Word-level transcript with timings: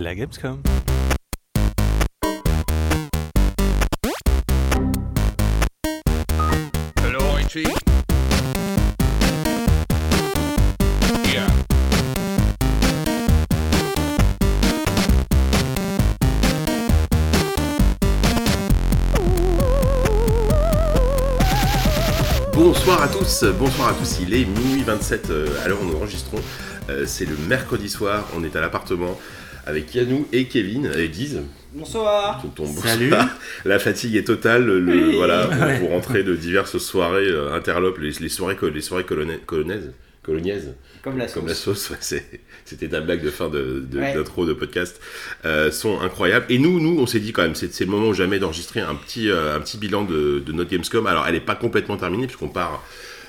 La 0.00 0.14
Gamescom. 0.14 0.62
Hello, 7.04 7.20
IT. 7.38 7.68
Yeah. 11.26 11.46
Bonsoir 22.54 23.02
à 23.02 23.08
tous, 23.08 23.44
bonsoir 23.58 23.88
à 23.88 23.92
tous, 23.92 24.20
il 24.20 24.32
est 24.32 24.46
minuit 24.46 24.82
27 24.82 25.28
euh, 25.28 25.46
à 25.62 25.68
l'heure 25.68 25.82
où 25.82 25.84
nous 25.84 25.96
enregistrons. 25.96 26.40
Euh, 26.88 27.04
c'est 27.06 27.26
le 27.26 27.36
mercredi 27.36 27.90
soir, 27.90 28.26
on 28.34 28.42
est 28.42 28.56
à 28.56 28.62
l'appartement 28.62 29.18
avec 29.70 29.94
Yanou 29.94 30.26
et 30.32 30.46
Kevin 30.46 30.90
et 30.98 31.08
Diz. 31.08 31.40
Bonsoir. 31.72 32.42
Salut. 32.82 33.10
La 33.64 33.78
fatigue 33.78 34.16
est 34.16 34.24
totale, 34.24 34.64
le, 34.66 34.92
Oui. 34.92 35.14
voilà, 35.16 35.48
Ouais. 35.66 35.78
pour 35.78 35.90
rentrer 35.90 36.24
de 36.24 36.34
diverses 36.34 36.78
soirées 36.78 37.28
euh, 37.28 37.54
interlopes, 37.54 37.98
les, 37.98 38.10
les 38.20 38.28
soirées, 38.28 38.56
les 38.74 38.80
soirées 38.80 39.04
colonna- 39.04 39.38
colonnaises, 39.46 39.92
coloniaises, 40.24 40.74
Comme 41.04 41.16
la 41.16 41.26
comme 41.28 41.46
la 41.46 41.54
sauce. 41.54 41.78
sauce, 41.86 41.90
ouais, 42.12 42.24
c'était 42.64 42.88
ta 42.88 43.00
blague 43.00 43.22
de 43.22 43.30
fin 43.30 43.48
de, 43.48 43.84
de- 43.88 43.98
Ouais. 44.00 44.12
d'intro 44.14 44.44
de 44.46 44.52
podcast, 44.52 45.00
euh, 45.44 45.70
sont 45.70 46.00
incroyables. 46.00 46.46
Et 46.48 46.58
nous, 46.58 46.80
nous, 46.80 47.00
on 47.00 47.06
s'est 47.06 47.20
dit 47.20 47.32
quand 47.32 47.42
même, 47.42 47.54
c'est, 47.54 47.72
c'est 47.72 47.84
le 47.84 47.90
moment 47.92 48.08
ou 48.08 48.14
jamais 48.14 48.40
d'enregistrer 48.40 48.80
un 48.80 48.96
petit, 48.96 49.30
euh, 49.30 49.54
un 49.56 49.60
petit 49.60 49.78
bilan 49.78 50.02
de, 50.04 50.42
de 50.44 50.52
notre 50.52 50.70
Gamescom. 50.70 51.06
Alors, 51.06 51.24
elle 51.28 51.34
n'est 51.34 51.40
pas 51.40 51.54
complètement 51.54 51.96
terminée 51.96 52.26
puisqu'on 52.26 52.48
part. 52.48 52.84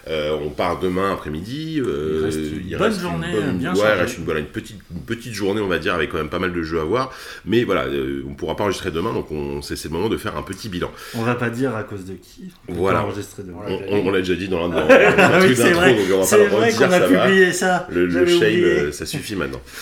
Euh, 0.08 0.36
on 0.44 0.50
part 0.50 0.80
demain 0.80 1.12
après-midi. 1.14 1.80
euh, 1.86 2.30
Il 2.68 2.76
reste 2.76 2.98
une 2.98 3.04
bonne 3.04 3.12
journée, 3.12 3.28
bien 3.54 3.72
ouais, 3.74 3.80
chargée. 3.80 3.96
il 3.98 4.02
reste 4.02 4.18
une, 4.18 4.26
voilà, 4.26 4.40
une 4.40 4.46
petite, 4.48 4.78
une 4.94 5.02
petite 5.02 5.34
journée, 5.34 5.62
on 5.62 5.68
va 5.68 5.80
dire, 5.80 5.94
avec 5.94 6.10
quand 6.12 6.18
même 6.18 6.30
pas 6.30 6.40
mal 6.40 6.54
de 6.54 6.62
jeux 6.64 6.80
à 6.80 6.84
voir. 6.84 7.12
Mais 7.46 7.64
voilà, 7.64 7.86
euh, 7.86 8.24
on 8.28 8.34
pourra 8.34 8.56
pas 8.56 8.64
enregistrer 8.64 8.92
demain, 8.92 9.14
donc 9.14 9.32
on, 9.32 9.62
c'est, 9.62 9.76
c'est 9.76 9.90
le 9.90 9.94
moment 9.94 10.10
de 10.10 10.18
faire 10.18 10.36
un 10.38 10.42
petit 10.44 10.70
bilan. 10.70 10.92
On 11.16 11.22
va 11.24 11.36
pas 11.36 11.50
dire 11.50 11.76
à 11.76 11.84
cause 11.84 12.06
de 12.06 12.14
qui. 12.14 12.52
On 12.68 12.74
Voilà. 12.74 13.04
enregistrer 13.04 13.44
demain. 13.44 13.60
On, 13.68 13.80
on- 13.96 14.08
on 14.08 14.12
l'a 14.12 14.20
déjà 14.20 14.36
dit 14.36 14.48
dans 14.48 14.68
le 14.68 14.74
oui, 14.76 15.56
c'est 15.56 15.64
d'intro, 15.64 15.80
vrai. 15.80 15.94
donc 15.96 16.06
on 16.14 16.18
va 16.20 16.24
C'est 16.24 16.46
vrai 16.48 16.72
qu'on 16.74 16.84
a 16.86 16.90
ça 16.90 17.08
va. 17.08 17.26
publié 17.26 17.54
ça. 17.54 17.88
Le, 17.92 18.10
shame, 18.28 18.42
euh, 18.64 18.92
ça 18.92 19.06
suffit 19.06 19.36
maintenant. 19.36 19.62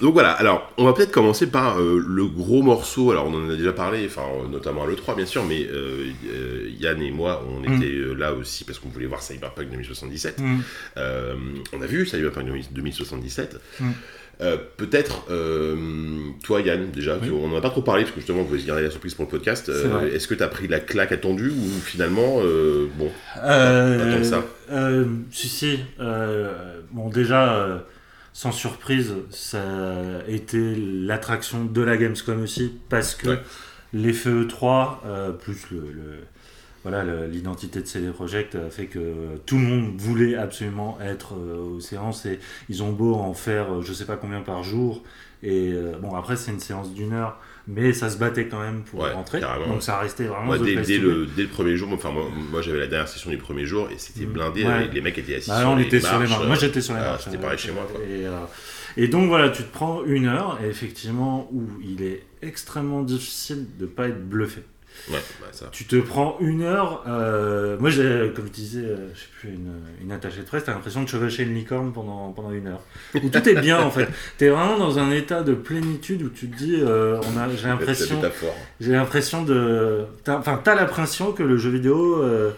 Donc 0.00 0.12
voilà, 0.12 0.32
alors 0.32 0.70
on 0.78 0.84
va 0.84 0.92
peut-être 0.92 1.10
commencer 1.12 1.46
par 1.46 1.78
le 1.78 2.26
gros 2.26 2.62
morceau. 2.62 3.10
Alors 3.10 3.26
on 3.26 3.34
en 3.34 3.50
a 3.50 3.56
déjà 3.56 3.72
parlé, 3.72 4.04
enfin 4.06 4.22
notamment 4.50 4.84
à 4.84 4.86
l'E3 4.86 5.16
bien 5.16 5.26
sûr, 5.26 5.44
mais 5.44 5.66
Yann 6.80 7.00
et 7.02 7.10
moi 7.10 7.44
on 7.48 7.54
Mm. 7.64 7.74
était 7.82 7.94
là 8.18 8.34
aussi 8.34 8.64
parce 8.64 8.78
qu'on 8.78 8.88
voulait 8.90 9.06
voir 9.06 9.13
Cyberpunk 9.22 9.70
2077. 9.70 10.40
Mm. 10.40 10.58
Euh, 10.96 11.34
on 11.72 11.82
a 11.82 11.86
vu 11.86 12.06
Cyberpunk 12.06 12.46
2077. 12.72 13.60
Mm. 13.80 13.90
Euh, 14.40 14.56
peut-être, 14.76 15.26
euh, 15.30 15.76
toi 16.42 16.60
Yann, 16.60 16.90
déjà, 16.90 17.16
Oui. 17.22 17.30
on 17.30 17.46
n'en 17.46 17.56
a 17.56 17.60
pas 17.60 17.70
trop 17.70 17.82
parlé 17.82 18.02
parce 18.02 18.12
que 18.14 18.20
justement 18.20 18.40
on 18.40 18.44
voulait 18.44 18.60
se 18.60 18.66
garder 18.66 18.82
la 18.82 18.90
surprise 18.90 19.14
pour 19.14 19.26
le 19.26 19.30
podcast. 19.30 19.70
Vrai. 19.70 20.08
Est-ce 20.10 20.26
que 20.26 20.34
tu 20.34 20.42
as 20.42 20.48
pris 20.48 20.66
la 20.66 20.80
claque 20.80 21.12
attendue 21.12 21.50
ou 21.50 21.68
finalement, 21.84 22.40
euh, 22.42 22.88
bon, 22.98 23.12
Euh, 23.44 24.18
que 24.18 24.24
ça. 24.24 24.44
euh, 24.72 25.04
si, 25.30 25.48
si. 25.48 25.78
euh, 26.00 26.80
bon, 26.90 27.10
déjà, 27.10 27.54
euh, 27.54 27.78
sans 28.32 28.50
surprise, 28.50 29.14
ça 29.30 29.62
a 29.62 30.28
été 30.28 30.74
l'attraction 30.76 31.64
de 31.64 31.80
la 31.82 31.96
Gamescom 31.96 32.42
aussi, 32.42 32.72
parce 32.88 33.14
que 33.14 33.28
Ouais. 33.28 33.38
l'effet 33.92 34.30
E3, 34.30 35.00
euh, 35.06 35.30
plus 35.30 35.58
le, 35.70 35.78
le- 35.78 36.18
voilà, 36.84 37.26
l'identité 37.26 37.80
de 37.80 37.86
CD 37.86 38.08
Projekt 38.10 38.54
a 38.54 38.70
fait 38.70 38.86
que 38.86 39.36
tout 39.46 39.56
le 39.56 39.62
monde 39.64 39.94
voulait 39.96 40.36
absolument 40.36 40.98
être 41.02 41.34
euh, 41.34 41.56
aux 41.76 41.80
séances 41.80 42.26
et 42.26 42.38
ils 42.68 42.82
ont 42.82 42.92
beau 42.92 43.14
en 43.14 43.34
faire 43.34 43.72
euh, 43.74 43.82
je 43.82 43.92
sais 43.92 44.04
pas 44.04 44.16
combien 44.16 44.40
par 44.42 44.62
jour. 44.62 45.02
Et 45.42 45.72
euh, 45.72 45.92
bon, 46.00 46.14
après, 46.14 46.36
c'est 46.36 46.52
une 46.52 46.60
séance 46.60 46.94
d'une 46.94 47.12
heure, 47.12 47.38
mais 47.68 47.92
ça 47.92 48.08
se 48.08 48.16
battait 48.16 48.46
quand 48.48 48.60
même 48.60 48.82
pour 48.82 49.00
Ouais, 49.00 49.12
rentrer. 49.12 49.40
Donc 49.68 49.82
ça 49.82 49.98
restait 49.98 50.24
vraiment 50.24 50.56
The 50.56 50.62
dès, 50.62 50.98
le, 50.98 51.26
dès 51.36 51.42
le 51.42 51.48
premier 51.48 51.76
jour, 51.76 51.90
enfin, 51.92 52.10
moi, 52.12 52.24
moi, 52.50 52.62
j'avais 52.62 52.78
la 52.78 52.86
dernière 52.86 53.08
session 53.08 53.28
du 53.30 53.36
premier 53.36 53.66
jour 53.66 53.88
et 53.90 53.98
c'était 53.98 54.24
Mm. 54.26 54.32
blindé. 54.32 54.64
Ouais. 54.64 54.86
Les, 54.86 54.92
les 54.94 55.00
mecs 55.02 55.18
étaient 55.18 55.34
assis 55.36 55.50
Bah, 55.50 55.60
sur 55.60 55.68
on 55.70 55.76
les 55.76 55.84
était 55.84 56.00
sur 56.00 56.12
les 56.12 56.18
marches, 56.20 56.30
marches. 56.30 56.42
euh, 56.44 56.46
Moi 56.46 56.56
j'étais 56.56 56.80
sur 56.80 56.94
les 56.94 57.00
ah, 57.00 57.10
marches. 57.10 57.24
C'était 57.24 57.36
pareil 57.38 57.58
chez 57.58 57.72
moi. 57.72 57.86
Quoi. 57.90 58.00
Et, 58.04 58.26
euh, 58.26 58.40
et 58.96 59.08
donc 59.08 59.28
voilà, 59.28 59.50
tu 59.50 59.62
te 59.64 59.72
prends 59.72 60.02
une 60.04 60.26
heure, 60.26 60.58
et 60.64 60.68
effectivement, 60.68 61.48
où 61.52 61.62
il 61.82 62.02
est 62.02 62.22
extrêmement 62.40 63.02
difficile 63.02 63.66
de 63.78 63.84
pas 63.86 64.08
être 64.08 64.26
bluffé. 64.26 64.62
Ouais, 65.10 65.18
bah, 65.40 65.48
ça. 65.52 65.66
Tu 65.70 65.84
te 65.84 65.96
prends 65.96 66.36
une 66.40 66.62
heure, 66.62 67.04
euh, 67.06 67.76
moi 67.78 67.90
j'ai, 67.90 68.32
comme 68.34 68.46
je 68.46 68.52
disais, 68.52 68.80
euh, 68.80 69.08
je 69.14 69.20
sais 69.20 69.26
plus, 69.38 69.50
une, 69.50 69.72
une 70.02 70.12
attachée 70.12 70.40
de 70.40 70.46
presse, 70.46 70.64
t'as 70.64 70.72
l'impression 70.72 71.02
de 71.02 71.08
chevaucher 71.08 71.42
une 71.42 71.54
licorne 71.54 71.92
pendant, 71.92 72.32
pendant 72.32 72.52
une 72.52 72.68
heure. 72.68 72.80
Où 73.14 73.28
tout 73.28 73.48
est 73.48 73.60
bien 73.60 73.80
en 73.80 73.90
fait. 73.90 74.08
T'es 74.38 74.48
vraiment 74.48 74.78
dans 74.78 74.98
un 74.98 75.10
état 75.10 75.42
de 75.42 75.54
plénitude 75.54 76.22
où 76.22 76.28
tu 76.30 76.48
te 76.48 76.56
dis, 76.56 76.76
euh, 76.80 77.20
on 77.22 77.38
a, 77.38 77.48
j'ai 77.54 77.68
l'impression 77.68 78.20
j'ai 78.80 78.92
l'impression 78.92 79.42
de. 79.42 80.04
Enfin, 80.28 80.60
t'as 80.62 80.74
l'impression 80.74 81.32
que 81.32 81.42
le 81.42 81.56
jeu 81.56 81.70
vidéo 81.70 82.22
euh, 82.22 82.50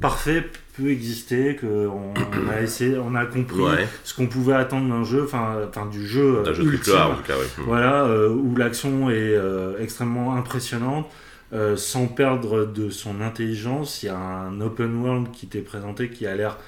parfait 0.00 0.44
peut 0.76 0.90
exister, 0.90 1.56
qu'on 1.56 2.12
on 2.16 2.50
a 2.50 2.60
essayé, 2.60 2.98
on 2.98 3.14
a 3.14 3.26
compris 3.26 3.60
Ouais, 3.60 3.86
ce 4.02 4.14
qu'on 4.14 4.26
pouvait 4.26 4.54
attendre 4.54 4.88
d'un 4.88 5.04
jeu, 5.04 5.22
enfin, 5.24 5.58
enfin 5.68 5.86
du 5.86 6.06
jeu, 6.06 6.42
un 6.46 6.52
jeu 6.52 6.64
ultime, 6.64 6.94
en 6.94 7.14
tout 7.14 7.22
cas, 7.22 7.34
ouais. 7.34 7.46
Voilà, 7.58 8.04
euh, 8.04 8.28
où 8.28 8.56
l'action 8.56 9.08
est 9.10 9.14
euh, 9.14 9.78
extrêmement 9.80 10.34
impressionnante. 10.34 11.08
Euh, 11.54 11.76
sans 11.76 12.06
perdre 12.06 12.64
de 12.64 12.90
son 12.90 13.20
intelligence, 13.20 14.02
il 14.02 14.06
y 14.06 14.08
a 14.08 14.16
un 14.16 14.60
open 14.60 15.02
world 15.02 15.30
qui 15.32 15.46
t'est 15.46 15.60
présenté 15.60 16.10
qui 16.10 16.26
a 16.26 16.34
l'air 16.34 16.58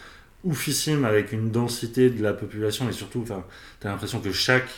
oufissime 0.45 1.05
avec 1.05 1.33
une 1.33 1.51
densité 1.51 2.09
de 2.09 2.23
la 2.23 2.33
population 2.33 2.89
et 2.89 2.93
surtout, 2.93 3.21
enfin, 3.23 3.45
t'as 3.81 3.89
l'impression 3.89 4.21
que 4.21 4.33
chaque 4.33 4.69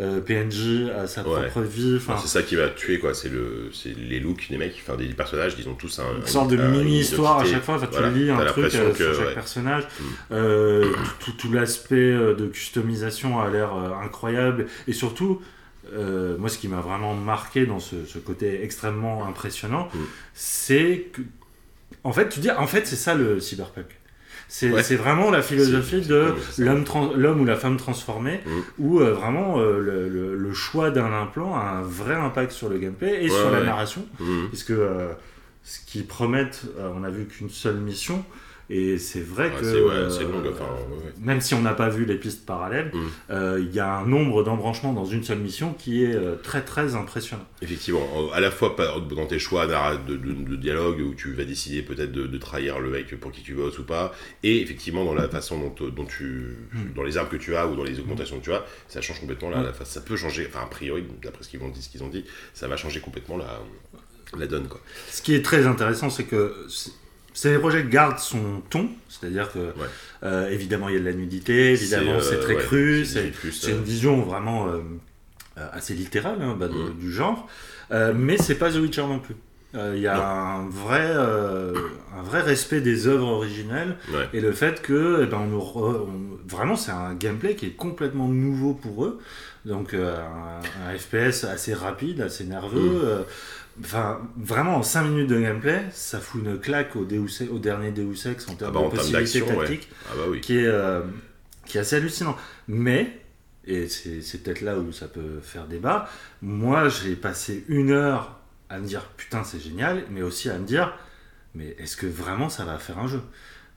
euh, 0.00 0.20
PNJ 0.20 0.90
a 0.90 1.06
sa 1.06 1.22
Ouais. 1.22 1.48
propre 1.48 1.60
vie. 1.60 1.94
Enfin, 1.98 2.16
c'est 2.20 2.26
ça 2.26 2.42
qui 2.42 2.56
va 2.56 2.68
tuer 2.68 2.98
quoi, 2.98 3.14
c'est 3.14 3.28
le, 3.28 3.70
les 3.96 4.18
looks 4.18 4.48
des 4.50 4.58
mecs, 4.58 4.74
enfin 4.84 4.96
des 4.96 5.06
personnages, 5.06 5.54
ils 5.56 5.68
ont 5.68 5.74
tous 5.74 6.00
un, 6.00 6.16
une 6.16 6.26
sorte 6.26 6.50
de 6.50 6.56
une 6.56 6.70
mini-histoire 6.70 7.38
à 7.38 7.44
chaque 7.44 7.62
fois. 7.62 7.76
Enfin, 7.76 7.86
tu 7.86 8.18
lis 8.18 8.28
un 8.28 8.44
truc 8.46 8.74
euh, 8.74 8.90
que, 8.90 8.96
sur 8.96 9.14
chaque 9.14 9.28
ouais. 9.28 9.34
personnage. 9.34 9.84
Mm. 9.84 10.04
Euh, 10.32 10.92
tout, 11.20 11.32
tout 11.32 11.52
l'aspect 11.52 12.10
de 12.12 12.46
customisation 12.48 13.40
a 13.40 13.48
l'air 13.50 13.72
incroyable. 14.02 14.66
Et 14.88 14.92
surtout, 14.92 15.40
euh, 15.92 16.36
moi, 16.38 16.48
ce 16.48 16.58
qui 16.58 16.68
m'a 16.68 16.80
vraiment 16.80 17.14
marqué 17.14 17.66
dans 17.66 17.78
ce, 17.80 18.04
ce 18.06 18.18
côté 18.18 18.62
extrêmement 18.64 19.26
impressionnant, 19.26 19.88
Mm. 19.94 19.98
c'est 20.34 21.06
que, 21.12 21.20
en 22.04 22.12
fait, 22.12 22.28
tu 22.28 22.40
dis, 22.40 22.50
en 22.50 22.66
fait, 22.66 22.86
c'est 22.86 22.96
ça 22.96 23.14
le 23.14 23.40
cyberpunk. 23.40 23.86
C'est 24.48 24.70
Ouais. 24.70 24.82
vraiment 24.96 25.30
la 25.30 25.42
philosophie 25.42 26.02
de 26.02 26.34
l'homme 26.58 27.40
ou 27.40 27.44
la 27.44 27.56
femme 27.56 27.76
transformée, 27.76 28.40
Mm. 28.44 28.50
où 28.78 29.00
euh, 29.00 29.12
vraiment 29.12 29.58
euh, 29.58 29.78
le, 29.80 30.08
le- 30.08 30.34
le 30.36 30.52
choix 30.52 30.90
d'un 30.90 31.12
implant 31.12 31.56
a 31.56 31.60
un 31.62 31.82
vrai 31.82 32.14
impact 32.14 32.52
sur 32.52 32.68
le 32.68 32.78
gameplay 32.78 33.24
et 33.24 33.30
Ouais, 33.30 33.36
sur 33.36 33.50
la 33.50 33.62
narration. 33.62 34.04
Mm. 34.20 34.48
Puisque 34.48 34.70
euh, 34.70 35.12
ce 35.62 35.78
qu'ils 35.86 36.06
promettent, 36.06 36.62
on 36.78 37.00
n'a 37.00 37.10
vu 37.10 37.24
qu'une 37.24 37.48
seule 37.50 37.76
mission, 37.76 38.22
et 38.70 38.98
c'est 38.98 39.20
vrai 39.20 39.50
Ouais, 39.50 39.60
que 39.60 39.64
ouais, 39.66 39.92
euh, 39.94 40.22
long, 40.28 40.50
enfin, 40.50 40.68
même 41.20 41.40
si 41.40 41.54
on 41.54 41.60
n'a 41.60 41.74
pas 41.74 41.88
vu 41.88 42.04
les 42.04 42.16
pistes 42.16 42.46
parallèles, 42.46 42.90
Mm. 42.94 42.98
euh, 43.30 43.58
il 43.66 43.74
y 43.74 43.80
a 43.80 43.96
un 43.98 44.06
nombre 44.06 44.42
d'embranchements 44.42 44.92
dans 44.92 45.04
une 45.04 45.22
seule 45.22 45.38
mission 45.38 45.74
qui 45.74 46.04
est 46.04 46.14
euh, 46.14 46.36
très 46.42 46.62
très 46.64 46.94
impressionnant. 46.94 47.44
Effectivement, 47.62 48.06
à 48.32 48.40
la 48.40 48.50
fois 48.50 48.74
dans 49.10 49.26
tes 49.26 49.38
choix 49.38 49.66
de, 49.66 50.16
de- 50.16 50.32
de 50.32 50.56
dialogue 50.56 51.00
où 51.00 51.14
tu 51.14 51.32
vas 51.32 51.44
décider 51.44 51.82
peut-être 51.82 52.12
de, 52.12 52.26
de 52.26 52.38
trahir 52.38 52.80
le 52.80 52.90
mec 52.90 53.18
pour 53.20 53.32
qui 53.32 53.42
tu 53.42 53.52
votes 53.54 53.78
ou 53.78 53.84
pas, 53.84 54.14
et 54.42 54.60
effectivement 54.62 55.04
dans 55.04 55.14
la 55.14 55.28
façon 55.28 55.58
dont, 55.58 55.88
dont 55.90 56.04
tu, 56.06 56.56
Mm. 56.72 56.94
dans 56.96 57.02
les 57.02 57.16
armes 57.16 57.28
que 57.28 57.36
tu 57.36 57.54
as 57.56 57.66
ou 57.68 57.76
dans 57.76 57.84
les 57.84 57.98
augmentations 58.00 58.38
que 58.38 58.44
tu 58.44 58.52
as, 58.52 58.64
ça 58.88 59.00
change 59.00 59.20
complètement 59.20 59.50
la, 59.50 59.58
Mm. 59.58 59.64
la 59.64 59.72
face. 59.72 59.90
Ça 59.90 60.00
peut 60.00 60.16
changer, 60.16 60.46
enfin 60.48 60.64
a 60.64 60.66
priori, 60.68 61.04
d'après 61.22 61.42
ce 61.44 61.48
qu'ils 61.48 61.62
ont 61.62 61.68
dit, 61.68 61.82
ce 61.82 61.88
qu'ils 61.88 62.02
ont 62.02 62.08
dit, 62.08 62.24
ça 62.54 62.66
va 62.68 62.76
changer 62.76 63.00
complètement 63.00 63.36
la, 63.36 63.60
la 64.38 64.46
donne 64.46 64.66
quoi. 64.68 64.80
Ce 65.10 65.22
qui 65.22 65.34
est 65.34 65.42
très 65.42 65.66
intéressant, 65.66 66.10
c'est 66.10 66.24
que 66.24 66.66
ces 67.34 67.58
projets 67.58 67.84
gardent 67.84 68.18
son 68.18 68.62
ton, 68.70 68.88
c'est-à-dire 69.10 69.52
que 69.52 69.74
euh, 70.22 70.48
évidemment 70.48 70.88
il 70.88 70.94
y 70.94 70.96
a 70.96 71.00
de 71.00 71.04
la 71.04 71.12
nudité, 71.12 71.72
évidemment 71.72 72.18
C'est, 72.20 72.36
euh, 72.36 72.42
très 72.42 72.54
ouais, 72.54 72.62
cru, 72.62 73.04
c'est 73.04 73.32
c'est 73.52 73.72
euh, 73.72 73.76
une 73.76 73.82
vision 73.84 74.22
vraiment 74.22 74.68
euh, 74.68 74.78
euh, 75.58 75.68
assez 75.72 75.94
littérale 75.94 76.38
hein, 76.40 76.56
bah, 76.58 76.68
de- 76.68 76.74
Mm. 76.74 76.94
du 76.98 77.12
genre, 77.12 77.46
Euh, 77.90 78.14
mais 78.16 78.38
c'est 78.38 78.54
pas 78.54 78.70
The 78.72 78.76
Witcher 78.76 79.02
non 79.02 79.18
plus. 79.18 79.36
Euh, 79.74 79.92
Il 79.96 80.00
y 80.02 80.06
a 80.06 80.16
Non. 80.16 80.22
un 80.22 80.68
vrai, 80.70 81.02
euh, 81.04 81.74
un 82.16 82.22
vrai 82.22 82.40
respect 82.40 82.80
des 82.80 83.06
œuvres 83.08 83.26
originelles 83.26 83.96
ouais. 84.12 84.28
et 84.32 84.40
le 84.40 84.52
fait 84.52 84.80
que 84.80 85.20
eh 85.24 85.26
ben, 85.26 85.38
on 85.42 85.46
nous 85.48 85.58
re- 85.60 86.00
on- 86.08 86.38
vraiment 86.48 86.76
c'est 86.76 86.92
un 86.92 87.12
gameplay 87.14 87.56
qui 87.56 87.66
est 87.66 87.76
complètement 87.76 88.28
nouveau 88.28 88.72
pour 88.72 89.04
eux. 89.04 89.20
Donc 89.66 89.92
euh, 89.92 90.16
un, 90.16 90.90
un 90.92 90.96
FPS 90.96 91.44
assez 91.44 91.74
rapide, 91.74 92.20
assez 92.22 92.44
nerveux. 92.44 92.80
Mm. 92.80 93.04
euh, 93.04 93.22
Enfin, 93.80 94.20
vraiment, 94.36 94.76
en 94.76 94.82
5 94.82 95.04
minutes 95.04 95.28
de 95.30 95.40
gameplay, 95.40 95.84
ça 95.92 96.20
fout 96.20 96.40
une 96.44 96.58
claque 96.58 96.94
au, 96.96 97.04
Deus, 97.04 97.42
au 97.50 97.58
dernier 97.58 97.90
Deus 97.90 98.26
Ex 98.26 98.48
en 98.48 98.54
termes 98.54 98.72
bah, 98.72 98.80
en 98.80 98.88
de 98.88 98.96
termes 98.96 99.10
possibilités 99.10 99.42
ouais. 99.42 99.56
tactiques, 99.56 99.88
Ah 100.10 100.14
bah 100.16 100.22
oui. 100.28 100.40
qui, 100.40 100.58
est, 100.58 100.66
euh, 100.66 101.02
qui 101.66 101.78
est 101.78 101.80
assez 101.80 101.96
hallucinant. 101.96 102.36
Mais, 102.68 103.20
et 103.66 103.88
c'est 103.88 104.42
peut-être 104.42 104.60
là 104.60 104.78
où 104.78 104.92
ça 104.92 105.08
peut 105.08 105.40
faire 105.42 105.66
débat, 105.66 106.08
moi 106.42 106.88
j'ai 106.88 107.16
passé 107.16 107.64
une 107.68 107.90
heure 107.90 108.38
à 108.68 108.78
me 108.78 108.86
dire 108.86 109.02
putain 109.16 109.42
c'est 109.44 109.60
génial, 109.60 110.04
mais 110.10 110.22
aussi 110.22 110.50
à 110.50 110.58
me 110.58 110.66
dire 110.66 110.94
mais 111.54 111.74
est-ce 111.78 111.96
que 111.96 112.06
vraiment 112.06 112.48
ça 112.48 112.64
va 112.64 112.78
faire 112.78 112.98
un 112.98 113.08
jeu? 113.08 113.20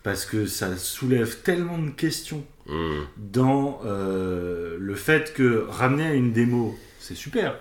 Parce 0.03 0.25
que 0.25 0.45
ça 0.45 0.77
soulève 0.77 1.37
tellement 1.41 1.77
de 1.79 1.89
questions 1.89 2.45
Hum. 2.69 3.07
dans 3.15 3.79
euh, 3.85 4.75
le 4.77 4.95
fait 4.95 5.33
que 5.33 5.65
ramener 5.69 6.05
à 6.05 6.13
une 6.13 6.33
démo, 6.33 6.77
c'est 6.99 7.15
super. 7.15 7.57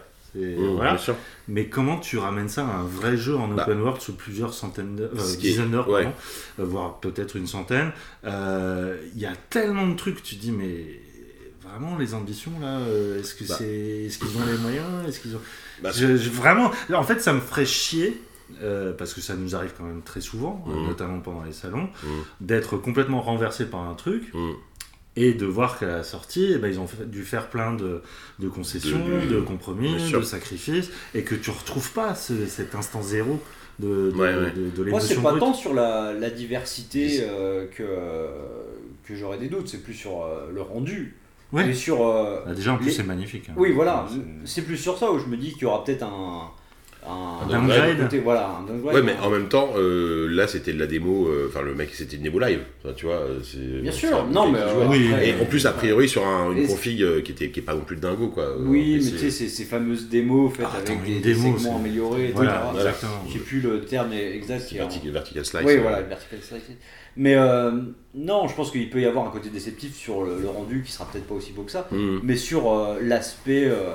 Voilà. 0.75 0.99
Sûr. 0.99 1.15
Mais 1.49 1.67
comment 1.69 1.99
tu 1.99 2.19
ramènes 2.19 2.49
ça 2.49 2.67
à 2.67 2.71
un 2.79 2.85
vrai 2.85 3.17
jeu 3.17 3.37
en 3.37 3.49
Bah. 3.49 3.63
open 3.63 3.81
world 3.81 4.01
sous 4.01 4.15
plusieurs 4.15 4.53
centaines 4.55 4.97
d'heures, 4.97 5.11
euh, 5.17 5.37
dizaines 5.37 5.71
d'heures, 5.71 5.89
ouais. 5.89 6.09
voire 6.59 6.99
peut-être 7.01 7.37
une 7.37 7.47
centaine 7.47 7.93
Euh, 8.25 8.97
Il 9.15 9.21
y 9.21 9.27
a 9.27 9.35
tellement 9.51 9.87
de 9.87 9.95
trucs, 9.95 10.23
tu 10.23 10.35
dis, 10.37 10.51
mais 10.53 11.01
vraiment 11.63 11.97
les 11.99 12.15
ambitions 12.15 12.53
là, 12.61 12.79
euh, 12.79 13.21
est-ce 13.21 13.35
que 13.35 13.45
Bah. 13.45 13.55
c'est, 13.59 14.05
est-ce 14.07 14.19
qu'ils 14.19 14.37
ont 14.37 14.47
les 14.51 14.59
moyens, 14.59 14.87
est-ce 15.09 15.21
qu'ils 15.21 15.35
ont, 15.37 15.41
Bah, 15.83 15.91
Je- 15.95 16.17
je- 16.17 16.31
vraiment, 16.31 16.71
en 16.95 17.03
fait, 17.03 17.21
ça 17.21 17.33
me 17.33 17.41
ferait 17.41 17.67
chier. 17.67 18.21
euh, 18.63 18.93
parce 18.93 19.13
que 19.13 19.21
ça 19.21 19.35
nous 19.35 19.57
arrive 19.57 19.73
quand 19.77 19.83
même 19.83 20.03
très 20.03 20.21
souvent, 20.21 20.65
Mhm. 20.69 20.87
notamment 20.87 21.19
pendant 21.19 21.43
les 21.43 21.53
salons, 21.53 21.89
Mhm. 22.05 22.11
d'être 22.41 22.77
complètement 22.77 23.21
renversé 23.21 23.67
par 23.67 23.81
un 23.81 23.95
truc. 23.95 24.33
Et 25.17 25.33
de 25.33 25.47
voir 25.47 25.79
qu'à 25.79 25.87
la 25.87 26.03
sortie, 26.05 26.53
eh 26.55 26.59
ben, 26.59 26.69
ils 26.69 26.79
ont 26.79 26.87
fait- 26.87 27.09
dû 27.11 27.23
faire 27.25 27.49
plein 27.49 27.73
de, 27.73 28.03
de 28.39 28.49
concessions, 28.49 28.99
De- 29.31 29.41
compromis, 29.41 29.95
de 30.13 30.21
sacrifices, 30.23 30.91
et 31.15 31.23
que 31.23 31.35
tu 31.35 31.51
retrouves 31.51 31.91
pas 31.93 32.15
ce- 32.15 32.47
cet 32.47 32.75
instant 32.75 33.03
zéro 33.03 33.41
de, 33.79 34.11
de, 34.11 34.17
Ouais, 34.17 34.35
ouais. 34.35 34.53
de- 34.53 34.71
de 34.85 34.91
Moi, 34.91 35.01
c'est 35.01 35.15
pas 35.17 35.31
brute. 35.31 35.41
tant 35.41 35.55
sur 35.55 35.75
la, 35.75 36.13
la 36.13 36.31
diversité 36.31 37.21
euh, 37.23 37.67
que, 37.67 37.87
que 39.07 39.15
j'aurais 39.15 39.39
des 39.39 39.49
doutes, 39.49 39.69
c'est 39.69 39.83
plus 39.83 39.95
sur 39.95 40.23
euh, 40.25 40.51
le 40.55 40.63
rendu. 40.63 41.15
Ouais. 41.53 41.69
Et 41.71 41.75
sur. 41.75 42.07
euh, 42.07 42.41
Bah, 42.45 42.55
déjà, 42.55 42.73
en 42.73 42.77
plus, 42.77 42.87
les- 42.87 42.93
c'est 42.93 43.03
magnifique. 43.05 43.49
hein. 43.49 43.55
Oui, 43.57 43.73
voilà. 43.73 44.07
C'est 44.45 44.63
plus 44.63 44.77
sur 44.77 44.99
ça 44.99 45.13
où 45.13 45.19
je 45.19 45.27
me 45.27 45.37
dis 45.37 45.53
qu'il 45.53 45.63
y 45.63 45.65
aura 45.67 45.85
peut-être 45.85 46.03
un. 46.03 46.51
Un, 47.09 47.45
Un 47.45 47.47
downgrade. 47.61 47.99
côté- 48.01 48.19
voilà, 48.19 48.59
un 48.61 48.67
downgrade. 48.67 48.95
Ouais, 48.97 49.03
mais 49.03 49.15
en 49.23 49.31
même 49.31 49.49
temps, 49.49 49.71
euh, 49.77 50.27
là 50.29 50.49
c'était 50.49 50.73
de 50.73 50.79
la 50.81 50.87
démo, 50.89 51.29
euh, 51.29 51.47
enfin 51.49 51.63
le 51.63 51.75
mec 51.75 51.91
c'était 51.93 52.17
une 52.17 52.23
démo 52.23 52.39
live, 52.41 52.61
Enfin, 52.85 52.95
tu 52.97 53.07
vois. 53.07 53.15
euh, 53.17 53.39
c'est- 53.45 53.81
Bien 53.81 53.93
sûr, 53.93 54.27
non, 54.27 54.51
mais. 54.51 54.59
euh. 54.59 54.87
Oui, 54.89 55.09
Et 55.23 55.41
en 55.41 55.45
plus, 55.45 55.67
a 55.67 55.73
priori, 55.73 56.09
sur 56.09 56.27
un- 56.27 56.51
une 56.53 56.67
config 56.67 57.01
euh, 57.03 57.21
qui, 57.23 57.31
était, 57.33 57.51
qui 57.51 57.61
est 57.61 57.63
pas 57.63 57.75
non 57.75 57.83
plus 57.83 57.97
dingo, 57.97 58.29
quoi. 58.29 58.57
Oui, 58.59 59.01
mais 59.05 59.11
tu 59.13 59.19
sais, 59.19 59.31
ces, 59.31 59.49
ces 59.49 59.65
fameuses 59.65 60.09
démos 60.09 60.53
faites 60.53 60.67
Ah, 60.69 60.79
attends, 60.79 60.95
avec 60.95 61.05
des, 61.05 61.21
des 61.21 61.35
démo, 61.35 61.57
segments 61.59 61.59
c'est- 61.59 61.81
améliorés, 61.87 62.33
Voilà, 62.35 62.51
etc. 62.51 62.71
Voilà. 62.73 62.93
Je 63.29 63.33
sais 63.35 63.39
plus 63.39 63.61
le 63.61 63.81
terme 63.83 64.13
exact. 64.13 64.67
qui 64.67 64.77
est 64.77 64.81
en- 64.81 64.85
Vertical, 64.85 65.13
vertical 65.13 65.45
slice. 65.45 65.63
Oui, 65.65 65.77
voilà, 65.77 66.03
vertical 66.03 66.39
slice. 66.43 66.63
Mais 67.19 67.35
euh, 67.37 67.71
non, 68.15 68.47
je 68.49 68.55
pense 68.55 68.71
qu'il 68.73 68.91
peut 68.91 69.01
y 69.01 69.07
avoir 69.07 69.27
un 69.27 69.31
côté 69.31 69.49
déceptif 69.49 69.95
sur 69.97 70.25
le, 70.25 70.39
le 70.43 70.49
rendu 70.49 70.83
qui 70.85 70.93
sera 70.93 71.07
peut-être 71.11 71.27
pas 71.27 71.35
aussi 71.37 71.53
beau 71.53 71.63
que 71.63 71.71
ça, 71.71 71.89
hum. 71.93 72.21
mais 72.23 72.37
sur 72.37 72.71
euh, 72.71 72.99
l'aspect, 73.01 73.65
euh, 73.67 73.95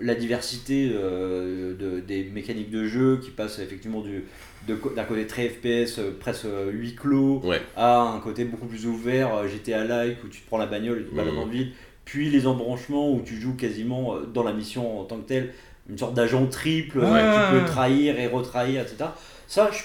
la 0.00 0.14
diversité 0.14 0.90
euh, 0.92 1.74
de- 1.76 2.00
des 2.00 2.24
mécaniques 2.24 2.70
de 2.70 2.84
jeu 2.86 3.20
qui 3.22 3.30
passe 3.30 3.58
effectivement 3.60 4.00
du 4.00 4.24
d'un 4.66 5.04
côté 5.04 5.26
très 5.26 5.48
FPS, 5.50 5.98
euh, 5.98 6.10
presque 6.18 6.46
euh, 6.46 6.70
huis 6.72 6.94
clos, 6.94 7.40
Ouais. 7.44 7.60
à 7.76 8.00
un 8.00 8.18
côté 8.20 8.44
beaucoup 8.46 8.66
plus 8.66 8.86
ouvert, 8.86 9.34
euh, 9.34 9.46
GTA-like, 9.46 10.24
où 10.24 10.28
tu 10.28 10.40
te 10.40 10.46
prends 10.46 10.56
la 10.58 10.64
bagnole 10.66 11.02
et 11.02 11.04
tu 11.04 11.14
balades 11.14 11.34
Mhm. 11.34 11.38
en 11.38 11.46
ville, 11.46 11.72
puis 12.06 12.30
les 12.30 12.46
embranchements 12.46 13.12
où 13.12 13.20
tu 13.22 13.38
joues 13.38 13.56
quasiment 13.56 14.16
dans 14.32 14.42
la 14.42 14.52
mission 14.54 15.00
en 15.00 15.04
tant 15.04 15.18
que 15.18 15.28
tel, 15.28 15.52
une 15.90 15.98
sorte 15.98 16.14
d'agent 16.14 16.46
triple, 16.46 16.98
Ouais, 17.00 17.30
tu 17.34 17.40
peux 17.58 17.64
trahir 17.66 18.18
et 18.18 18.26
retrahir, 18.26 18.80
etc. 18.80 19.10
Ça, 19.46 19.70
je, 19.70 19.82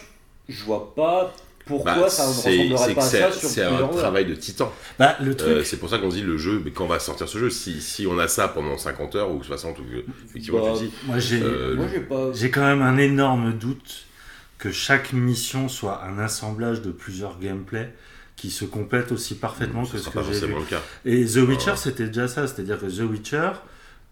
je 0.53 0.63
vois 0.63 0.95
pas 0.95 1.35
pourquoi 1.69 1.95
Bah, 1.95 2.09
ça 2.09 2.27
ne 2.27 2.33
c'est 2.33 2.49
ressemblerait 2.51 2.77
c'est 2.87 2.93
pas 2.95 3.01
que 3.01 3.05
à 3.05 3.09
c'est 3.09 3.19
ça 3.21 3.31
sur 3.31 3.49
c'est 3.49 3.63
un 3.63 3.87
travail 3.87 4.25
de 4.25 4.35
titan. 4.35 4.73
Bah, 4.99 5.15
le 5.21 5.33
truc, 5.35 5.49
Euh, 5.49 5.63
c'est 5.63 5.77
pour 5.77 5.89
ça 5.89 5.99
qu'on 5.99 6.09
dit 6.09 6.21
le 6.21 6.37
jeu, 6.37 6.61
mais 6.65 6.71
quand 6.71 6.85
va 6.87 6.99
sortir 6.99 7.29
ce 7.29 7.37
jeu 7.37 7.49
Si, 7.49 7.79
si 7.81 8.05
on 8.07 8.19
a 8.19 8.27
ça 8.27 8.47
pendant 8.49 8.77
50 8.77 9.15
heures 9.15 9.31
ou 9.31 9.41
60, 9.41 9.79
ou 9.79 9.83
que, 9.83 10.03
effectivement, 10.27 10.61
Bah, 10.61 10.73
tu 10.77 10.85
dis. 10.87 10.93
moi, 11.05 11.19
j'ai. 11.19 11.41
euh, 11.41 11.87
j'ai 11.89 11.99
pas. 12.01 12.31
J'ai 12.33 12.51
quand 12.51 12.65
même 12.65 12.81
un 12.81 12.97
énorme 12.97 13.53
doute 13.53 14.05
que 14.57 14.71
chaque 14.73 15.13
mission 15.13 15.69
soit 15.69 16.03
un 16.03 16.19
assemblage 16.19 16.81
de 16.81 16.91
plusieurs 16.91 17.39
gameplays 17.39 17.93
qui 18.35 18.49
se 18.51 18.65
complètent 18.65 19.11
aussi 19.11 19.35
parfaitement 19.35 19.85
ce 19.85 19.93
que 19.93 19.97
ce 19.99 20.09
que 20.09 20.13
pas 20.15 20.21
j'ai 20.23 20.31
vu. 20.31 20.39
forcément 20.39 20.59
le 20.59 20.65
cas. 20.65 20.81
Et 21.05 21.25
The 21.25 21.37
Witcher, 21.47 21.71
Ah. 21.73 21.77
c'était 21.77 22.07
déjà 22.07 22.27
ça, 22.27 22.47
c'est-à-dire 22.47 22.79
que 22.79 22.85
The 22.87 23.09
Witcher, 23.09 23.51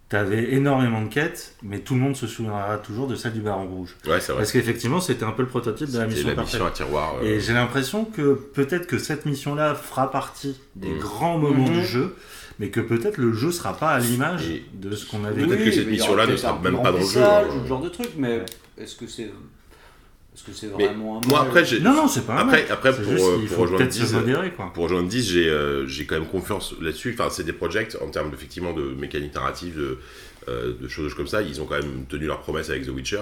t'avais 0.09 0.53
énormément 0.53 1.01
de 1.01 1.09
quêtes, 1.09 1.55
mais 1.63 1.79
tout 1.79 1.93
le 1.93 1.99
monde 1.99 2.15
se 2.15 2.27
souviendra 2.27 2.77
toujours 2.77 3.07
de 3.07 3.15
celle 3.15 3.33
du 3.33 3.41
Baron 3.41 3.67
Rouge. 3.67 3.95
Ouais, 4.07 4.19
c'est 4.21 4.31
vrai. 4.31 4.41
Parce 4.41 4.51
qu'effectivement, 4.53 5.01
c'était 5.01 5.25
un 5.25 5.31
peu 5.31 5.41
le 5.41 5.47
prototype 5.49 5.89
de 5.91 5.97
la 5.97 6.03
C'était 6.05 6.13
mission 6.15 6.29
la 6.29 6.35
parfaite. 6.35 6.53
mission 6.61 6.65
à 6.65 6.71
tiroir. 6.71 7.15
euh, 7.21 7.25
Et 7.25 7.39
j'ai 7.41 7.53
l'impression 7.53 8.05
que 8.05 8.33
peut-être 8.33 8.87
que 8.87 8.97
cette 8.99 9.25
mission-là 9.25 9.75
fera 9.75 10.09
partie 10.09 10.57
des 10.75 10.89
Mm. 10.89 10.99
grands 10.99 11.37
moments 11.37 11.69
du 11.69 11.83
jeu, 11.85 12.15
mais 12.59 12.69
que 12.69 12.79
peut-être 12.79 13.17
le 13.17 13.33
jeu 13.33 13.51
sera 13.51 13.75
pas 13.77 13.89
à 13.89 13.99
l'image 13.99 14.47
Et 14.49 14.65
de 14.73 14.95
ce 14.95 15.05
qu'on 15.05 15.25
avait 15.25 15.45
Peut-être 15.45 15.63
que 15.65 15.71
cette 15.71 15.87
mission-là 15.87 16.25
ne 16.27 16.37
sera 16.37 16.57
même 16.63 16.81
pas 16.81 16.91
dans 16.91 16.97
le 16.99 17.05
jeu, 17.05 17.21
hein. 17.23 17.43
ou 17.49 17.63
ce 17.63 17.67
genre 17.67 17.81
de 17.81 17.89
truc, 17.89 18.09
mais 18.17 18.45
est-ce 18.77 18.95
que 18.95 19.07
c'est. 19.07 19.29
Est-ce 20.37 20.45
que 20.45 20.51
c'est 20.53 20.67
Mais 20.77 20.85
vraiment 20.85 21.17
un 21.17 21.27
moi, 21.27 21.41
après, 21.41 21.65
j'ai- 21.65 21.79
Non, 21.79 21.93
non, 21.95 22.07
c'est 22.07 22.25
pas 22.27 22.35
un. 22.35 22.47
Après, 22.47 22.69
après 22.69 22.93
C'est 22.93 23.01
pour, 23.01 23.11
juste 23.11 23.25
euh, 23.25 23.47
pour 23.47 23.57
rejoindre 23.57 23.77
peut-être 23.83 23.93
se 23.93 24.03
10, 24.03 24.13
modérer, 24.13 24.51
quoi. 24.51 24.71
pour 24.71 24.83
rejoindre 24.83 25.09
10, 25.09 25.31
j'ai 25.31 25.49
euh, 25.49 25.87
j'ai 25.87 26.05
quand 26.05 26.13
même 26.15 26.27
confiance 26.27 26.75
là-dessus. 26.79 27.15
Enfin, 27.17 27.29
c'est 27.31 27.43
des 27.43 27.53
projects 27.53 27.97
en 28.01 28.07
termes 28.09 28.29
effectivement 28.33 28.71
de 28.73 28.83
mécanique 28.83 29.33
narrative, 29.33 29.75
de, 29.75 29.97
euh, 30.47 30.73
de 30.79 30.87
choses 30.87 31.15
comme 31.15 31.25
ça. 31.25 31.41
Ils 31.41 31.59
ont 31.59 31.65
quand 31.65 31.79
même 31.81 32.05
tenu 32.07 32.27
leur 32.27 32.41
promesse 32.41 32.69
avec 32.69 32.85
The 32.85 32.89
Witcher. 32.89 33.21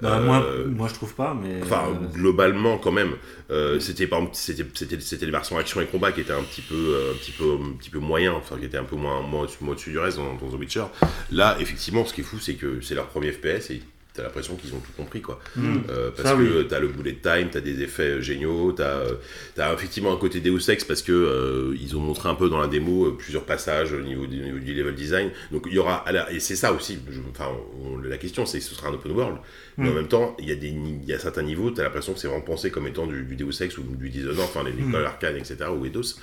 Bah, 0.00 0.18
Euh, 0.18 0.24
moi, 0.24 0.46
moi, 0.68 0.88
je 0.88 0.94
trouve 0.94 1.14
pas, 1.14 1.34
mais. 1.34 1.60
Enfin, 1.64 1.82
euh, 1.88 2.06
globalement, 2.16 2.78
quand 2.78 2.92
même, 2.92 3.14
euh, 3.50 3.80
c'était 3.80 4.06
par 4.06 4.20
exemple, 4.20 4.36
c'était 4.36 4.64
c'était 4.74 5.00
c'était 5.00 5.26
les 5.26 5.32
versions 5.32 5.58
action 5.58 5.80
et 5.80 5.86
combat 5.86 6.12
qui 6.12 6.20
étaient 6.20 6.32
un 6.32 6.42
petit 6.44 6.60
peu 6.62 6.96
un 7.12 7.16
petit 7.18 7.32
peu 7.32 7.44
un 7.60 7.72
petit 7.76 7.90
peu 7.90 7.98
moyen, 7.98 8.34
enfin 8.34 8.56
qui 8.56 8.66
étaient 8.66 8.78
un 8.78 8.84
peu 8.84 8.94
moins 8.96 9.20
moins, 9.22 9.48
moins 9.60 9.72
au-dessus 9.72 9.90
du 9.90 9.98
reste 9.98 10.18
dans, 10.18 10.34
dans 10.34 10.48
The 10.56 10.60
Witcher. 10.60 10.84
Là, 11.32 11.56
effectivement, 11.58 12.04
ce 12.06 12.14
qui 12.14 12.20
est 12.20 12.24
fou, 12.24 12.38
c'est 12.38 12.54
que 12.54 12.80
c'est 12.82 12.94
leur 12.94 13.06
premier 13.08 13.32
FPS 13.32 13.70
et 13.70 13.82
t'as 14.14 14.22
l'impression 14.24 14.56
qu'ils 14.56 14.74
ont 14.74 14.78
tout 14.80 14.92
compris 14.96 15.20
quoi. 15.22 15.40
hmm. 15.56 15.78
Euh, 15.88 16.10
parce 16.14 16.28
Ça, 16.28 16.34
que 16.36 16.62
t'as 16.64 16.80
le 16.80 16.88
bullet 16.88 17.14
time, 17.22 17.48
t'as 17.50 17.60
des 17.60 17.82
effets 17.82 18.20
géniaux, 18.20 18.72
t'as 18.72 18.98
euh, 18.98 19.14
as 19.58 19.72
effectivement 19.72 20.12
un 20.12 20.16
côté 20.18 20.40
Deus 20.40 20.68
Ex 20.70 20.84
parce 20.84 21.00
que 21.02 21.12
euh, 21.12 21.74
ils 21.80 21.96
ont 21.96 22.00
montré 22.00 22.28
un 22.28 22.34
peu 22.34 22.48
dans 22.50 22.60
la 22.60 22.66
démo 22.68 23.06
euh, 23.06 23.16
plusieurs 23.16 23.44
passages 23.44 23.92
au 23.92 24.00
niveau 24.02 24.26
du, 24.26 24.40
au 24.40 24.44
niveau 24.44 24.58
du 24.58 24.74
level 24.74 24.94
design. 24.94 25.30
Donc 25.50 25.64
il 25.66 25.74
y 25.74 25.78
aura 25.78 26.04
la- 26.12 26.30
et 26.32 26.40
c'est 26.40 26.56
ça 26.56 26.72
aussi. 26.72 26.98
je- 27.10 27.20
Enfin, 27.30 27.48
on- 27.84 27.98
la 27.98 28.18
question 28.18 28.44
c'est 28.44 28.58
que 28.58 28.64
ce 28.64 28.74
sera 28.74 28.88
un 28.88 28.94
open 28.94 29.12
world, 29.12 29.36
mais 29.78 29.88
en 29.88 29.92
Mm. 29.92 29.94
même 29.94 30.08
temps 30.08 30.36
il 30.38 30.48
y 30.48 30.52
a 30.52 30.56
des 30.56 30.68
il 30.68 31.04
y 31.06 31.12
a 31.14 31.18
certains 31.18 31.42
niveaux, 31.42 31.70
t'as 31.70 31.82
l'impression 31.84 32.12
que 32.12 32.18
c'est 32.18 32.28
vraiment 32.28 32.42
pensé 32.44 32.70
comme 32.70 32.86
étant 32.86 33.06
du, 33.06 33.22
du 33.24 33.36
Deus 33.36 33.62
Ex 33.62 33.78
ou 33.78 33.82
du 33.82 34.10
Dishonored, 34.10 34.40
enfin 34.40 34.62
les 34.64 34.72
Mm. 34.72 34.88
écoles 34.90 35.04
arcane 35.06 35.36
etc. 35.36 35.56
ou 35.74 35.86
Eidos. 35.86 36.16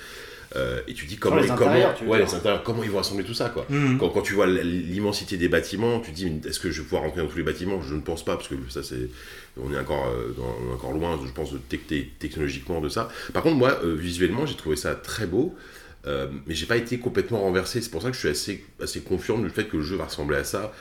Euh, 0.55 0.81
et 0.87 0.93
tu 0.95 1.05
dis 1.05 1.17
comment 1.17 1.35
les 1.35 1.47
comment 1.47 1.61
intérieurs, 1.67 1.93
tu 1.95 2.05
veux 2.05 2.09
ouais, 2.09 2.17
dire. 2.17 2.27
les 2.27 2.33
intérieurs, 2.35 2.63
comment 2.63 2.83
ils 2.83 2.89
vont 2.89 2.99
assembler 2.99 3.23
tout 3.23 3.35
ça 3.35 3.49
quoi. 3.49 3.65
hmm. 3.69 3.97
Quand, 3.99 4.09
quand 4.09 4.21
tu 4.23 4.33
vois 4.33 4.47
l'immensité 4.47 5.37
des 5.37 5.47
bâtiments, 5.47 5.99
tu 5.99 6.09
te 6.11 6.15
dis 6.15 6.41
est-ce 6.47 6.59
que 6.59 6.71
je 6.71 6.79
vais 6.81 6.85
pouvoir 6.85 7.03
rentrer 7.03 7.21
dans 7.21 7.27
tous 7.27 7.37
les 7.37 7.43
bâtiments? 7.43 7.81
Je 7.81 7.93
ne 7.93 8.01
pense 8.01 8.25
pas 8.25 8.35
parce 8.35 8.47
que 8.47 8.55
ça 8.69 8.81
c'est 8.81 9.09
on 9.61 9.71
est 9.71 9.77
encore 9.79 10.07
euh, 10.07 10.33
dans- 10.35 10.55
on 10.65 10.71
est 10.71 10.73
encore 10.73 10.93
loin 10.93 11.19
je 11.23 11.31
pense 11.31 11.53
technologiquement 12.19 12.81
de 12.81 12.89
ça. 12.89 13.09
Par 13.33 13.43
contre 13.43 13.57
moi 13.57 13.79
euh, 13.83 13.93
visuellement 13.95 14.45
j'ai 14.45 14.55
trouvé 14.55 14.75
ça 14.75 14.95
très 14.95 15.27
beau. 15.27 15.55
Euh, 16.07 16.27
mais 16.47 16.55
j'ai 16.55 16.65
pas 16.65 16.77
été 16.77 16.97
complètement 16.97 17.41
renversé, 17.41 17.81
c'est 17.81 17.89
pour 17.91 18.01
ça 18.01 18.07
que 18.09 18.15
je 18.15 18.19
suis 18.19 18.29
assez, 18.29 18.65
assez 18.81 19.01
confiant 19.01 19.37
du 19.37 19.49
fait 19.49 19.65
que 19.65 19.77
le 19.77 19.83
jeu 19.83 19.97
va 19.97 20.05
ressembler 20.05 20.37
à 20.37 20.43
ça. 20.45 20.71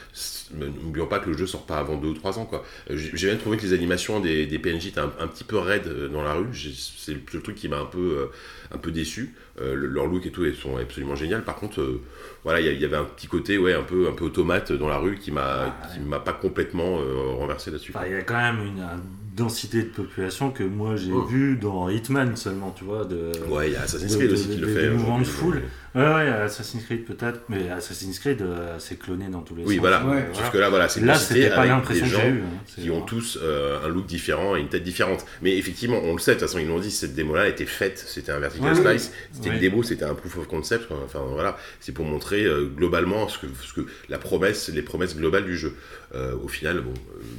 N'oublions 0.54 1.06
pas 1.06 1.18
que 1.18 1.28
le 1.28 1.36
jeu 1.36 1.46
sort 1.46 1.66
pas 1.66 1.78
avant 1.78 1.96
2 1.96 2.08
ou 2.08 2.14
3 2.14 2.38
ans. 2.38 2.46
quoi. 2.46 2.64
Euh, 2.90 2.96
J'ai 2.96 3.26
même 3.26 3.38
trouvé 3.38 3.56
que 3.56 3.62
les 3.62 3.72
animations 3.72 4.20
des, 4.20 4.46
des 4.46 4.58
PNJ 4.58 4.87
étaient 4.87 5.00
un, 5.00 5.12
un 5.18 5.26
petit 5.26 5.44
peu 5.44 5.58
raides 5.58 5.88
euh, 5.88 6.08
dans 6.08 6.22
la 6.22 6.34
rue. 6.34 6.46
C'est 6.54 7.14
le 7.34 7.42
truc 7.42 7.56
qui 7.56 7.68
m'a 7.68 7.78
un 7.80 7.84
peu, 7.87 7.98
euh, 7.98 8.26
un 8.72 8.78
peu 8.78 8.90
déçu. 8.92 9.34
Euh, 9.60 9.75
le- 9.75 9.88
leur 9.88 10.06
look 10.06 10.25
et 10.25 10.30
tout, 10.30 10.44
ils 10.44 10.54
sont 10.54 10.76
absolument 10.76 11.16
génial. 11.16 11.42
Par 11.44 11.56
contre, 11.56 12.00
voilà, 12.44 12.60
il 12.60 12.80
y 12.80 12.84
avait 12.84 12.96
un 12.96 13.04
petit 13.04 13.26
côté 13.26 13.58
ouais, 13.58 13.75
un, 13.75 13.82
peu, 13.82 14.08
un 14.08 14.12
peu 14.12 14.25
automate 14.25 14.72
dans 14.72 14.88
la 14.88 14.98
rue 14.98 15.18
qui 15.18 15.32
m'a 15.32 15.76
Ah, 15.82 15.98
m'a 16.06 16.20
pas 16.20 16.32
complètement 16.32 16.98
renversé 17.37 17.70
là-dessus. 17.72 17.92
Enfin, 17.94 18.06
il 18.06 18.12
y 18.12 18.16
a 18.16 18.22
quand 18.22 18.37
même 18.40 18.60
une, 18.64 18.78
une 18.78 19.27
densité 19.38 19.83
de 19.83 19.88
population 19.88 20.50
que 20.50 20.62
moi 20.62 20.97
j'ai 20.97 21.12
Oh. 21.12 21.23
vu 21.25 21.57
dans 21.57 21.88
Hitman 21.88 22.37
seulement, 22.37 22.75
tu 22.76 22.85
vois. 22.85 23.04
De... 23.04 23.33
Ouais, 23.49 23.68
il 23.68 23.73
y 23.73 23.76
a 23.76 23.83
Assassin's 23.83 24.16
Creed 24.16 24.28
de- 24.28 24.35
aussi 24.35 24.49
qui 24.49 24.57
de- 24.57 24.66
le 24.66 24.75
des 24.75 24.80
fait. 24.80 24.90
mouvements 24.90 25.18
de 25.18 25.25
foule. 25.25 25.62
Ouais, 25.95 26.02
ouais, 26.04 26.28
Assassin's 26.28 26.85
Creed 26.85 27.07
peut-être, 27.07 27.40
mais 27.49 27.71
Assassin's 27.71 28.18
Creed 28.18 28.42
euh, 28.42 28.76
c'est 28.78 28.99
cloné 28.99 29.28
dans 29.28 29.40
tous 29.40 29.54
les 29.57 29.64
Oui, 29.64 29.76
sens. 29.76 29.80
voilà. 29.80 30.04
Ouais. 30.07 30.28
Sauf 30.35 30.50
que 30.50 30.59
là, 30.59 30.68
voilà, 30.68 30.88
c'est 30.88 31.00
une 31.00 31.07
Là, 31.07 31.14
c'était 31.14 31.49
pas 31.49 31.57
avec 31.61 31.71
l'impression 31.71 32.04
des 32.04 32.11
que 32.12 32.16
j'ai 32.18 32.28
eue. 32.28 32.42
hein. 32.42 32.61
Qui 32.83 32.90
ont 32.90 33.00
tous 33.00 33.38
euh, 33.42 33.85
un 33.85 33.88
look 33.88 34.07
différent 34.07 34.54
et 34.54 34.61
une 34.61 34.68
tête 34.68 34.85
différente. 34.85 35.25
Mais 35.42 35.57
effectivement, 35.57 35.99
on 36.04 36.12
le 36.12 36.18
sait, 36.18 36.35
de 36.35 36.38
toute 36.40 36.47
façon, 36.47 36.59
ils 36.59 36.68
l'ont 36.68 36.78
dit, 36.78 36.90
cette 36.90 37.14
démo-là 37.14 37.49
était 37.49 37.64
faite, 37.66 38.04
c'était 38.07 38.30
un 38.33 38.38
vertical 38.38 38.75
Ouais, 38.75 38.99
slice, 38.99 39.12
c'était 39.33 39.49
Ouais. 39.49 39.54
une 39.54 39.61
démo, 39.61 39.83
c'était 39.83 40.04
un 40.04 40.14
proof 40.14 40.37
of 40.38 40.47
concept, 40.47 40.88
quoi. 40.88 40.99
enfin 41.04 41.21
voilà, 41.33 41.57
c'est 41.80 41.92
pour 41.92 42.04
montrer 42.04 42.45
euh, 42.45 42.66
globalement 42.66 43.26
ce 43.28 43.38
que, 43.38 43.47
ce 43.66 43.73
que 43.73 43.87
la 44.11 44.18
promesse, 44.18 44.68
les 44.68 44.83
promesses 44.83 45.16
globales 45.16 45.47
du 45.47 45.57
jeu. 45.57 45.75
Euh, 46.14 46.34
au 46.42 46.48
final, 46.48 46.80
bon, 46.80 46.94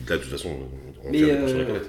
là, 0.08 0.18
de 0.18 0.22
toute 0.22 0.32
façon, 0.32 0.50
on 1.04 1.12
Mais 1.12 1.24
euh, 1.24 1.80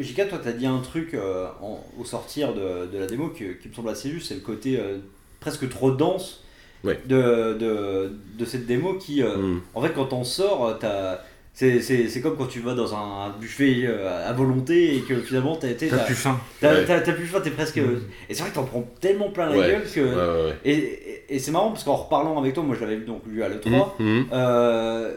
JK, 0.00 0.28
toi, 0.28 0.38
t'as 0.42 0.52
dit 0.52 0.66
un 0.66 0.80
truc 0.80 1.14
euh, 1.14 1.46
en- 1.60 1.84
au 1.98 2.04
sortir 2.04 2.54
de, 2.54 2.86
de 2.92 2.98
la 2.98 3.06
démo 3.06 3.28
que- 3.28 3.52
qui 3.52 3.68
me 3.68 3.74
semble 3.74 3.88
assez 3.90 4.10
juste, 4.10 4.28
c'est 4.28 4.34
le 4.34 4.40
côté 4.40 4.78
euh, 4.80 4.98
presque 5.40 5.68
trop 5.68 5.92
dense 5.92 6.42
Ouais. 6.84 6.98
de, 7.06 7.52
de, 7.54 8.10
de 8.36 8.44
cette 8.44 8.66
démo 8.66 8.94
qui, 8.94 9.22
euh, 9.22 9.36
Mm. 9.36 9.60
en 9.74 9.82
fait, 9.82 9.92
quand 9.94 10.12
on 10.12 10.24
sort, 10.24 10.76
t'as- 10.80 11.20
c'est 11.54 11.80
c'est- 11.80 12.08
c'est 12.08 12.20
comme 12.20 12.36
quand 12.36 12.46
tu 12.48 12.58
vas 12.58 12.74
dans 12.74 12.92
un 12.96 13.30
buffet 13.38 13.86
à 13.86 14.32
volonté 14.32 14.96
et 14.96 15.00
que 15.02 15.20
finalement 15.20 15.54
t'as 15.54 15.68
été- 15.70 15.86
T'as 15.88 15.98
t'as 15.98 16.04
plus 16.06 16.14
faim. 16.16 16.40
t'as- 16.60 16.72
Ouais. 16.74 16.84
t'as- 16.84 17.00
t'as 17.02 17.12
plus 17.12 17.26
faim, 17.26 17.40
t'es 17.40 17.50
presque. 17.50 17.76
Mm. 17.76 18.00
Et 18.28 18.34
c'est 18.34 18.40
vrai 18.42 18.50
que 18.50 18.56
t'en 18.56 18.64
prends 18.64 18.88
tellement 19.00 19.30
plein 19.30 19.48
la 19.50 19.58
Ouais. 19.58 19.66
gueule 19.68 19.82
que. 19.84 20.00
Ouais, 20.00 20.06
ouais, 20.42 20.48
ouais. 20.50 20.56
Et, 20.64 20.72
et- 20.72 21.24
et 21.36 21.38
c'est 21.38 21.52
marrant 21.52 21.70
parce 21.70 21.84
qu'en 21.84 21.94
reparlant 21.94 22.36
avec 22.40 22.54
toi, 22.54 22.64
moi 22.64 22.74
je 22.74 22.80
l'avais 22.84 22.96
donc 22.96 23.22
lu 23.28 23.44
à 23.44 23.48
l'E3, 23.48 23.94
Mhm, 24.00 24.06
mhm. 24.08 24.26
euh, 24.32 25.14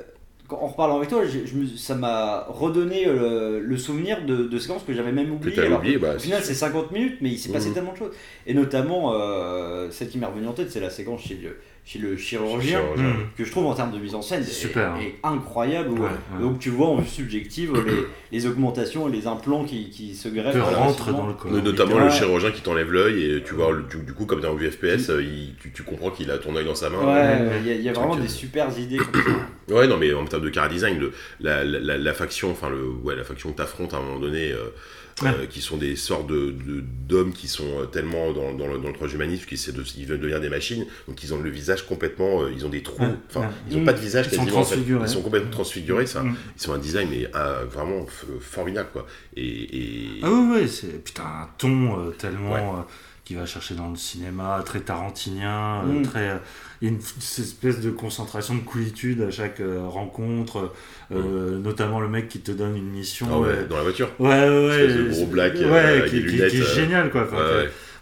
en 0.50 0.68
reparlant 0.68 0.98
avec 0.98 1.10
toi, 1.10 1.24
j'ai- 1.26 1.46
je 1.48 1.56
me- 1.56 1.66
ça 1.68 1.96
m'a 1.96 2.46
redonné 2.50 3.08
euh, 3.08 3.60
le, 3.60 3.66
le 3.66 3.78
souvenir 3.78 4.26
de, 4.26 4.44
de 4.48 4.60
séquences 4.60 4.84
que 4.84 4.94
j'avais 4.94 5.12
même 5.12 5.32
oubliées. 5.34 5.60
alors 5.62 5.80
oublié, 5.80 5.98
bah, 5.98 6.16
au 6.16 6.20
final, 6.20 6.42
c'est 6.44 6.54
50 6.54 6.92
minutes, 6.92 7.18
mais 7.22 7.30
il 7.32 7.38
s'est 7.40 7.52
passé 7.52 7.70
Mhm. 7.70 7.74
tellement 7.74 7.94
de 7.94 7.98
choses. 7.98 8.14
Et 8.46 8.54
notamment, 8.54 9.14
euh, 9.16 9.90
celle 9.92 10.10
qui 10.10 10.18
m'est 10.18 10.26
revenue 10.26 10.48
en 10.48 10.54
tête, 10.54 10.72
c'est 10.72 10.80
la 10.80 10.90
séquence 10.90 11.22
chez 11.22 11.36
le, 11.36 11.58
chez 11.88 12.00
le 12.00 12.18
chirurgien, 12.18 12.80
Chirurgien. 12.82 13.16
Que 13.38 13.44
je 13.46 13.52
trouve 13.52 13.68
en 13.68 13.76
termes 13.76 13.92
de 13.92 14.00
mise 14.00 14.16
en 14.16 14.22
scène 14.24 14.42
est, 14.42 14.46
Super. 14.46 14.96
est 15.00 15.16
incroyable. 15.24 15.90
où, 15.92 15.98
Ouais, 16.02 16.08
euh, 16.10 16.38
ouais. 16.38 16.42
Donc 16.42 16.58
tu 16.58 16.70
vois 16.72 16.88
en 16.88 16.96
vue 16.98 17.08
subjective 17.08 17.74
les, 18.32 18.38
les 18.40 18.48
augmentations 18.48 19.08
et 19.08 19.12
les 19.12 19.28
implants 19.28 19.64
qui, 19.66 19.92
qui 19.92 20.16
se 20.16 20.28
greffent. 20.28 20.56
Que 20.56 20.60
rentre 20.60 20.74
progressivement. 20.96 21.18
dans 21.20 21.28
le 21.28 21.34
corps. 21.36 21.52
No- 21.52 21.62
Notamment 21.62 22.00
le 22.00 22.10
chirurgien 22.10 22.50
qui 22.52 22.62
t'enlève 22.62 22.92
l'œil 22.92 23.24
et 23.36 23.44
tu 23.44 23.54
vois, 23.54 23.72
du, 23.90 23.98
du 24.04 24.14
coup, 24.14 24.26
comme 24.26 24.42
dans 24.42 24.54
le 24.54 24.72
FPS, 24.72 25.10
euh, 25.12 25.22
il- 25.24 25.54
tu, 25.62 25.72
tu 25.72 25.84
comprends 25.84 26.10
qu'il 26.10 26.32
a 26.32 26.40
ton 26.40 26.56
œil 26.56 26.66
dans 26.66 26.74
sa 26.74 26.90
main. 26.90 26.98
Ouais, 26.98 27.60
il 27.62 27.68
y, 27.68 27.72
a- 27.72 27.76
il 27.76 27.82
y 27.84 27.90
a 27.90 27.94
vraiment 27.94 28.14
Truc, 28.14 28.24
des 28.24 28.30
euh, 28.32 28.36
super 28.36 28.68
idées 28.80 28.98
comme 28.98 29.22
ça. 29.24 29.30
Ouais, 29.76 29.88
non, 29.88 29.98
mais 29.98 30.14
en 30.14 30.24
termes 30.26 30.44
de 30.44 30.50
car 30.50 30.70
design, 30.70 31.00
le- 31.00 31.12
la, 31.40 31.64
la, 31.64 31.80
la- 31.80 31.98
la 31.98 32.14
faction, 32.14 32.52
enfin, 32.52 32.70
le, 32.70 32.88
ouais, 33.04 33.16
la 33.16 33.24
faction 33.24 33.52
que 33.52 33.58
t'affrontes 33.58 33.94
à 33.94 33.98
un 33.98 34.02
moment 34.02 34.20
donné, 34.20 34.52
euh, 34.52 34.70
Ouais. 35.22 35.30
euh, 35.30 35.46
qui 35.46 35.62
sont 35.62 35.78
des 35.78 35.96
sortes 35.96 36.28
de, 36.28 36.52
de- 36.52 36.82
d'hommes 37.08 37.32
qui 37.32 37.48
sont 37.48 37.80
euh, 37.80 37.86
tellement 37.86 38.34
dans, 38.34 38.54
dans 38.54 38.68
le, 38.68 38.78
dans 38.80 38.90
le 38.90 38.94
transhumanisme 38.94 39.46
qu'ils 39.46 39.58
essaient 39.58 39.72
de, 39.72 39.82
ils 39.98 40.06
veulent 40.06 40.20
devenir 40.20 40.42
des 40.42 40.50
machines, 40.50 40.86
donc 41.08 41.24
ils 41.24 41.34
ont 41.34 41.40
le 41.40 41.50
visage 41.50 41.86
complètement, 41.88 42.42
euh, 42.44 42.52
ils 42.54 42.66
ont 42.66 42.70
des 42.70 42.84
trous, 42.84 43.02
enfin, 43.30 43.40
ouais. 43.42 43.48
ils 43.70 43.78
ont 43.78 43.82
Mm. 43.82 43.86
pas 43.86 43.94
de 43.94 44.00
visage 44.02 44.28
Ils 44.30 44.36
sont 44.36 44.42
en 44.54 44.64
fait. 44.66 44.76
ils 44.78 45.08
sont 45.08 45.22
complètement 45.22 45.52
transfigurés, 45.52 46.06
ça. 46.06 46.22
Mm. 46.22 46.36
Ils 46.58 46.62
sont 46.62 46.74
un 46.74 46.80
design, 46.80 47.08
mais 47.10 47.30
euh, 47.34 47.64
vraiment 47.64 48.06
formidable, 48.42 48.90
quoi. 48.92 49.08
Et, 49.38 49.46
et- 49.46 50.20
Ah 50.22 50.30
oui, 50.32 50.60
oui, 50.64 50.68
c'est 50.70 51.02
putain 51.02 51.24
un 51.24 51.50
ton 51.58 51.98
euh, 52.08 52.12
tellement 52.12 52.52
Ouais. 52.80 52.84
Qui 53.26 53.34
va 53.36 53.46
chercher 53.46 53.74
dans 53.76 53.90
le 53.90 53.96
cinéma, 53.96 54.62
très 54.66 54.80
tarantinien, 54.80 55.82
euh, 55.84 56.00
Mm. 56.00 56.02
très. 56.04 56.30
euh, 56.30 56.38
Il 56.82 56.90
y 56.90 56.92
a 56.92 56.94
une 56.94 57.02
cette 57.02 57.46
espèce 57.46 57.80
de 57.80 57.90
concentration 57.90 58.54
de 58.54 58.60
coolitude 58.60 59.22
à 59.22 59.32
chaque 59.32 59.60
euh, 59.62 59.88
rencontre, 59.88 60.74
euh, 61.12 61.58
notamment 61.58 62.00
le 62.02 62.10
mec 62.10 62.28
qui 62.28 62.40
te 62.42 62.52
donne 62.52 62.76
une 62.76 62.90
mission. 62.90 63.28
Ah 63.32 63.40
ouais, 63.40 63.66
dans 63.70 63.78
la 63.78 63.84
voiture. 63.84 64.12
Ouais, 64.20 64.30
ouais, 64.30 64.68
ouais. 64.68 65.10
Gros 65.10 65.26
black, 65.26 65.54
qui, 65.54 66.26
qui- 66.26 66.42
est 66.42 66.50
génial, 66.76 67.10
quoi. 67.10 67.28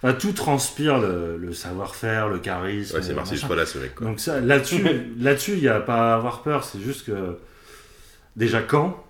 Enfin, 0.02 0.14
tout 0.14 0.34
transpire 0.34 1.00
le, 1.00 1.38
le 1.38 1.54
savoir-faire, 1.54 2.28
le 2.28 2.40
charisme. 2.40 2.98
Ouais, 2.98 3.02
c'est 3.04 3.14
Marcel. 3.14 3.38
Scola, 3.38 3.66
ce 3.66 3.78
mec, 3.78 3.96
quoi. 3.96 4.08
Donc 4.08 4.20
ça, 4.20 4.42
là-dessus, 4.42 4.84
là-dessus, 5.20 5.54
il 5.54 5.62
n'y 5.62 5.68
a 5.70 5.80
pas 5.80 6.12
à 6.14 6.16
avoir 6.16 6.42
peur. 6.42 6.64
C'est 6.66 6.82
juste 6.82 7.06
que 7.06 7.38
déjà 8.36 8.62
quand, 8.62 9.02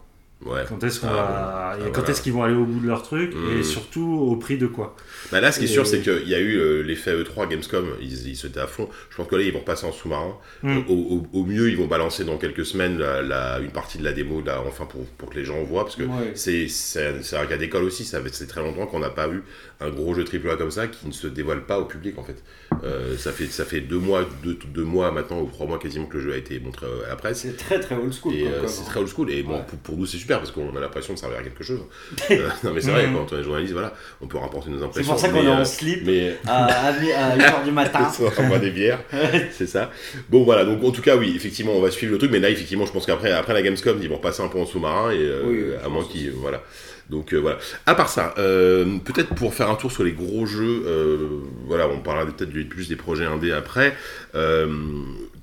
Ouais. 0.45 0.62
quand 0.67 0.83
est-ce 0.83 1.00
qu'on 1.00 1.07
Ah, 1.07 1.13
va, 1.13 1.69
Ah, 1.73 1.77
quand 1.85 1.91
voilà. 1.93 2.09
est-ce 2.09 2.21
qu'ils 2.21 2.33
vont 2.33 2.43
aller 2.43 2.55
au 2.55 2.65
bout 2.65 2.79
de 2.79 2.88
leur 2.88 3.03
truc, 3.03 3.33
et 3.57 3.63
surtout 3.63 4.05
au 4.29 4.35
prix 4.35 4.57
de 4.57 4.67
quoi. 4.67 4.95
Bah 5.31 5.39
là, 5.41 5.51
ce 5.51 5.59
qui 5.59 5.65
est 5.65 5.67
sûr, 5.69 5.88
c'est 5.88 6.01
qu'il 6.01 6.27
y 6.27 6.35
a 6.35 6.39
eu 6.39 6.57
euh, 6.57 6.81
l'effet 6.83 7.13
E3 7.15 7.47
Gamescom, 7.50 7.85
ils, 8.01 8.27
ils 8.27 8.35
se 8.35 8.47
étaient 8.47 8.59
à 8.59 8.67
fond. 8.67 8.89
Je 9.09 9.15
pense 9.17 9.27
que 9.27 9.35
là, 9.35 9.41
ils 9.43 9.53
vont 9.53 9.62
passer 9.62 9.85
en 9.85 9.91
sous-marin. 9.91 10.35
Mm. 10.63 10.69
Euh, 10.77 10.81
Au, 10.89 10.93
au- 11.33 11.39
au 11.39 11.45
mieux, 11.45 11.69
ils 11.69 11.77
vont 11.77 11.88
balancer 11.88 12.23
dans 12.25 12.38
quelques 12.38 12.65
semaines 12.65 12.97
la, 13.00 13.21
la- 13.21 13.59
une 13.59 13.71
partie 13.71 13.97
de 13.97 14.03
la 14.03 14.12
démo, 14.12 14.41
là, 14.45 14.62
enfin, 14.67 14.85
pour, 14.85 15.05
pour 15.17 15.29
que 15.29 15.35
les 15.35 15.45
gens 15.45 15.63
voient, 15.63 15.83
parce 15.85 15.95
que 15.95 16.03
Ouais. 16.03 16.31
c'est 16.35 16.67
c'est- 16.67 17.21
c'est 17.23 17.38
un 17.38 17.45
cas 17.45 17.57
d'école 17.57 17.83
aussi. 17.83 18.03
Ça 18.03 18.21
fait 18.21 18.33
c'est 18.33 18.47
très 18.47 18.62
longtemps 18.62 18.85
qu'on 18.85 19.00
n'a 19.00 19.09
pas 19.09 19.27
eu 19.29 19.43
un 19.83 19.89
gros 19.89 20.13
jeu 20.13 20.23
AAA 20.25 20.55
comme 20.57 20.71
ça 20.71 20.87
qui 20.87 21.07
ne 21.07 21.11
se 21.11 21.27
dévoile 21.27 21.65
pas 21.65 21.79
au 21.79 21.85
public, 21.85 22.17
en 22.17 22.23
fait. 22.23 22.41
Euh, 22.83 23.17
ça 23.17 23.31
fait 23.31 23.45
ça 23.45 23.65
fait 23.65 23.81
deux 23.81 23.99
mois, 23.99 24.25
deux, 24.43 24.57
deux 24.73 24.83
mois 24.83 25.11
maintenant, 25.11 25.41
ou 25.41 25.47
trois 25.47 25.67
mois 25.67 25.77
quasiment 25.79 26.05
que 26.05 26.17
le 26.17 26.23
jeu 26.23 26.33
a 26.33 26.37
été 26.37 26.59
montré 26.59 26.85
euh, 26.85 27.05
à 27.05 27.09
la 27.09 27.15
presse. 27.15 27.39
C'est 27.41 27.55
très 27.57 27.79
très 27.79 27.95
old 27.95 28.13
school. 28.13 28.33
Euh, 28.35 28.63
c'est 28.67 28.81
hein. 28.81 28.85
très 28.87 28.99
old 28.99 29.09
school. 29.09 29.29
Et 29.31 29.43
bon, 29.43 29.53
Ouais. 29.53 29.61
pour, 29.67 29.79
pour 29.79 29.97
nous, 29.97 30.05
c'est 30.05 30.17
super 30.17 30.39
parce 30.39 30.51
qu'on 30.51 30.75
a 30.75 30.79
l'impression 30.79 31.13
de 31.13 31.19
servir 31.19 31.37
à 31.39 31.43
quelque 31.43 31.63
chose. 31.63 31.81
Euh, 32.31 32.49
non, 32.63 32.71
mais 32.73 32.81
c'est 32.81 32.89
vrai, 32.91 33.07
quand 33.13 33.31
on 33.31 33.39
est 33.39 33.43
journaliste, 33.43 33.73
voilà, 33.73 33.93
on 34.21 34.27
peut 34.27 34.37
rapporter 34.37 34.69
nos 34.69 34.79
C'est 34.79 34.85
impressions. 34.85 35.11
pour 35.11 35.19
ça 35.21 35.29
qu'on 35.29 35.43
est 35.43 35.47
euh, 35.47 35.61
en 35.61 35.65
slip 35.65 36.01
mais 36.05 36.35
à, 36.47 36.65
à, 36.65 36.87
à 36.89 37.37
8h 37.37 37.63
du 37.65 37.71
matin. 37.71 38.09
on 38.39 38.47
boit 38.47 38.59
des 38.59 38.71
bières, 38.71 38.99
c'est 39.51 39.67
ça. 39.67 39.91
Bon 40.29 40.43
voilà, 40.43 40.65
donc 40.65 40.83
en 40.83 40.91
tout 40.91 41.01
cas 41.01 41.15
oui, 41.17 41.33
effectivement 41.35 41.73
on 41.73 41.81
va 41.81 41.91
suivre 41.91 42.13
le 42.13 42.17
truc, 42.17 42.31
mais 42.31 42.39
là 42.39 42.49
effectivement 42.49 42.85
je 42.85 42.91
pense 42.91 43.05
qu'après 43.05 43.31
après 43.31 43.53
la 43.53 43.61
Gamescom 43.61 43.97
ils 44.01 44.09
vont 44.09 44.17
passer 44.17 44.41
un 44.41 44.47
peu 44.47 44.57
en 44.59 44.65
sous-marin 44.65 45.11
et 45.11 45.17
euh, 45.19 45.43
Oui, 45.45 45.57
oui, 45.63 45.71
je 45.79 45.85
à 45.85 45.89
moins 45.89 46.03
qu'ils 46.05 46.31
voilà. 46.31 46.63
Donc 47.10 47.33
euh, 47.33 47.38
voilà. 47.38 47.57
À 47.86 47.95
part 47.95 48.10
ça, 48.10 48.33
euh, 48.38 48.98
peut-être 49.00 49.36
pour 49.36 49.53
faire 49.53 49.69
un 49.69 49.75
tour 49.75 49.91
sur 49.91 50.03
les 50.03 50.13
gros 50.13 50.45
jeux, 50.45 50.83
euh, 50.86 51.41
voilà, 51.65 51.88
on 51.88 52.00
parlera 52.00 52.25
peut-être 52.25 52.51
plus 52.69 52.88
des 52.88 52.95
projets 52.95 53.25
indés 53.25 53.51
après. 53.51 53.95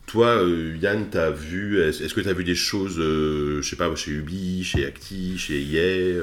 Toi, 0.07 0.43
Yann, 0.83 1.07
t'as 1.09 1.31
vu, 1.31 1.81
est-ce 1.81 2.13
que 2.13 2.21
t'as 2.21 2.33
vu 2.33 2.43
des 2.43 2.57
choses, 2.57 2.97
je 2.97 3.63
sais 3.63 3.77
pas, 3.77 3.95
chez 3.95 4.11
Ubi, 4.11 4.65
chez 4.65 4.85
Acti, 4.85 5.39
chez 5.39 5.63
EA, 5.63 6.19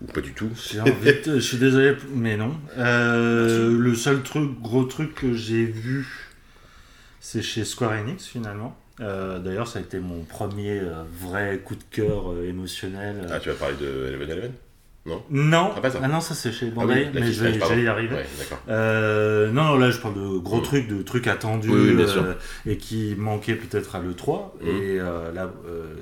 ou 0.00 0.06
pas 0.06 0.22
du 0.22 0.32
tout 0.32 0.48
je 0.56 1.38
suis 1.38 1.58
désolé, 1.58 1.96
mais 2.14 2.38
non. 2.38 2.56
Le 2.78 3.92
seul 3.94 4.22
truc, 4.22 4.58
gros 4.62 4.84
truc 4.84 5.14
que 5.14 5.34
j'ai 5.34 5.66
vu, 5.66 6.30
c'est 7.20 7.42
chez 7.42 7.66
Square 7.66 7.92
Enix 7.92 8.24
finalement. 8.26 8.74
Euh, 9.00 9.38
D'ailleurs, 9.38 9.66
ça 9.68 9.78
a 9.78 9.82
été 9.82 9.98
mon 9.98 10.22
premier 10.24 10.78
euh, 10.80 11.02
vrai 11.20 11.58
coup 11.64 11.74
de 11.74 11.82
cœur 11.90 12.32
euh, 12.32 12.48
émotionnel. 12.48 13.26
Ah, 13.30 13.40
tu 13.40 13.48
vas 13.48 13.54
parler 13.54 13.76
de 13.80 14.06
Eleven 14.08 14.30
Eleven? 14.30 14.52
Non, 15.30 15.72
Ah, 15.74 15.80
pas 15.80 15.90
ça. 15.90 15.98
ah 16.02 16.08
non, 16.08 16.20
ça 16.20 16.34
c'est 16.34 16.52
chez 16.52 16.66
Ah 16.70 16.74
Bandai, 16.74 17.08
oui, 17.12 17.20
mais 17.20 17.32
je 17.32 17.42
vais, 17.42 17.52
y 17.82 17.88
arriver. 17.88 18.14
Ouais. 18.16 18.26
Euh, 18.68 19.50
non, 19.50 19.64
non, 19.64 19.78
là 19.78 19.90
je 19.90 19.98
parle 19.98 20.14
de 20.14 20.38
gros 20.38 20.60
Mm. 20.60 20.62
trucs, 20.62 20.88
de 20.88 21.02
trucs 21.02 21.26
attendus 21.26 21.70
Oui, 21.70 21.94
oui, 21.96 22.04
euh, 22.06 22.34
et 22.66 22.76
qui 22.76 23.14
manquaient 23.16 23.54
peut-être 23.56 23.96
à 23.96 24.00
l'E3. 24.00 24.52
Mm. 24.60 24.66
Et 24.68 25.00
euh, 25.00 25.32
là, 25.32 25.50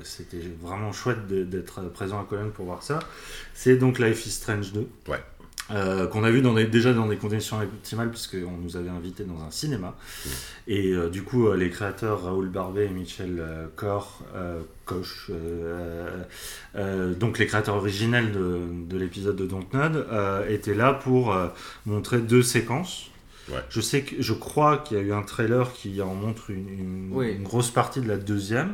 c'était 0.03 0.41
vraiment 0.61 0.91
chouette 0.91 1.25
d'être 1.27 1.81
présent 1.91 2.19
à 2.19 2.25
Cologne 2.25 2.49
pour 2.51 2.65
voir 2.65 2.83
ça. 2.83 2.99
C'est 3.53 3.77
donc 3.77 3.99
Life 3.99 4.25
is 4.27 4.31
Strange 4.31 4.73
2. 4.73 4.85
Ouais. 5.07 5.17
Euh, 5.71 6.07
qu'on 6.07 6.23
a 6.23 6.31
vu 6.31 6.41
dans 6.41 6.55
des- 6.55 6.65
déjà 6.65 6.93
dans 6.93 7.05
des 7.07 7.17
conditions 7.17 7.59
optimales 7.61 8.09
puisqu'on 8.09 8.57
nous 8.59 8.75
avait 8.75 8.89
invités 8.89 9.23
dans 9.23 9.39
un 9.43 9.51
cinéma 9.51 9.95
et 10.67 10.93
euh, 10.93 11.09
du 11.09 11.21
coup 11.21 11.47
euh, 11.47 11.55
les 11.55 11.69
créateurs 11.69 12.23
Raoul 12.23 12.49
Barbet 12.49 12.85
et 12.87 12.89
Michel 12.89 13.37
euh, 13.39 13.67
Cor 13.75 14.23
euh, 14.35 14.61
Koch 14.85 15.27
euh, 15.29 16.23
euh, 16.75 17.13
donc 17.13 17.37
les 17.37 17.45
créateurs 17.45 17.75
originels 17.75 18.31
de, 18.31 18.61
de 18.89 18.97
l'épisode 18.97 19.35
de 19.35 19.45
Dontnod 19.45 20.07
euh, 20.11 20.49
étaient 20.49 20.73
là 20.73 20.93
pour 20.93 21.33
euh, 21.33 21.47
montrer 21.85 22.17
deux 22.19 22.41
séquences 22.43 23.05
Ouais. 23.51 23.63
je 23.69 23.81
sais 23.81 24.01
que 24.03 24.21
je 24.21 24.33
crois 24.33 24.77
qu'il 24.77 24.97
y 24.97 24.99
a 24.99 25.03
eu 25.03 25.11
un 25.11 25.23
trailer 25.23 25.73
qui 25.73 26.03
en 26.03 26.13
montre 26.13 26.51
une, 26.51 26.69
une- 26.69 27.09
Oui. 27.11 27.31
une 27.31 27.41
grosse 27.43 27.71
partie 27.71 27.99
de 27.99 28.07
la 28.07 28.17
deuxième 28.17 28.73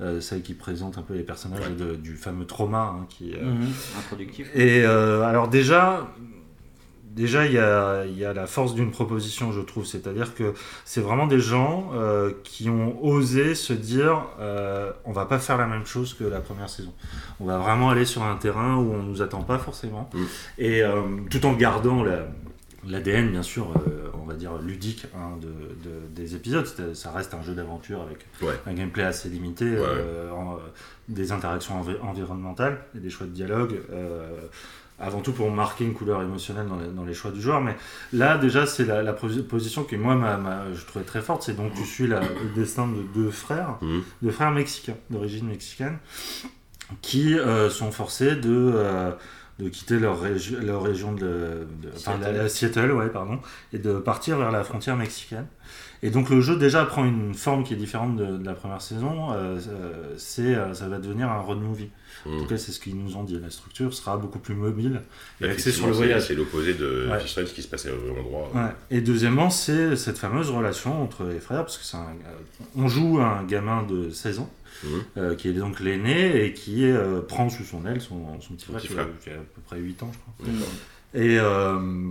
euh, 0.00 0.20
celle 0.20 0.42
qui 0.42 0.54
présente 0.54 0.98
un 0.98 1.02
peu 1.02 1.14
les 1.14 1.22
personnages 1.22 1.70
de- 1.70 1.94
du 1.96 2.16
fameux 2.16 2.44
trauma 2.46 2.94
hein, 3.00 3.06
qui 3.08 3.34
euh, 3.34 3.44
Mhm. 3.44 3.68
Introductif. 3.98 4.50
et 4.54 4.84
euh, 4.84 5.22
alors 5.22 5.48
déjà, 5.48 6.06
déjà 7.04 7.46
il 7.46 7.52
y 7.52 7.58
a, 7.58 8.04
y 8.04 8.24
a 8.24 8.34
la 8.34 8.46
force 8.46 8.74
d'une 8.74 8.90
proposition, 8.90 9.52
je 9.52 9.60
trouve. 9.62 9.86
C'est-à-dire 9.86 10.34
que 10.34 10.52
c'est 10.84 11.00
vraiment 11.00 11.26
des 11.26 11.40
gens 11.40 11.90
euh, 11.94 12.30
qui 12.44 12.68
ont 12.68 13.02
osé 13.02 13.54
se 13.54 13.72
dire, 13.72 14.22
on 15.06 15.12
va 15.12 15.24
pas 15.24 15.38
faire 15.38 15.56
la 15.56 15.66
même 15.66 15.86
chose 15.86 16.12
que 16.14 16.24
la 16.24 16.40
première 16.40 16.68
saison. 16.68 16.92
On 17.40 17.46
va 17.46 17.56
vraiment 17.58 17.88
aller 17.90 18.04
sur 18.04 18.22
un 18.22 18.36
terrain 18.36 18.76
où 18.76 18.92
on 18.92 19.02
nous 19.02 19.22
attend 19.22 19.42
pas 19.42 19.58
forcément, 19.58 20.10
Mm. 20.12 20.18
et 20.58 20.82
tout 21.30 21.46
en 21.46 21.54
gardant 21.54 22.02
la 22.02 22.26
L'ADN, 22.88 23.30
bien 23.30 23.42
sûr, 23.42 23.70
euh, 23.88 24.08
on 24.14 24.24
va 24.26 24.34
dire 24.34 24.56
ludique 24.58 25.06
hein, 25.16 25.36
de, 25.40 25.48
de- 25.48 26.06
des 26.10 26.34
épisodes. 26.34 26.66
Ça 26.94 27.10
reste 27.12 27.34
un 27.34 27.42
jeu 27.42 27.54
d'aventure 27.54 28.02
avec 28.02 28.26
Ouais. 28.42 28.58
un 28.66 28.74
gameplay 28.74 29.02
assez 29.04 29.28
limité, 29.28 29.64
euh, 29.66 30.30
en- 30.32 30.58
des 31.08 31.32
interactions 31.32 31.80
envi- 31.80 31.98
environnementales 32.02 32.78
et 32.96 33.00
des 33.00 33.10
choix 33.10 33.26
de 33.26 33.32
dialogue. 33.32 33.80
euh, 33.92 34.30
avant 34.98 35.20
tout 35.20 35.32
pour 35.32 35.50
marquer 35.50 35.84
une 35.84 35.92
couleur 35.92 36.22
émotionnelle 36.22 36.68
dans 36.68 36.78
les, 36.78 36.86
dans 36.88 37.04
les 37.04 37.12
choix 37.12 37.30
du 37.30 37.38
joueur. 37.42 37.60
Mais 37.60 37.76
là, 38.14 38.38
déjà, 38.38 38.64
c'est 38.64 38.86
la, 38.86 39.02
la 39.02 39.12
posi- 39.12 39.42
position 39.42 39.84
qui, 39.84 39.98
moi, 39.98 40.14
m'a- 40.14 40.38
m'a- 40.38 40.72
je 40.72 40.82
trouvais 40.86 41.04
très 41.04 41.20
forte. 41.20 41.42
C'est 41.42 41.54
donc 41.54 41.74
tu 41.74 41.84
suis 41.84 42.06
la- 42.06 42.20
le 42.20 42.54
destin 42.54 42.88
de 42.88 43.02
deux 43.14 43.30
frères, 43.30 43.76
Mhm. 43.82 44.02
deux 44.22 44.30
frères 44.30 44.52
mexicains, 44.52 44.96
d'origine 45.10 45.48
mexicaine, 45.48 45.98
qui 47.02 47.36
sont 47.68 47.90
forcés 47.92 48.36
de, 48.36 49.12
de 49.58 49.68
quitter 49.70 49.98
leur, 49.98 50.22
régi- 50.22 50.58
leur 50.60 50.82
région 50.82 51.12
de, 51.12 51.20
de- 51.82 51.90
enfin, 51.96 52.18
la- 52.20 52.30
la- 52.32 52.48
Seattle, 52.48 52.92
ouais, 52.92 53.08
pardon, 53.08 53.38
et 53.72 53.78
de 53.78 53.94
partir 53.98 54.36
vers 54.38 54.50
la 54.50 54.62
frontière 54.64 54.96
mexicaine. 54.96 55.46
Et 56.02 56.10
donc 56.10 56.28
le 56.28 56.42
jeu 56.42 56.56
déjà 56.56 56.84
prend 56.84 57.06
une 57.06 57.32
forme 57.32 57.64
qui 57.64 57.72
est 57.72 57.76
différente 57.78 58.16
de, 58.16 58.36
de 58.36 58.44
la 58.44 58.52
première 58.52 58.82
saison. 58.82 59.32
euh, 59.32 59.58
euh, 59.68 60.14
c'est, 60.18 60.54
euh, 60.54 60.74
ça 60.74 60.88
va 60.88 60.98
devenir 60.98 61.30
un 61.30 61.40
road 61.40 61.58
movie. 61.58 61.88
En 62.26 62.30
Mhm. 62.30 62.38
tout 62.42 62.46
cas, 62.48 62.58
c'est 62.58 62.70
ce 62.72 62.80
qu'ils 62.80 62.96
nous 63.02 63.16
ont 63.16 63.24
dit. 63.24 63.38
La 63.40 63.50
structure 63.50 63.92
sera 63.94 64.18
beaucoup 64.18 64.38
plus 64.38 64.54
mobile 64.54 65.00
et 65.40 65.48
axée 65.48 65.72
sur 65.72 65.86
le 65.86 65.92
c'est- 65.92 65.96
voyage. 65.98 66.26
C'est 66.26 66.34
l'opposé 66.34 66.74
de 66.74 67.08
Ouais. 67.10 67.26
Strange 67.26 67.52
qui 67.54 67.62
se 67.62 67.68
passait 67.68 67.90
au 67.90 68.10
endroit. 68.18 68.50
Ouais. 68.54 68.70
Et 68.90 69.00
deuxièmement, 69.00 69.48
c'est 69.48 69.96
cette 69.96 70.18
fameuse 70.18 70.50
relation 70.50 71.02
entre 71.02 71.24
les 71.24 71.40
frères, 71.40 71.62
parce 71.64 71.78
que 71.78 71.84
c'est 71.84 71.96
un, 71.96 72.00
euh, 72.00 72.64
on 72.76 72.88
joue 72.88 73.18
un 73.20 73.42
gamin 73.44 73.82
de 73.84 74.10
16 74.10 74.38
ans, 74.38 74.50
Euh, 75.16 75.34
qui 75.34 75.48
est 75.48 75.52
donc 75.52 75.80
l'aîné 75.80 76.44
et 76.44 76.52
qui 76.52 76.84
euh, 76.84 77.20
prend 77.20 77.48
sous 77.50 77.64
son 77.64 77.84
aile 77.86 78.00
son, 78.00 78.40
son 78.40 78.54
petit 78.54 78.66
frère, 78.66 78.78
petit 78.80 78.86
qui, 78.88 78.92
a, 78.92 78.96
frère. 78.96 79.08
qui 79.22 79.30
a 79.30 79.34
à 79.34 79.36
peu 79.36 79.60
près 79.66 79.78
8 79.78 80.02
ans, 80.02 80.10
je 80.12 80.18
crois. 80.18 80.54
Et, 81.14 81.38
euh, 81.38 82.08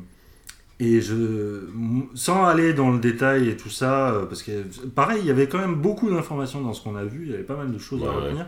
et 0.79 0.99
je, 1.01 1.67
sans 2.15 2.45
aller 2.45 2.73
dans 2.73 2.91
le 2.91 2.99
détail 2.99 3.47
et 3.49 3.55
tout 3.55 3.69
ça, 3.69 4.25
parce 4.27 4.43
que 4.43 4.63
pareil, 4.95 5.19
il 5.21 5.27
y 5.27 5.31
avait 5.31 5.47
quand 5.47 5.59
même 5.59 5.75
beaucoup 5.75 6.09
d'informations 6.09 6.61
dans 6.61 6.73
ce 6.73 6.81
qu'on 6.83 6.95
a 6.95 7.05
vu, 7.05 7.23
il 7.25 7.31
y 7.31 7.33
avait 7.33 7.43
pas 7.43 7.55
mal 7.55 7.71
de 7.71 7.77
choses 7.77 8.01
à 8.03 8.07
Ouais, 8.07 8.15
ouais. 8.15 8.21
retenir. 8.23 8.47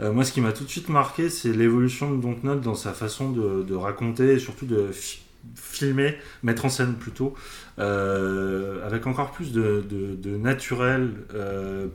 Euh, 0.00 0.12
moi, 0.12 0.24
ce 0.24 0.32
qui 0.32 0.40
m'a 0.40 0.52
tout 0.52 0.64
de 0.64 0.68
suite 0.70 0.88
marqué, 0.88 1.28
c'est 1.28 1.52
l'évolution 1.52 2.14
de 2.14 2.22
Dontnod 2.22 2.60
dans 2.60 2.76
sa 2.76 2.92
façon 2.92 3.30
de, 3.32 3.64
de 3.64 3.74
raconter 3.74 4.34
et 4.34 4.38
surtout 4.38 4.64
de 4.64 4.92
fi- 4.92 5.20
filmer, 5.56 6.16
mettre 6.44 6.64
en 6.64 6.68
scène 6.68 6.94
plutôt, 6.94 7.34
euh, 7.78 8.86
avec 8.86 9.06
encore 9.06 9.32
plus 9.32 9.52
de, 9.52 9.84
de- 9.88 10.14
de 10.14 10.36
naturel, 10.36 11.10
euh, 11.34 11.88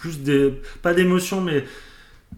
plus 0.00 0.20
des, 0.20 0.52
pas 0.82 0.94
d'émotion, 0.94 1.40
mais 1.40 1.64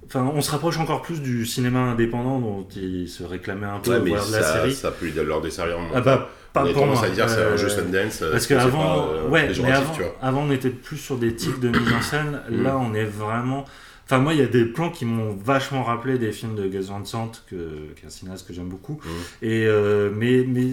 enfin, 0.06 0.30
on 0.34 0.40
se 0.40 0.50
rapproche 0.50 0.78
encore 0.78 1.02
plus 1.02 1.20
du 1.22 1.46
cinéma 1.46 1.78
indépendant 1.80 2.38
dont 2.40 2.66
il 2.76 3.08
se 3.08 3.22
réclamait 3.22 3.66
un 3.66 3.78
peu 3.78 3.90
Ouais, 3.92 4.00
mais 4.00 4.10
voilà, 4.10 4.26
de 4.26 4.32
la 4.32 4.42
ça, 4.42 4.52
série. 4.54 4.74
ça 4.74 4.90
peut 4.90 5.06
lui 5.06 5.12
leur 5.12 5.40
desservir. 5.40 5.76
Ah 5.94 6.00
bah, 6.00 6.28
pas 6.52 6.64
on 6.66 6.72
pour 6.72 6.86
moi. 6.86 7.02
à 7.04 7.08
dire 7.08 7.28
c'est 7.30 7.36
un 7.40 7.52
Euh, 7.52 7.56
jeu 7.56 7.68
Sundance. 7.68 8.22
Parce 8.30 8.42
c'est 8.46 8.54
qu'avant, 8.54 8.82
pas, 8.82 9.08
euh, 9.14 9.28
ouais, 9.28 9.48
mais 9.62 9.72
avant, 9.72 9.92
avant, 10.20 10.42
on 10.42 10.50
était 10.50 10.68
plus 10.70 10.98
sur 10.98 11.16
des 11.16 11.34
tics 11.34 11.60
de 11.60 11.68
mise 11.68 11.92
en 11.92 12.02
scène. 12.02 12.40
Mm. 12.50 12.62
Là, 12.62 12.78
on 12.78 12.92
est 12.94 13.04
vraiment. 13.04 13.64
Enfin, 14.04 14.18
moi, 14.18 14.34
il 14.34 14.40
y 14.40 14.42
a 14.42 14.46
des 14.46 14.66
plans 14.66 14.90
qui 14.90 15.06
m'ont 15.06 15.34
vachement 15.42 15.82
rappelé 15.84 16.18
des 16.18 16.32
films 16.32 16.54
de 16.56 16.66
Gus 16.66 16.88
Van 16.88 17.02
Sant, 17.06 17.32
que, 17.48 17.54
qui 17.96 18.02
est 18.02 18.06
un 18.06 18.10
cinéaste 18.10 18.46
que 18.46 18.52
j'aime 18.52 18.68
beaucoup. 18.68 19.00
Mm. 19.02 19.44
Et, 19.46 19.64
euh, 19.66 20.10
mais, 20.14 20.44
mais 20.46 20.66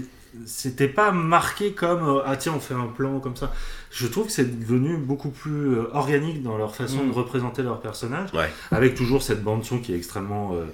c'était 0.46 0.88
pas 0.88 1.12
marqué 1.12 1.74
comme 1.74 2.04
euh, 2.08 2.22
ah 2.26 2.38
tiens, 2.38 2.54
on 2.56 2.60
fait 2.60 2.74
un 2.74 2.88
plan 2.88 3.20
comme 3.20 3.36
ça. 3.36 3.52
Je 3.92 4.08
trouve 4.08 4.28
que 4.28 4.32
c'est 4.32 4.60
devenu 4.60 4.98
beaucoup 4.98 5.30
plus 5.30 5.76
euh, 5.76 5.90
organique 5.94 6.44
dans 6.44 6.58
leur 6.58 6.76
façon 6.76 7.04
Mm. 7.04 7.10
de 7.10 7.14
représenter 7.14 7.64
leur 7.64 7.80
personnage, 7.82 8.34
Ouais. 8.34 8.50
avec 8.72 8.96
toujours 8.96 9.24
cette 9.24 9.44
bande 9.44 9.64
son 9.66 9.80
qui 9.80 9.94
est 9.94 9.98
extrêmement 9.98 10.54
euh, 10.54 10.66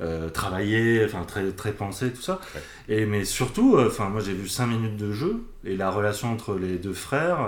euh, 0.00 0.28
travaillée, 0.30 1.04
enfin 1.04 1.24
très 1.24 1.50
très 1.52 1.72
pensée, 1.72 2.10
tout 2.12 2.22
ça. 2.22 2.40
Et 2.88 3.04
mais 3.06 3.24
surtout, 3.24 3.76
euh, 3.76 3.88
enfin 3.88 4.08
moi 4.08 4.20
j'ai 4.20 4.32
vu 4.32 4.48
5 4.48 4.66
minutes 4.66 4.96
de 4.96 5.12
jeu 5.12 5.42
et 5.64 5.76
la 5.76 5.90
relation 5.90 6.32
entre 6.32 6.54
les 6.54 6.76
deux 6.78 6.94
frères, 6.94 7.38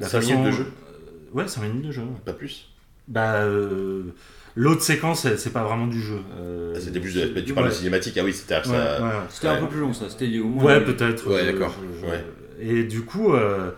la 0.00 0.08
Cinq 0.08 0.20
façon 0.20 0.30
minutes 0.34 0.46
de 0.46 0.50
jeu 0.52 0.66
ouais 1.32 1.48
5 1.48 1.62
minutes 1.62 1.82
de 1.86 1.92
jeu. 1.92 2.02
ouais. 2.02 2.08
Pas 2.24 2.32
plus. 2.32 2.68
Bah 3.08 3.40
l'autre 4.56 4.82
séquence 4.82 5.26
c'est- 5.36 5.50
pas 5.52 5.64
vraiment 5.64 5.86
du 5.86 6.00
jeu. 6.00 6.18
Euh, 6.38 6.72
Ah, 6.76 6.80
C'était 6.80 7.00
plus 7.00 7.14
de. 7.14 7.40
Tu 7.40 7.52
parles 7.54 7.66
ouais. 7.66 7.72
de 7.72 7.76
cinématique, 7.76 8.16
ah 8.20 8.24
oui, 8.24 8.32
c'était 8.32 8.56
Ouais, 8.56 8.64
ça. 8.64 8.70
ouais, 9.00 9.06
ouais. 9.08 9.12
C'était 9.30 9.48
un 9.48 9.56
peu 9.60 9.68
plus 9.68 9.80
long 9.80 9.92
ça, 9.92 10.06
c'était 10.10 10.38
au 10.40 10.46
moins. 10.48 10.64
Ouais, 10.64 10.80
peut-être. 10.84 11.28
Ouais, 11.30 11.44
d'accord. 11.44 11.74
je-. 12.02 12.64
Et 12.66 12.84
du 12.84 13.02
coup, 13.02 13.32
euh, 13.34 13.70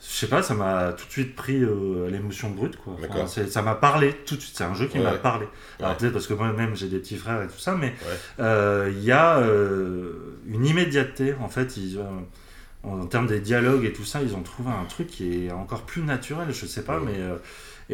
je 0.00 0.12
sais 0.14 0.26
pas, 0.28 0.42
ça 0.42 0.54
m'a 0.54 0.92
tout 0.92 1.06
de 1.06 1.10
suite 1.12 1.34
pris 1.36 1.62
euh, 1.62 2.08
l'émotion 2.10 2.50
brute, 2.50 2.76
quoi. 2.76 2.96
Enfin, 3.08 3.26
ça 3.26 3.62
m'a 3.62 3.74
parlé 3.74 4.14
tout 4.26 4.36
de 4.36 4.40
suite. 4.40 4.54
C'est 4.56 4.64
un 4.64 4.74
jeu 4.74 4.86
qui 4.86 4.98
Ouais. 4.98 5.04
m'a 5.04 5.12
parlé. 5.12 5.46
Alors 5.78 5.92
Ouais. 5.92 5.96
peut-être 5.98 6.12
parce 6.12 6.26
que 6.26 6.34
moi-même 6.34 6.74
j'ai 6.74 6.88
des 6.88 6.98
petits 6.98 7.16
frères 7.16 7.42
et 7.42 7.46
tout 7.46 7.58
ça, 7.58 7.74
mais 7.78 7.94
euh, 8.40 8.90
il 8.94 9.04
y 9.04 9.12
a 9.12 9.38
euh, 9.38 10.12
une 10.46 10.64
immédiateté. 10.66 11.34
En 11.40 11.48
fait, 11.48 11.76
ils, 11.76 11.98
euh, 11.98 12.02
en 12.82 13.06
termes 13.06 13.26
des 13.28 13.40
dialogues 13.40 13.84
et 13.84 13.92
tout 13.92 14.04
ça, 14.04 14.20
ils 14.22 14.34
ont 14.34 14.42
trouvé 14.42 14.70
un 14.70 14.84
truc 14.86 15.06
qui 15.06 15.46
est 15.46 15.52
encore 15.52 15.82
plus 15.82 16.02
naturel. 16.02 16.48
Je 16.50 16.66
sais 16.66 16.82
pas, 16.82 16.98
Ouais. 16.98 17.04
mais 17.06 17.18
euh, 17.20 17.36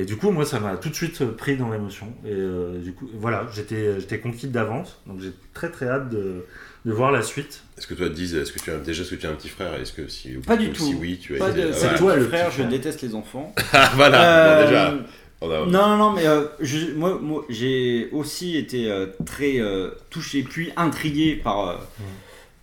et 0.01 0.05
du 0.05 0.17
coup, 0.17 0.31
moi, 0.31 0.45
ça 0.45 0.61
m'a 0.61 0.77
tout 0.77 0.89
de 0.91 0.95
suite 0.95 1.25
pris 1.37 1.57
dans 1.57 1.71
l'émotion. 1.71 2.07
Et 2.25 2.31
euh, 2.33 2.79
du 2.79 2.93
coup, 2.93 3.09
voilà, 3.15 3.47
j'étais 3.55 4.01
j'étais 4.01 4.19
conquis 4.21 4.47
d'avance. 4.47 5.01
Donc 5.07 5.21
j'ai 5.21 5.33
très 5.55 5.71
très 5.71 5.89
hâte 5.89 6.09
de, 6.11 6.45
de 6.85 6.93
voir 6.93 7.11
la 7.11 7.23
suite. 7.23 7.63
Est-ce 7.77 7.87
que 7.87 7.95
toi, 7.95 8.09
te 8.09 8.15
dis, 8.15 8.37
est-ce 8.37 8.53
que 8.53 8.61
tu 8.61 8.71
as 8.71 8.79
déjà 8.79 9.03
est-ce 9.03 9.11
que 9.11 9.17
tu 9.17 9.27
as 9.27 9.31
un 9.31 9.35
petit 9.35 9.49
frère? 9.49 9.75
Est-ce 9.75 9.93
que 9.93 10.07
si 10.09 10.29
Pas 10.47 10.57
du 10.57 10.69
ou 10.69 10.73
tout. 10.73 10.85
Si 10.85 10.95
oui, 10.95 11.19
tu 11.21 11.35
as 11.35 11.39
Pas 11.39 11.51
été- 11.51 11.63
de, 11.63 11.69
ah, 11.71 11.73
c'est 11.75 11.97
toi 11.97 12.15
le 12.15 12.21
le 12.23 12.27
petit 12.27 12.37
frère, 12.37 12.51
je 12.51 12.57
frère. 12.57 12.69
déteste 12.69 13.03
les 13.03 13.15
enfants. 13.15 13.55
Ah, 13.73 13.91
voilà. 13.97 14.23
Euh, 14.23 14.61
bon, 14.63 14.67
déjà. 14.69 14.95
on 15.41 15.51
a- 15.51 15.67
Non, 15.67 15.89
non, 15.89 15.97
non, 15.97 16.13
mais 16.13 16.27
euh, 16.27 16.45
je- 16.61 16.93
moi, 16.95 17.19
moi 17.21 17.45
j'ai 17.49 18.09
aussi 18.13 18.57
été 18.57 18.91
euh, 18.91 19.07
très 19.27 19.59
euh, 19.61 19.91
touché, 20.11 20.43
puis 20.43 20.71
intrigué 20.77 21.35
par, 21.43 21.69
euh, 21.69 21.75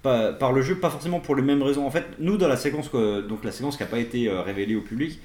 par, 0.04 0.38
par 0.38 0.52
le 0.54 0.62
jeu, 0.62 0.76
pas 0.76 0.90
forcément 0.90 1.20
pour 1.20 1.36
les 1.36 1.42
mêmes 1.42 1.64
raisons. 1.64 1.86
En 1.86 1.92
fait, 1.92 2.06
nous, 2.20 2.38
dans 2.38 2.48
la 2.48 2.58
séquence, 2.58 2.90
que- 2.90 3.22
donc 3.22 3.44
la 3.44 3.52
séquence 3.52 3.78
qui 3.78 3.84
n'a 3.84 3.90
pas 3.90 4.00
été 4.00 4.30
euh, 4.30 4.42
révélée 4.42 4.76
au 4.76 4.82
public, 4.82 5.20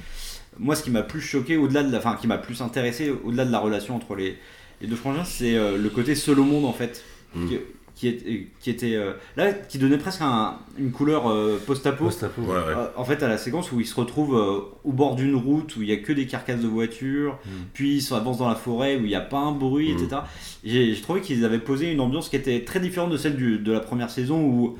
moi, 0.58 0.74
ce 0.74 0.82
qui 0.82 0.90
m'a 0.90 1.02
plus 1.02 1.20
choqué, 1.20 1.56
au-delà 1.56 1.82
de 1.82 1.92
la, 1.92 1.98
enfin, 1.98 2.16
qui 2.20 2.26
m'a 2.26 2.38
plus 2.38 2.60
intéressé, 2.62 3.12
au-delà 3.24 3.44
de 3.44 3.52
la 3.52 3.58
relation 3.60 3.96
entre 3.96 4.14
les, 4.14 4.36
les 4.80 4.86
deux 4.88 4.96
frangins, 4.96 5.24
c'est 5.24 5.56
euh, 5.56 5.76
le 5.78 5.88
côté 5.90 6.14
seul 6.14 6.38
au 6.40 6.44
monde, 6.44 6.64
en 6.64 6.72
fait, 6.72 7.04
Mm. 7.34 7.46
qui, 7.48 7.58
qui, 7.94 8.08
est- 8.08 8.46
qui 8.60 8.70
était 8.70 8.94
euh, 8.96 9.12
là, 9.36 9.52
qui 9.52 9.78
donnait 9.78 9.98
presque 9.98 10.22
un- 10.22 10.56
une 10.78 10.90
couleur 10.90 11.30
euh, 11.30 11.60
post-apo. 11.64 12.06
Post-apo. 12.06 12.42
Ouais, 12.42 12.48
ouais. 12.48 12.54
Euh, 12.76 12.86
En 12.96 13.04
fait, 13.04 13.22
à 13.22 13.28
la 13.28 13.38
séquence 13.38 13.70
où 13.72 13.78
ils 13.80 13.86
se 13.86 13.94
retrouvent 13.94 14.36
euh, 14.36 14.60
au 14.84 14.92
bord 14.92 15.14
d'une 15.16 15.36
route 15.36 15.76
où 15.76 15.82
il 15.82 15.88
y 15.88 15.92
a 15.92 15.96
que 15.98 16.12
des 16.12 16.26
carcasses 16.26 16.60
de 16.60 16.66
voitures, 16.66 17.38
Mm. 17.44 17.48
puis 17.72 17.96
ils 17.96 18.02
s'avancent 18.02 18.38
dans 18.38 18.48
la 18.48 18.54
forêt 18.56 18.96
où 18.96 19.00
il 19.00 19.08
n'y 19.08 19.14
a 19.14 19.20
pas 19.20 19.38
un 19.38 19.52
bruit, 19.52 19.92
Mm. 19.92 19.98
etc. 19.98 20.22
J'ai 20.64 20.94
j'ai 20.94 21.00
trouvé 21.02 21.20
qu'ils 21.20 21.44
avaient 21.44 21.58
posé 21.60 21.92
une 21.92 22.00
ambiance 22.00 22.28
qui 22.28 22.36
était 22.36 22.64
très 22.64 22.80
différente 22.80 23.10
de 23.12 23.16
celle 23.16 23.36
du- 23.36 23.58
de 23.58 23.70
la 23.72 23.80
première 23.80 24.10
saison 24.10 24.40
où, 24.42 24.78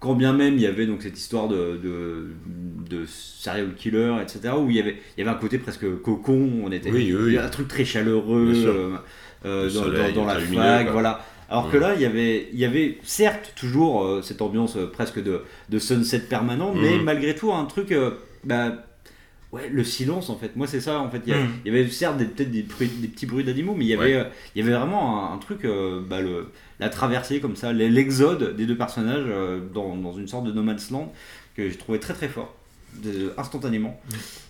quand 0.00 0.14
bien 0.14 0.32
même 0.32 0.54
il 0.54 0.60
y 0.60 0.66
avait 0.66 0.86
donc 0.86 1.02
cette 1.02 1.18
histoire 1.18 1.48
de, 1.48 1.78
de, 1.82 2.26
de 2.88 3.04
serial 3.06 3.74
killer, 3.74 4.14
etc., 4.22 4.54
où 4.58 4.70
il 4.70 4.76
y 4.76 4.80
avait, 4.80 4.96
il 5.16 5.20
y 5.24 5.26
avait 5.26 5.36
un 5.36 5.40
côté 5.40 5.58
presque 5.58 5.86
cocon, 6.02 6.62
on 6.64 6.70
était, 6.72 6.90
Oui, 6.90 7.12
oui, 7.12 7.16
oui. 7.18 7.26
il 7.28 7.34
y 7.34 7.38
a 7.38 7.44
un 7.44 7.48
truc 7.48 7.68
très 7.68 7.84
chaleureux 7.84 8.52
euh, 8.54 8.96
euh, 9.44 9.64
dans, 9.64 9.70
soleil, 9.84 10.12
dans- 10.14 10.20
dans 10.22 10.26
la 10.26 10.38
fac, 10.40 10.84
quoi. 10.84 10.92
voilà. 10.92 11.24
Alors 11.50 11.70
que 11.70 11.78
là, 11.78 11.94
il 11.94 12.02
y 12.02 12.04
avait, 12.04 12.48
il 12.52 12.58
y 12.58 12.64
avait 12.66 12.98
certes 13.02 13.54
toujours 13.56 14.04
euh, 14.04 14.20
cette 14.22 14.42
ambiance 14.42 14.76
euh, 14.76 14.86
presque 14.86 15.22
de, 15.22 15.42
de 15.70 15.78
sunset 15.78 16.20
permanent, 16.20 16.74
mais 16.74 16.98
Mm. 16.98 17.02
malgré 17.04 17.34
tout 17.34 17.52
un 17.52 17.64
truc, 17.64 17.90
euh, 17.92 18.10
bah, 18.44 18.84
ouais, 19.52 19.68
le 19.68 19.84
silence 19.84 20.30
en 20.30 20.36
fait. 20.36 20.56
Moi, 20.56 20.66
c'est 20.66 20.80
ça 20.80 20.98
en 21.00 21.10
fait. 21.10 21.22
Il 21.26 21.30
y, 21.32 21.34
a- 21.36 21.42
Mm. 21.42 21.48
il 21.64 21.72
y 21.72 21.78
avait 21.78 21.88
certes 21.90 22.16
des- 22.18 22.24
peut-être 22.26 22.50
des, 22.50 22.62
bruits- 22.62 22.88
des 23.00 23.08
petits 23.08 23.26
bruits 23.26 23.44
d'animaux, 23.44 23.74
mais 23.76 23.84
il 23.84 23.88
y 23.88 23.94
avait, 23.94 24.14
Ouais. 24.16 24.20
euh, 24.20 24.30
il 24.54 24.62
y 24.64 24.66
avait 24.68 24.76
vraiment 24.76 25.30
un, 25.30 25.34
un 25.34 25.38
truc, 25.38 25.64
euh, 25.64 26.00
bah, 26.08 26.20
le, 26.20 26.46
la 26.80 26.88
traversée 26.88 27.40
comme 27.40 27.56
ça, 27.56 27.72
l'e- 27.72 27.88
l'exode 27.88 28.56
des 28.56 28.66
deux 28.66 28.76
personnages 28.76 29.24
euh, 29.26 29.60
dans, 29.72 29.96
dans 29.96 30.12
une 30.12 30.28
sorte 30.28 30.44
de 30.44 30.52
no 30.52 30.62
man's 30.62 30.90
land 30.90 31.12
que 31.56 31.68
j'ai 31.68 31.76
trouvé 31.76 31.98
très 32.00 32.14
très 32.14 32.28
fort, 32.28 32.54
de- 33.02 33.32
instantanément. 33.36 34.00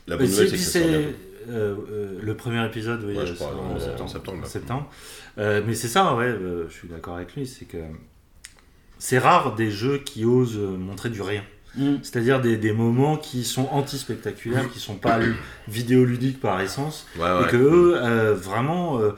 La 0.07 0.17
bonne 0.17 0.29
nouvelle, 0.29 0.49
c'est 0.49 0.57
que 0.57 0.63
ça 0.63 0.79
euh, 0.81 1.13
euh, 1.49 2.19
le 2.21 2.35
premier 2.37 2.65
épisode, 2.67 3.03
oui, 3.07 3.17
Ouais, 3.17 3.25
je 3.27 3.33
euh, 3.33 3.35
crois, 3.37 3.55
en 3.55 3.77
en 3.77 3.79
septembre. 3.81 4.11
septembre, 4.11 4.43
en 4.43 4.47
septembre. 4.47 4.91
Euh, 5.39 5.63
mais 5.67 5.75
c'est 5.75 5.89
ça, 5.89 6.15
ouais, 6.17 6.25
euh, 6.27 6.69
je 6.69 6.75
suis 6.75 6.89
d'accord 6.89 7.17
avec 7.17 7.35
lui, 7.37 7.47
c'est 7.47 7.65
que 7.65 7.79
c'est 8.99 9.19
rare 9.19 9.55
des 9.55 9.71
jeux 9.71 9.99
qui 9.99 10.25
osent 10.25 10.59
euh, 10.59 10.77
montrer 10.77 11.09
du 11.09 11.23
rien. 11.23 11.43
Mm. 11.77 11.97
C'est-à-dire 12.03 12.41
des, 12.41 12.57
des 12.57 12.73
moments 12.73 13.17
qui 13.17 13.45
sont 13.45 13.69
anti-spectaculaires, 13.71 14.69
qui 14.71 14.79
sont 14.81 14.95
pas 14.97 15.19
vidéoludiques 15.69 16.41
par 16.41 16.61
essence, 16.61 17.07
Ouais, 17.17 17.23
ouais. 17.25 17.43
et 17.45 17.47
que 17.51 17.57
eux, 17.57 17.95
euh, 17.97 18.35
vraiment, 18.35 18.99
euh, 19.01 19.13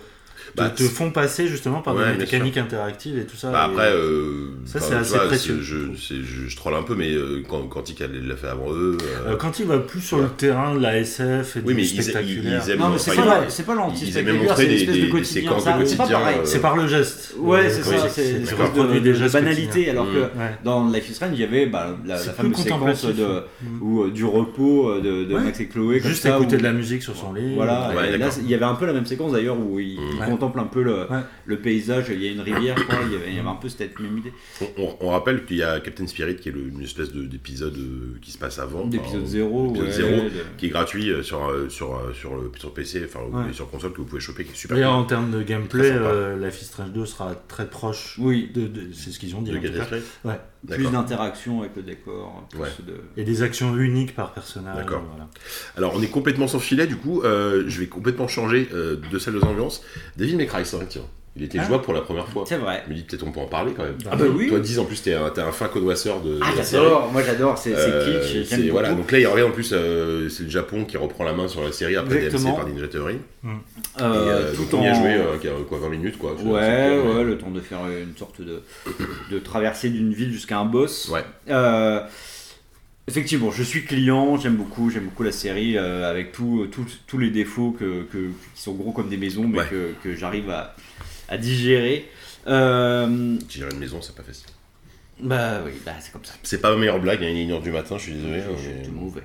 Bah, 0.56 0.68
te 0.70 0.82
font 0.82 1.10
passer 1.10 1.46
justement 1.46 1.80
par 1.80 1.94
Ouais, 1.94 2.12
des 2.12 2.18
mécaniques 2.18 2.56
interactives 2.56 3.18
et 3.18 3.24
tout 3.24 3.36
ça. 3.36 3.50
Bah 3.50 3.64
après, 3.64 3.90
euh, 3.92 4.48
Ça, 4.64 4.80
c'est 4.80 4.94
assez 4.94 5.16
vois, 5.16 5.26
précieux, 5.26 5.58
Je, 5.60 5.76
je 6.48 6.56
troll 6.56 6.74
un 6.74 6.82
peu, 6.82 6.94
mais 6.94 7.10
euh, 7.12 7.42
quand 7.48 7.62
Quantic 7.68 8.00
l'a 8.00 8.36
fait 8.36 8.48
avant 8.48 8.72
eux. 8.72 8.96
euh, 9.00 9.32
Euh, 9.32 9.36
quand 9.36 9.58
il 9.58 9.66
va 9.66 9.78
plus 9.78 10.00
sur 10.00 10.16
Ouais. 10.18 10.24
le 10.24 10.28
terrain 10.30 10.74
de 10.74 10.80
la 10.80 10.98
SF 10.98 11.56
et 11.56 11.60
oui, 11.60 11.66
du 11.68 11.74
mais 11.74 11.82
ils, 11.82 11.94
ils, 11.96 12.02
spectaculaire, 12.02 12.62
ils. 12.68 12.76
Non, 12.78 12.88
mais 12.90 12.98
c'est 12.98 13.10
enfin, 13.12 13.22
pas, 13.22 13.40
c'est 13.48 13.66
pas 13.66 13.74
l'anti-spectaculaire, 13.74 14.42
montrer 14.42 14.56
c'est 14.56 14.64
une 14.70 14.72
espèce 14.76 14.94
des- 14.94 15.02
de 15.06 15.10
quotidien. 15.10 15.52
C'est 15.58 15.64
pas 15.70 15.78
quotidien, 15.78 16.06
pareil. 16.06 16.36
c'est 16.44 16.60
par 16.60 16.76
le 16.76 16.86
geste. 16.88 17.34
Ouais, 17.38 17.70
c'est 17.70 17.82
ça, 17.82 18.08
c'est 18.08 18.30
une 18.30 18.42
espèce 18.42 18.72
de, 18.74 19.28
banalité. 19.32 19.90
Alors 19.90 20.06
que 20.06 20.18
Mm. 20.18 20.38
Ouais. 20.40 20.58
dans 20.64 20.88
Life 20.90 21.08
is 21.10 21.14
Strange, 21.14 21.32
il 21.34 21.40
y 21.40 21.44
avait 21.44 21.66
bah, 21.66 21.96
la, 22.06 22.16
fameuse 22.16 22.56
séquence 22.56 23.04
Mm. 23.04 23.82
ou, 23.82 24.08
du 24.10 24.24
repos 24.24 25.00
de. 25.00 25.34
Max 25.34 25.60
et 25.60 25.66
Chloé. 25.68 26.00
Juste 26.00 26.26
écouter 26.26 26.56
de 26.56 26.62
la 26.62 26.72
musique 26.72 27.02
sur 27.02 27.16
son 27.16 27.32
lit. 27.32 27.54
Voilà, 27.54 27.92
il 28.42 28.48
y 28.50 28.54
avait 28.54 28.64
un 28.64 28.74
peu 28.74 28.86
la 28.86 28.92
même 28.92 29.06
séquence 29.06 29.32
d'ailleurs 29.32 29.56
où 29.58 29.78
il, 29.78 29.90
il 29.94 29.98
Ouais. 30.20 30.26
Contemple 30.50 30.60
un 30.60 30.68
peu 30.70 30.82
le, 30.82 31.10
Ouais. 31.10 31.20
le 31.46 31.58
paysage, 31.58 32.06
il 32.10 32.22
y 32.22 32.28
a 32.28 32.32
une 32.32 32.40
rivière, 32.40 32.74
quoi, 32.86 32.96
il, 33.06 33.12
y 33.12 33.16
avait, 33.16 33.28
il 33.28 33.36
y 33.36 33.38
avait 33.38 33.48
un 33.48 33.54
peu 33.54 33.68
cette 33.68 33.98
même 33.98 34.18
idée. 34.18 34.32
On, 34.60 34.66
on- 34.82 34.96
on 35.00 35.08
rappelle 35.10 35.44
qu'il 35.44 35.56
y 35.58 35.62
a 35.62 35.80
Captain 35.80 36.06
Spirit 36.06 36.36
qui 36.36 36.48
est 36.48 36.52
le- 36.52 36.68
une 36.68 36.82
espèce 36.82 37.12
de- 37.12 37.22
d'épisode 37.24 37.76
euh, 37.76 38.18
qui 38.20 38.30
se 38.30 38.38
passe 38.38 38.58
avant. 38.58 38.86
D'épisode 38.86 39.20
enfin, 39.22 39.26
0, 39.26 39.66
d'épisode 39.72 39.86
ouais, 39.86 39.92
zéro, 39.92 40.22
de- 40.24 40.30
qui 40.58 40.66
est 40.66 40.70
gratuit 40.70 41.10
euh, 41.10 41.22
sur, 41.22 41.48
euh, 41.48 41.68
sur, 41.68 42.00
sur, 42.14 42.34
le, 42.36 42.50
sur 42.58 42.72
PC, 42.74 43.02
enfin 43.04 43.20
Ouais. 43.30 43.52
sur 43.52 43.70
console 43.70 43.92
que 43.92 43.98
vous 43.98 44.04
pouvez 44.04 44.20
choper, 44.20 44.44
qui 44.44 44.52
est 44.52 44.54
super 44.56 44.76
D'ailleurs, 44.76 44.92
cool. 44.94 45.02
en 45.02 45.04
termes 45.06 45.30
de 45.30 45.42
gameplay, 45.42 45.90
euh, 45.92 46.48
is 46.50 46.64
Strange 46.64 46.92
2 46.92 47.06
sera 47.06 47.34
très 47.48 47.66
proche. 47.68 48.16
Oui, 48.18 48.50
De, 48.54 48.66
de- 48.66 48.92
c'est 48.92 49.10
ce 49.10 49.18
qu'ils 49.18 49.34
ont 49.36 49.42
dit. 49.42 49.50
de 49.52 49.56
en 49.56 49.60
tout 49.60 49.66
Captain 49.66 49.78
cas. 49.80 49.84
Spirit. 49.86 50.02
Ouais. 50.24 50.40
Plus 50.68 50.90
d'interaction 50.90 51.60
avec 51.60 51.76
le 51.76 51.82
décor. 51.82 52.46
plus 52.50 52.60
Ouais. 52.60 52.68
de... 52.86 53.00
Et 53.16 53.24
des 53.24 53.42
actions 53.42 53.76
uniques 53.76 54.14
par 54.14 54.32
personnage. 54.32 54.76
D'accord. 54.76 55.02
Voilà. 55.08 55.28
Alors 55.76 55.94
on 55.96 56.02
est 56.02 56.10
complètement 56.10 56.48
sans 56.48 56.58
filet, 56.58 56.86
du 56.86 56.96
coup, 56.96 57.22
euh, 57.22 57.64
je 57.66 57.80
vais 57.80 57.86
complètement 57.86 58.28
changer 58.28 58.68
euh, 58.72 59.00
de 59.10 59.18
salle 59.18 59.34
de 59.34 59.40
ambiance. 59.40 59.82
David 60.16 60.36
McRae, 60.36 60.64
c'est 60.64 60.76
vrai, 60.76 60.86
tiens. 60.88 61.06
Il 61.40 61.46
était 61.46 61.58
Ah. 61.58 61.64
jouable 61.64 61.82
pour 61.84 61.94
la 61.94 62.02
première 62.02 62.28
fois. 62.28 62.44
C'est 62.46 62.58
vrai. 62.58 62.84
Dis 62.90 63.02
peut-être 63.02 63.26
on 63.26 63.32
peut 63.32 63.40
en 63.40 63.46
parler 63.46 63.72
quand 63.74 63.82
même. 63.84 63.96
Ah 64.10 64.14
bah 64.14 64.26
oui. 64.32 64.48
Toi, 64.48 64.60
dis 64.60 64.78
en 64.78 64.84
plus, 64.84 65.00
t'es 65.00 65.14
un, 65.14 65.30
t'es 65.30 65.40
un 65.40 65.52
fin 65.52 65.68
connoisseur 65.68 66.20
de, 66.20 66.38
Ah 66.42 66.50
j'adore, 66.54 67.10
moi 67.10 67.22
j'adore, 67.22 67.56
c'est 67.56 67.72
Euh, 67.74 68.22
kitsch, 68.44 68.68
voilà, 68.70 68.92
donc 68.92 69.10
là 69.10 69.18
il 69.18 69.26
revient 69.26 69.44
en 69.44 69.50
plus, 69.50 69.70
euh, 69.72 70.28
c'est 70.28 70.42
le 70.42 70.50
Japon 70.50 70.84
qui 70.84 70.98
reprend 70.98 71.24
la 71.24 71.32
main 71.32 71.48
sur 71.48 71.62
la 71.64 71.72
série 71.72 71.96
après 71.96 72.16
DLC 72.16 72.26
Exactement. 72.26 72.56
par 72.56 72.66
Ninja 72.68 72.88
Theory. 72.88 73.16
Euh, 73.46 73.48
et 73.98 74.02
euh, 74.02 74.52
tout 74.54 74.64
donc 74.64 74.74
on 74.74 74.78
en... 74.80 74.84
y 74.84 74.88
a 74.88 74.94
joué 74.94 75.14
euh, 75.14 75.62
quoi, 75.66 75.78
20 75.78 75.88
minutes 75.88 76.18
quoi. 76.18 76.34
Ouais, 76.34 76.98
ouais, 76.98 77.24
le 77.24 77.38
temps 77.38 77.50
de 77.50 77.60
faire 77.60 77.80
une 77.88 78.14
sorte 78.18 78.42
de, 78.42 78.62
de 79.30 79.38
traversée 79.38 79.88
d'une 79.88 80.12
ville 80.12 80.32
jusqu'à 80.32 80.58
un 80.58 80.66
boss. 80.66 81.08
Ouais. 81.08 81.24
Euh, 81.48 82.00
effectivement, 83.08 83.50
je 83.50 83.62
suis 83.62 83.84
client, 83.84 84.36
j'aime 84.36 84.56
beaucoup, 84.56 84.90
j'aime 84.90 85.04
beaucoup 85.04 85.22
la 85.22 85.32
série 85.32 85.76
euh, 85.76 86.08
avec 86.10 86.32
tout- 86.32 86.66
tout- 86.70 86.84
tous 87.06 87.18
les 87.18 87.30
défauts 87.30 87.74
que, 87.78 88.02
que- 88.12 88.28
qui 88.54 88.60
sont 88.62 88.74
gros 88.74 88.92
comme 88.92 89.08
des 89.08 89.16
maisons, 89.16 89.48
mais 89.48 89.58
Ouais. 89.60 89.64
que, 89.70 89.90
que 90.04 90.14
j'arrive 90.14 90.50
à, 90.50 90.74
à 91.30 91.38
digérer. 91.38 92.06
Euh, 92.46 93.36
Gérer 93.48 93.70
une 93.72 93.78
maison, 93.78 94.00
c'est 94.02 94.14
pas 94.14 94.22
facile. 94.22 94.46
bah 95.20 95.60
oui, 95.64 95.72
bah, 95.84 95.92
c'est 96.00 96.12
comme 96.12 96.24
ça. 96.24 96.34
C'est 96.42 96.60
pas 96.60 96.70
ma 96.72 96.76
meilleure 96.78 97.00
blague, 97.00 97.22
hein, 97.22 97.28
il 97.30 97.38
est 97.38 97.44
1h 97.54 97.62
du 97.62 97.70
matin, 97.70 97.96
je 97.98 98.02
suis 98.04 98.12
désolé. 98.12 98.40
Je- 98.40 98.90
mais- 98.90 99.00
mauvais. 99.00 99.22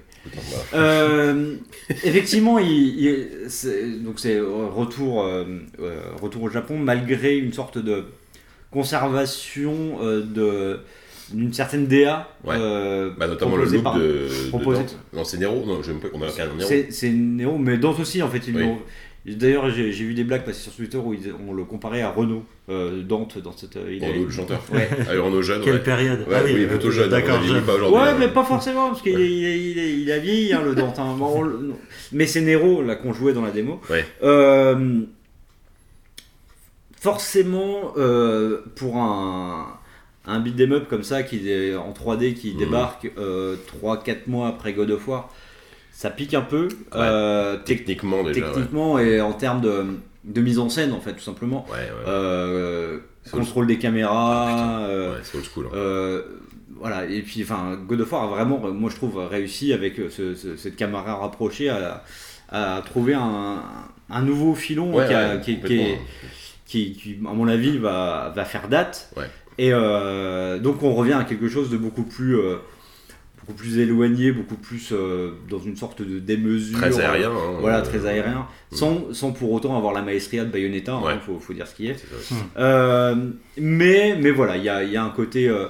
Euh, 0.74 1.56
effectivement, 2.04 2.58
il, 2.60 3.00
il- 3.00 3.28
c'est, 3.50 4.00
donc 4.04 4.20
c'est 4.20 4.40
retour, 4.40 5.24
euh, 5.24 5.44
euh, 5.80 6.02
retour 6.22 6.44
au 6.44 6.50
Japon 6.50 6.78
malgré 6.80 7.38
une 7.38 7.54
sorte 7.54 7.78
de 7.78 8.06
conservation 8.72 9.98
euh, 10.02 10.22
de, 10.24 10.80
d'une 11.32 11.54
certaine 11.54 11.88
DA. 11.88 12.30
Ouais. 12.44 12.58
Bah, 13.18 13.28
notamment 13.28 13.56
le 13.56 13.66
look 13.66 13.84
par- 13.84 13.98
de, 13.98 14.28
proposé-. 14.50 14.84
Non, 15.14 15.24
c'est 15.24 15.38
Nero 15.38 15.66
Non, 15.66 15.82
je 15.82 15.92
pas 15.94 16.10
qu'on 16.10 16.22
a 16.22 16.26
un 16.26 16.30
Nero. 16.56 16.68
C'est 16.68 16.92
c'est 16.92 17.10
Nero, 17.10 17.58
mais 17.58 17.78
Dante 17.78 18.00
aussi 18.00 18.22
en 18.22 18.30
fait. 18.30 18.42
ils 18.48 18.56
Oui. 18.56 18.64
D'ailleurs, 19.26 19.72
j'ai 19.72 19.92
j'ai 19.92 20.04
vu 20.06 20.14
des 20.14 20.24
blagues 20.24 20.44
passer 20.46 20.60
sur 20.62 20.72
Twitter 20.76 20.98
où 20.98 21.12
ils- 21.14 21.34
on 21.48 21.54
le 21.54 21.64
comparait 21.64 22.02
à 22.04 22.12
Renault, 22.12 22.44
euh, 22.70 23.02
Dante 23.02 23.40
dans 23.40 23.52
cette. 23.58 23.76
euh, 23.76 23.92
il 23.92 24.00
le 24.24 24.30
chanteur. 24.30 24.62
Ouais. 24.72 24.88
Ah, 25.02 25.20
Renaud 25.20 25.42
jeune, 25.42 25.62
Quelle 25.64 25.74
ouais. 25.74 25.80
période 25.84 26.20
Ouais, 26.28 26.36
Ah 26.36 26.42
oui, 26.46 26.52
oui, 26.54 26.66
plutôt 26.68 26.90
euh, 26.90 26.92
jeune. 26.92 27.10
D'accord. 27.10 27.40
Ouais, 27.92 28.14
mais 28.20 28.28
pas 28.28 28.44
forcément, 28.44 28.90
parce 28.90 29.02
qu'il 29.02 29.20
est- 29.20 29.32
il, 29.32 29.46
est- 29.46 29.72
il 29.72 29.80
est- 29.80 29.98
il 30.02 30.12
a 30.12 30.20
vieilli, 30.20 30.54
hein, 30.54 30.62
le 30.64 30.76
Dante. 30.76 31.00
hein. 31.00 31.16
Bon, 31.18 31.38
on 31.38 31.42
le- 31.42 31.74
mais 32.12 32.28
c'est 32.28 32.42
Nero, 32.42 32.84
là, 32.84 32.96
qu'on 32.96 33.14
jouait 33.14 33.34
dans 33.34 33.42
la 33.42 33.50
démo. 33.50 33.82
Ouais. 33.90 34.06
Euh, 34.22 35.02
forcément, 37.00 37.94
euh, 37.98 38.60
pour 38.76 38.98
un, 38.98 39.68
un 40.28 40.40
beat'em 40.40 40.72
up 40.74 40.88
comme 40.90 41.04
ça, 41.04 41.24
qui 41.24 41.50
est 41.50 41.76
en 41.76 41.94
3D, 41.94 42.34
qui 42.34 42.52
Mhm. 42.54 42.58
débarque 42.60 43.12
3-4 43.82 44.28
mois 44.28 44.48
après 44.50 44.74
God 44.74 44.92
of 44.92 45.08
War, 45.08 45.34
ça 45.98 46.10
pique 46.10 46.34
un 46.34 46.42
peu. 46.42 46.68
Euh, 46.94 47.56
tec- 47.58 47.86
Techniquement, 47.86 48.22
déjà. 48.24 48.42
ouais. 48.48 48.52
techniquement 48.54 49.00
et 49.00 49.22
en 49.22 49.32
termes 49.32 49.62
de, 49.62 49.86
de 50.26 50.42
mise 50.42 50.60
en 50.60 50.68
scène, 50.68 50.92
en 50.92 51.00
fait, 51.00 51.14
tout 51.14 51.22
simplement. 51.24 51.66
Ouais. 51.72 51.90
Euh, 52.08 52.98
contrôle 53.32 53.66
des 53.68 53.78
caméras. 53.78 54.82
euh, 54.82 55.14
Ouais, 55.14 55.20
c'est 55.24 55.38
old 55.38 55.46
school. 55.46 55.66
hein. 55.68 55.76
euh, 55.76 56.22
voilà, 56.78 57.06
et 57.06 57.22
puis 57.22 57.42
enfin, 57.44 57.80
God 57.88 58.02
of 58.02 58.12
War 58.12 58.24
a 58.24 58.28
vraiment, 58.28 58.60
moi 58.74 58.90
je 58.90 58.98
trouve, 58.98 59.18
réussi 59.18 59.72
avec 59.72 59.96
ce- 60.10 60.36
ce- 60.36 60.58
cette 60.58 60.76
caméra 60.76 61.16
rapprochée 61.16 61.70
à, 61.70 62.04
à 62.50 62.82
trouver 62.86 63.14
un, 63.14 63.64
un 64.10 64.22
nouveau 64.22 64.54
filon 64.54 64.94
Ouais, 64.94 65.08
qui, 65.08 65.14
a- 65.14 65.36
ouais, 65.36 65.40
qui- 65.42 65.56
qui 65.56 65.62
complètement. 65.62 65.86
est- 65.86 66.00
qui, 66.68 66.94
qui, 66.94 67.18
à 67.26 67.34
mon 67.34 67.48
avis, 67.48 67.78
va, 67.78 68.34
va 68.36 68.44
faire 68.44 68.68
date. 68.68 69.10
Et 69.58 69.70
euh, 69.72 70.60
donc 70.60 70.84
on 70.84 70.94
revient 70.94 71.14
à 71.14 71.24
quelque 71.24 71.48
chose 71.48 71.70
de 71.70 71.78
beaucoup 71.78 72.04
plus, 72.04 72.36
beaucoup 73.46 73.58
plus 73.60 73.78
éloigné, 73.78 74.32
beaucoup 74.32 74.56
plus 74.56 74.90
euh, 74.92 75.32
dans 75.50 75.60
une 75.60 75.76
sorte 75.76 76.02
de 76.02 76.20
démesure. 76.20 76.78
Très 76.80 77.00
aérien. 77.00 77.30
hein. 77.32 77.58
Voilà, 77.60 77.80
Euh, 77.80 77.84
très 77.84 78.06
aérien, 78.08 78.48
sans, 78.72 79.14
sans 79.14 79.32
pour 79.34 79.52
autant 79.52 79.78
avoir 79.78 79.94
la 79.94 80.02
maestria 80.02 80.46
de 80.46 80.50
Bayonetta, 80.52 80.98
il 81.02 81.06
Ouais. 81.06 81.14
faut, 81.24 81.40
faut 81.40 81.54
dire 81.54 81.68
ce 81.68 81.76
qui 81.76 81.88
est. 81.88 81.96
ça. 82.24 82.36
Euh, 82.58 83.16
mais, 83.58 84.18
mais 84.20 84.32
voilà, 84.32 84.58
il 84.58 84.64
y 84.64 84.70
a, 84.70 84.84
il 84.84 84.92
y 84.92 84.98
a 84.98 85.04
un 85.04 85.10
côté, 85.12 85.48
euh, 85.48 85.68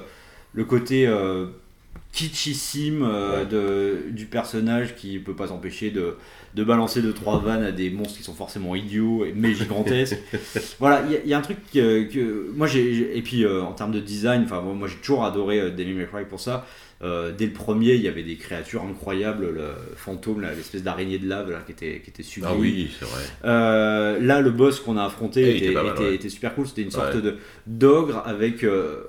le 0.54 0.64
côté 0.64 1.06
euh, 1.06 1.46
kitschissime 2.12 3.02
euh, 3.06 3.44
de, 3.44 4.10
du 4.10 4.24
personnage 4.24 4.96
qui 4.96 5.18
peut 5.18 5.34
pas 5.36 5.48
s'empêcher 5.48 5.90
de, 5.90 6.16
de 6.54 6.64
balancer 6.64 7.02
deux 7.02 7.12
trois 7.12 7.40
vannes 7.40 7.62
à 7.62 7.72
des 7.72 7.90
monstres 7.90 8.16
qui 8.16 8.22
sont 8.24 8.32
forcément 8.34 8.74
idiots 8.74 9.26
mais 9.34 9.52
gigantesques. 9.52 10.16
voilà, 10.80 11.02
il 11.06 11.12
y 11.12 11.16
a- 11.16 11.20
il 11.24 11.28
y, 11.28 11.34
a 11.34 11.38
un 11.38 11.42
truc 11.42 11.58
que, 11.74 12.04
que- 12.04 12.50
moi 12.56 12.66
j'ai 12.66 13.18
et 13.18 13.20
puis 13.22 13.44
euh, 13.44 13.60
en 13.62 13.72
termes 13.72 13.92
de 13.92 14.00
design, 14.00 14.44
enfin 14.44 14.62
moi, 14.62 14.88
j'ai 14.88 14.96
toujours 14.96 15.24
adoré 15.24 15.60
euh, 15.60 15.70
May 15.76 16.06
Cry 16.10 16.24
pour 16.28 16.40
ça. 16.40 16.66
Euh, 17.02 17.30
dès 17.36 17.46
le 17.46 17.52
premier, 17.52 17.92
il 17.94 18.00
y 18.00 18.08
avait 18.08 18.22
des 18.22 18.36
créatures 18.36 18.82
incroyables, 18.82 19.50
le 19.50 19.68
fantôme, 19.96 20.40
l'espèce 20.40 20.82
d'araignée 20.82 21.18
de 21.18 21.28
lave 21.28 21.50
là, 21.50 21.62
qui 21.66 21.72
était 21.72 22.00
qui 22.02 22.08
était 22.10 22.22
sublime. 22.22 22.50
Ah 22.54 22.56
oui, 22.58 22.90
c'est 22.98 23.04
vrai. 23.04 23.20
Euh, 23.44 24.18
là, 24.20 24.40
le 24.40 24.50
boss 24.50 24.80
qu'on 24.80 24.96
a 24.96 25.04
affronté 25.04 25.42
Eh, 25.42 25.56
était, 25.56 25.64
était 25.66 25.74
pas 25.74 25.82
mal, 25.82 25.92
était- 25.92 26.02
ouais. 26.04 26.14
était 26.14 26.28
super 26.30 26.54
cool. 26.54 26.66
C'était 26.66 26.82
une 26.82 26.90
sorte 26.90 27.14
Ouais. 27.14 27.20
de 27.20 27.36
d'ogre 27.66 28.22
avec 28.24 28.64
euh, 28.64 29.02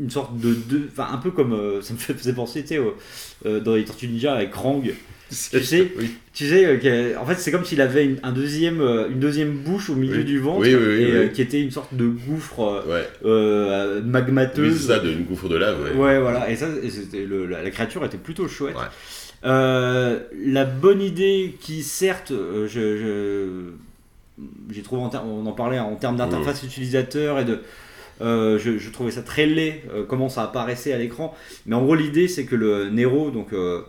une 0.00 0.10
sorte 0.10 0.38
de, 0.38 0.54
de- 0.54 0.88
enfin 0.90 1.08
un 1.12 1.18
peu 1.18 1.30
comme 1.32 1.52
ça 1.82 1.92
me 1.92 1.98
faisait 1.98 2.32
penser, 2.34 2.62
tu 2.62 2.68
sais, 2.76 3.60
dans 3.60 3.74
les 3.74 3.84
Tortues 3.84 4.08
Ninja 4.08 4.32
avec 4.34 4.50
Krang. 4.50 4.82
Tu 5.28 5.60
sais, 5.64 5.90
Oui. 5.98 6.10
tu 6.32 6.48
sais, 6.48 6.64
euh, 6.86 7.18
en 7.18 7.26
fait, 7.26 7.34
c'est 7.34 7.50
comme 7.50 7.64
s'il 7.64 7.80
avait 7.80 8.04
une, 8.04 8.18
un 8.22 8.30
deuxième, 8.30 8.80
euh, 8.80 9.08
une 9.08 9.18
deuxième 9.18 9.50
bouche 9.56 9.90
au 9.90 9.96
milieu 9.96 10.18
Oui. 10.18 10.24
du 10.24 10.38
ventre 10.38 10.60
Oui, 10.60 10.68
et 10.70 10.74
euh, 10.74 11.26
qui 11.28 11.42
était 11.42 11.60
une 11.60 11.72
sorte 11.72 11.94
de 11.94 12.06
gouffre 12.06 12.84
Ouais. 12.88 13.08
euh, 13.24 14.00
Oui, 14.00 14.08
magmateuse. 14.08 14.80
c'est 14.82 14.86
ça, 14.92 14.98
d'une 15.00 15.24
gouffre 15.24 15.48
de 15.48 15.56
lave. 15.56 15.82
Ouais. 15.82 15.90
Ouais, 16.00 16.20
voilà, 16.20 16.48
et 16.48 16.54
ça, 16.54 16.68
et 16.80 16.90
c'était 16.90 17.24
le- 17.24 17.46
la, 17.46 17.62
la 17.64 17.70
créature 17.70 18.04
était 18.04 18.18
plutôt 18.18 18.46
chouette. 18.46 18.76
Ouais. 18.76 18.82
La 19.42 20.64
bonne 20.64 21.02
idée 21.02 21.56
qui, 21.60 21.82
certes, 21.82 22.32
je, 22.32 22.68
je- 22.68 24.42
j'ai 24.72 24.82
trouvé, 24.82 25.02
en 25.02 25.10
on 25.26 25.46
en 25.46 25.52
parlait 25.52 25.78
en 25.78 25.96
termes 25.96 26.16
d'interface 26.16 26.62
utilisateur 26.62 27.40
et 27.40 27.44
de. 27.44 27.58
euh, 28.20 28.58
je, 28.58 28.78
je 28.78 28.90
trouvais 28.90 29.10
ça 29.10 29.22
très 29.22 29.46
laid, 29.46 29.82
euh, 29.92 30.04
comment 30.06 30.28
ça 30.28 30.42
apparaissait 30.44 30.92
à 30.92 30.98
l'écran. 30.98 31.34
Mais 31.66 31.74
en 31.74 31.82
gros, 31.82 31.94
l'idée, 31.94 32.28
c'est 32.28 32.44
que 32.44 32.54
le 32.56 32.90
Nero, 32.90 33.30
donc 33.30 33.52
euh, 33.52 33.82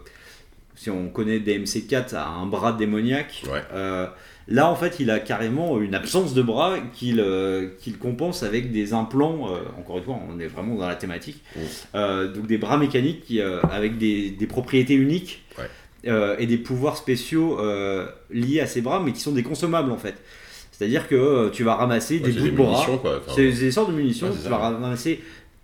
si 0.78 0.90
on 0.92 1.10
connaît 1.10 1.40
DMC4, 1.40 2.16
a 2.16 2.28
un 2.30 2.46
bras 2.46 2.72
démoniaque. 2.72 3.44
Ouais. 3.52 3.62
Euh, 3.74 4.06
là, 4.48 4.70
en 4.70 4.76
fait, 4.76 5.00
il 5.00 5.10
a 5.10 5.20
carrément 5.20 5.82
une 5.82 5.96
absence 5.96 6.34
de 6.36 6.42
bras 6.44 6.76
qu'il 6.94 7.20
euh, 7.20 7.70
qu'il 7.80 7.98
compense 7.98 8.44
avec 8.44 8.72
des 8.72 8.94
implants. 8.94 9.48
euh, 9.52 9.58
encore 9.80 9.98
une 9.98 10.04
fois, 10.04 10.20
on 10.30 10.40
est 10.40 10.46
vraiment 10.48 10.76
dans 10.76 10.88
la 10.88 10.96
thématique. 10.96 11.44
Mm. 11.56 11.60
Euh, 11.96 12.32
donc 12.32 12.46
des 12.46 12.60
bras 12.60 12.78
mécaniques 12.78 13.24
qui, 13.26 13.42
avec 13.42 13.98
des, 13.98 14.30
des 14.30 14.48
propriétés 14.48 14.94
uniques 14.94 15.44
Ouais. 15.58 16.36
et 16.40 16.46
des 16.46 16.58
pouvoirs 16.60 16.96
spéciaux 16.96 17.58
liés 18.30 18.60
à 18.62 18.68
ces 18.68 18.82
bras, 18.82 19.02
mais 19.04 19.12
qui 19.14 19.20
sont 19.20 19.32
des 19.34 19.44
consommables 19.44 19.92
en 19.92 19.98
fait. 19.98 20.16
C'est-à-dire 20.72 21.08
que 21.08 21.50
tu 21.50 21.64
vas 21.64 21.74
ramasser 21.74 22.20
Ouais, 22.20 22.32
des 22.32 22.40
bouts 22.40 22.46
de 22.46 22.52
bras. 22.52 22.86
C'est 23.36 23.52
des 23.52 23.72
sortes 23.72 23.90
de 23.90 23.96
munitions. 23.96 24.32
Tu 24.32 24.38
ça. 24.44 24.50
vas 24.50 24.58
ramasser 24.60 25.22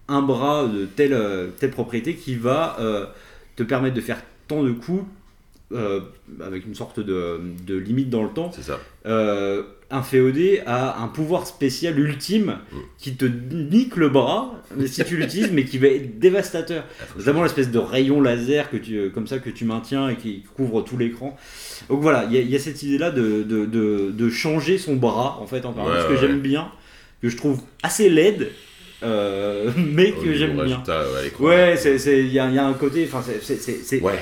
un 0.07 0.23
bras 0.23 0.65
de 0.65 0.85
telle, 0.85 1.15
telle 1.59 1.69
propriété 1.69 2.15
qui 2.15 2.33
va 2.35 2.77
te 3.55 3.61
permettre 3.61 3.95
de 3.95 4.01
faire 4.01 4.19
tant 4.47 4.63
de 4.63 4.71
coups 4.71 5.03
euh, 5.71 6.01
avec 6.45 6.65
une 6.65 6.75
sorte 6.75 6.99
de, 6.99 7.39
de 7.65 7.75
limite 7.75 8.09
dans 8.09 8.23
le 8.23 8.29
temps. 8.29 8.51
C'est 8.53 8.61
ça. 8.63 8.79
Euh, 9.05 9.63
un 9.89 10.01
féodé 10.03 10.61
a 10.65 11.01
un 11.03 11.07
pouvoir 11.07 11.45
spécial 11.47 11.99
ultime 11.99 12.57
Mm. 12.71 12.75
qui 12.97 13.15
te 13.15 13.25
nique 13.25 13.95
le 13.95 14.09
bras 14.09 14.55
si 14.87 15.03
tu 15.05 15.17
l'utilises, 15.17 15.51
mais 15.51 15.65
qui 15.65 15.77
va 15.77 15.87
être 15.87 16.19
dévastateur. 16.19 16.83
Notamment 17.17 17.43
l'espèce 17.43 17.69
de 17.71 17.77
rayon 17.79 18.21
laser 18.21 18.69
que 18.71 18.77
tu, 18.77 19.09
comme 19.11 19.27
ça 19.27 19.39
que 19.39 19.49
tu 19.51 19.65
maintiens 19.65 20.09
et 20.09 20.15
qui 20.15 20.43
couvre 20.55 20.81
tout 20.81 20.97
l'écran. 20.97 21.37
Donc 21.89 22.01
voilà, 22.01 22.25
il 22.25 22.33
y, 22.33 22.37
a- 22.37 22.41
il 22.41 22.49
y 22.49 22.55
a 22.55 22.59
cette 22.59 22.81
idée-là 22.83 23.11
de, 23.11 23.43
de, 23.43 23.65
de- 23.65 24.11
de 24.11 24.29
changer 24.29 24.77
son 24.77 24.95
bras, 24.95 25.37
en 25.41 25.45
fait, 25.47 25.65
encore 25.65 25.85
Ouais, 25.87 26.01
ce 26.01 26.07
que 26.07 26.13
ouais, 26.13 26.19
j'aime 26.19 26.35
ouais. 26.35 26.41
bien, 26.41 26.69
que 27.21 27.29
je 27.29 27.37
trouve 27.37 27.61
assez 27.83 28.09
laide, 28.09 28.49
euh, 29.03 29.71
mais 29.75 30.11
que 30.11 30.33
j'aime 30.33 30.61
bien. 30.63 30.81
ouais. 30.87 31.31
Ouais, 31.39 31.75
c'est- 31.77 31.97
c'est- 31.97 32.19
il 32.19 32.31
y, 32.33 32.39
a, 32.39 32.47
il 32.49 32.55
y 32.55 32.59
a 32.59 32.65
un 32.65 32.73
côté, 32.73 33.07
enfin, 33.11 33.23
c'est- 33.41 34.01
Ouais. 34.01 34.19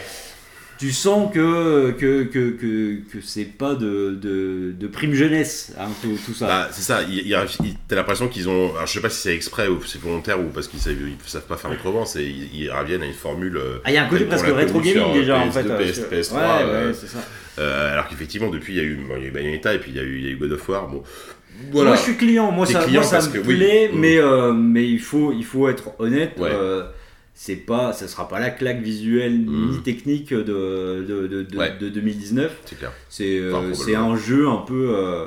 tu 0.80 0.91
sens 0.91 1.32
que, 1.32 1.91
que, 1.91 2.24
que, 2.24 2.50
que, 2.52 2.96
que 3.12 3.22
c'est 3.24 3.46
pas 3.46 3.76
de, 3.76 4.15
de, 4.20 4.72
de 4.72 4.88
prime 4.88 5.13
jeunesse, 5.13 5.74
hein, 5.80 5.89
tout, 6.02 6.17
tout 6.26 6.34
ça. 6.34 6.48
Bah, 6.48 6.70
c'est 6.72 6.82
ça, 6.82 7.02
il, 7.04 7.20
il, 7.20 7.38
il- 7.63 7.76
t'as 7.88 7.96
l'impression 7.96 8.28
qu'ils 8.28 8.50
ont. 8.50 8.74
Alors, 8.76 8.88
je 8.88 8.94
sais 8.94 9.00
pas 9.02 9.10
si 9.12 9.22
c'est 9.22 9.36
exprès 9.36 9.67
ou 9.67 9.80
c'est 9.84 10.02
volontaire 10.02 10.39
ou 10.39 10.46
parce 10.46 10.67
qu'ils 10.67 10.80
savent, 10.80 10.96
ils 11.00 11.30
savent 11.30 11.46
pas 11.46 11.58
faire 11.58 11.70
autrement, 11.72 12.06
c'est 12.06 12.24
ils, 12.26 12.72
reviennent 12.72 13.04
à 13.04 13.06
une 13.06 13.13
formule. 13.13 13.58
euh, 13.58 13.78
ah, 13.84 13.91
il 13.91 13.94
y 13.94 13.98
a 13.98 14.06
un 14.06 14.10
côté 14.10 14.26
presque 14.26 14.48
rétro 14.48 14.80
gaming 14.82 15.13
déjà 15.13 15.38
en 15.38 15.50
PS2, 15.50 15.52
fait. 15.52 15.70
euh, 15.70 15.78
PS, 15.78 16.00
parce 16.00 16.10
que- 16.10 16.15
PS3, 16.15 16.36
ouais, 16.36 16.63
euh, 16.63 16.88
ouais, 16.89 16.94
c'est 17.00 17.08
ça. 17.08 17.20
euh, 17.60 17.94
alors 17.94 18.08
qu'effectivement, 18.08 18.50
depuis, 18.50 18.74
il 18.74 18.78
y 18.78 18.80
a 18.80 18.84
eu, 18.84 19.00
il 19.17 19.22
y 19.22 19.26
a 19.26 19.28
eu 19.28 19.32
Bayonetta 19.32 19.74
et 19.76 19.78
puis 19.80 19.91
il 19.91 19.98
y 19.98 20.00
a 20.00 20.04
eu, 20.04 20.17
il 20.17 20.24
y 20.26 20.28
a 20.30 20.32
eu 20.32 20.38
God 20.38 20.52
of 20.54 20.67
War. 20.67 20.88
Bon, 20.88 21.04
voilà. 21.72 21.90
Moi 21.92 21.98
je 21.98 22.02
suis 22.04 22.16
client, 22.18 22.52
moi 22.52 22.66
T'es 22.66 22.74
ça, 22.74 22.80
moi, 22.80 22.88
client 22.88 23.04
ça 23.04 23.18
parce 23.18 23.30
me 23.30 23.34
que 23.42 23.48
oui. 23.48 23.56
plaît, 23.58 23.90
Mm. 23.94 24.00
mais, 24.00 24.18
euh, 24.18 24.54
mais 24.54 24.88
il, 24.88 25.00
faut, 25.00 25.32
il 25.34 25.44
faut 25.46 25.68
être 25.70 25.92
honnête. 26.00 26.34
Ouais. 26.38 26.50
euh, 26.52 26.84
c'est 27.34 27.56
pas, 27.56 27.92
ça 27.94 28.08
sera 28.08 28.28
pas 28.28 28.40
la 28.40 28.50
claque 28.52 28.82
visuelle 28.82 29.40
Mm. 29.40 29.72
ni 29.72 29.82
technique 29.82 30.34
de, 30.34 30.44
de, 30.44 31.28
de, 31.28 31.44
de- 31.44 31.58
Ouais. 31.58 31.74
de 31.80 31.90
2019. 31.90 32.56
C'est 32.66 32.78
clair. 32.78 32.92
C'est 33.10 33.40
euh, 33.40 33.52
Enfin, 33.56 33.68
c'est 33.74 33.84
probablement. 33.94 34.12
un 34.14 34.18
jeu 34.18 34.48
un 34.48 34.58
peu. 34.58 34.94
euh, 34.96 35.26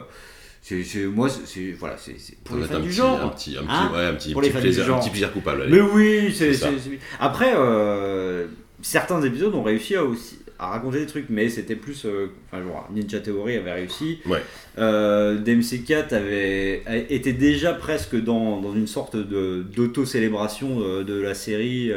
c'est 0.63 0.83
c'est- 0.85 1.05
moi, 1.07 1.29
c'est- 1.29 1.47
c'est 1.47 1.73
voilà, 1.79 1.97
c'est 1.99 2.15
c'est 2.19 2.37
pour 2.43 2.57
Ça 2.57 2.63
les 2.63 2.69
doit 2.69 2.77
fans 2.77 2.77
un 2.77 2.81
du 2.83 2.89
petit, 2.89 2.97
genre. 2.97 3.21
un 3.23 3.29
petit, 3.29 3.57
un 3.57 3.63
petit, 3.63 3.67
Hein 3.71 3.91
ouais, 3.95 4.05
un 4.07 4.15
petit, 4.15 4.33
Pour 4.33 4.41
petit 4.43 4.49
les 4.49 4.53
fans 4.53 4.59
du 4.61 4.65
plaisir, 4.67 4.85
un 4.85 4.87
genre. 4.87 5.01
petit 5.01 5.11
plaisir 5.11 5.33
coupable. 5.33 5.63
allez. 5.63 5.73
Mais 5.73 5.81
oui, 5.81 6.33
c'est 6.33 6.53
C'est 6.53 6.55
ça. 6.55 6.69
c'est- 6.71 6.91
c'est- 6.91 6.99
Après, 7.21 7.53
euh, 7.57 8.47
certains 8.81 9.21
épisodes 9.23 9.55
ont 9.55 9.63
réussi 9.63 9.97
à 9.97 10.05
aussi 10.05 10.39
à 10.59 10.69
raconter 10.69 11.01
des 11.01 11.07
trucs, 11.07 11.29
mais 11.31 11.49
c'était 11.49 11.77
plus. 11.77 12.05
euh, 12.05 12.29
Enfin, 12.51 12.63
genre, 12.63 12.89
Ninja 12.93 13.21
Theory 13.21 13.57
avait 13.57 13.73
réussi. 13.73 14.21
Ouais. 14.27 14.43
Euh, 14.79 15.39
DMC4 15.43 16.15
avait 16.15 16.83
était 17.11 17.33
déjà 17.33 17.73
presque 17.75 18.17
dans, 18.23 18.61
dans 18.61 18.75
une 18.75 18.87
sorte 18.87 19.17
d'auto-célébration 19.17 20.81
euh, 20.81 21.05
de 21.05 21.15
la 21.21 21.35
série. 21.35 21.93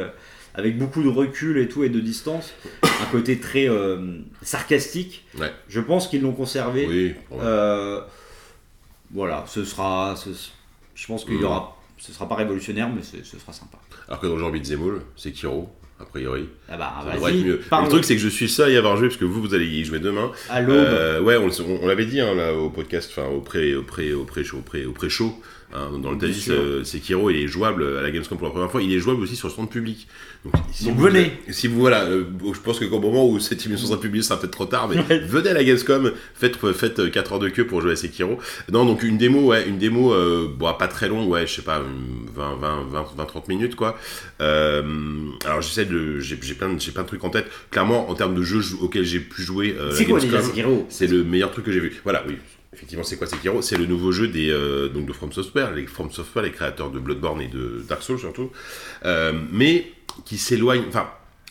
avec 0.54 0.76
beaucoup 0.76 1.02
de 1.04 1.08
recul 1.08 1.58
et 1.58 1.68
tout 1.68 1.84
et 1.84 1.88
de 1.88 2.00
distance, 2.00 2.52
un 2.82 3.04
côté 3.12 3.38
très 3.38 3.68
euh, 3.68 4.18
sarcastique. 4.42 5.24
Ouais. 5.38 5.52
Je 5.68 5.80
pense 5.80 6.08
qu'ils 6.08 6.22
l'ont 6.22 6.32
conservé. 6.32 6.86
Oui, 6.88 7.14
ouais. 7.30 7.38
Euh, 7.40 8.00
voilà, 9.12 9.44
ce 9.46 9.64
sera. 9.64 10.16
ce- 10.16 10.50
je 10.96 11.06
pense 11.06 11.24
qu'il 11.24 11.34
y 11.34 11.38
Mm. 11.42 11.44
aura. 11.44 11.76
Ce 11.96 12.12
sera 12.12 12.28
pas 12.28 12.34
révolutionnaire, 12.36 12.88
mais 12.88 13.02
ce, 13.02 13.38
sera 13.38 13.52
sympa. 13.52 13.78
Alors 14.08 14.20
que 14.20 14.26
dans 14.26 14.50
beat'em 14.50 14.80
all, 14.82 15.00
c'est 15.16 15.32
Kiro, 15.32 15.68
a 16.00 16.04
priori. 16.04 16.48
Ah 16.68 16.76
bah, 16.76 16.92
Ça 17.04 17.14
devrait 17.16 17.32
être 17.38 17.44
mieux. 17.44 17.60
Le 17.82 17.88
truc, 17.88 18.04
c'est 18.04 18.14
que 18.14 18.20
je 18.22 18.28
suis 18.28 18.48
seul 18.48 18.70
à 18.70 18.72
y 18.72 18.76
avoir 18.76 18.96
joué, 18.96 19.08
parce 19.08 19.18
que 19.18 19.24
vous, 19.24 19.40
vous 19.40 19.54
allez 19.54 19.66
y 19.66 19.84
jouer 19.84 19.98
demain. 19.98 20.30
à 20.48 20.60
l'aube. 20.60 20.76
Euh, 20.76 21.20
ouais, 21.20 21.36
on, 21.36 21.46
on- 21.48 21.80
on 21.82 21.86
l'avait 21.86 22.06
dit 22.06 22.20
hein, 22.20 22.34
là, 22.34 22.54
au 22.54 22.70
podcast, 22.70 23.10
enfin 23.16 23.28
au 23.28 23.40
pré, 23.40 23.74
au 23.74 23.82
pré, 23.82 24.12
au 24.12 24.24
pré-show, 24.24 24.58
au 24.58 24.62
pré, 24.62 24.84
au 24.86 24.92
pré-show. 24.92 25.32
Hein. 25.74 25.98
dans 26.02 26.12
le 26.12 26.32
sûr. 26.32 26.54
euh, 26.54 26.84
Sekiro 26.84 27.30
il 27.30 27.36
est 27.36 27.46
jouable 27.48 27.84
à 27.98 28.02
la 28.02 28.10
Gamescom 28.10 28.38
pour 28.38 28.46
la 28.46 28.52
première 28.52 28.70
fois. 28.70 28.82
Il 28.82 28.92
est 28.92 28.98
jouable 29.00 29.22
aussi 29.22 29.36
sur 29.36 29.48
le 29.48 29.52
stand 29.52 29.70
public. 29.70 30.06
Donc, 30.44 30.54
si 30.72 30.84
Donc 30.84 30.94
vous, 30.96 31.02
venez. 31.02 31.32
Si 31.50 31.66
vous 31.66 31.80
voilà, 31.80 32.04
euh, 32.04 32.24
je 32.54 32.60
pense 32.60 32.78
que 32.78 32.84
qu'au 32.84 33.00
moment 33.00 33.28
où 33.28 33.40
cette 33.40 33.64
émission 33.66 33.86
sera 33.88 34.00
publiée, 34.00 34.22
ça 34.22 34.28
sera 34.28 34.40
peut-être 34.40 34.52
trop 34.52 34.66
tard, 34.66 34.88
mais 34.88 35.18
venez 35.18 35.50
à 35.50 35.54
la 35.54 35.64
Gamescom, 35.64 36.12
faites 36.34 36.56
faites 36.72 37.10
4 37.10 37.32
heures 37.32 37.38
de 37.38 37.48
queue 37.48 37.66
pour 37.66 37.80
jouer 37.80 37.92
à 37.92 37.96
Sekiro. 37.96 38.38
Non, 38.70 38.84
donc 38.84 39.02
une 39.02 39.18
démo, 39.18 39.46
ouais, 39.48 39.68
une 39.68 39.78
démo, 39.78 40.12
euh, 40.12 40.48
bon, 40.56 40.72
pas 40.74 40.88
très 40.88 41.08
longue, 41.08 41.28
ouais, 41.28 41.46
je 41.46 41.54
sais 41.54 41.62
pas, 41.62 41.78
une 41.80 42.30
20, 42.34 42.56
20, 42.56 42.84
20, 42.90 43.06
20, 43.16 43.24
30 43.24 43.48
minutes, 43.48 43.74
quoi. 43.74 43.98
Euh, 44.40 44.82
alors 45.44 45.60
j'essaie 45.60 45.84
de, 45.86 46.20
j'ai 46.20 46.36
plein, 46.36 46.72
de- 46.72 46.80
j'ai 46.80 46.92
plein 46.92 47.02
de 47.02 47.08
trucs 47.08 47.24
en 47.24 47.30
tête. 47.30 47.46
Clairement, 47.70 48.08
en 48.08 48.14
termes 48.14 48.34
de 48.34 48.42
jeux 48.42 48.62
auxquels 48.80 49.04
j'ai 49.04 49.20
pu 49.20 49.42
jouer, 49.42 49.74
euh, 49.78 49.90
c'est 50.88 51.06
le 51.08 51.24
meilleur 51.24 51.50
truc 51.50 51.64
que 51.64 51.72
j'ai 51.72 51.80
vu. 51.80 52.00
Voilà, 52.04 52.24
oui. 52.28 52.36
Effectivement, 52.72 53.04
c'est 53.04 53.16
quoi 53.16 53.26
Sekiro 53.26 53.62
C'est 53.62 53.76
le 53.78 53.86
nouveau 53.86 54.12
jeu 54.12 54.28
des, 54.28 54.50
euh, 54.50 54.88
de 54.88 55.12
From 55.12 55.32
Software, 55.32 55.72
les 55.72 55.86
From 55.86 56.10
Software, 56.10 56.44
les 56.44 56.52
créateurs 56.52 56.90
de 56.90 56.98
Bloodborne 56.98 57.40
et 57.40 57.48
de 57.48 57.82
Dark 57.88 58.02
Souls 58.02 58.18
surtout, 58.18 58.50
Euh, 59.04 59.32
mais 59.50 59.92
qui 60.24 60.36
s'éloigne. 60.36 60.82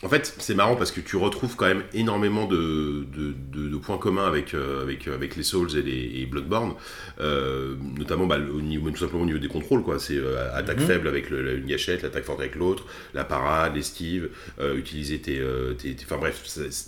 En 0.04 0.08
fait, 0.08 0.32
c'est 0.38 0.54
marrant 0.54 0.76
parce 0.76 0.92
que 0.92 1.00
tu 1.00 1.16
retrouves 1.16 1.56
quand 1.56 1.66
même 1.66 1.82
énormément 1.92 2.46
de, 2.46 3.04
de, 3.16 3.34
de- 3.52 3.68
de 3.68 3.76
points 3.78 3.98
communs 3.98 4.26
avec, 4.28 4.54
euh, 4.54 4.80
avec, 4.82 5.08
avec 5.08 5.34
les 5.34 5.42
Souls 5.42 5.76
et, 5.76 5.82
les, 5.82 6.20
et 6.20 6.26
Bloodborne, 6.26 6.74
euh, 7.20 7.74
notamment 7.98 8.26
bah, 8.26 8.38
au 8.38 8.60
niveau, 8.60 8.90
tout 8.90 8.98
simplement 8.98 9.22
au 9.22 9.26
niveau 9.26 9.40
des 9.40 9.48
contrôles. 9.48 9.82
quoi. 9.82 9.98
C'est 9.98 10.16
euh, 10.16 10.54
attaque 10.56 10.78
Mhm. 10.78 10.86
faible 10.86 11.08
avec 11.08 11.30
le- 11.30 11.42
la- 11.42 11.52
une 11.54 11.66
gâchette, 11.66 12.02
l'attaque 12.02 12.22
forte 12.24 12.38
avec 12.38 12.54
l'autre, 12.54 12.84
la 13.12 13.24
parade, 13.24 13.74
l'esquive, 13.74 14.28
euh, 14.60 14.76
utiliser 14.76 15.18
tes, 15.18 15.40
euh, 15.40 15.74
tes- 15.74 15.94
tes- 15.96 16.04
Enfin 16.04 16.18
bref, 16.18 16.44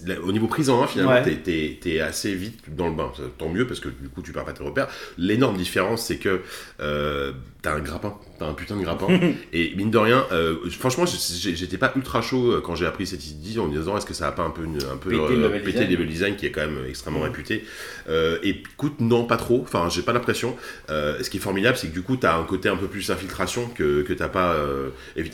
là, 0.06 0.14
au 0.22 0.30
niveau 0.30 0.46
prise 0.46 0.70
en 0.70 0.80
main, 0.80 0.86
finalement, 0.86 1.12
Ouais. 1.14 1.22
t'es- 1.36 2.00
assez 2.00 2.34
vite 2.34 2.74
dans 2.76 2.86
le 2.88 2.94
bain. 2.94 3.10
Tant 3.38 3.48
mieux 3.48 3.66
parce 3.66 3.80
que 3.80 3.88
du 3.88 4.08
coup, 4.08 4.22
tu 4.22 4.30
perds 4.32 4.44
pas 4.44 4.52
tes 4.52 4.62
repères. 4.62 4.86
L'énorme 5.18 5.56
différence, 5.56 6.06
c'est 6.06 6.18
que 6.18 6.42
euh, 6.80 7.32
t'as 7.62 7.74
un 7.74 7.80
grappin, 7.80 8.16
t'as 8.40 8.46
un 8.46 8.54
putain 8.54 8.76
de 8.76 8.82
grappin. 8.82 9.06
et 9.52 9.74
mine 9.76 9.90
de 9.90 9.98
rien, 9.98 10.26
euh, 10.32 10.56
franchement, 10.70 11.04
j'étais 11.06 11.76
pas 11.76 11.92
ultra 11.94 12.22
chaud 12.22 12.52
euh, 12.52 12.60
quand 12.60 12.74
j'ai 12.74 12.86
appris 12.86 13.06
cette 13.06 13.24
idée 13.26 13.58
en 13.60 13.68
me 13.68 13.76
disant 13.76 13.96
est-ce 13.96 14.06
que 14.06 14.14
ça 14.14 14.24
va 14.24 14.32
pas 14.32 14.42
un 14.42 14.50
peu, 14.50 14.62
un 14.62 14.96
peu 14.96 15.10
Péter 15.10 15.28
le 15.28 15.42
level 15.42 15.62
le 15.62 15.86
level 15.86 16.08
design 16.08 16.36
qui 16.36 16.46
est 16.46 16.50
quand 16.50 16.62
même 16.62 16.78
extrêmement 16.88 17.20
réputé. 17.20 17.64
Euh, 18.08 18.38
et 18.42 18.48
écoute, 18.50 18.94
non, 19.00 19.24
pas 19.24 19.36
trop. 19.36 19.60
Enfin, 19.62 19.88
j'ai 19.90 20.02
pas 20.02 20.12
l'impression. 20.12 20.56
Euh, 20.88 21.22
ce 21.22 21.28
qui 21.28 21.36
est 21.36 21.40
formidable, 21.40 21.76
c'est 21.76 21.88
que 21.88 21.92
du 21.92 22.02
coup, 22.02 22.16
t'as 22.16 22.38
un 22.38 22.44
côté 22.44 22.68
un 22.70 22.76
peu 22.76 22.86
plus 22.86 23.10
infiltration 23.10 23.68
que, 23.68 24.02
que 24.02 24.12
t'as 24.14 24.28
pas. 24.28 24.54
euh, 24.54 24.88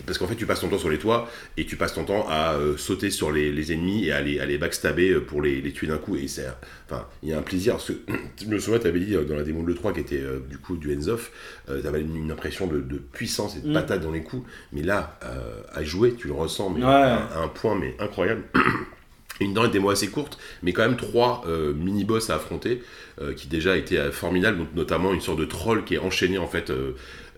parce 0.04 0.18
qu'en 0.18 0.26
fait, 0.26 0.34
tu 0.34 0.46
passes 0.46 0.60
ton 0.60 0.68
temps 0.68 0.78
sur 0.78 0.90
les 0.90 0.98
toits 0.98 1.30
et 1.56 1.64
tu 1.64 1.76
passes 1.76 1.94
ton 1.94 2.04
temps 2.04 2.26
à 2.28 2.54
euh, 2.54 2.76
sauter 2.76 3.10
sur 3.10 3.30
les, 3.30 3.52
les 3.52 3.72
ennemis 3.72 4.06
et 4.06 4.12
à 4.12 4.20
les, 4.20 4.40
à 4.40 4.46
les 4.46 4.58
backstabber 4.58 5.10
euh, 5.10 5.20
pour 5.20 5.42
les, 5.42 5.60
les 5.60 5.72
tuer 5.72 5.86
d'un 5.86 5.98
coup. 5.98 6.16
Et 6.16 6.26
c'est. 6.26 6.46
Enfin, 6.88 7.06
il 7.22 7.30
y 7.30 7.32
a 7.32 7.38
un 7.38 7.42
plaisir. 7.42 7.74
Parce 7.74 7.88
que, 7.88 7.94
je 8.42 8.46
me 8.46 8.58
souviens, 8.58 8.78
t'avais 8.78 9.00
dit 9.00 9.14
euh, 9.14 9.24
dans 9.24 9.36
la 9.36 9.42
démo 9.42 9.62
de 9.62 9.72
l'E3 9.72 9.92
qui 9.94 10.00
était 10.00 10.20
euh, 10.20 10.38
du 10.48 10.58
coup 10.58 10.76
du 10.76 10.94
hands-off, 10.94 11.30
euh, 11.68 11.80
t'avais 11.82 12.00
une, 12.00 12.16
une 12.16 12.30
impression 12.30 12.66
de, 12.66 12.80
de 12.80 12.95
puissance 12.98 13.56
et 13.56 13.60
de 13.60 13.68
Mm. 13.70 13.74
patate 13.74 14.00
dans 14.02 14.12
les 14.12 14.22
coups. 14.22 14.46
Mais 14.72 14.82
là, 14.82 15.18
euh, 15.24 15.62
à 15.74 15.82
jouer, 15.84 16.14
tu 16.14 16.26
le 16.28 16.34
ressens 16.34 16.70
mais 16.70 16.80
Ouais. 16.84 16.90
à, 16.90 17.16
à 17.34 17.38
un 17.42 17.48
point 17.48 17.74
mais 17.74 17.94
incroyable. 17.98 18.42
Une 19.40 19.52
dans 19.52 19.66
une 19.66 19.70
démo 19.70 19.90
assez 19.90 20.08
courte, 20.08 20.38
mais 20.62 20.72
quand 20.72 20.80
même 20.80 20.96
trois 20.96 21.44
euh, 21.46 21.74
mini-boss 21.74 22.30
à 22.30 22.36
affronter, 22.36 22.82
euh, 23.20 23.34
qui 23.34 23.48
déjà 23.48 23.76
étaient 23.76 24.10
formidables, 24.10 24.56
donc 24.56 24.68
notamment 24.74 25.12
une 25.12 25.20
sorte 25.20 25.38
de 25.38 25.44
troll 25.44 25.84
qui 25.84 25.94
est 25.96 25.98
enchaîné 25.98 26.38
en 26.38 26.46
fait, 26.46 26.72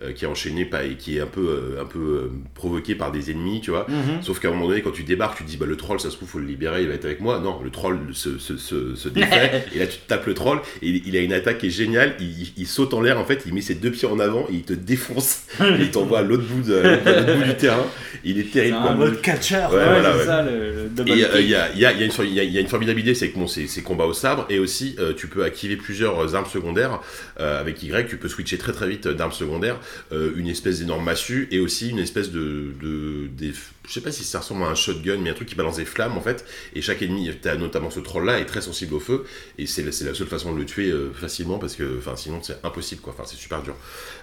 euh, 0.03 0.11
qui 0.13 0.25
est 0.25 0.27
enchaîné 0.27 0.65
pas, 0.65 0.83
et 0.85 0.95
qui 0.95 1.17
est 1.17 1.21
un 1.21 1.25
peu, 1.27 1.41
euh, 1.77 1.81
un 1.81 1.85
peu 1.85 1.99
euh, 1.99 2.31
provoqué 2.53 2.95
par 2.95 3.11
des 3.11 3.31
ennemis, 3.31 3.61
tu 3.61 3.71
vois. 3.71 3.85
Mhm. 3.89 4.21
Sauf 4.21 4.39
qu'à 4.39 4.47
un 4.49 4.51
moment 4.51 4.67
donné, 4.67 4.81
quand 4.81 4.91
tu 4.91 5.03
débarques, 5.03 5.37
tu 5.37 5.43
te 5.43 5.49
dis 5.49 5.57
bah 5.57 5.65
le 5.65 5.75
troll, 5.77 5.99
ça 5.99 6.09
se 6.09 6.15
trouve, 6.15 6.29
faut 6.29 6.39
le 6.39 6.45
libérer, 6.45 6.81
il 6.83 6.87
va 6.87 6.93
être 6.95 7.05
avec 7.05 7.19
moi. 7.21 7.39
Non, 7.39 7.61
le 7.63 7.69
troll 7.69 7.99
se, 8.13 8.37
se, 8.37 8.57
se, 8.57 8.95
se 8.95 9.09
défait, 9.19 9.65
et 9.75 9.79
là 9.79 9.87
tu 9.87 9.97
tapes 10.07 10.25
le 10.27 10.33
troll, 10.33 10.59
et 10.81 10.89
il, 10.89 11.15
a 11.17 11.21
une 11.21 11.33
attaque 11.33 11.59
qui 11.59 11.67
est 11.67 11.71
géniale. 11.71 12.15
Il, 12.19 12.51
il- 12.57 12.67
saute 12.67 12.93
en 12.93 13.01
l'air 13.01 13.19
en 13.19 13.25
fait, 13.25 13.43
il 13.45 13.53
met 13.53 13.61
ses 13.61 13.75
deux 13.75 13.91
pieds 13.91 14.07
en 14.07 14.19
avant, 14.19 14.45
et 14.49 14.53
il 14.55 14.63
te 14.63 14.73
défonce, 14.73 15.43
et 15.59 15.63
il 15.79 15.91
t'envoie 15.91 16.19
à 16.19 16.21
l'autre 16.21 16.43
bout, 16.43 16.61
de, 16.69 16.75
à 16.75 16.95
l'autre 17.21 17.35
bout 17.37 17.43
du 17.43 17.55
terrain. 17.55 17.85
Il 18.23 18.37
est 18.39 18.51
terrible. 18.51 18.77
En 18.77 18.95
mode 18.95 19.21
catcher. 19.21 19.55
Ouais, 19.71 19.77
Ouais, 19.77 19.85
voilà, 19.85 20.15
ouais. 20.17 20.25
ça, 20.25 20.41
le, 20.43 20.89
le 20.95 21.07
Et 21.09 21.11
il 21.11 21.17
y, 21.17 21.23
a, 21.25 21.39
y, 21.41 21.55
a, 21.55 21.73
y, 21.75 21.85
a 21.85 21.91
une 21.91 22.11
y 22.33 22.57
a- 22.57 22.59
une 22.61 22.67
formidable 22.67 22.99
idée, 22.99 23.15
c'est 23.15 23.29
que 23.29 23.37
bon, 23.39 23.47
c'est 23.47 23.65
c'est 23.67 23.81
combat 23.81 24.05
au 24.05 24.13
sabre, 24.13 24.45
et 24.49 24.59
aussi 24.59 24.95
euh, 24.99 25.13
tu 25.13 25.27
peux 25.27 25.43
activer 25.43 25.77
plusieurs 25.77 26.35
armes 26.35 26.45
secondaires 26.45 26.99
euh, 27.39 27.59
avec 27.59 27.81
Y, 27.81 28.07
tu 28.07 28.17
peux 28.17 28.27
switcher 28.27 28.57
très 28.57 28.71
très 28.73 28.87
vite 28.89 29.07
d'armes 29.07 29.31
secondaires, 29.31 29.79
euh, 30.11 30.31
une 30.35 30.47
espèce 30.47 30.79
d'énorme 30.79 31.03
massue, 31.03 31.47
et 31.51 31.59
aussi 31.59 31.89
une 31.89 31.99
espèce 31.99 32.31
de, 32.31 32.73
de 32.81 33.27
des, 33.27 33.51
je 33.87 33.93
sais 33.93 34.01
pas 34.01 34.11
si 34.11 34.23
ça 34.23 34.39
ressemble 34.39 34.63
à 34.63 34.67
un 34.67 34.75
shotgun, 34.75 35.17
mais 35.17 35.29
un 35.29 35.33
truc 35.33 35.47
qui 35.49 35.55
balance 35.55 35.77
des 35.77 35.85
flammes 35.85 36.17
en 36.17 36.21
fait, 36.21 36.45
et 36.75 36.81
chaque 36.81 37.01
ennemi, 37.01 37.29
t'as 37.41 37.55
notamment 37.55 37.89
ce 37.89 37.99
troll 37.99 38.25
là, 38.25 38.39
est 38.39 38.45
très 38.45 38.61
sensible 38.61 38.93
au 38.95 38.99
feu, 38.99 39.23
et 39.57 39.65
c'est 39.65 39.83
la, 39.83 39.91
seule 39.91 40.27
façon 40.27 40.53
de 40.53 40.59
le 40.59 40.65
tuer 40.65 40.89
euh, 40.91 41.11
facilement, 41.13 41.57
parce 41.59 41.75
que 41.75 41.97
enfin 41.97 42.15
sinon 42.15 42.39
c'est 42.41 42.57
impossible 42.63 43.01
quoi, 43.01 43.13
enfin 43.13 43.23
c'est 43.27 43.37
super 43.37 43.61
dur. 43.61 43.75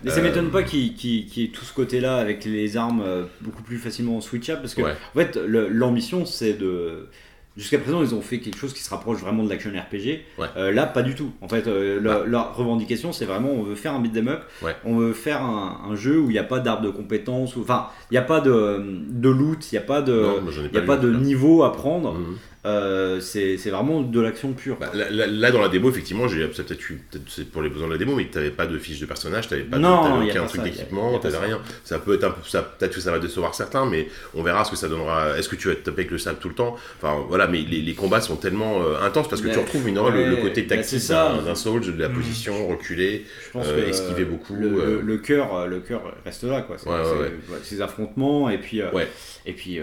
Mais 0.02 0.10
ça 0.10 0.18
Euh, 0.18 0.22
m'étonne 0.22 0.50
pas 0.50 0.62
qu'il 0.62 0.94
qu'il- 0.94 1.26
qu'il 1.26 1.42
y 1.42 1.46
ait 1.46 1.50
tout 1.50 1.64
ce 1.64 1.72
côté-là 1.72 2.16
avec 2.16 2.44
les 2.44 2.76
armes 2.76 3.26
beaucoup 3.40 3.62
plus 3.62 3.78
facilement 3.78 4.20
switchables 4.20 4.60
parce 4.60 4.74
que 4.74 4.82
Ouais. 4.82 4.92
en 5.14 5.18
fait 5.18 5.36
l'ambition 5.36 6.26
c'est 6.26 6.52
de 6.54 7.06
jusqu'à 7.56 7.78
présent 7.78 8.02
ils 8.02 8.14
ont 8.14 8.20
fait 8.20 8.38
quelque 8.40 8.58
chose 8.58 8.72
qui 8.72 8.82
se 8.82 8.90
rapproche 8.90 9.18
vraiment 9.18 9.42
de 9.44 9.48
l'action 9.48 9.70
RPG. 9.70 10.24
Ouais. 10.38 10.46
Euh, 10.56 10.72
là 10.72 10.86
pas 10.86 11.02
du 11.02 11.14
tout. 11.14 11.30
En 11.40 11.48
fait 11.48 11.66
euh, 11.66 12.00
la- 12.00 12.18
Bah. 12.20 12.24
leur 12.26 12.56
revendication 12.56 13.12
c'est 13.12 13.24
vraiment 13.24 13.50
on 13.50 13.62
veut 13.62 13.74
faire 13.74 13.94
un 13.94 14.00
beat'em 14.00 14.28
up, 14.28 14.40
Ouais. 14.62 14.76
on 14.84 14.96
veut 14.96 15.12
faire 15.12 15.42
un, 15.42 15.80
un 15.90 15.96
jeu 15.96 16.18
où 16.20 16.30
il 16.30 16.32
n'y 16.34 16.38
a 16.38 16.44
pas 16.44 16.60
d'arbre 16.60 16.82
de 16.82 16.90
compétences, 16.90 17.56
enfin 17.56 17.86
il 18.10 18.14
n'y 18.14 18.18
a 18.18 18.22
pas 18.22 18.40
de, 18.40 18.84
de 19.08 19.28
loot, 19.28 19.70
il 19.72 19.74
n'y 19.74 19.78
a 19.78 19.86
pas 19.86 20.02
de 20.02 20.12
Non, 20.12 20.50
y 20.72 20.76
a 20.78 20.82
pas 20.82 20.96
niveau 20.98 21.62
à 21.62 21.72
prendre. 21.72 22.14
Mhm. 22.14 22.36
Euh, 22.66 23.20
c'est 23.20 23.56
vraiment 23.70 24.00
de 24.02 24.20
l'action 24.20 24.52
pure. 24.52 24.76
Bah, 24.80 24.90
là, 24.92 25.50
dans 25.52 25.60
la 25.60 25.68
démo, 25.68 25.88
effectivement, 25.88 26.26
j'ai 26.26 26.48
c'est 26.52 26.64
peut-être 26.66 27.50
pour 27.52 27.62
les 27.62 27.68
besoins 27.68 27.86
de 27.86 27.92
la 27.92 27.98
démo, 27.98 28.14
mais 28.16 28.24
t'avais 28.26 28.50
pas 28.50 28.66
de 28.66 28.76
fiche 28.78 28.98
de 28.98 29.06
personnage, 29.06 29.46
t'avais 29.48 29.62
pas 29.62 29.76
de- 29.76 29.82
Non, 29.82 30.22
aucun 30.26 30.46
truc 30.46 30.62
d'équipement, 30.62 31.16
t'avais 31.18 31.34
ça. 31.34 31.40
rien. 31.40 31.60
Ça 31.84 31.98
peut 32.00 32.14
être 32.14 32.24
un 32.24 32.30
peu, 32.30 32.40
ça, 32.48 32.62
peut-être 32.62 32.94
que 32.94 33.00
ça 33.00 33.12
va 33.12 33.18
décevoir 33.20 33.54
certains, 33.54 33.86
mais 33.86 34.08
on 34.34 34.42
verra 34.42 34.64
ce 34.64 34.72
que 34.72 34.76
ça 34.76 34.88
donnera. 34.88 35.38
Est-ce 35.38 35.48
que 35.48 35.56
tu 35.56 35.68
vas 35.68 35.74
te 35.74 35.80
taper 35.80 36.00
avec 36.02 36.10
le 36.10 36.18
sable 36.18 36.38
tout 36.40 36.48
le 36.48 36.54
temps? 36.54 36.76
Enfin, 37.00 37.24
voilà, 37.28 37.46
mais 37.46 37.58
les, 37.62 37.80
les 37.82 37.94
combats 37.94 38.20
sont 38.20 38.36
tellement 38.36 38.82
euh, 38.82 39.00
intenses 39.00 39.28
parce 39.28 39.42
que 39.42 39.48
tu 39.48 39.58
retrouves 39.58 39.86
une, 39.88 39.94
le, 39.96 40.26
le 40.30 40.34
ouais, 40.34 40.40
côté 40.42 40.62
bah, 40.62 40.76
tactique 40.76 41.08
d'un 41.08 41.54
Souls, 41.54 41.80
de 41.94 42.00
la 42.02 42.08
Mhm. 42.08 42.14
position, 42.16 42.66
reculer. 42.68 43.24
Je 43.46 43.50
pense 43.52 43.66
Euh, 43.68 43.88
esquiver 43.88 44.24
beaucoup, 44.24 44.54
Le, 44.56 44.66
euh. 44.66 44.86
le- 44.96 45.00
le 45.02 45.18
cœur, 45.18 45.66
le 45.68 45.80
cœur 45.80 46.02
reste 46.24 46.42
là, 46.44 46.62
quoi. 46.62 46.76
Ouais, 46.84 46.92
ouais, 46.92 47.10
ouais. 47.18 47.18
ouais, 47.28 47.58
ces 47.62 47.80
affrontements 47.80 48.50
et 48.50 48.58
puis 48.58 48.82
Ouais. 48.92 49.08
et 49.46 49.52
puis 49.52 49.80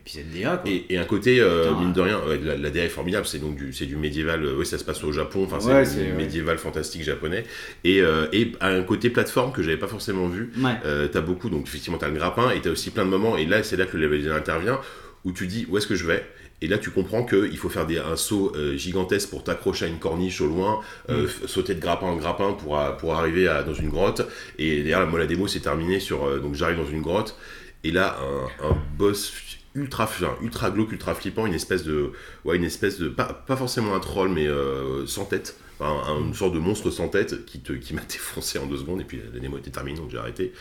et 0.00 0.02
puis 0.04 0.42
quoi. 0.62 0.62
Et, 0.66 0.86
et 0.94 0.98
un 0.98 1.04
côté, 1.04 1.40
euh, 1.40 1.68
Putain. 1.68 1.80
mine 1.80 1.92
de 1.92 2.00
rien, 2.00 2.18
ouais, 2.26 2.38
la, 2.42 2.56
la 2.56 2.70
DA 2.70 2.84
est 2.84 2.88
formidable, 2.88 3.26
c'est 3.26 3.38
donc 3.38 3.56
du, 3.56 3.70
du 3.70 3.96
médiéval, 3.96 4.44
euh, 4.44 4.54
oui, 4.58 4.66
ça 4.66 4.78
se 4.78 4.84
passe 4.84 5.04
au 5.04 5.12
Japon, 5.12 5.46
enfin 5.50 5.58
Ouais, 5.66 5.84
c'est 5.84 6.04
du 6.04 6.12
médiéval 6.12 6.58
fantastique 6.58 7.02
japonais, 7.02 7.44
et, 7.84 8.00
euh, 8.00 8.26
et 8.32 8.52
un 8.60 8.82
côté 8.82 9.10
plateforme 9.10 9.52
que 9.52 9.62
j'avais 9.62 9.76
pas 9.76 9.88
forcément 9.88 10.28
vu, 10.28 10.50
Ouais. 10.58 10.72
Euh, 10.84 11.08
t'as 11.08 11.20
beaucoup, 11.20 11.50
donc 11.50 11.66
effectivement 11.66 11.98
t'as 11.98 12.08
le 12.08 12.14
grappin 12.14 12.50
et 12.50 12.60
t'as 12.60 12.70
aussi 12.70 12.90
plein 12.90 13.04
de 13.04 13.10
moments, 13.10 13.36
et 13.36 13.46
là 13.46 13.62
c'est 13.62 13.76
là 13.76 13.86
que 13.86 13.96
le 13.96 14.04
level 14.04 14.18
design 14.20 14.36
intervient, 14.36 14.80
où 15.24 15.32
tu 15.32 15.46
dis 15.46 15.66
où 15.68 15.76
est-ce 15.78 15.86
que 15.86 15.94
je 15.94 16.06
vais? 16.06 16.24
Et 16.62 16.66
là, 16.68 16.76
tu 16.76 16.90
comprends 16.90 17.24
qu'il 17.24 17.56
faut 17.56 17.70
faire 17.70 17.86
des, 17.86 17.96
un 17.96 18.16
saut 18.16 18.52
euh, 18.54 18.76
gigantesque 18.76 19.30
pour 19.30 19.42
t'accrocher 19.42 19.86
à 19.86 19.88
une 19.88 19.98
corniche 19.98 20.42
au 20.42 20.46
loin, 20.46 20.80
euh, 21.08 21.26
f- 21.26 21.46
sauter 21.46 21.74
de 21.74 21.80
grappin 21.80 22.06
en 22.08 22.16
grappin 22.16 22.52
pour, 22.52 22.78
a- 22.78 22.98
pour 22.98 23.14
arriver 23.14 23.48
à, 23.48 23.62
dans 23.62 23.72
une 23.72 23.88
grotte. 23.88 24.20
Et 24.58 24.84
moi, 25.08 25.18
la 25.18 25.24
démo 25.26 25.48
s'est 25.48 25.60
terminée 25.60 26.00
sur. 26.00 26.22
euh, 26.26 26.38
donc, 26.38 26.54
j'arrive 26.56 26.76
dans 26.76 26.86
une 26.90 27.00
grotte, 27.00 27.34
et 27.82 27.90
là, 27.92 28.18
un, 28.62 28.68
un 28.72 28.76
boss 28.98 29.32
ultra, 29.74 30.08
ultra 30.42 30.70
glauque, 30.70 30.92
ultra 30.92 31.14
flippant, 31.14 31.46
une 31.46 31.54
espèce 31.54 31.84
de. 31.84 32.12
Ouais, 32.44 32.56
une 32.56 32.64
espèce 32.64 32.98
de. 32.98 33.08
Pas, 33.08 33.32
pas 33.46 33.56
forcément 33.56 33.94
un 33.94 34.00
troll, 34.00 34.28
mais 34.30 34.46
euh, 34.46 35.06
sans 35.06 35.24
tête. 35.24 35.56
Enfin, 35.80 36.12
un- 36.12 36.20
une 36.26 36.34
sorte 36.34 36.52
de 36.52 36.58
monstre 36.58 36.90
sans 36.90 37.08
tête 37.08 37.46
qui, 37.46 37.60
te, 37.60 37.72
qui 37.72 37.94
m'a 37.94 38.02
défoncé 38.08 38.58
en 38.58 38.66
deux 38.66 38.76
secondes, 38.76 39.00
et 39.00 39.04
puis 39.04 39.20
la 39.32 39.40
démo 39.40 39.56
était 39.58 39.70
terminée, 39.70 39.96
donc 39.98 40.10
j'ai 40.10 40.18
arrêté. 40.18 40.52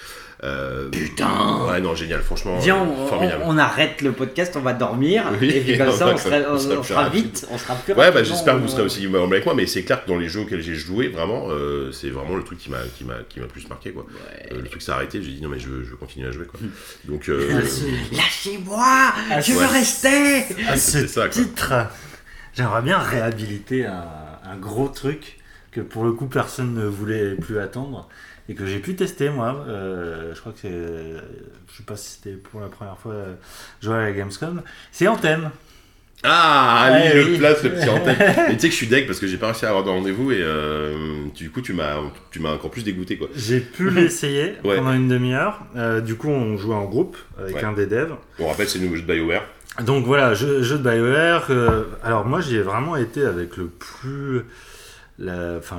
Euh, 0.44 0.88
Putain 0.90 1.66
Ouais, 1.68 1.82
non, 1.82 1.94
génial, 1.94 2.22
franchement. 2.22 2.58
Viens, 2.60 2.78
euh, 2.78 2.86
on, 2.98 3.08
formidable. 3.08 3.44
on- 3.46 3.56
on 3.56 3.58
arrête 3.58 4.02
le 4.02 4.14
podcast, 4.14 4.56
on 4.56 4.62
va 4.62 4.72
dormir, 4.74 5.26
Oui, 5.42 5.50
et 5.50 5.60
puis 5.62 5.78
comme 5.78 5.88
on 5.90 5.92
ça, 5.92 6.06
va- 6.06 6.14
on 6.14 6.18
sera, 6.18 6.38
on 6.50 6.54
on- 6.54 6.58
sera 6.60 6.74
on 6.76 6.80
plus 6.82 6.88
sera 6.88 7.04
rapide. 7.04 7.26
vite, 7.26 7.48
on 7.52 7.58
sera 7.58 7.76
plus 7.76 7.94
Ouais, 7.94 8.12
bah 8.12 8.24
j'espère 8.24 8.56
que 8.56 8.62
vous 8.62 8.70
serez 8.70 8.84
aussi 8.84 9.06
bah, 9.08 9.20
avec 9.22 9.44
moi, 9.44 9.54
mais 9.54 9.66
c'est 9.68 9.84
clair 9.84 10.04
que 10.04 10.08
dans 10.10 10.18
les 10.18 10.30
jeux 10.30 10.40
auxquels 10.42 10.62
j'ai 10.62 10.76
joué, 10.76 11.10
vraiment, 11.10 11.48
euh, 11.50 11.92
c'est 11.92 12.10
vraiment 12.10 12.38
le 12.38 12.44
truc 12.44 12.58
qui 12.60 12.70
m'a 12.70 12.78
qui 12.98 13.04
m'a 13.04 13.16
qui 13.28 13.42
m'a 13.42 13.48
plus 13.48 13.68
marqué 13.68 13.92
quoi. 13.92 14.04
Ouais. 14.06 14.54
Euh, 14.54 14.62
le 14.62 14.68
truc 14.70 14.82
s'est 14.82 14.92
arrêté, 14.94 15.22
j'ai 15.22 15.32
dit 15.32 15.42
non 15.42 15.50
mais 15.50 15.60
je 15.60 15.68
veux, 15.68 15.84
je 15.84 15.90
veux 15.90 15.98
continuer 15.98 16.28
à 16.30 16.32
jouer 16.32 16.46
quoi. 16.46 16.60
Donc 17.10 17.30
Lâchez-moi 18.12 19.14
Je 19.42 19.52
veux 19.54 19.60
ouais. 19.60 19.66
rester 19.66 20.44
À 20.68 20.78
c'est 20.78 21.02
ce 21.02 21.08
ça, 21.08 21.22
quoi. 21.24 21.30
titre, 21.30 21.74
j'aimerais 22.56 22.82
bien 22.82 22.98
réhabiliter 23.00 23.86
un, 23.86 24.04
un 24.52 24.58
gros 24.58 24.88
truc 24.88 25.38
que 25.72 25.82
pour 25.82 26.04
le 26.04 26.12
coup 26.14 26.26
personne 26.28 26.74
ne 26.74 26.86
voulait 26.86 27.36
plus 27.36 27.60
attendre 27.60 28.10
et 28.48 28.56
que 28.56 28.66
j'ai 28.66 28.80
pu 28.80 28.96
tester 28.96 29.30
moi. 29.30 29.64
Euh, 29.68 30.34
je 30.34 30.40
crois 30.40 30.52
que 30.52 30.60
c'est. 30.62 30.70
Je 30.70 31.78
sais 31.78 31.84
pas 31.86 31.96
si 31.96 32.12
c'était 32.14 32.36
pour 32.38 32.60
la 32.62 32.68
première 32.68 32.98
fois 32.98 33.14
euh, 33.14 33.34
jouer 33.82 33.96
à 33.96 34.02
la 34.02 34.12
Gamescom. 34.12 34.62
C'est 34.92 35.08
Anthem. 35.08 35.52
ah 36.24 36.90
Ouais, 36.92 37.12
oui, 37.14 37.22
oui. 37.26 37.32
le 37.34 37.38
place 37.38 37.64
le 37.64 37.70
petit 37.70 37.86
tête. 38.04 38.18
Mais 38.50 38.54
tu 38.56 38.60
sais 38.62 38.68
que 38.68 38.72
je 38.72 38.78
suis 38.78 38.88
deck 38.88 39.06
parce 39.08 39.20
que 39.20 39.28
j'ai 39.28 39.38
pas 39.38 39.48
réussi 39.48 39.66
à 39.66 39.70
avoir 39.70 39.84
de 39.86 39.90
rendez-vous 39.90 40.32
et 40.32 40.40
euh, 40.42 40.96
du 41.36 41.50
coup 41.52 41.62
tu 41.62 41.74
m'as 41.74 41.98
tu 42.32 42.40
m'as 42.40 42.54
encore 42.54 42.72
plus 42.72 42.84
dégoûté 42.84 43.18
quoi. 43.18 43.28
J'ai 43.36 43.60
pu 43.60 43.90
l'essayer 43.92 44.56
Ouais. 44.64 44.78
pendant 44.78 44.94
une 44.94 45.08
demi-heure. 45.08 45.62
Du 46.04 46.16
coup, 46.16 46.30
on 46.30 46.58
jouait 46.58 46.76
en 46.76 46.86
groupe 46.86 47.18
avec 47.40 47.56
Ouais. 47.56 47.64
un 47.64 47.74
des 47.74 47.86
devs. 47.86 48.16
On 48.40 48.48
rappelle 48.48 48.68
c'est 48.68 48.80
le 48.80 48.86
nouveau 48.86 48.96
jeu 48.98 49.04
de 49.04 49.14
BioWare. 49.14 49.44
Donc 49.86 50.06
voilà, 50.06 50.34
jeu, 50.34 50.62
jeu 50.62 50.78
de 50.78 50.84
BioWare. 50.90 51.48
euh, 51.50 51.84
alors 52.04 52.26
moi, 52.26 52.42
j'y 52.42 52.56
ai 52.58 52.62
vraiment 52.62 52.96
été 52.96 53.24
avec 53.24 53.56
le 53.58 53.68
plus 53.68 54.44
la, 55.18 55.56
enfin, 55.58 55.78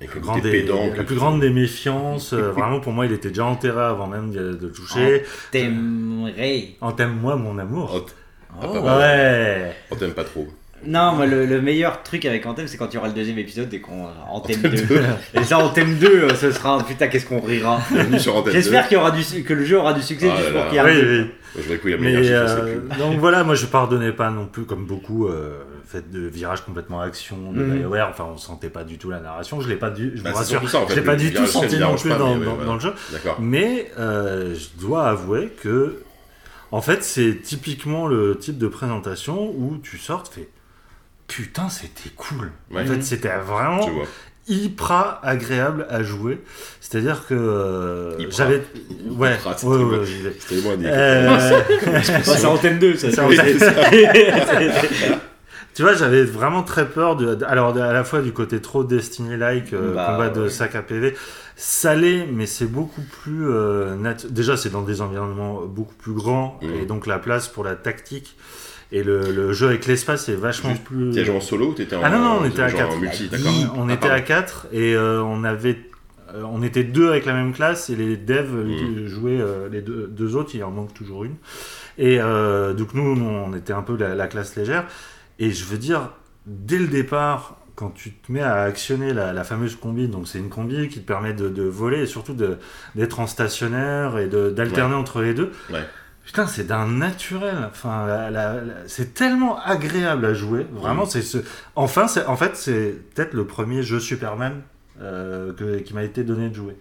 le, 0.00 0.06
plus 0.06 0.20
grand 0.20 0.38
des, 0.38 0.50
pédant, 0.50 0.90
la 0.96 1.02
plus 1.02 1.16
grande 1.16 1.40
des 1.40 1.50
méfiances. 1.50 2.32
euh, 2.32 2.50
vraiment, 2.52 2.78
pour 2.80 2.92
moi, 2.92 3.06
il 3.06 3.12
était 3.12 3.28
déjà 3.28 3.44
enterré 3.46 3.82
avant 3.82 4.06
même 4.06 4.30
de, 4.30 4.52
de 4.54 4.66
le 4.66 4.72
toucher. 4.72 5.24
T'aimerais. 5.50 6.68
En 6.80 6.92
t'aime 6.92 7.16
moi, 7.20 7.36
mon 7.36 7.58
amour. 7.58 7.92
Oh, 7.96 8.00
t- 8.00 8.12
Ah, 8.60 8.66
pas. 8.68 8.98
Ouais. 8.98 9.76
on 9.90 9.96
t'aime 9.96 10.12
pas 10.12 10.22
trop. 10.24 10.46
Non, 10.86 11.12
moi, 11.12 11.26
le, 11.26 11.46
le 11.46 11.60
meilleur 11.62 12.02
truc 12.02 12.24
avec 12.24 12.44
Anthem, 12.46 12.66
c'est 12.66 12.76
quand 12.76 12.88
il 12.92 12.94
y 12.94 12.98
aura 12.98 13.08
le 13.08 13.14
deuxième 13.14 13.38
épisode 13.38 13.72
et 13.72 13.80
qu'on 13.80 14.06
en 14.30 14.40
thème 14.40 14.60
2. 14.62 15.00
et 15.34 15.44
ça, 15.44 15.58
en 15.58 15.68
thème 15.70 15.96
2, 15.98 16.06
euh, 16.06 16.34
ce 16.34 16.50
sera 16.52 16.78
putain, 16.84 17.08
qu'est-ce 17.08 17.26
qu'on 17.26 17.40
rira. 17.40 17.80
J'espère 18.50 18.88
qu'il 18.88 18.96
y 18.96 19.00
aura 19.00 19.10
du, 19.10 19.22
que 19.44 19.54
le 19.54 19.64
jeu 19.64 19.78
aura 19.78 19.92
du 19.92 20.02
succès 20.02 20.28
Ah 20.32 20.36
juste 20.36 20.52
là 20.52 20.60
pour 20.60 20.64
qu'il 20.70 20.74
y 20.74 20.78
ait 20.78 20.80
un 20.80 20.84
Oui, 20.86 20.92
oui. 20.96 21.30
2. 21.56 21.62
Je 21.62 21.72
ait 21.72 21.96
Mais 21.98 22.24
sur 22.24 22.34
euh, 22.34 22.78
donc 22.98 23.18
voilà, 23.20 23.44
moi 23.44 23.54
je 23.54 23.66
pardonnais 23.66 24.10
pas 24.10 24.28
non 24.30 24.46
plus 24.46 24.64
comme 24.64 24.86
beaucoup 24.86 25.28
euh, 25.28 25.58
le 25.70 25.86
fait 25.86 26.10
de 26.10 26.26
virage 26.26 26.62
complètement 26.62 27.00
action 27.00 27.52
de. 27.52 27.62
BioWare. 27.62 28.08
Enfin, 28.10 28.26
on 28.34 28.36
sentait 28.36 28.70
pas 28.70 28.82
du 28.82 28.98
tout 28.98 29.08
la 29.10 29.20
narration. 29.20 29.60
Je 29.60 29.68
l'ai 29.68 29.76
pas 29.76 29.90
du, 29.90 30.12
je 30.16 30.22
Bah, 30.22 30.30
vous 30.30 30.36
c'est 30.42 30.56
rassure, 30.56 30.58
surtout 30.60 30.66
ça, 30.68 30.78
en 30.80 30.86
fait, 30.88 30.94
je 30.94 30.98
l'ai 31.00 31.06
pas 31.06 31.14
du 31.14 31.32
tout 31.32 31.46
senti 31.46 31.78
non 31.78 31.94
plus 31.94 32.10
pas, 32.10 32.18
dans, 32.18 32.34
mais 32.34 32.40
ouais, 32.40 32.44
dans- 32.44 32.50
voilà. 32.54 32.64
dans 32.66 32.74
le 32.74 32.80
jeu. 32.80 32.92
D'accord. 33.12 33.36
Mais 33.40 33.88
euh, 34.00 34.54
je 34.56 34.80
dois 34.80 35.06
avouer 35.08 35.52
que, 35.62 36.00
en 36.72 36.80
fait, 36.80 37.04
c'est 37.04 37.40
typiquement 37.40 38.08
le 38.08 38.36
type 38.36 38.58
de 38.58 38.66
présentation 38.66 39.46
où 39.56 39.78
tu 39.80 39.96
sors, 39.96 40.24
tu 40.28 40.40
fais 40.40 40.48
putain, 41.36 41.68
c'était 41.68 42.10
cool. 42.16 42.50
Ouais. 42.70 42.82
En 42.82 42.86
fait, 42.86 43.02
c'était 43.02 43.28
vraiment 43.46 43.88
hyper 44.46 45.18
agréable 45.22 45.86
à 45.88 46.02
jouer. 46.02 46.42
C'est-à-dire 46.80 47.26
que 47.26 47.34
euh, 47.34 48.30
j'avais, 48.30 48.62
ouais, 49.08 49.36
c'était 49.56 49.66
ouais, 49.66 49.84
ouais, 49.84 50.04
j'y 50.06 50.22
vais. 50.22 50.36
C'était 50.38 50.60
moi, 50.62 50.76
Nick. 50.76 50.86
Euh, 50.86 51.60
Ouais, 51.86 52.02
c'est 52.02 52.44
Anthem 52.46 52.78
2, 52.80 52.94
ça. 52.96 53.08
Tu 55.74 55.82
vois, 55.82 55.94
j'avais 55.94 56.22
vraiment 56.22 56.62
très 56.62 56.86
peur 56.88 57.16
de, 57.16 57.34
de- 57.34 57.44
alors 57.44 57.76
à 57.76 57.92
la 57.92 58.04
fois 58.04 58.20
du 58.22 58.32
côté 58.32 58.60
trop 58.60 58.84
Destiny-like, 58.84 59.72
euh, 59.72 59.92
Bah, 59.94 60.06
combat 60.12 60.28
de 60.28 60.42
ouais. 60.42 60.48
sac 60.48 60.76
à 60.76 60.82
PV, 60.82 61.16
ça 61.56 61.96
l'est, 61.96 62.26
mais 62.32 62.46
c'est 62.46 62.66
beaucoup 62.70 63.00
plus 63.22 63.48
euh, 63.50 63.96
nat- 63.96 64.24
Déjà, 64.30 64.56
c'est 64.56 64.70
dans 64.70 64.82
des 64.82 65.00
environnements 65.00 65.62
beaucoup 65.66 65.94
plus 65.94 66.12
grands, 66.12 66.60
Mhm. 66.62 66.74
et 66.74 66.86
donc 66.86 67.08
la 67.08 67.18
place 67.18 67.48
pour 67.48 67.64
la 67.64 67.74
tactique 67.74 68.36
et 68.96 69.02
le, 69.02 69.30
le 69.32 69.52
jeu 69.52 69.66
avec 69.68 69.86
l'espace 69.86 70.28
est 70.28 70.34
vachement 70.36 70.70
Juste, 70.70 70.84
plus. 70.84 71.10
T'es 71.10 71.24
joué 71.24 71.36
en 71.36 71.40
solo 71.40 71.68
ou 71.70 71.74
t'étais 71.74 71.96
en 71.96 72.00
Ah 72.04 72.10
non, 72.10 72.18
non, 72.18 72.38
on 72.42 72.44
était 72.44 72.62
à 72.62 72.68
genre 72.68 72.80
4. 72.80 72.92
en 72.92 72.98
multi, 72.98 73.28
d'accord. 73.28 73.52
On 73.76 73.88
Ah, 73.88 73.92
était 73.94 74.06
à 74.06 74.10
pardon. 74.10 74.24
4 74.26 74.66
et 74.72 74.94
euh, 74.94 75.20
on 75.22 75.42
avait. 75.44 75.78
euh, 76.34 76.42
on 76.50 76.62
était 76.62 76.84
deux 76.84 77.08
avec 77.10 77.26
la 77.26 77.32
même 77.34 77.52
classe 77.52 77.90
et 77.90 77.96
les 77.96 78.16
devs 78.16 78.54
euh, 78.54 78.64
Mhm. 78.64 79.06
jouaient 79.06 79.40
euh, 79.40 79.68
les 79.68 79.82
deux, 79.82 80.06
deux 80.10 80.36
autres, 80.36 80.50
il 80.54 80.62
en 80.64 80.70
manque 80.70 80.94
toujours 80.94 81.24
une. 81.24 81.34
Et 81.98 82.18
donc 82.18 82.92
nous, 82.94 83.02
on 83.02 83.54
était 83.54 83.72
un 83.72 83.82
peu 83.82 83.96
la, 83.96 84.14
la 84.14 84.26
classe 84.26 84.56
légère. 84.56 84.84
Et 85.38 85.50
je 85.52 85.64
veux 85.64 85.78
dire, 85.78 86.10
dès 86.46 86.78
le 86.78 86.88
départ, 86.88 87.56
quand 87.76 87.90
tu 87.90 88.12
te 88.12 88.30
mets 88.32 88.40
à 88.42 88.62
actionner 88.62 89.12
la, 89.12 89.32
la 89.32 89.42
fameuse 89.44 89.74
combi, 89.76 90.06
donc 90.08 90.28
c'est 90.28 90.38
une 90.38 90.48
combi 90.48 90.88
qui 90.88 91.00
te 91.00 91.06
permet 91.06 91.32
de, 91.34 91.48
de 91.48 91.62
voler 91.64 92.02
et 92.02 92.06
surtout 92.06 92.34
d'être 92.94 93.20
en 93.20 93.26
stationnaire 93.26 94.18
et 94.18 94.26
d'alterner 94.28 94.94
entre 94.94 95.22
les 95.22 95.34
deux. 95.34 95.50
Ouais. 95.72 95.80
Putain, 96.26 96.46
c'est 96.46 96.64
d'un 96.66 96.88
naturel. 96.88 97.68
Enfin, 97.70 98.06
c'est 98.86 99.14
tellement 99.14 99.60
agréable 99.60 100.24
à 100.24 100.34
jouer. 100.34 100.66
Vraiment, 100.72 101.04
c'est 101.06 101.22
ce. 101.22 101.38
Enfin, 101.76 102.08
c'est 102.08 102.24
en 102.26 102.36
fait, 102.36 102.56
c'est 102.56 102.94
peut-être 103.14 103.34
le 103.34 103.46
premier 103.46 103.82
jeu 103.82 104.00
Superman 104.00 104.62
euh, 105.02 105.52
que- 105.52 105.78
qui 105.80 105.92
m'a 105.94 106.02
été 106.02 106.24
donné 106.24 106.48
de 106.48 106.54
jouer. 106.54 106.76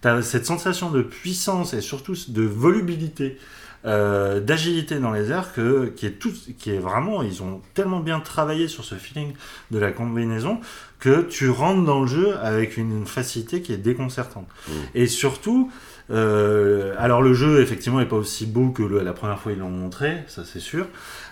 T'as 0.00 0.20
cette 0.22 0.46
sensation 0.46 0.90
de 0.90 1.02
puissance 1.02 1.74
et 1.74 1.80
surtout 1.80 2.14
de 2.28 2.42
volubilité, 2.42 3.38
euh, 3.84 4.40
d'agilité 4.40 4.98
dans 4.98 5.12
les 5.12 5.30
airs 5.30 5.52
que 5.52 5.86
qui 5.94 6.06
est 6.06 6.18
tout, 6.18 6.32
qui 6.58 6.70
est 6.70 6.78
vraiment. 6.78 7.22
Ils 7.22 7.42
ont 7.42 7.62
tellement 7.74 8.00
bien 8.00 8.18
travaillé 8.20 8.66
sur 8.68 8.84
ce 8.84 8.96
feeling 8.96 9.32
de 9.70 9.78
la 9.78 9.92
combinaison 9.92 10.60
que 10.98 11.22
tu 11.22 11.50
rentres 11.50 11.84
dans 11.84 12.00
le 12.00 12.06
jeu 12.08 12.36
avec 12.38 12.76
une 12.76 13.06
facilité 13.06 13.62
qui 13.62 13.72
est 13.72 13.76
déconcertante. 13.78 14.48
Mm. 14.68 14.72
Et 14.96 15.06
surtout. 15.06 15.70
Euh, 16.10 16.94
alors 16.98 17.22
le 17.22 17.34
jeu 17.34 17.60
effectivement 17.60 18.00
est 18.00 18.06
pas 18.06 18.16
aussi 18.16 18.46
beau 18.46 18.70
que 18.70 18.82
le- 18.82 19.02
la 19.02 19.12
première 19.12 19.38
fois 19.38 19.52
ils 19.52 19.58
l'ont 19.58 19.70
montré, 19.70 20.24
ça 20.26 20.42
c'est 20.44 20.60
sûr, 20.60 20.86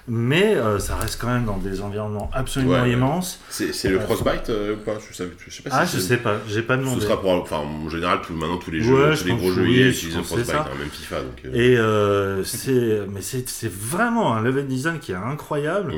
mais 0.08 0.54
euh, 0.56 0.78
ça 0.78 0.96
reste 0.96 1.20
quand 1.20 1.26
même 1.28 1.44
dans 1.44 1.56
des 1.58 1.80
environnements 1.80 2.30
absolument 2.32 2.82
Ouais, 2.82 2.92
immenses. 2.92 3.40
C'est 3.48 3.88
le 3.88 3.98
Frostbite 4.00 4.50
euh, 4.50 4.74
ou 4.74 4.76
pas? 4.78 4.92
Je 5.10 5.14
sais, 5.16 5.28
je 5.46 5.52
sais 5.54 5.62
pas 5.62 5.70
Ah 5.72 5.86
si 5.86 5.96
je 5.96 6.00
c'est- 6.02 6.08
sais 6.08 6.16
pas, 6.18 6.36
j'ai 6.48 6.62
pas 6.62 6.74
Ce 6.76 6.80
demandé. 6.80 7.00
sera 7.02 7.20
pour, 7.20 7.30
enfin, 7.30 7.56
en 7.58 7.88
général, 7.88 8.20
tout, 8.26 8.32
maintenant 8.34 8.58
tous 8.58 8.70
les 8.70 8.82
jeux, 8.82 8.94
Ouais, 8.94 9.10
tous 9.10 9.16
je 9.20 9.24
les 9.24 9.34
gros 9.36 9.52
jeux 9.52 9.64
je 9.66 9.88
utilisent 9.88 10.16
le 10.16 10.22
Frostbite, 10.22 10.54
hein, 10.54 10.64
même 10.78 10.88
FIFA. 10.90 11.16
Donc, 11.20 11.42
euh, 11.44 11.50
Et 11.54 11.76
euh, 11.78 12.44
c'est, 12.44 13.00
mais 13.12 13.20
c'est, 13.20 13.44
vraiment 13.70 14.34
un 14.34 14.42
level 14.42 14.66
design 14.66 14.98
qui 14.98 15.12
est 15.12 15.16
incroyable. 15.16 15.92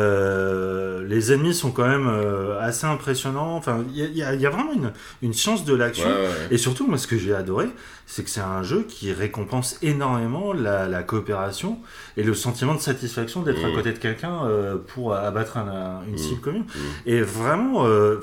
Euh, 0.00 1.06
les 1.06 1.32
ennemis 1.32 1.54
sont 1.54 1.70
quand 1.70 1.86
même 1.88 2.08
euh, 2.08 2.60
assez 2.60 2.86
impressionnants. 2.86 3.56
Enfin, 3.56 3.84
il 3.94 3.96
y 4.04 4.06
y, 4.06 4.18
y 4.18 4.46
a 4.46 4.50
vraiment 4.50 4.72
une, 4.72 4.92
une 5.22 5.32
science 5.32 5.64
de 5.64 5.74
l'action. 5.74 6.08
ouais. 6.08 6.28
Et 6.50 6.58
surtout, 6.58 6.86
moi, 6.86 6.98
ce 6.98 7.06
que 7.06 7.16
j'ai 7.18 7.34
adoré, 7.34 7.68
c'est 8.06 8.22
que 8.22 8.30
c'est 8.30 8.40
un 8.40 8.62
jeu 8.62 8.84
qui 8.88 9.12
récompense 9.12 9.78
énormément 9.82 10.52
la, 10.52 10.86
la 10.88 11.02
coopération 11.02 11.78
et 12.16 12.22
le 12.22 12.34
sentiment 12.34 12.74
de 12.74 12.80
satisfaction 12.80 13.42
d'être 13.46 13.64
à 13.64 13.68
Mm. 13.68 13.74
côté 13.74 13.92
de 13.92 13.98
quelqu'un 13.98 14.44
euh, 14.44 14.76
pour 14.76 15.14
abattre 15.14 15.56
un- 15.56 15.68
un- 15.68 16.04
une 16.06 16.14
Mm. 16.14 16.18
cible 16.18 16.40
commune. 16.40 16.62
Mm. 16.64 16.78
Et 17.06 17.20
vraiment, 17.22 17.86
euh, 17.86 18.16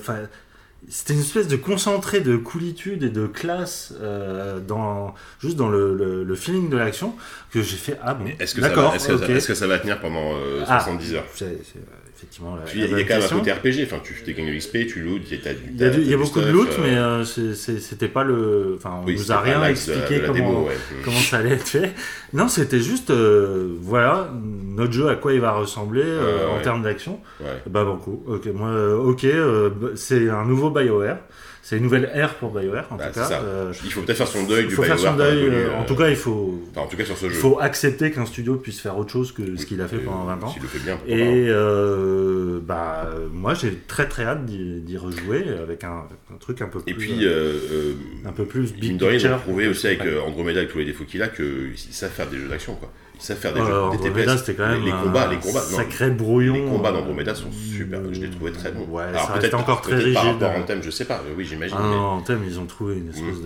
c'était 0.89 1.13
une 1.13 1.21
espèce 1.21 1.47
de 1.47 1.55
concentré 1.55 2.19
de 2.19 2.35
coolitude 2.37 3.03
et 3.03 3.09
de 3.09 3.25
classe 3.25 3.93
euh, 4.01 4.59
dans 4.59 5.15
juste 5.39 5.55
dans 5.55 5.69
le, 5.69 5.95
le- 5.95 6.23
le 6.23 6.35
feeling 6.35 6.69
de 6.69 6.77
l'action 6.77 7.15
que 7.51 7.61
j'ai 7.61 7.77
fait 7.77 7.97
ah 8.03 8.13
bon 8.13 8.25
Est-ce 8.39 8.53
que, 8.55 8.61
d'accord 8.61 8.93
est-ce 8.93 9.07
que, 9.07 9.17
ça- 9.17 9.25
que 9.47 9.53
va 9.67 9.79
tenir 9.79 9.99
pendant 10.01 10.33
euh, 10.35 10.63
Ah. 10.67 10.79
70 10.81 11.15
heures? 11.15 11.23
C'est- 11.33 11.57
c'est, 11.63 11.79
euh, 11.79 12.02
effectivement 12.23 12.55
la, 12.55 12.61
Puis 12.63 12.79
il 12.79 12.91
y 12.91 12.93
a- 12.95 12.99
y 12.99 13.05
quand 13.05 13.15
même 13.15 13.23
un 13.23 13.27
côté 13.39 13.51
RPG, 13.51 13.83
enfin, 13.85 14.01
tu 14.03 14.13
fais 14.13 14.33
gagner 14.33 14.51
de 14.51 14.55
l'XP, 14.55 14.87
tu 14.87 15.01
lootes, 15.01 15.23
il 15.29 15.37
y 15.37 15.47
a, 15.47 15.51
il 15.51 15.77
y 15.79 15.83
a, 15.83 15.89
du- 15.89 16.01
y 16.03 16.13
a 16.13 16.17
beaucoup 16.17 16.41
de 16.41 16.49
loot 16.49 16.69
mais 16.81 16.95
euh, 16.95 17.23
c'est- 17.25 17.53
c'est- 17.53 17.79
c'était 17.79 18.07
pas 18.07 18.23
le 18.23 18.75
enfin 18.77 18.99
on 19.01 19.05
oui, 19.05 19.15
nous 19.15 19.31
a 19.31 19.39
rien 19.41 19.59
la- 19.59 19.71
expliqué 19.71 20.21
comment 20.25 20.33
démo, 20.33 20.65
ouais. 20.67 20.77
comment 21.03 21.17
ça 21.19 21.37
allait 21.37 21.51
être 21.53 21.67
fait. 21.67 21.91
Non, 22.33 22.47
c'était 22.47 22.79
juste, 22.79 23.09
euh, 23.11 23.75
voilà, 23.81 24.31
notre 24.75 24.91
jeu 24.93 25.09
à 25.09 25.15
quoi 25.15 25.33
il 25.33 25.41
va 25.41 25.51
ressembler 25.51 26.01
euh, 26.03 26.47
Ouais, 26.47 26.59
en 26.59 26.61
termes 26.61 26.81
d'action. 26.83 27.19
Ouais. 27.41 27.47
Bah 27.69 27.83
banco. 27.83 28.23
Ok, 28.27 28.47
moi, 28.53 28.69
euh, 28.69 28.95
ok, 28.97 29.25
euh, 29.25 29.69
c'est 29.95 30.29
un 30.29 30.45
nouveau 30.45 30.69
BioWare. 30.69 31.17
C'est 31.65 31.77
une 31.77 31.83
nouvelle 31.83 32.11
ère 32.13 32.35
pour 32.35 32.51
BioWare 32.51 32.87
en 32.91 32.97
Bah, 32.97 33.07
tout 33.07 33.13
cas. 33.21 33.41
Euh, 33.41 33.71
Il 33.85 33.91
faut 33.93 34.01
peut-être 34.01 34.17
faire 34.17 34.27
son 34.27 34.43
deuil 34.43 34.63
il 34.63 34.67
du 34.67 34.75
faut 34.75 34.83
faire 34.83 34.99
son 34.99 35.13
BioWare 35.13 35.31
deuil. 35.31 35.43
euh, 35.45 35.69
euh, 35.69 35.79
En 35.79 35.85
tout 35.85 35.95
cas, 35.95 36.09
il 36.09 36.15
faut, 36.17 36.61
enfin, 36.71 36.81
en 36.81 36.87
tout 36.87 36.97
cas 36.97 37.05
sur 37.05 37.17
ce 37.17 37.25
il 37.27 37.31
jeu. 37.31 37.39
faut 37.39 37.57
accepter 37.61 38.11
qu'un 38.11 38.25
studio 38.25 38.55
puisse 38.57 38.81
faire 38.81 38.97
autre 38.97 39.11
chose 39.13 39.31
que 39.31 39.55
ce 39.55 39.65
qu'il 39.65 39.79
a 39.79 39.87
fait 39.87 39.95
Euh, 39.95 40.05
pendant 40.05 40.25
20 40.25 40.43
ans. 40.43 40.53
Le 40.61 40.67
fait 40.67 40.79
bien. 40.79 40.99
Et 41.07 41.45
euh, 41.47 42.59
bah, 42.61 43.07
euh, 43.15 43.27
moi, 43.31 43.53
j'ai 43.53 43.73
très 43.87 44.09
très 44.09 44.25
hâte 44.25 44.45
d'y 44.45 44.97
rejouer 44.97 45.45
avec 45.63 45.85
un, 45.85 46.03
un 46.33 46.37
truc 46.37 46.61
un 46.61 46.67
peu 46.67 46.81
plus, 46.81 46.91
Et 46.91 46.95
puis, 46.95 47.25
euh, 47.25 47.29
euh, 47.29 47.59
euh, 47.71 47.93
un 48.27 48.33
peu 48.33 48.43
plus 48.43 48.73
big 48.73 48.99
picture. 48.99 49.37
prouvé 49.39 49.67
aussi 49.69 49.87
avec 49.87 50.01
euh, 50.05 50.19
Andromeda, 50.21 50.59
avec 50.59 50.71
tous 50.71 50.79
les 50.79 50.85
défauts 50.85 51.05
qu'il 51.05 51.21
a, 51.23 51.29
qu'ils 51.29 51.73
savent 51.77 52.11
faire 52.11 52.27
des 52.29 52.37
jeux 52.39 52.49
d'action, 52.49 52.75
quoi. 52.75 52.91
Savent 53.23 53.37
faire 53.37 53.53
des 53.53 53.61
Euh, 53.61 53.91
jeux 53.93 53.97
des 53.97 54.03
TPS. 54.09 54.37
c'était 54.39 54.55
quand 54.55 54.67
même 54.67 54.79
les, 54.81 54.87
les 54.87 54.91
un 54.91 55.01
combats, 55.01 55.27
les 55.27 55.37
combats, 55.37 55.61
non, 55.71 55.77
sacré 55.77 56.09
brouillon. 56.09 56.53
les 56.55 56.65
combats 56.65 56.89
euh, 56.89 56.93
d'Andromeda 56.93 57.33
sont 57.33 57.51
super. 57.53 58.01
Je 58.11 58.19
les 58.19 58.29
trouvais 58.29 58.51
très 58.51 58.71
bons. 58.73 58.85
Ouais, 58.89 59.03
Alors 59.03 59.31
peut-être 59.31 59.53
encore 59.53 59.79
très 59.81 59.91
peut-être 59.95 60.13
par 60.13 60.23
rigide. 60.25 60.43
rapport 60.43 60.59
en 60.59 60.63
thème, 60.63 60.83
je 60.83 60.89
sais 60.89 61.05
pas. 61.05 61.21
Oui, 61.37 61.45
j'imagine. 61.45 61.77
Ah 61.79 61.83
mais- 61.83 61.95
non, 61.95 62.01
en 62.05 62.21
thème, 62.21 62.41
ils 62.45 62.59
ont 62.59 62.65
trouvé 62.65 62.97
une 62.97 63.09
espèce 63.09 63.37
Mm. 63.37 63.43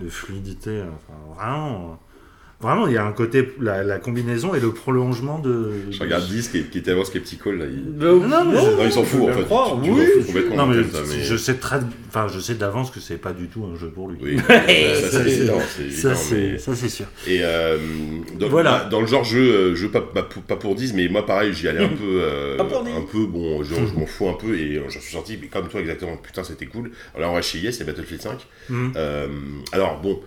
de, 0.00 0.04
de 0.04 0.08
fluidité. 0.10 0.82
Enfin, 0.82 1.18
vraiment. 1.44 2.00
Vraiment, 2.64 2.86
il 2.86 2.94
y 2.94 2.96
a 2.96 3.04
un 3.04 3.12
côté, 3.12 3.46
la, 3.60 3.84
la 3.84 3.98
combinaison 3.98 4.54
et 4.54 4.60
le 4.60 4.70
prolongement 4.72 5.38
de. 5.38 5.70
Je 5.90 6.00
regarde 6.00 6.26
10 6.26 6.48
qui 6.48 6.64
qui 6.64 6.78
est 6.78 6.80
tellement 6.82 7.04
skeptical 7.04 7.58
là. 7.58 7.64
il- 7.66 7.96
Non, 7.98 8.16
Non, 8.26 8.44
mais 8.46 8.54
Non, 8.54 8.84
il 8.84 8.92
s'en 8.92 9.04
fout 9.04 9.20
en 9.22 9.28
je 9.28 9.32
fait. 9.38 9.44
crois, 9.44 9.78
Tu- 9.82 9.90
tu 9.90 9.94
oui. 9.94 10.06
complètement 10.26 10.56
Non, 10.56 10.66
mais, 10.66 10.82
je 11.22 11.36
sais 11.36 11.54
très, 11.54 11.80
enfin, 12.08 12.26
je 12.32 12.40
sais 12.40 12.54
d'avance 12.54 12.90
que 12.90 13.00
c'est 13.00 13.18
pas 13.18 13.32
du 13.32 13.48
tout 13.48 13.64
un 13.64 13.78
jeu 13.78 13.88
pour 13.88 14.08
lui. 14.08 14.16
Oui, 14.22 14.36
ça, 14.48 15.24
c'est 16.16 16.58
Ça, 16.58 16.74
sûr. 16.88 17.06
Et 17.26 17.40
euh, 17.42 17.76
Voilà. 18.48 18.70
bah, 18.70 18.88
dans 18.90 19.00
le 19.00 19.06
genre 19.06 19.24
jeu, 19.24 19.40
euh, 19.40 19.74
jeu 19.74 19.90
pas, 19.90 20.00
pas, 20.00 20.22
pour- 20.22 20.42
pas 20.42 20.56
pour 20.56 20.74
10, 20.74 20.94
mais 20.94 21.08
moi 21.08 21.26
pareil, 21.26 21.52
j'y 21.52 21.68
allais 21.68 21.84
un 21.84 21.88
peu, 22.02 22.20
euh, 22.22 22.56
Pas 22.56 22.64
pour 22.64 22.82
10. 22.82 22.90
un 22.92 23.02
peu, 23.02 23.26
bon, 23.26 23.62
je, 23.62 23.74
je 23.74 23.94
m'en 23.98 24.06
fous 24.06 24.28
un 24.28 24.34
peu 24.34 24.58
et 24.58 24.76
euh, 24.78 24.84
j'en 24.88 25.00
suis 25.00 25.12
sorti, 25.12 25.38
mais 25.40 25.48
comme 25.48 25.68
toi 25.68 25.80
exactement, 25.80 26.16
putain 26.16 26.44
c'était 26.44 26.66
cool. 26.66 26.90
Alors 27.14 27.28
là 27.28 27.32
on 27.32 27.34
va 27.34 27.42
chez 27.42 27.70
c'est 27.72 27.84
Battlefield 27.84 28.22
5. 28.22 28.38
Mhm. 28.70 28.92
Euh, 28.96 29.26
alors 29.72 30.00
bon, 30.00 30.20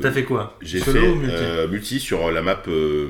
T'as 0.00 0.10
fait 0.10 0.24
quoi 0.24 0.56
j'ai 0.60 0.80
fait 0.80 0.98
ou 0.98 1.14
multi 1.16 1.34
euh, 1.38 1.68
multi 1.68 2.00
sur 2.00 2.30
la 2.30 2.42
map, 2.42 2.62
euh, 2.68 3.06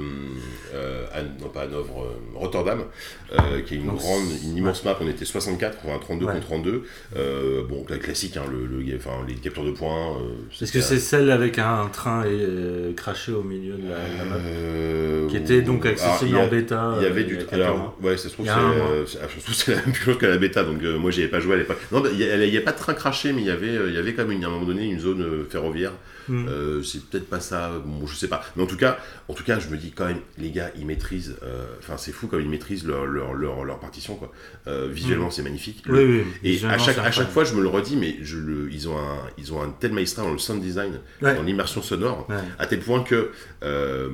euh, 0.75 1.07
Anne- 1.15 1.35
non 1.41 1.49
pas 1.49 1.63
Hanovre, 1.63 2.05
euh, 2.05 2.39
Rotterdam, 2.39 2.85
euh, 3.33 3.61
qui 3.63 3.75
est 3.75 3.77
une 3.79 3.87
Donc, 3.87 3.99
grande, 3.99 4.23
une 4.45 4.57
immense 4.57 4.85
map. 4.85 4.97
On 5.01 5.09
était 5.09 5.25
64, 5.25 5.79
enfin 5.85 5.99
32 6.01 6.27
Ouais. 6.27 6.33
contre 6.35 6.47
32. 6.47 6.83
Euh, 7.17 7.63
bon, 7.69 7.85
la 7.89 7.99
classique, 7.99 8.37
hein, 8.37 8.43
le, 8.51 8.67
le- 8.67 8.97
enfin, 8.97 9.11
les 9.27 9.35
captures 9.35 9.65
de 9.65 9.71
points. 9.71 10.17
euh, 10.19 10.63
Est-ce 10.63 10.73
que 10.73 10.81
c'est 10.81 10.99
celle 10.99 11.31
avec 11.31 11.59
un 11.59 11.89
train 11.93 12.25
et, 12.25 12.29
euh, 12.31 12.93
craché 12.95 13.33
au 13.33 13.43
milieu 13.43 13.75
de 13.75 13.89
la, 13.89 13.97
la 14.19 14.25
map 14.25 14.37
Euh, 14.45 15.29
Qui 15.29 15.37
était 15.37 15.63
donc 15.63 15.87
alors, 15.87 15.99
accessible 15.99 16.37
a- 16.37 16.41
en 16.45 16.49
bêta 16.49 16.95
Il 16.99 17.05
y 17.05 17.07
avait 17.07 17.23
euh, 17.23 17.25
du. 17.25 17.39
Alors, 17.53 17.97
ouais, 18.03 18.17
ça 18.17 18.29
se 18.29 18.35
trouve, 18.35 18.47
c'est 18.47 18.53
euh, 18.53 19.05
ah, 19.23 19.27
c'est 19.53 19.71
la 19.75 19.81
même 19.87 19.95
chose 19.95 20.19
que 20.19 20.27
la 20.27 20.37
bêta, 20.39 20.65
donc 20.65 20.83
euh, 20.83 20.99
moi 20.99 21.11
j'y 21.11 21.21
avais 21.23 21.31
pas 21.31 21.41
joué 21.41 21.55
à 21.55 21.59
l'époque. 21.59 21.79
Non, 21.93 22.03
il 22.13 22.23
a- 22.23 22.37
n'y 22.47 22.57
a, 22.57 22.61
pas 22.61 22.73
de 22.73 22.79
train 22.79 22.95
craché, 22.95 23.33
mais 23.33 23.41
il 23.43 23.47
y 23.47 23.51
avait, 23.51 23.69
euh, 23.77 23.89
il 23.89 23.95
y 23.95 23.99
avait 23.99 24.13
quand 24.15 24.27
même 24.27 24.43
à 24.43 24.47
un 24.47 24.51
moment 24.51 24.67
donné 24.67 24.85
une 24.85 25.01
zone 25.01 25.23
euh, 25.23 25.45
ferroviaire. 25.49 25.93
Hmm. 26.29 26.47
Euh, 26.49 26.83
c'est 26.83 27.05
peut-être 27.05 27.29
pas 27.29 27.41
ça, 27.41 27.73
bon, 27.85 28.07
je 28.07 28.15
sais 28.15 28.21
sais 28.25 28.29
pas. 28.29 28.43
Mais 28.57 28.63
en 28.63 28.67
tout 28.67 28.77
cas, 28.79 28.99
en 29.29 29.35
tout 29.35 29.45
cas, 29.45 29.59
je 29.59 29.69
me 29.69 29.77
dis 29.77 29.91
quand 29.93 30.07
même, 30.07 30.21
les 30.39 30.51
gars, 30.51 30.71
ils 30.77 30.87
maîtrisent. 30.87 31.37
euh, 31.43 31.65
Enfin, 31.79 31.97
c'est 31.99 32.13
fou 32.13 32.27
comme 32.27 32.41
ils 32.41 32.49
maîtrisent 32.49 32.87
leur, 32.87 33.05
leur, 33.07 33.35
leur, 33.35 33.65
leur 33.65 33.79
partition, 33.81 34.17
quoi. 34.17 34.33
Euh, 34.67 34.89
visuellement, 34.91 35.31
c'est 35.31 35.43
magnifique. 35.43 35.85
Oui, 35.89 36.03
oui. 36.03 36.25
Et 36.43 36.65
à 36.65 36.79
chaque, 36.79 36.97
à 36.99 37.11
chaque 37.11 37.31
fois, 37.31 37.45
je 37.45 37.55
me 37.55 37.61
le 37.61 37.69
redis, 37.69 37.97
mais 37.97 38.17
je 38.23 38.39
le, 38.39 38.71
ils, 38.73 38.89
ont 38.89 38.97
un, 38.99 39.19
ils 39.37 39.53
ont 39.53 39.63
un 39.63 39.69
tel 39.71 39.93
maestrat 39.93 40.23
dans 40.23 40.33
le 40.33 40.39
sound 40.39 40.63
design, 40.63 41.01
Ouais. 41.21 41.35
dans 41.35 41.43
l'immersion 41.43 41.83
sonore, 41.83 42.27
Ouais. 42.31 42.37
à 42.59 42.67
tel 42.67 42.81
point 42.81 43.03
que 43.03 43.31
euh, 43.63 44.09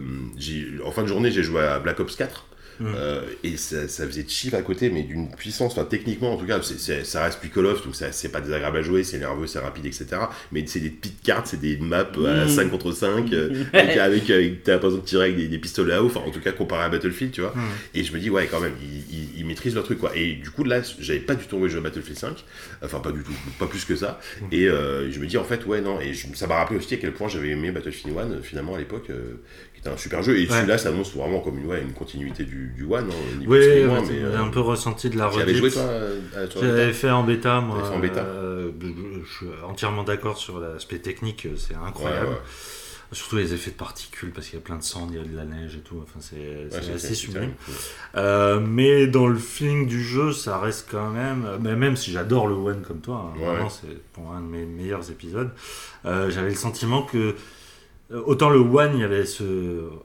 en 0.85 0.91
fin 0.91 1.03
de 1.03 1.07
journée, 1.09 1.31
j'ai 1.31 1.43
joué 1.43 1.61
à 1.63 1.79
Black 1.79 2.01
Ops 2.01 2.17
4. 2.17 2.47
Mm. 2.81 2.93
euh, 2.97 3.21
et 3.45 3.57
ça, 3.57 3.87
ça 3.89 4.07
faisait 4.07 4.25
chill 4.27 4.55
à 4.57 4.63
côté, 4.63 4.91
mais 4.91 5.03
d'une 5.03 5.31
puissance, 5.31 5.73
enfin 5.73 5.85
techniquement 5.85 6.33
en 6.33 6.37
tout 6.37 6.47
cas, 6.47 6.61
c'est- 6.63 6.79
c'est- 6.79 7.05
ça 7.05 7.25
reste 7.25 7.39
plus 7.41 7.51
Call 7.51 7.67
of, 7.67 7.85
donc 7.85 7.95
ça- 7.95 8.11
c'est 8.13 8.31
pas 8.31 8.41
désagréable 8.41 8.79
à 8.79 8.83
jouer, 8.83 9.05
c'est 9.05 9.19
nerveux, 9.19 9.47
c'est 9.47 9.59
rapide, 9.59 9.87
etc. 9.87 10.07
Mais 10.53 10.65
c'est 10.67 10.81
des 10.81 10.91
petites 10.91 11.23
cartes, 11.23 11.47
c'est 11.49 11.61
des 11.61 11.77
maps 11.77 12.07
à 12.27 12.45
Mm. 12.47 12.49
5 12.49 12.71
contre 12.71 12.93
5, 12.93 13.33
euh, 13.33 13.51
avec, 13.75 13.97
avec, 13.99 14.31
avec- 14.31 14.63
t'as 14.65 14.79
pas 14.79 14.87
besoin 14.87 15.01
de 15.01 15.05
tirer 15.05 15.25
avec 15.25 15.37
des, 15.37 15.49
des 15.49 15.59
pistolets 15.59 15.95
à 15.95 16.03
eau, 16.03 16.07
enfin 16.07 16.21
en 16.27 16.31
tout 16.31 16.41
cas 16.41 16.53
comparé 16.53 16.85
à 16.85 16.89
Battlefield, 16.89 17.33
tu 17.33 17.41
vois. 17.43 17.53
Mm. 17.55 17.61
Et 17.95 18.05
je 18.05 18.13
me 18.13 18.19
dis, 18.19 18.31
ouais, 18.31 18.47
quand 18.51 18.61
même, 18.61 18.75
ils, 18.83 19.15
ils- 19.15 19.39
ils 19.41 19.47
maîtrisent 19.47 19.75
leur 19.75 19.85
truc, 19.85 19.99
quoi. 19.99 20.17
Et 20.17 20.35
du 20.35 20.51
coup, 20.51 20.65
là, 20.65 20.81
j'avais 20.99 21.21
pas 21.21 21.35
du 21.35 21.47
tout 21.47 21.57
envie 21.57 21.65
de 21.65 21.69
jouer 21.69 21.81
à 21.81 21.83
Battlefield 21.83 22.19
5, 22.19 22.45
enfin, 22.83 23.01
pas 23.01 23.13
du 23.13 23.23
tout, 23.23 23.33
pas 23.59 23.67
plus 23.67 23.85
que 23.85 23.97
ça. 23.97 24.21
Mm. 24.41 24.45
Et 24.53 24.69
euh, 24.69 25.11
je 25.11 25.19
me 25.21 25.27
dis, 25.27 25.37
en 25.39 25.45
fait, 25.45 25.67
ouais, 25.67 25.81
non, 25.81 26.01
et 26.01 26.15
je- 26.15 26.27
ça 26.35 26.47
m'a 26.47 26.57
rappelé 26.57 26.79
aussi 26.79 26.95
à 26.95 26.97
quel 26.97 27.13
point 27.13 27.29
j'avais 27.29 27.49
aimé 27.51 27.71
Battlefield 27.73 28.17
1, 28.17 28.31
euh, 28.31 28.41
finalement, 28.43 28.75
à 28.75 28.79
l'époque, 28.79 29.11
euh, 29.11 29.35
qui 29.83 29.89
était 29.89 29.95
un 29.95 29.97
super 29.97 30.23
jeu. 30.23 30.37
Et 30.39 30.43
Ouais. 30.47 30.55
celui-là, 30.57 30.79
ça 30.79 30.91
annonce 30.91 31.15
vraiment 31.15 31.41
comme 31.41 31.59
une, 31.59 31.67
ouais, 31.67 31.81
une 31.83 31.93
continuité 31.93 32.45
du, 32.45 32.69
du 32.77 32.85
1, 32.93 32.99
hein, 32.99 33.05
Oui, 33.41 33.47
ouais, 33.59 33.85
moins, 33.87 34.05
j'ai 34.05 34.13
mais. 34.15 34.23
euh, 34.23 34.39
un 34.43 34.49
peu 34.49 34.61
ressenti 34.61 35.09
de 35.11 35.17
la 35.19 35.29
tu 35.31 35.41
avais 35.41 35.55
joué, 35.55 35.69
redite. 35.71 35.75
toi, 36.33 36.47
toi, 36.49 36.63
J'avais 36.63 36.93
fait 36.93 37.11
en 37.11 37.25
bêta, 37.25 37.61
moi. 37.61 37.83
Fait 37.85 37.95
en 37.95 37.99
bêta 37.99 38.21
euh, 38.21 38.71
je, 39.25 39.31
suis 39.37 39.47
entièrement 39.67 40.05
d'accord 40.05 40.37
sur 40.39 40.59
l'aspect 40.61 40.99
technique, 40.99 41.49
c'est 41.57 41.75
incroyable. 41.75 42.37
Surtout 43.13 43.39
les 43.39 43.53
effets 43.55 43.73
de 43.73 43.77
particules, 43.77 44.31
parce 44.31 44.47
qu'il 44.47 44.57
y 44.57 44.63
a 44.63 44.65
plein 44.65 44.77
de 44.77 44.85
sang, 44.85 45.09
il 45.11 45.17
y 45.17 45.21
a 45.21 45.25
de 45.25 45.37
la 45.37 45.45
neige 45.45 45.75
et 45.75 45.81
tout. 45.81 45.97
Enfin, 46.01 46.21
c'est 46.21 46.69
assez 46.95 47.17
sublime. 47.17 47.55
Euh, 48.15 48.61
mais 48.61 49.09
dans 49.09 49.27
le 49.27 49.37
feeling 49.37 49.89
du 49.89 50.01
jeu, 50.01 50.33
ça 50.33 50.59
reste 50.61 50.87
quand 50.93 51.11
même. 51.11 51.45
Mais 51.61 51.75
même 51.75 51.97
si 51.97 52.13
j'adore 52.13 52.47
le 52.47 52.55
One 52.55 52.83
comme 52.83 53.01
toi, 53.01 53.33
hein, 53.35 53.39
vraiment, 53.45 53.69
c'est 53.69 54.01
pour 54.13 54.31
un 54.31 54.41
de 54.41 54.47
mes 54.47 54.65
meilleurs 54.65 55.11
épisodes. 55.11 55.51
euh, 56.07 56.31
J'avais 56.31 56.51
le 56.51 56.55
sentiment 56.55 57.03
que. 57.03 57.35
Euh, 58.13 58.21
Autant 58.27 58.51
le 58.51 58.59
One, 58.59 58.93
il 58.95 59.01
y 59.01 59.05
avait 59.05 59.25
ce. 59.25 59.45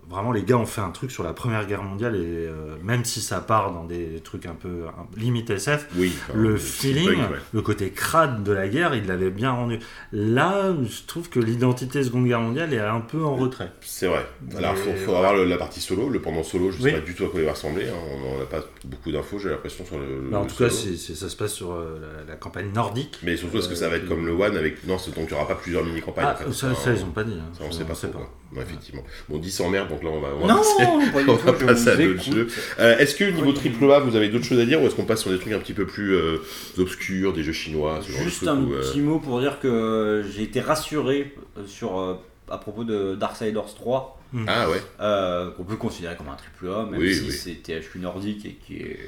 Vraiment, 0.10 0.32
les 0.32 0.44
gars 0.44 0.58
ont 0.58 0.66
fait 0.66 0.82
un 0.82 0.92
truc 0.92 1.12
sur 1.12 1.24
la 1.24 1.34
première 1.34 1.66
guerre 1.66 1.84
mondiale, 1.84 2.16
et 2.16 2.20
euh, 2.48 2.76
même 2.84 3.04
si 3.06 3.22
ça 3.22 3.40
part 3.42 3.72
dans 3.74 3.84
des 3.84 4.20
trucs 4.24 4.46
un 4.46 4.54
peu 4.56 4.84
un- 4.88 5.20
limite 5.20 5.50
SF, 5.50 5.88
Oui, 5.98 6.14
le 6.34 6.56
feeling, 6.58 7.20
ouais. 7.20 7.38
le 7.54 7.62
côté 7.62 7.90
crade 7.90 8.44
de 8.44 8.52
la 8.52 8.68
guerre, 8.68 8.94
il 8.96 9.08
l'avait 9.08 9.30
bien 9.32 9.52
rendu. 9.52 9.80
Là, 10.12 10.74
je 10.84 11.06
trouve 11.08 11.30
que 11.30 11.40
l'identité 11.40 12.04
Seconde 12.04 12.26
Guerre 12.28 12.42
mondiale 12.42 12.74
est 12.74 12.80
un 12.80 13.02
peu 13.02 13.24
en 13.24 13.36
retrait. 13.36 13.72
C'est 13.82 14.08
vrai. 14.08 14.26
Alors, 14.58 14.74
il 14.78 14.78
faut, 14.94 15.06
faut 15.12 15.16
avoir 15.16 15.34
le- 15.34 15.46
la 15.46 15.58
partie 15.58 15.82
solo. 15.82 16.10
Le 16.10 16.22
pendant 16.22 16.44
solo, 16.44 16.72
je 16.72 16.78
sais 16.78 16.84
Oui. 16.84 16.92
pas 16.94 17.00
du 17.00 17.16
tout 17.16 17.26
à 17.26 17.30
quoi 17.30 17.40
il 17.40 17.46
va 17.46 17.52
ressembler. 17.54 17.86
hein. 17.90 17.94
On 18.36 18.40
n'a 18.40 18.46
pas 18.46 18.62
beaucoup 18.86 19.12
d'infos, 19.12 19.40
j'ai 19.40 19.50
l'impression, 19.50 19.86
sur 19.86 19.98
le. 19.98 20.30
Bah, 20.32 20.40
en 20.40 20.44
le 20.44 20.48
tout 20.50 20.56
cas, 20.56 20.70
ça 20.70 21.30
se 21.30 21.36
passe 21.36 21.54
sur 21.54 21.74
euh, 21.74 22.00
la, 22.26 22.34
la 22.34 22.36
campagne 22.38 22.72
nordique. 22.74 23.18
Mais 23.24 23.36
surtout, 23.38 23.58
est-ce 23.58 23.70
que 23.70 23.76
ça 23.76 23.90
va 23.90 23.98
être 23.98 24.06
Euh, 24.06 24.08
comme 24.10 24.26
le 24.26 24.32
One 24.34 24.56
avec. 24.58 24.86
Non, 24.88 24.98
c'est- 24.98 25.12
donc 25.16 25.26
il 25.30 25.34
n'y 25.34 25.40
aura 25.40 25.48
pas 25.48 25.56
plusieurs 25.56 25.84
mini-campagnes. 25.84 26.26
Ah, 26.28 26.34
en 26.34 26.46
fait. 26.46 26.52
ça, 26.54 26.68
Enfin, 26.72 26.82
ça, 26.84 26.94
ils 26.94 27.04
ont 27.04 27.12
pas 27.12 27.24
dit. 27.24 27.34
hein. 27.40 27.50
Ça, 27.58 27.64
on 27.68 27.72
sait 27.72 27.84
pas 27.84 27.94
trop. 27.94 28.08
Ouais, 28.56 28.62
effectivement. 28.64 29.04
Bon, 29.28 29.38
10 29.38 29.60
en 29.62 29.70
merde, 29.70 29.90
donc 29.90 30.02
là, 30.04 30.10
on 30.12 30.22
va, 30.22 30.30
on 30.36 30.48
va 30.48 30.54
Non, 30.54 30.58
passer, 30.60 30.86
pas 30.86 31.20
on 31.32 31.36
va 31.36 31.54
passer 31.54 31.90
à 31.90 31.96
d'autres 31.98 32.24
jeux. 32.24 32.48
Euh, 32.80 32.98
est-ce 33.00 33.16
que 33.16 33.26
niveau 33.26 33.52
triple 33.52 33.92
A, 33.92 34.00
vous 34.00 34.16
avez 34.16 34.30
d'autres 34.30 34.46
choses 34.46 34.60
à 34.60 34.66
dire 34.66 34.82
ou 34.82 34.86
est-ce 34.86 34.96
qu'on 34.96 35.04
passe 35.06 35.22
sur 35.22 35.32
des 35.32 35.40
trucs 35.40 35.52
un 35.54 35.60
petit 35.60 35.74
peu 35.74 35.86
plus 35.86 36.14
euh, 36.16 36.38
obscurs, 36.78 37.34
des 37.34 37.44
jeux 37.44 37.52
chinois, 37.54 38.00
ce 38.02 38.12
genre 38.12 38.20
de 38.20 38.24
Juste 38.26 38.38
trucs 38.46 38.50
un 38.50 38.64
petit 38.64 39.02
mot 39.02 39.20
pour 39.20 39.40
dire 39.42 39.60
que 39.60 40.24
j'ai 40.34 40.44
été 40.44 40.62
rassuré 40.62 41.34
sur, 41.68 42.20
à 42.50 42.58
propos 42.58 42.84
de 42.84 43.16
Darksiders 43.16 43.74
3, 43.76 44.20
Ah 44.48 44.70
ouais. 44.70 44.82
euh, 45.00 45.52
qu'on 45.52 45.64
peut 45.64 45.76
considérer 45.78 46.16
comme 46.16 46.30
un 46.30 46.36
triple 46.36 46.68
A, 46.70 46.86
même 46.86 47.00
Oui, 47.00 47.14
si 47.16 47.22
oui. 47.26 47.32
c'est 47.32 47.56
THQ 47.64 48.00
nordique 48.00 48.46
et 48.46 48.54
qui 48.66 48.78
est 48.78 49.00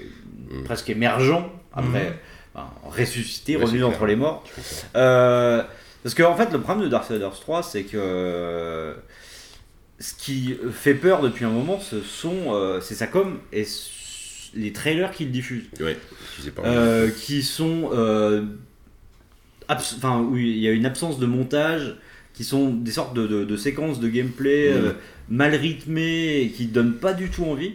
Mm. 0.51 0.63
presque 0.63 0.89
émergent, 0.89 1.51
après 1.73 2.19
enfin, 2.55 2.69
ressuscité, 2.85 3.57
Ouais, 3.57 3.63
revenu 3.63 3.79
d'entre 3.79 4.05
les 4.05 4.15
morts. 4.15 4.43
Euh, 4.95 5.61
parce 6.03 6.15
que 6.15 6.23
en 6.23 6.35
fait, 6.35 6.51
le 6.53 6.59
problème 6.61 6.85
de 6.85 6.89
Darksiders 6.89 7.39
3, 7.39 7.63
c'est 7.63 7.83
que 7.83 7.97
euh, 7.97 8.93
ce 9.99 10.13
qui 10.13 10.55
fait 10.71 10.93
peur 10.93 11.21
depuis 11.21 11.43
un 11.45 11.49
moment, 11.49 11.79
ce 11.79 12.01
sont 12.01 12.53
euh, 12.53 12.79
c'est 12.81 12.95
sa 12.95 13.07
com 13.07 13.39
et 13.51 13.65
les 14.53 14.71
trailers 14.71 15.11
qu'il 15.11 15.31
diffuse, 15.31 15.65
Ouais, 15.81 15.97
je 16.37 16.43
sais 16.43 16.51
pas. 16.51 16.61
euh, 16.63 17.09
qui 17.11 17.43
sont 17.43 17.89
euh, 17.93 18.43
enfin 19.69 20.19
où 20.21 20.37
il 20.37 20.57
y 20.57 20.67
a 20.67 20.71
une 20.71 20.85
absence 20.85 21.19
de 21.19 21.25
montage, 21.25 21.95
qui 22.33 22.43
sont 22.43 22.69
des 22.69 22.91
sortes 22.91 23.13
de, 23.15 23.27
de- 23.27 23.43
de 23.43 23.57
séquences 23.57 23.99
de 23.99 24.07
gameplay 24.07 24.71
euh, 24.71 24.93
mal 25.29 25.53
rythmées 25.55 26.41
et 26.41 26.49
qui 26.49 26.65
donnent 26.67 26.95
pas 26.95 27.13
du 27.13 27.29
tout 27.29 27.45
envie. 27.45 27.73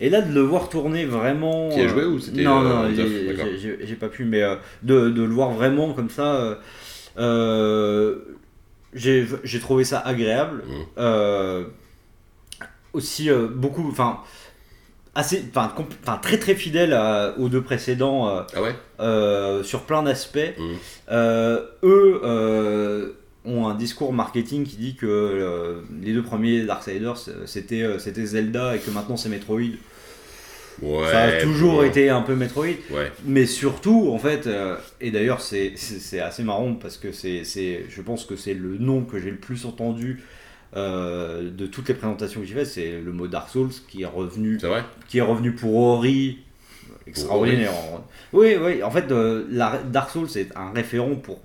Et 0.00 0.10
là, 0.10 0.20
de 0.22 0.32
le 0.32 0.40
voir 0.42 0.68
tourner 0.68 1.04
vraiment. 1.06 1.70
As 1.70 1.78
euh, 1.80 1.88
joué 1.88 2.04
ou 2.04 2.20
c'était, 2.20 2.42
Non, 2.42 2.62
euh, 2.64 2.88
non, 2.88 2.94
j'ai- 2.94 3.94
pas 3.96 4.08
pu, 4.08 4.24
mais 4.24 4.42
euh, 4.42 4.54
de, 4.82 5.10
de 5.10 5.22
le 5.22 5.32
voir 5.34 5.50
vraiment 5.50 5.92
comme 5.92 6.10
ça, 6.10 6.36
euh, 6.36 6.54
euh, 7.18 8.16
j'ai 8.94 9.26
trouvé 9.60 9.84
ça 9.84 9.98
agréable. 9.98 10.62
Euh, 10.98 11.64
aussi, 12.92 13.30
euh, 13.30 13.46
beaucoup. 13.48 13.88
Enfin. 13.90 14.20
Assez, 15.14 15.42
enfin, 15.50 15.72
très 16.22 16.38
très 16.38 16.54
fidèle 16.54 16.92
à- 16.92 17.34
aux 17.38 17.48
deux 17.48 17.62
précédents 17.62 18.28
euh, 18.28 18.42
Ah 18.54 18.62
ouais? 18.62 18.74
euh, 19.00 19.64
sur 19.64 19.80
plein 19.82 20.04
d'aspects. 20.04 20.38
Mhm. 20.56 20.76
Euh, 21.10 21.60
eux 21.82 22.20
euh, 22.22 23.12
ont 23.48 23.66
un 23.66 23.74
discours 23.74 24.12
marketing 24.12 24.64
qui 24.64 24.76
dit 24.76 24.94
que 24.94 25.06
euh, 25.06 25.80
les 26.02 26.12
deux 26.12 26.22
premiers 26.22 26.64
Darksiders 26.64 27.18
c'était 27.46 27.82
euh, 27.82 27.98
c'était 27.98 28.24
Zelda 28.26 28.76
et 28.76 28.78
que 28.78 28.90
maintenant 28.90 29.16
c'est 29.16 29.28
Metroid. 29.28 29.60
Ouais. 30.80 31.10
Ça 31.10 31.22
a 31.24 31.40
toujours 31.42 31.82
été 31.84 32.08
un 32.08 32.22
peu 32.22 32.36
Metroid, 32.36 32.66
Ouais. 32.92 33.10
mais 33.24 33.46
surtout 33.46 34.10
en 34.12 34.18
fait, 34.18 34.46
euh, 34.46 34.76
et 35.00 35.10
d'ailleurs 35.10 35.40
c'est 35.40 35.72
c'est- 35.74 35.98
c'est 35.98 36.20
assez 36.20 36.44
marrant 36.44 36.74
parce 36.74 36.96
que 36.98 37.10
c'est 37.10 37.42
c'est- 37.42 37.86
je 37.88 38.00
pense 38.00 38.24
que 38.24 38.36
c'est 38.36 38.54
le 38.54 38.78
nom 38.78 39.02
que 39.02 39.18
j'ai 39.18 39.30
le 39.30 39.38
plus 39.38 39.66
entendu. 39.66 40.22
euh, 40.76 41.48
de 41.50 41.66
toutes 41.66 41.88
les 41.88 41.94
présentations 41.94 42.40
que 42.42 42.46
j'ai 42.46 42.52
faites, 42.54 42.66
c'est 42.66 43.00
le 43.00 43.10
mot 43.10 43.26
Dark 43.26 43.48
Souls 43.48 43.70
qui 43.88 44.02
est 44.02 44.06
revenu 44.06 44.58
vrai? 44.58 44.84
qui 45.08 45.16
est 45.16 45.22
revenu 45.22 45.52
pour 45.52 45.74
Ori. 45.74 46.40
Extraordinaire. 47.06 47.72
Oui, 48.34 48.54
oui, 48.62 48.82
en 48.82 48.90
fait, 48.90 49.10
euh, 49.10 49.46
la, 49.50 49.78
Dark 49.90 50.10
Souls 50.10 50.28
c'est 50.28 50.48
un 50.56 50.70
référent 50.72 51.14
pour 51.14 51.40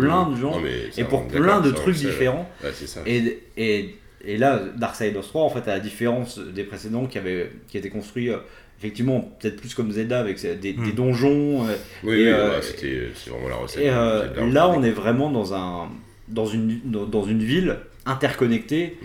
plein 0.00 0.30
de 0.30 0.36
gens 0.36 0.52
Non, 0.52 0.60
mais 0.60 0.90
ça, 0.90 1.00
et 1.00 1.04
pour 1.04 1.26
plein 1.26 1.60
de 1.60 1.70
trucs 1.70 1.96
différents. 1.96 2.48
Ouais, 2.62 2.70
c'est 2.74 2.86
ça. 2.86 3.00
Et, 3.06 3.42
et, 3.56 3.96
et 4.24 4.36
là, 4.38 4.60
Darksiders 4.76 5.22
3, 5.22 5.42
en 5.42 5.50
fait, 5.50 5.68
à 5.70 5.74
la 5.74 5.80
différence 5.80 6.38
des 6.38 6.64
précédents 6.64 7.06
qui, 7.06 7.18
avaient, 7.18 7.50
qui 7.68 7.78
étaient 7.78 7.90
construits, 7.90 8.30
euh, 8.30 8.38
effectivement, 8.78 9.20
peut-être 9.40 9.56
plus 9.56 9.74
comme 9.74 9.90
Zelda 9.92 10.18
avec 10.20 10.40
des, 10.42 10.54
des 10.54 10.72
Hmm. 10.74 10.92
donjons. 10.92 11.66
euh, 11.66 11.74
Oui, 12.04 12.14
et, 12.14 12.16
oui, 12.16 12.28
euh, 12.28 12.56
ouais, 12.56 12.62
c'était 12.62 13.08
c'est 13.14 13.30
vraiment 13.30 13.48
la 13.48 13.56
recette. 13.56 13.82
et 13.82 13.90
euh, 13.90 14.28
de 14.28 14.34
Zelda, 14.34 14.46
là, 14.52 14.68
on 14.70 14.82
est 14.82 14.90
vraiment 14.90 15.30
dans, 15.30 15.54
un, 15.54 15.88
dans, 16.28 16.46
une, 16.46 16.80
dans 16.84 17.06
dans 17.06 17.24
une 17.24 17.42
ville 17.42 17.76
interconnectée 18.04 18.96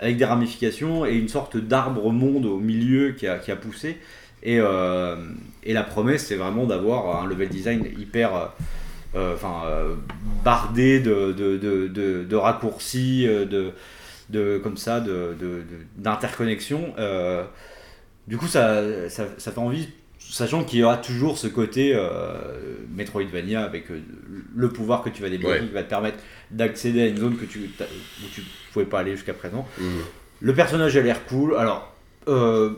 avec 0.00 0.16
des 0.16 0.24
ramifications 0.24 1.06
et 1.06 1.14
une 1.14 1.28
sorte 1.28 1.56
d'arbre 1.56 2.10
monde 2.10 2.46
au 2.46 2.58
milieu 2.58 3.12
qui 3.12 3.26
a, 3.28 3.38
qui 3.38 3.50
a 3.52 3.56
poussé. 3.56 3.96
Et, 4.42 4.58
euh, 4.58 5.16
et 5.62 5.72
la 5.72 5.82
promesse, 5.82 6.26
c'est 6.26 6.36
vraiment 6.36 6.64
d'avoir 6.66 7.22
un 7.22 7.26
level 7.28 7.48
design 7.48 7.84
hyper 7.98 8.52
enfin, 9.14 9.62
euh, 9.66 9.94
bardé 10.44 11.00
de, 11.00 11.32
de, 11.32 11.56
de, 11.56 12.24
de- 12.24 12.36
raccourcis, 12.36 13.26
euh, 13.26 13.44
de, 13.44 13.70
de, 14.30 14.58
comme 14.62 14.76
ça, 14.76 15.00
de, 15.00 15.34
d'interconnexion. 15.96 16.94
Euh, 16.98 17.44
du 18.28 18.36
coup, 18.36 18.46
ça, 18.46 19.08
ça, 19.08 19.24
ça 19.38 19.50
fait 19.52 19.58
envie, 19.58 19.88
sachant 20.18 20.62
qu'il 20.64 20.78
y 20.78 20.84
aura 20.84 20.96
toujours 20.98 21.36
ce 21.38 21.48
côté 21.48 21.92
euh, 21.94 22.34
Metroidvania 22.94 23.62
avec 23.64 23.90
euh, 23.90 24.00
le 24.54 24.68
pouvoir 24.68 25.02
que 25.02 25.08
tu 25.10 25.22
vas 25.22 25.28
débloquer 25.30 25.60
Ouais. 25.60 25.66
qui 25.66 25.72
va 25.72 25.82
te 25.82 25.88
permettre 25.90 26.18
d'accéder 26.50 27.02
à 27.02 27.06
une 27.06 27.16
zone 27.16 27.36
que 27.36 27.44
tu, 27.44 27.58
où 27.60 28.26
tu 28.32 28.42
pouvais 28.72 28.84
pas 28.84 29.00
aller 29.00 29.12
jusqu'à 29.16 29.34
présent. 29.34 29.66
Mhm. 29.78 29.86
Le 30.42 30.54
personnage 30.54 30.96
a 30.96 31.00
l'air 31.02 31.24
cool. 31.26 31.56
Alors, 31.56 31.94
euh, 32.28 32.70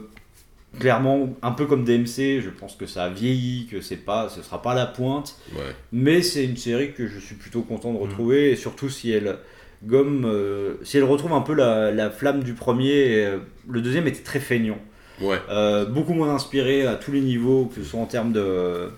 clairement, 0.78 1.34
un 1.42 1.52
peu 1.52 1.66
comme 1.66 1.84
DMC, 1.84 2.40
je 2.40 2.48
pense 2.50 2.74
que 2.76 2.86
ça 2.86 3.04
a 3.04 3.08
vieilli, 3.10 3.66
que 3.70 3.80
c'est 3.80 3.96
pas, 3.96 4.28
ce 4.28 4.42
sera 4.42 4.62
pas 4.62 4.74
la 4.74 4.86
pointe. 4.86 5.36
Ouais. 5.54 5.60
Mais 5.92 6.22
c'est 6.22 6.44
une 6.44 6.56
série 6.56 6.92
que 6.92 7.06
je 7.06 7.18
suis 7.18 7.34
plutôt 7.34 7.62
content 7.62 7.92
de 7.92 7.96
Mhm. 7.98 8.02
retrouver, 8.04 8.50
et 8.50 8.56
surtout 8.56 8.88
si 8.88 9.10
elle 9.10 9.36
gomme, 9.84 10.24
euh, 10.24 10.74
si 10.82 10.96
elle 10.96 11.04
retrouve 11.04 11.32
un 11.32 11.40
peu 11.40 11.54
la, 11.54 11.90
la 11.90 12.10
flamme 12.10 12.42
du 12.42 12.54
premier. 12.54 13.24
euh, 13.26 13.38
le 13.68 13.80
deuxième 13.82 14.06
était 14.06 14.22
très 14.22 14.40
feignant, 14.40 14.78
Ouais. 15.20 15.38
Euh, 15.50 15.84
beaucoup 15.84 16.14
moins 16.14 16.34
inspiré 16.34 16.86
à 16.86 16.94
tous 16.96 17.12
les 17.12 17.20
niveaux, 17.20 17.66
que 17.66 17.82
ce 17.82 17.88
soit 17.88 18.00
en 18.00 18.06
termes 18.06 18.32
de 18.32 18.88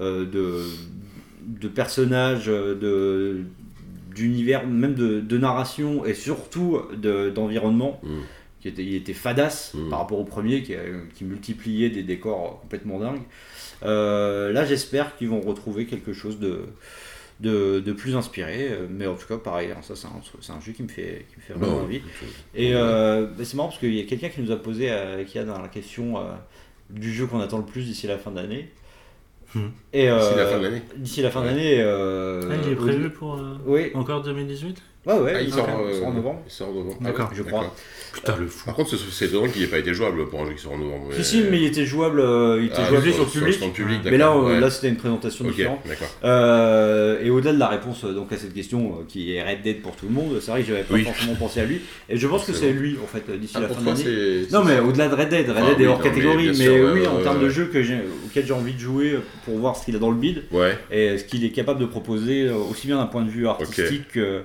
de, 0.00 0.64
de 1.46 1.68
personnages, 1.68 2.46
de 2.46 3.42
d'univers, 4.14 4.66
même 4.66 4.94
de, 4.94 5.20
de 5.20 5.38
narration 5.38 6.04
et 6.04 6.14
surtout 6.14 6.80
de- 6.96 7.30
d'environnement. 7.30 8.00
Qui 8.60 8.68
était, 8.68 8.84
il 8.84 8.94
était 8.94 9.14
fadasse 9.14 9.72
Mhm. 9.74 9.88
par 9.90 10.00
rapport 10.00 10.18
au 10.18 10.24
premier 10.24 10.62
qui, 10.62 10.74
qui 11.14 11.24
multipliait 11.24 11.88
des 11.90 12.02
décors 12.02 12.60
complètement 12.60 12.98
dingues. 12.98 13.22
Euh, 13.84 14.52
là, 14.52 14.64
j'espère 14.66 15.16
qu'ils 15.16 15.28
vont 15.30 15.40
retrouver 15.40 15.86
quelque 15.86 16.12
chose 16.12 16.38
de, 16.38 16.64
de, 17.40 17.80
de 17.80 17.92
plus 17.92 18.16
inspiré. 18.16 18.68
euh, 18.70 18.86
Mais 18.90 19.06
en 19.06 19.14
tout 19.14 19.26
cas, 19.26 19.38
pareil, 19.38 19.70
hein, 19.72 19.80
ça 19.82 19.96
c'est 19.96 20.06
un, 20.08 20.20
c'est 20.42 20.52
un 20.52 20.60
jeu 20.60 20.72
qui 20.72 20.82
me 20.82 20.88
fait, 20.88 21.24
qui 21.30 21.36
me 21.38 21.42
fait 21.42 21.52
vraiment 21.54 21.78
Bon, 21.78 21.84
envie. 21.84 22.02
Et 22.54 22.74
euh, 22.74 23.26
bah, 23.26 23.44
c'est 23.44 23.54
marrant 23.54 23.68
parce 23.68 23.80
qu'il 23.80 23.94
y 23.94 24.00
a 24.00 24.04
quelqu'un 24.04 24.28
qui 24.28 24.42
nous 24.42 24.50
a 24.52 24.56
posé, 24.56 24.90
euh, 24.90 25.24
qui 25.24 25.38
a 25.38 25.44
dans 25.44 25.60
la 25.62 25.68
question 25.68 26.18
euh, 26.18 26.32
du 26.90 27.12
jeu 27.14 27.26
qu'on 27.26 27.40
attend 27.40 27.58
le 27.58 27.64
plus 27.64 27.84
d'ici 27.86 28.06
la 28.06 28.18
fin 28.18 28.30
d'année. 28.30 28.68
Hmm. 29.54 29.68
Et, 29.94 30.08
euh, 30.10 30.18
D'ici 30.20 30.36
la 30.36 30.46
fin 30.46 30.58
de 30.58 30.62
l'année 30.64 30.82
D'ici 30.96 31.22
la 31.22 31.30
fin 31.30 31.42
d'année. 31.42 31.76
euh, 31.80 32.42
Ah, 32.52 32.54
il 32.64 32.72
est 32.72 32.76
prévu 32.76 33.10
pour 33.10 33.34
euh, 33.36 33.56
Oui, 33.66 33.90
encore 33.94 34.22
2018 34.22 34.82
ouais, 35.06 35.14
ouais, 35.18 35.32
Ah, 35.36 35.40
il 35.40 35.52
sort, 35.52 35.66
il 35.88 35.94
sort 35.96 36.06
en 36.06 36.10
euh, 36.10 36.14
novembre. 36.14 36.40
Il 36.46 36.52
sort 36.52 36.68
en 36.68 36.72
novembre. 36.74 36.96
D'accord. 37.00 37.26
Ah 37.28 37.30
ouais, 37.32 37.36
Je 37.38 37.42
crois. 37.42 37.74
Putain, 38.12 38.36
le 38.38 38.46
fou. 38.48 38.64
Par 38.66 38.74
contre, 38.74 38.90
c'est- 38.90 38.96
c'est 39.12 39.26
étonnant 39.26 39.46
qu'il 39.48 39.62
n'ait 39.62 39.68
pas 39.68 39.78
été 39.78 39.94
jouable 39.94 40.28
pour 40.28 40.40
un 40.42 40.46
jeu 40.46 40.54
qui 40.54 40.62
sort 40.62 40.72
en 40.72 40.78
novembre. 40.78 41.06
Si, 41.12 41.22
si, 41.24 41.42
mais 41.48 41.58
il 41.58 41.64
était 41.66 41.86
jouable, 41.86 42.18
euh, 42.20 42.58
il 42.60 42.66
était 42.66 42.74
Ah, 42.78 42.88
jouable 42.88 43.12
sur 43.12 43.24
le 43.24 43.70
public. 43.70 44.00
Mais 44.04 44.18
là, 44.18 44.32
euh, 44.32 44.40
ouais. 44.54 44.60
là 44.60 44.68
c'était 44.68 44.88
une 44.88 44.96
présentation 44.96 45.44
Ok, 45.44 45.52
différente. 45.52 45.78
d'accord. 45.86 46.08
Euh, 46.24 47.20
et 47.22 47.30
au-delà 47.30 47.52
de 47.52 47.58
la 47.58 47.68
réponse 47.68 48.04
donc 48.04 48.32
à 48.32 48.36
cette 48.36 48.52
question 48.52 48.96
euh, 49.00 49.04
qui 49.06 49.34
est 49.34 49.42
Red 49.42 49.62
Dead 49.62 49.80
pour 49.80 49.94
tout 49.94 50.06
le 50.06 50.12
monde, 50.12 50.38
c'est 50.40 50.50
vrai 50.50 50.62
que 50.62 50.66
j'avais 50.68 50.82
pas 50.82 50.94
Oui. 50.94 51.04
forcément 51.04 51.34
pensé 51.36 51.60
à 51.60 51.64
lui. 51.64 51.80
Et 52.08 52.16
je 52.16 52.26
pense 52.26 52.44
que 52.44 52.52
C'est 52.52 52.72
lui 52.72 52.98
en 53.02 53.06
fait 53.06 53.22
d'ici 53.38 53.54
Ah, 53.56 53.60
la 53.60 53.68
fin 53.68 53.74
toi, 53.74 53.92
d'année. 53.92 54.04
c'est. 54.48 54.52
Non 54.52 54.64
mais 54.64 54.80
au-delà 54.80 55.08
de 55.08 55.14
Red 55.14 55.28
Dead, 55.28 55.48
Red 55.48 55.56
Ah, 55.58 55.70
Dead 55.70 55.80
est 55.80 55.86
hors 55.86 56.02
catégorie, 56.02 56.50
mais 56.58 56.68
mais, 56.68 56.80
oui 56.80 57.06
en 57.06 57.22
termes 57.22 57.40
de 57.40 57.48
jeu 57.48 57.66
que 57.72 57.82
j'ai, 57.82 57.98
auquel 58.26 58.44
j'ai 58.44 58.52
envie 58.52 58.74
de 58.74 58.80
jouer 58.80 59.18
pour 59.44 59.56
voir 59.58 59.76
ce 59.76 59.84
qu'il 59.84 59.94
a 59.94 59.98
dans 60.00 60.10
le 60.10 60.16
bid 60.16 60.42
Ouais, 60.50 60.76
et 60.90 61.16
ce 61.16 61.24
qu'il 61.24 61.44
est 61.44 61.50
capable 61.50 61.80
de 61.80 61.86
proposer 61.86 62.50
aussi 62.50 62.88
bien 62.88 62.96
d'un 62.98 63.06
point 63.06 63.22
de 63.22 63.30
vue 63.30 63.46
artistique 63.46 64.08
que, 64.12 64.42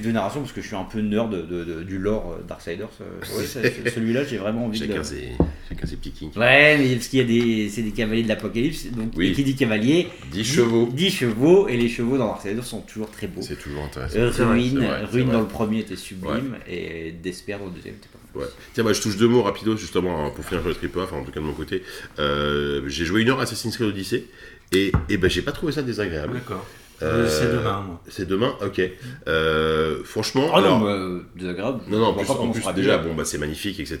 de 0.00 0.10
narration 0.10 0.40
parce 0.40 0.52
que 0.52 0.60
je 0.60 0.66
suis 0.66 0.76
un 0.76 0.84
peu 0.84 1.00
nerd 1.00 1.30
de, 1.30 1.42
de- 1.42 1.64
de- 1.64 1.82
du 1.82 1.98
lore 1.98 2.36
euh, 2.38 2.42
Darksiders. 2.46 2.88
euh, 3.00 3.38
ouais, 3.38 3.90
celui-là 3.90 4.24
j'ai 4.24 4.36
vraiment 4.38 4.66
envie 4.66 4.80
de. 4.80 4.86
chacun 4.86 5.02
ses, 5.04 5.30
chacun 5.68 5.86
ses 5.86 5.96
petits 5.96 6.12
kinks. 6.12 6.36
Ouais, 6.36 6.76
mais 6.78 6.94
parce 6.94 7.08
qu'il 7.08 7.18
y 7.18 7.22
a 7.22 7.24
des, 7.26 7.68
c'est 7.68 7.82
des 7.82 7.90
cavaliers 7.92 8.22
de 8.22 8.28
l'apocalypse, 8.28 8.86
donc 8.92 9.12
Oui. 9.16 9.28
et 9.28 9.32
qui 9.32 9.44
dit 9.44 9.54
cavalier, 9.56 10.08
10 10.32 10.38
dit- 10.38 10.44
chevaux. 10.44 10.88
10 10.92 11.10
chevaux, 11.10 11.68
et 11.68 11.76
les 11.76 11.88
chevaux 11.88 12.18
dans 12.18 12.26
Darksiders 12.28 12.64
sont 12.64 12.80
toujours 12.80 13.10
très 13.10 13.26
beaux. 13.26 13.42
C'est 13.42 13.58
toujours 13.58 13.84
intéressant. 13.84 14.18
Euh, 14.18 14.30
Ruine, 14.30 14.78
vrai, 15.10 15.22
dans 15.24 15.40
le 15.40 15.46
premier 15.46 15.80
était 15.80 15.96
sublime, 15.96 16.56
et 16.68 17.12
Despair 17.22 17.58
dans 17.58 17.66
le 17.66 17.72
deuxième 17.72 17.94
était 17.94 18.08
pas 18.08 18.18
mal. 18.18 18.44
Ouais. 18.46 18.50
Tiens, 18.72 18.82
moi 18.82 18.92
je 18.92 19.00
touche 19.00 19.16
deux 19.16 19.28
mots 19.28 19.42
rapidos 19.42 19.76
justement 19.76 20.26
hein, 20.26 20.30
pour 20.34 20.44
finir 20.44 20.60
sur 20.60 20.68
le 20.68 20.74
triple 20.74 20.98
A, 20.98 21.02
enfin 21.04 21.16
en 21.18 21.22
tout 21.24 21.30
cas 21.30 21.38
de 21.40 21.44
mon 21.44 21.52
côté. 21.52 21.82
Euh, 22.18 22.82
j'ai 22.88 23.04
joué 23.04 23.22
une 23.22 23.28
heure 23.30 23.38
à 23.38 23.44
Assassin's 23.44 23.76
Creed 23.76 23.88
Odyssey 23.90 24.24
et, 24.72 24.90
et 25.08 25.16
ben 25.18 25.30
j'ai 25.30 25.42
pas 25.42 25.52
trouvé 25.52 25.72
ça 25.72 25.82
désagréable. 25.82 26.34
D'accord. 26.34 26.66
Euh, 27.02 27.28
C'est 27.28 27.50
demain, 27.52 27.80
moi. 27.86 28.00
C'est 28.08 28.26
demain, 28.26 28.54
ok. 28.64 28.80
Euh, 29.28 29.98
franchement, 30.04 30.46
Oh 30.52 30.56
alors, 30.56 30.80
non, 30.80 30.84
bah, 30.84 31.22
désagréable. 31.36 31.80
non, 31.88 31.98
non, 31.98 32.06
en 32.06 32.14
plus, 32.14 32.64
en 32.66 32.72
déjà, 32.72 32.98
bien. 32.98 33.08
bon, 33.08 33.14
bah, 33.14 33.24
c'est 33.24 33.38
magnifique, 33.38 33.80
etc. 33.80 33.98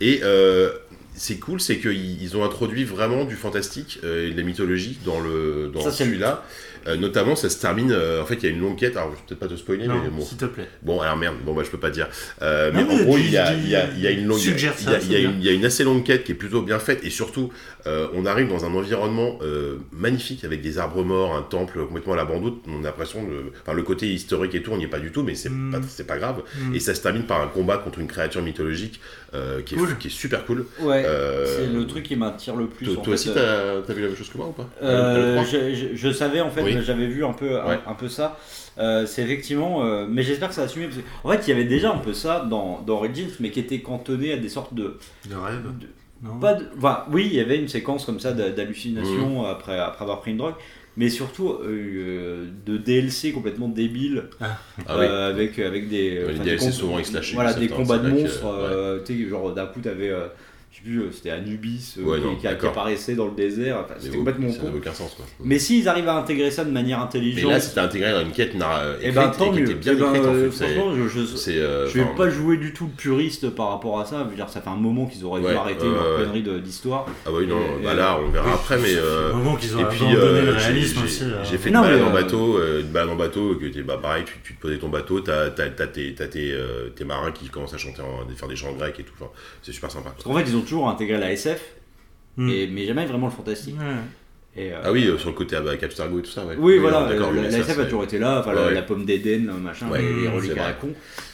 Et 0.00 0.20
euh, 0.22 0.70
c'est 1.14 1.38
cool, 1.38 1.60
c'est 1.60 1.78
qu'ils 1.78 2.22
ils 2.22 2.36
ont 2.36 2.44
introduit 2.44 2.84
vraiment 2.84 3.24
du 3.24 3.36
fantastique 3.36 4.00
euh, 4.02 4.28
et 4.28 4.32
de 4.32 4.36
la 4.36 4.42
mythologie 4.44 4.98
dans, 5.04 5.20
le, 5.20 5.70
dans 5.72 5.90
celui-là. 5.90 6.42
Euh, 6.86 6.96
notamment, 6.96 7.36
ça 7.36 7.48
se 7.50 7.58
termine. 7.60 7.92
euh, 7.92 8.22
en 8.22 8.26
fait, 8.26 8.34
il 8.34 8.42
y 8.44 8.46
a 8.46 8.50
une 8.50 8.60
longue 8.60 8.76
quête. 8.78 8.96
Alors, 8.96 9.10
je 9.12 9.16
vais 9.16 9.22
peut-être 9.28 9.38
pas 9.40 9.48
te 9.48 9.56
spoiler, 9.56 9.86
Non, 9.86 10.00
mais 10.02 10.10
bon. 10.10 10.22
s'il 10.24 10.36
te 10.38 10.44
plaît. 10.46 10.68
Bon, 10.82 11.00
alors 11.00 11.16
merde, 11.16 11.36
bon, 11.44 11.54
bah, 11.54 11.62
je 11.64 11.70
peux 11.70 11.78
pas 11.78 11.90
dire. 11.90 12.08
Euh, 12.42 12.70
mais 12.74 12.84
Non, 12.84 12.90
en 12.92 12.96
mais 12.96 13.04
gros, 13.04 13.18
il 13.18 13.30
y 13.30 13.36
a, 13.36 13.52
il 13.54 13.68
y, 13.68 13.76
a, 13.76 13.88
il 13.90 14.00
y 14.00 14.06
a 14.06 14.10
une 14.10 14.26
longue. 14.26 14.38
Il 14.40 14.44
y 14.46 14.48
a, 14.48 14.52
suggère 14.52 14.74
il 14.80 15.12
y 15.12 15.16
a- 15.16 15.18
y 15.18 15.24
a 15.24 15.28
une, 15.28 15.38
il 15.40 15.44
y 15.44 15.48
a 15.48 15.52
une 15.52 15.64
assez 15.64 15.84
longue 15.84 16.04
quête 16.04 16.24
qui 16.24 16.32
est 16.32 16.36
plutôt 16.36 16.62
bien 16.62 16.78
faite. 16.78 17.00
Et 17.04 17.10
surtout, 17.10 17.50
euh, 17.86 18.08
on 18.14 18.26
arrive 18.26 18.48
dans 18.48 18.64
un 18.64 18.74
environnement 18.74 19.38
euh, 19.42 19.76
magnifique 19.92 20.44
avec 20.44 20.60
des 20.62 20.78
arbres 20.78 21.04
morts, 21.04 21.34
un 21.36 21.42
temple 21.42 21.84
complètement 21.86 22.14
à 22.14 22.16
l'abandon. 22.16 22.58
On 22.68 22.80
a 22.80 22.86
l'impression 22.86 23.22
de. 23.24 23.52
Enfin, 23.62 23.74
le 23.74 23.82
côté 23.82 24.06
historique 24.12 24.54
et 24.54 24.62
tout, 24.62 24.72
on 24.72 24.76
n'y 24.76 24.84
est 24.84 24.88
pas 24.88 24.98
du 25.00 25.12
tout, 25.12 25.22
mais 25.22 25.34
c'est 25.34 25.50
Mm. 25.50 25.72
pas, 25.72 26.04
pas 26.04 26.18
grave. 26.18 26.42
Mm. 26.58 26.74
Et 26.74 26.80
ça 26.80 26.94
se 26.94 27.00
termine 27.00 27.24
par 27.24 27.40
un 27.40 27.48
combat 27.48 27.78
contre 27.78 27.98
une 28.00 28.06
créature 28.08 28.42
mythologique 28.42 29.00
euh, 29.34 29.62
qui, 29.62 29.74
est, 29.74 29.78
Cool. 29.78 29.96
qui 29.98 30.08
est 30.08 30.10
super 30.10 30.44
cool. 30.44 30.66
Ouais, 30.80 31.02
Euh, 31.06 31.46
c'est 31.46 31.66
le 31.72 31.86
truc 31.86 32.04
qui 32.04 32.16
m'attire 32.16 32.54
le 32.56 32.66
plus. 32.66 32.86
Toi, 32.96 33.14
aussi, 33.14 33.30
euh, 33.34 33.80
t'as 33.82 33.92
as 33.92 33.96
vu 33.96 34.02
la 34.02 34.08
même 34.08 34.16
chose 34.16 34.28
que 34.28 34.36
moi 34.38 34.48
ou 34.48 34.52
pas? 34.52 34.68
Euh, 34.82 35.42
je, 35.44 35.74
je- 35.74 35.94
je 35.96 36.12
savais 36.12 36.40
en 36.40 36.50
fait, 36.50 36.62
Oui. 36.62 36.76
j'avais 36.82 37.06
vu 37.06 37.24
un 37.24 37.32
peu, 37.32 37.60
un, 37.60 37.66
Ouais. 37.66 37.78
un 37.86 37.94
peu 37.94 38.08
ça. 38.08 38.38
Euh, 38.78 39.04
c'est 39.06 39.22
effectivement, 39.22 39.84
euh, 39.84 40.06
mais 40.08 40.22
j'espère 40.22 40.48
que 40.48 40.54
ça 40.54 40.62
va 40.62 40.66
assumer. 40.66 40.86
Parce 40.86 40.96
que, 40.98 41.02
en 41.24 41.30
fait, 41.32 41.46
il 41.46 41.50
y 41.50 41.52
avait 41.52 41.64
déjà 41.68 41.92
un 41.92 41.98
peu 41.98 42.12
ça 42.12 42.46
dans, 42.48 42.82
dans 42.86 42.94
Origins, 42.96 43.28
mais 43.40 43.50
qui 43.50 43.60
était 43.60 43.80
cantonné 43.80 44.32
à 44.32 44.36
des 44.36 44.48
sortes 44.48 44.74
de. 44.74 44.98
De 45.28 45.34
rêve 45.36 45.62
de- 45.62 45.86
Non 46.22 46.38
pas 46.38 46.54
de- 46.54 46.66
enfin, 46.78 47.04
oui, 47.10 47.26
il 47.30 47.34
y 47.36 47.40
avait 47.40 47.58
une 47.58 47.68
séquence 47.68 48.04
comme 48.06 48.20
ça 48.20 48.32
d'hallucination 48.32 49.40
Mhm. 49.42 49.44
après, 49.50 49.78
après 49.78 50.02
avoir 50.04 50.20
pris 50.20 50.30
une 50.30 50.36
drogue, 50.36 50.54
mais 50.96 51.08
surtout 51.08 51.50
euh, 51.64 52.46
de 52.66 52.76
DLC 52.76 53.32
complètement 53.32 53.68
débile 53.68 54.24
Ah 54.40 54.58
oui. 54.90 55.04
euh, 55.06 55.30
avec, 55.30 55.58
avec 55.58 55.88
des. 55.88 56.22
Ouais, 56.24 56.32
les 56.32 56.38
DLC 56.38 56.66
des 56.66 56.72
souvent 56.72 56.98
ils-slashés, 56.98 57.34
Voilà, 57.34 57.54
des 57.54 57.68
combats 57.68 57.98
de 57.98 58.08
vrai 58.08 58.16
que, 58.16 58.22
monstres. 58.22 58.44
ouais. 58.44 58.50
euh, 58.70 59.00
tu 59.04 59.22
sais, 59.24 59.28
genre 59.28 59.52
d'un 59.54 59.66
coup, 59.66 59.80
t'avais. 59.80 60.12
Euh, 60.72 60.74
je 60.74 60.76
sais 60.78 60.82
plus, 60.82 61.00
euh, 61.02 61.10
c'était 61.12 61.30
Anubis 61.30 61.96
euh, 61.98 62.02
Ouais, 62.04 62.18
qui, 62.18 62.24
non, 62.24 62.34
qui- 62.34 62.40
qui 62.40 62.46
apparaissait 62.66 63.14
dans 63.14 63.26
le 63.26 63.32
désert. 63.34 63.78
Enfin, 63.84 63.94
Mais 63.96 64.02
c'était 64.04 64.16
complètement 64.16 64.50
Ça 64.52 64.58
con. 64.60 64.70
n'a 64.70 64.76
aucun 64.76 64.92
sens 64.94 65.14
quoi. 65.14 65.24
Mais 65.44 65.58
s'ils 65.58 65.88
arrivent 65.88 66.08
à 66.08 66.16
intégrer 66.16 66.50
ça 66.50 66.64
de 66.64 66.70
manière 66.70 66.98
Mais 66.98 67.04
intelligente, 67.04 67.50
là, 67.50 67.60
c'était 67.60 67.80
intégré 67.80 68.10
dans 68.12 68.22
une 68.22 68.32
quête 68.32 68.54
nar- 68.54 68.82
et 69.00 69.08
écrite 69.08 69.14
ben 69.14 69.28
tant 69.28 69.52
et 69.52 69.56
qui 69.56 69.60
mieux. 69.62 69.70
était 69.70 69.74
bien 69.74 69.92
Eh 69.94 69.96
ben, 69.96 70.08
écrite 70.14 70.26
en 70.26 70.34
euh, 70.34 70.50
fait. 70.50 70.64
Franchement, 70.74 70.94
je, 70.96 71.08
je, 71.08 71.50
euh, 71.60 71.88
je 71.88 71.94
vais 71.94 72.02
enfin, 72.04 72.14
pas 72.16 72.30
jouer 72.30 72.56
du 72.56 72.72
tout 72.72 72.86
le 72.86 72.92
puriste 72.92 73.50
par 73.50 73.68
rapport 73.70 74.00
à 74.00 74.04
ça. 74.06 74.22
Je 74.24 74.30
veux 74.30 74.36
dire, 74.36 74.48
ça 74.48 74.60
fait 74.60 74.70
un 74.70 74.76
moment 74.76 75.06
qu'ils 75.06 75.24
auraient 75.24 75.40
Ouais, 75.42 75.50
dû 75.52 75.56
arrêter 75.56 75.86
ouais, 75.86 75.92
leur 75.94 76.18
ouais. 76.18 76.24
connerie 76.24 76.42
de- 76.42 76.58
d'histoire. 76.58 77.06
Ah 77.26 77.30
oui, 77.32 77.46
non, 77.46 77.58
Et- 77.80 77.84
bah 77.84 77.94
là, 77.94 78.18
on 78.24 78.30
verra 78.30 78.54
après, 78.54 78.78
mais. 78.78 78.94
Euh, 78.96 79.28
le 79.28 79.34
moment 79.34 79.56
qu'ils 79.56 79.76
ont 79.76 79.80
Et 79.80 79.84
puis, 79.84 79.98
abandonné 80.06 80.16
euh, 80.38 80.46
le 80.52 80.58
j'ai- 80.58 80.66
réalisme 80.66 80.98
j'ai- 81.00 81.04
aussi. 81.04 81.24
j'ai 81.50 81.58
fait 81.58 81.68
une 81.68 81.74
balade 81.80 81.98
mais, 82.00 82.04
en 82.06 82.10
euh, 82.10 82.12
bateau, 82.12 82.56
euh, 82.58 82.80
une 82.80 82.88
balade 82.88 83.10
en 83.10 83.16
bateau, 83.16 83.54
que 83.56 83.82
bah, 83.82 83.98
pareil, 84.00 84.24
tu, 84.44 84.54
te 84.54 84.60
posais 84.60 84.78
ton 84.78 84.88
bateau, 84.88 85.20
t'as 85.20 85.50
tes, 85.50 86.14
euh, 86.52 86.88
marins 87.04 87.32
qui 87.32 87.48
commencent 87.48 87.74
à 87.74 87.78
chanter, 87.78 88.02
faire 88.36 88.48
des 88.48 88.56
chants 88.56 88.72
grecs 88.72 88.98
et 89.00 89.02
tout, 89.02 89.12
c'est 89.62 89.72
super 89.72 89.90
sympa. 89.90 90.10
Parce 90.10 90.24
qu'en 90.24 90.34
fait, 90.34 90.44
ils 90.48 90.56
ont 90.56 90.61
toujours 90.62 90.88
intégré 90.88 91.18
la 91.18 91.32
SF, 91.32 91.60
Hmm. 92.38 92.48
et, 92.48 92.66
mais 92.66 92.86
jamais 92.86 93.04
vraiment 93.04 93.26
le 93.26 93.32
fantastique. 93.32 93.74
Ouais. 93.78 93.84
Et, 94.56 94.72
euh, 94.72 94.76
Ah 94.84 94.90
oui, 94.92 95.06
euh, 95.06 95.18
sur 95.18 95.28
le 95.28 95.34
côté 95.34 95.54
ah, 95.56 95.60
bah, 95.60 95.76
Capstargo 95.76 96.18
et 96.18 96.22
tout 96.22 96.30
ça, 96.30 96.46
ouais. 96.46 96.54
Oui, 96.58 96.78
voilà, 96.78 97.06
euh, 97.08 97.32
la, 97.50 97.58
SF 97.58 97.78
a 97.80 97.84
toujours 97.84 98.04
été 98.04 98.18
là, 98.18 98.40
enfin, 98.40 98.54
la, 98.54 98.66
Ouais. 98.68 98.74
la 98.74 98.80
pomme 98.82 99.04
d'Éden, 99.04 99.52
machin, 99.62 99.90
Ouais, 99.90 100.00
les, 100.00 100.22
les 100.22 100.28
reliques 100.28 100.52
c'est 100.54 100.58
à 100.58 100.62
la 100.68 100.72
vrai. 100.72 100.76
con. 100.80 100.88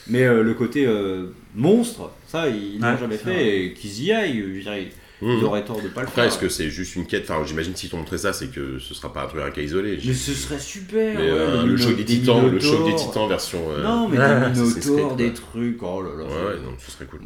Mais 0.08 0.24
euh, 0.24 0.42
le 0.42 0.54
côté 0.54 0.86
euh, 0.88 1.26
monstre, 1.54 2.10
ça, 2.26 2.48
ils 2.48 2.82
Ouais, 2.82 2.90
l'ont 2.92 2.98
jamais 2.98 3.16
fait, 3.16 3.30
vrai. 3.30 3.58
et 3.66 3.72
qu'ils 3.74 4.02
y 4.02 4.12
aillent, 4.12 4.44
je 4.56 4.60
dirais, 4.60 4.88
Mmh. 5.20 5.32
ils 5.38 5.44
auraient 5.44 5.64
tort 5.64 5.82
de 5.82 5.88
pas 5.88 6.02
le 6.02 6.06
Après, 6.06 6.22
faire. 6.22 6.30
est-ce 6.30 6.38
que 6.38 6.48
c'est 6.48 6.70
juste 6.70 6.94
une 6.94 7.04
quête 7.06 7.28
Enfin, 7.28 7.42
j'imagine 7.44 7.74
si 7.74 7.88
t'ont 7.88 7.96
montré 7.96 8.18
ça, 8.18 8.32
c'est 8.32 8.52
que 8.52 8.78
ce 8.78 8.94
sera 8.94 9.12
pas 9.12 9.24
un 9.24 9.26
truc 9.26 9.40
à 9.42 9.50
cas 9.50 9.62
isolé. 9.62 9.98
Mais 10.04 10.12
ce 10.12 10.32
serait 10.32 10.60
super 10.60 11.18
Mais, 11.18 11.24
ouais, 11.24 11.28
euh, 11.38 11.62
des 11.64 11.68
le 11.70 11.76
choc 11.76 11.96
des 11.96 12.04
titans, 12.04 12.48
le 12.50 12.60
choc 12.60 12.86
des 12.86 12.94
titans 12.94 13.28
version. 13.28 13.58
euh, 13.70 13.82
Non, 13.82 14.08
mais 14.08 14.16
Ah, 14.20 14.48
des 14.50 14.54
c'est 14.64 14.90
minotaures, 14.90 15.16
des 15.16 15.32
trucs, 15.32 15.82
oh 15.82 16.02
là 16.02 16.10
là. 16.18 16.24
Ouais, 16.24 16.56
non, 16.64 16.72
ce 16.78 16.90
serait 16.92 17.06
cool. 17.06 17.20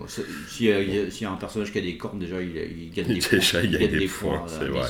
S'il 0.48 0.66
y, 0.66 0.72
a- 0.72 0.80
il 0.80 0.94
y 0.94 0.98
a- 1.00 1.10
s'il 1.10 1.22
y 1.24 1.26
a 1.26 1.32
un 1.32 1.36
personnage 1.36 1.70
qui 1.70 1.78
a 1.78 1.82
des 1.82 1.96
cornes, 1.98 2.18
déjà, 2.18 2.40
il, 2.40 2.48
il 2.56 2.90
gagne 2.92 3.08
des 3.08 3.14
Déjà, 3.30 3.58
points. 3.60 3.60
il 3.64 3.78
gagne 3.78 3.98
des 3.98 4.06
points, 4.08 4.42
c'est 4.46 4.68
vrai. 4.68 4.88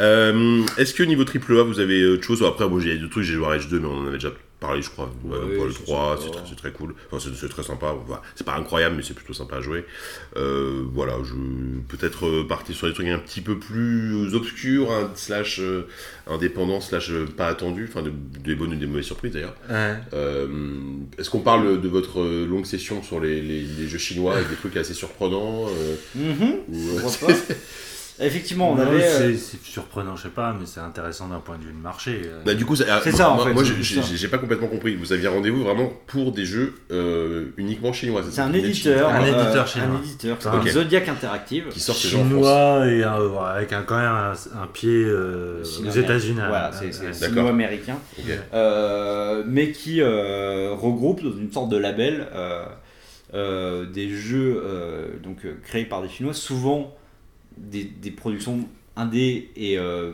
Euh, 0.00 0.62
Est-ce 0.76 0.94
que 0.94 1.02
niveau 1.02 1.24
triple 1.24 1.58
A, 1.58 1.62
vous 1.62 1.80
avez 1.80 2.06
autre 2.06 2.24
chose 2.24 2.42
Après, 2.42 2.68
bon, 2.68 2.78
j'ai 2.78 2.96
d'autres 2.98 3.10
trucs, 3.12 3.24
j'ai 3.24 3.34
joué 3.34 3.46
à 3.46 3.48
Rage 3.48 3.68
2, 3.68 3.80
mais 3.80 3.86
on 3.86 3.98
en 3.98 4.06
avait 4.06 4.18
déjà 4.18 4.32
parlé, 4.60 4.82
je 4.82 4.90
crois. 4.90 5.10
Ouais, 5.24 5.36
Euh, 5.36 5.64
le 5.66 5.72
c'est 5.72 5.82
3, 5.84 6.16
sympa. 6.16 6.22
c'est 6.24 6.30
très, 6.38 6.48
c'est 6.50 6.56
très 6.56 6.72
cool. 6.72 6.94
Enfin, 7.10 7.18
c'est 7.24 7.34
c'est 7.38 7.48
très 7.48 7.62
sympa. 7.62 7.94
Voilà. 8.06 8.22
C'est 8.34 8.44
pas 8.44 8.54
incroyable, 8.56 8.96
mais 8.96 9.02
c'est 9.02 9.14
plutôt 9.14 9.32
sympa 9.32 9.56
à 9.56 9.60
jouer. 9.60 9.84
Euh, 10.36 10.82
voilà, 10.92 11.14
je 11.24 11.34
peut-être 11.88 12.26
euh, 12.26 12.46
partir 12.46 12.74
sur 12.74 12.86
des 12.88 12.92
trucs 12.94 13.06
un 13.08 13.18
petit 13.18 13.40
peu 13.40 13.58
plus 13.58 14.34
obscurs, 14.34 14.90
hein, 14.92 15.10
slash 15.14 15.60
euh, 15.60 15.86
indépendants, 16.26 16.80
slash 16.80 17.10
euh, 17.10 17.26
pas 17.26 17.46
attendus, 17.46 17.88
enfin 17.88 18.02
de- 18.02 18.12
des 18.44 18.54
bonnes 18.54 18.72
ou 18.72 18.76
des 18.76 18.86
mauvaises 18.86 19.04
surprises 19.06 19.32
d'ailleurs. 19.32 19.54
Ouais. 19.70 19.94
Euh, 20.14 20.46
Est-ce 21.18 21.30
qu'on 21.30 21.40
parle 21.40 21.80
de 21.80 21.88
votre 21.88 22.20
euh, 22.20 22.46
longue 22.46 22.66
session 22.66 23.02
sur 23.02 23.20
les, 23.20 23.40
les- 23.40 23.62
les 23.62 23.86
jeux 23.88 23.98
chinois 23.98 24.34
avec 24.36 24.48
des 24.48 24.56
trucs 24.56 24.76
assez 24.76 24.94
surprenants 24.94 25.66
euh, 25.68 25.94
Mhm, 26.16 26.56
ou-. 26.68 27.00
Effectivement, 28.20 28.72
on 28.72 28.74
Non, 28.74 28.82
avait. 28.82 29.02
euh, 29.04 29.32
c'est- 29.36 29.36
C'est 29.58 29.62
surprenant, 29.62 30.16
je 30.16 30.22
sais 30.24 30.28
pas, 30.28 30.52
mais 30.58 30.66
c'est 30.66 30.80
intéressant 30.80 31.28
d'un 31.28 31.38
point 31.38 31.56
de 31.56 31.62
vue 31.62 31.72
de 31.72 31.82
marché. 31.82 32.22
euh. 32.24 32.40
Bah, 32.44 32.54
du 32.54 32.64
coup, 32.64 32.74
ça- 32.76 32.84
C'est 33.02 33.10
moi- 33.10 33.18
ça, 33.18 33.30
en 33.30 33.34
moi, 33.36 33.44
fait, 33.46 33.52
Moi, 33.54 33.64
c'est 33.64 33.82
j'ai- 33.82 34.00
ça. 34.00 34.06
j'ai 34.10 34.16
j'ai 34.16 34.28
pas 34.28 34.38
complètement 34.38 34.66
compris. 34.68 34.96
Vous 34.96 35.12
aviez 35.12 35.28
rendez-vous 35.28 35.62
vraiment 35.62 35.92
pour 36.06 36.32
des 36.32 36.44
jeux 36.44 36.74
euh, 36.90 37.46
uniquement 37.56 37.92
chinois. 37.92 38.22
C'est 38.30 38.40
un 38.40 38.52
éditeur. 38.52 39.08
Un 39.10 39.22
euh, 39.22 39.26
éditeur 39.44 39.66
chinois. 39.68 39.88
Un 40.00 40.02
éditeur, 40.02 40.36
c'est. 40.40 40.70
Zodiac 40.70 41.08
Interactive. 41.08 41.64
qui 41.70 41.80
sort 41.80 41.94
chinois 41.94 42.86
et 42.86 43.02
un- 43.04 43.20
voilà, 43.20 43.50
avec 43.54 43.72
un, 43.72 43.82
quand 43.82 43.96
même 43.96 44.06
un, 44.06 44.32
un 44.32 44.66
pied 44.66 45.04
euh, 45.04 45.62
aux. 45.62 45.90
États-Unis. 45.90 46.40
Voilà, 46.48 46.68
hein. 46.68 46.70
c'est 46.92 46.92
c'est. 46.92 47.28
Euh, 48.54 49.42
mais 49.46 49.70
qui 49.72 50.02
regroupe 50.02 51.22
dans 51.22 51.32
une 51.36 51.52
sorte 51.52 51.68
de 51.70 51.76
label 51.76 52.26
des 53.32 54.10
jeux 54.10 54.62
donc, 55.22 55.38
créés 55.64 55.84
par 55.84 56.02
des 56.02 56.08
Chinois, 56.08 56.34
souvent 56.34 56.94
des, 57.70 57.84
des 57.84 58.10
productions 58.10 58.60
indé 58.96 59.50
et 59.56 59.78
euh, 59.78 60.12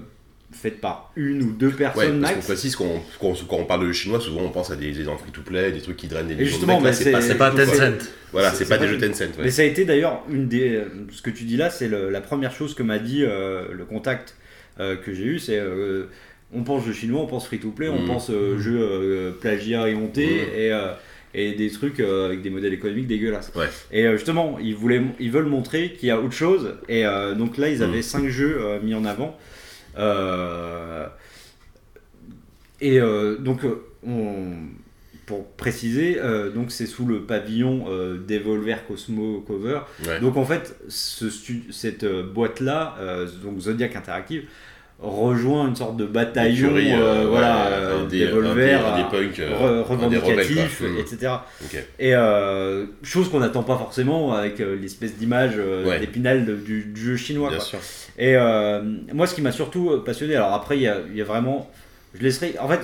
faites 0.52 0.80
par 0.80 1.10
une 1.16 1.42
ou 1.42 1.52
deux 1.52 1.68
Ouais, 1.68 1.72
personnes 1.74 2.20
parce 2.20 2.32
qu'on 2.32 2.36
max. 2.36 2.46
précise 2.46 2.76
qu'on 2.76 3.00
quand, 3.20 3.34
quand 3.48 3.56
on 3.56 3.64
parle 3.64 3.86
de 3.88 3.92
chinois, 3.92 4.20
souvent 4.20 4.42
on 4.42 4.50
pense 4.50 4.70
à 4.70 4.76
des, 4.76 4.92
des 4.92 5.04
free-to-play, 5.04 5.72
des 5.72 5.80
trucs 5.80 5.96
qui 5.96 6.06
drainent 6.06 6.28
des 6.28 6.34
millions 6.34 6.44
de 6.46 6.50
justement, 6.50 6.76
mecs. 6.80 6.84
Là, 6.84 6.92
c'est 6.92 7.10
pas, 7.12 7.20
c'est- 7.20 7.34
pas 7.34 7.50
Tencent. 7.50 8.08
voilà, 8.32 8.52
c'est- 8.52 8.64
pas 8.68 8.76
pas 8.78 8.86
des 8.86 8.88
jeux 8.92 8.98
Tencent. 8.98 9.20
ouais. 9.38 9.44
Mais 9.44 9.50
ça 9.50 9.62
a 9.62 9.64
été 9.64 9.84
d'ailleurs 9.84 10.22
une 10.30 10.46
des. 10.48 10.82
Ce 11.10 11.22
que 11.22 11.30
tu 11.30 11.44
dis 11.44 11.56
là, 11.56 11.70
c'est 11.70 11.88
le- 11.88 12.10
la 12.10 12.20
première 12.20 12.52
chose 12.52 12.74
que 12.74 12.82
m'a 12.82 12.98
dit 12.98 13.24
euh, 13.24 13.66
le 13.72 13.84
contact 13.84 14.36
euh, 14.80 14.96
que 14.96 15.12
j'ai 15.14 15.24
eu. 15.24 15.38
C'est 15.38 15.58
euh, 15.58 16.04
on 16.52 16.62
pense 16.62 16.84
jeu 16.84 16.92
chinois, 16.92 17.20
on 17.22 17.26
pense 17.26 17.46
free 17.46 17.58
to 17.58 17.70
play, 17.70 17.88
on 17.88 18.02
Mhm. 18.02 18.06
pense 18.06 18.30
euh, 18.30 18.58
jeu 18.58 18.78
euh, 18.80 19.32
plagiat 19.40 19.88
et 19.88 19.94
honté 19.94 20.26
Mhm. 20.26 20.32
et, 20.56 20.72
euh, 20.72 20.92
et 21.34 21.52
des 21.52 21.70
trucs 21.70 22.00
euh, 22.00 22.26
avec 22.26 22.42
des 22.42 22.50
modèles 22.50 22.72
économiques 22.72 23.06
dégueulasses. 23.08 23.50
Ouais. 23.56 23.66
Et 23.90 24.06
euh, 24.06 24.16
justement, 24.16 24.58
ils, 24.60 24.74
voulaient, 24.74 25.02
ils 25.18 25.30
veulent 25.30 25.46
montrer 25.46 25.92
qu'il 25.92 26.08
y 26.08 26.10
a 26.10 26.20
autre 26.20 26.32
chose. 26.34 26.76
Et 26.88 27.04
euh, 27.04 27.34
donc 27.34 27.58
là, 27.58 27.68
ils 27.68 27.82
avaient 27.82 27.96
Mhm. 27.96 28.02
cinq 28.02 28.28
jeux 28.28 28.60
mis 28.82 28.94
en 28.94 29.04
avant. 29.04 29.36
Et 32.80 33.00
donc, 33.40 33.60
on, 34.06 34.52
pour 35.26 35.46
préciser, 35.52 36.18
donc 36.54 36.70
c'est 36.70 36.86
sous 36.86 37.06
le 37.06 37.22
pavillon 37.22 37.86
Devolver 38.28 38.86
Cosmo 38.86 39.40
Cover. 39.46 39.80
Ouais. 40.06 40.20
Donc 40.20 40.36
en 40.36 40.44
fait, 40.44 40.76
ce 40.88 41.26
cette 41.70 42.04
boîte-là, 42.04 42.96
donc 43.42 43.60
Zodiac 43.60 43.96
Interactive, 43.96 44.44
rejoint 45.00 45.68
une 45.68 45.76
sorte 45.76 45.96
de 45.96 46.06
bataillon, 46.06 46.68
Écurie, 46.76 46.92
euh, 46.92 46.96
euh, 47.24 47.26
voilà, 47.28 47.66
euh, 47.66 48.02
un 48.02 48.06
des- 48.06 48.26
Devolver, 48.26 48.74
un 48.86 48.96
des- 48.96 49.02
un 49.02 49.20
des 49.20 49.28
punks, 49.28 49.38
re- 49.38 49.42
un 50.04 50.08
des 50.08 50.16
rebelles, 50.16 50.18
revendicatif, 50.20 50.78
quoi. 50.78 50.88
Etc. 51.00 51.32
Ok. 51.64 51.84
Et 51.98 52.14
euh, 52.14 52.86
chose 53.02 53.28
qu'on 53.30 53.40
n'attend 53.40 53.62
pas 53.64 53.76
forcément 53.76 54.32
avec 54.32 54.60
l'espèce 54.60 55.16
d'image 55.16 55.56
Ouais. 55.84 55.98
d'épinal 56.00 56.46
du, 56.64 56.84
du 56.84 57.00
jeu 57.00 57.16
chinois. 57.16 57.48
Bien 57.50 57.58
quoi. 57.58 57.66
sûr. 57.66 57.78
Et 58.18 58.36
euh, 58.36 58.80
moi, 59.12 59.26
ce 59.26 59.34
qui 59.34 59.42
m'a 59.42 59.52
surtout 59.52 60.00
passionné, 60.04 60.36
alors 60.36 60.52
après, 60.54 60.76
il 60.76 60.82
y 60.82 60.88
a, 60.88 60.98
il 61.10 61.16
y 61.16 61.20
a 61.20 61.24
vraiment. 61.24 61.70
Je 62.16 62.22
laisserai. 62.22 62.54
En 62.60 62.68
fait, 62.68 62.80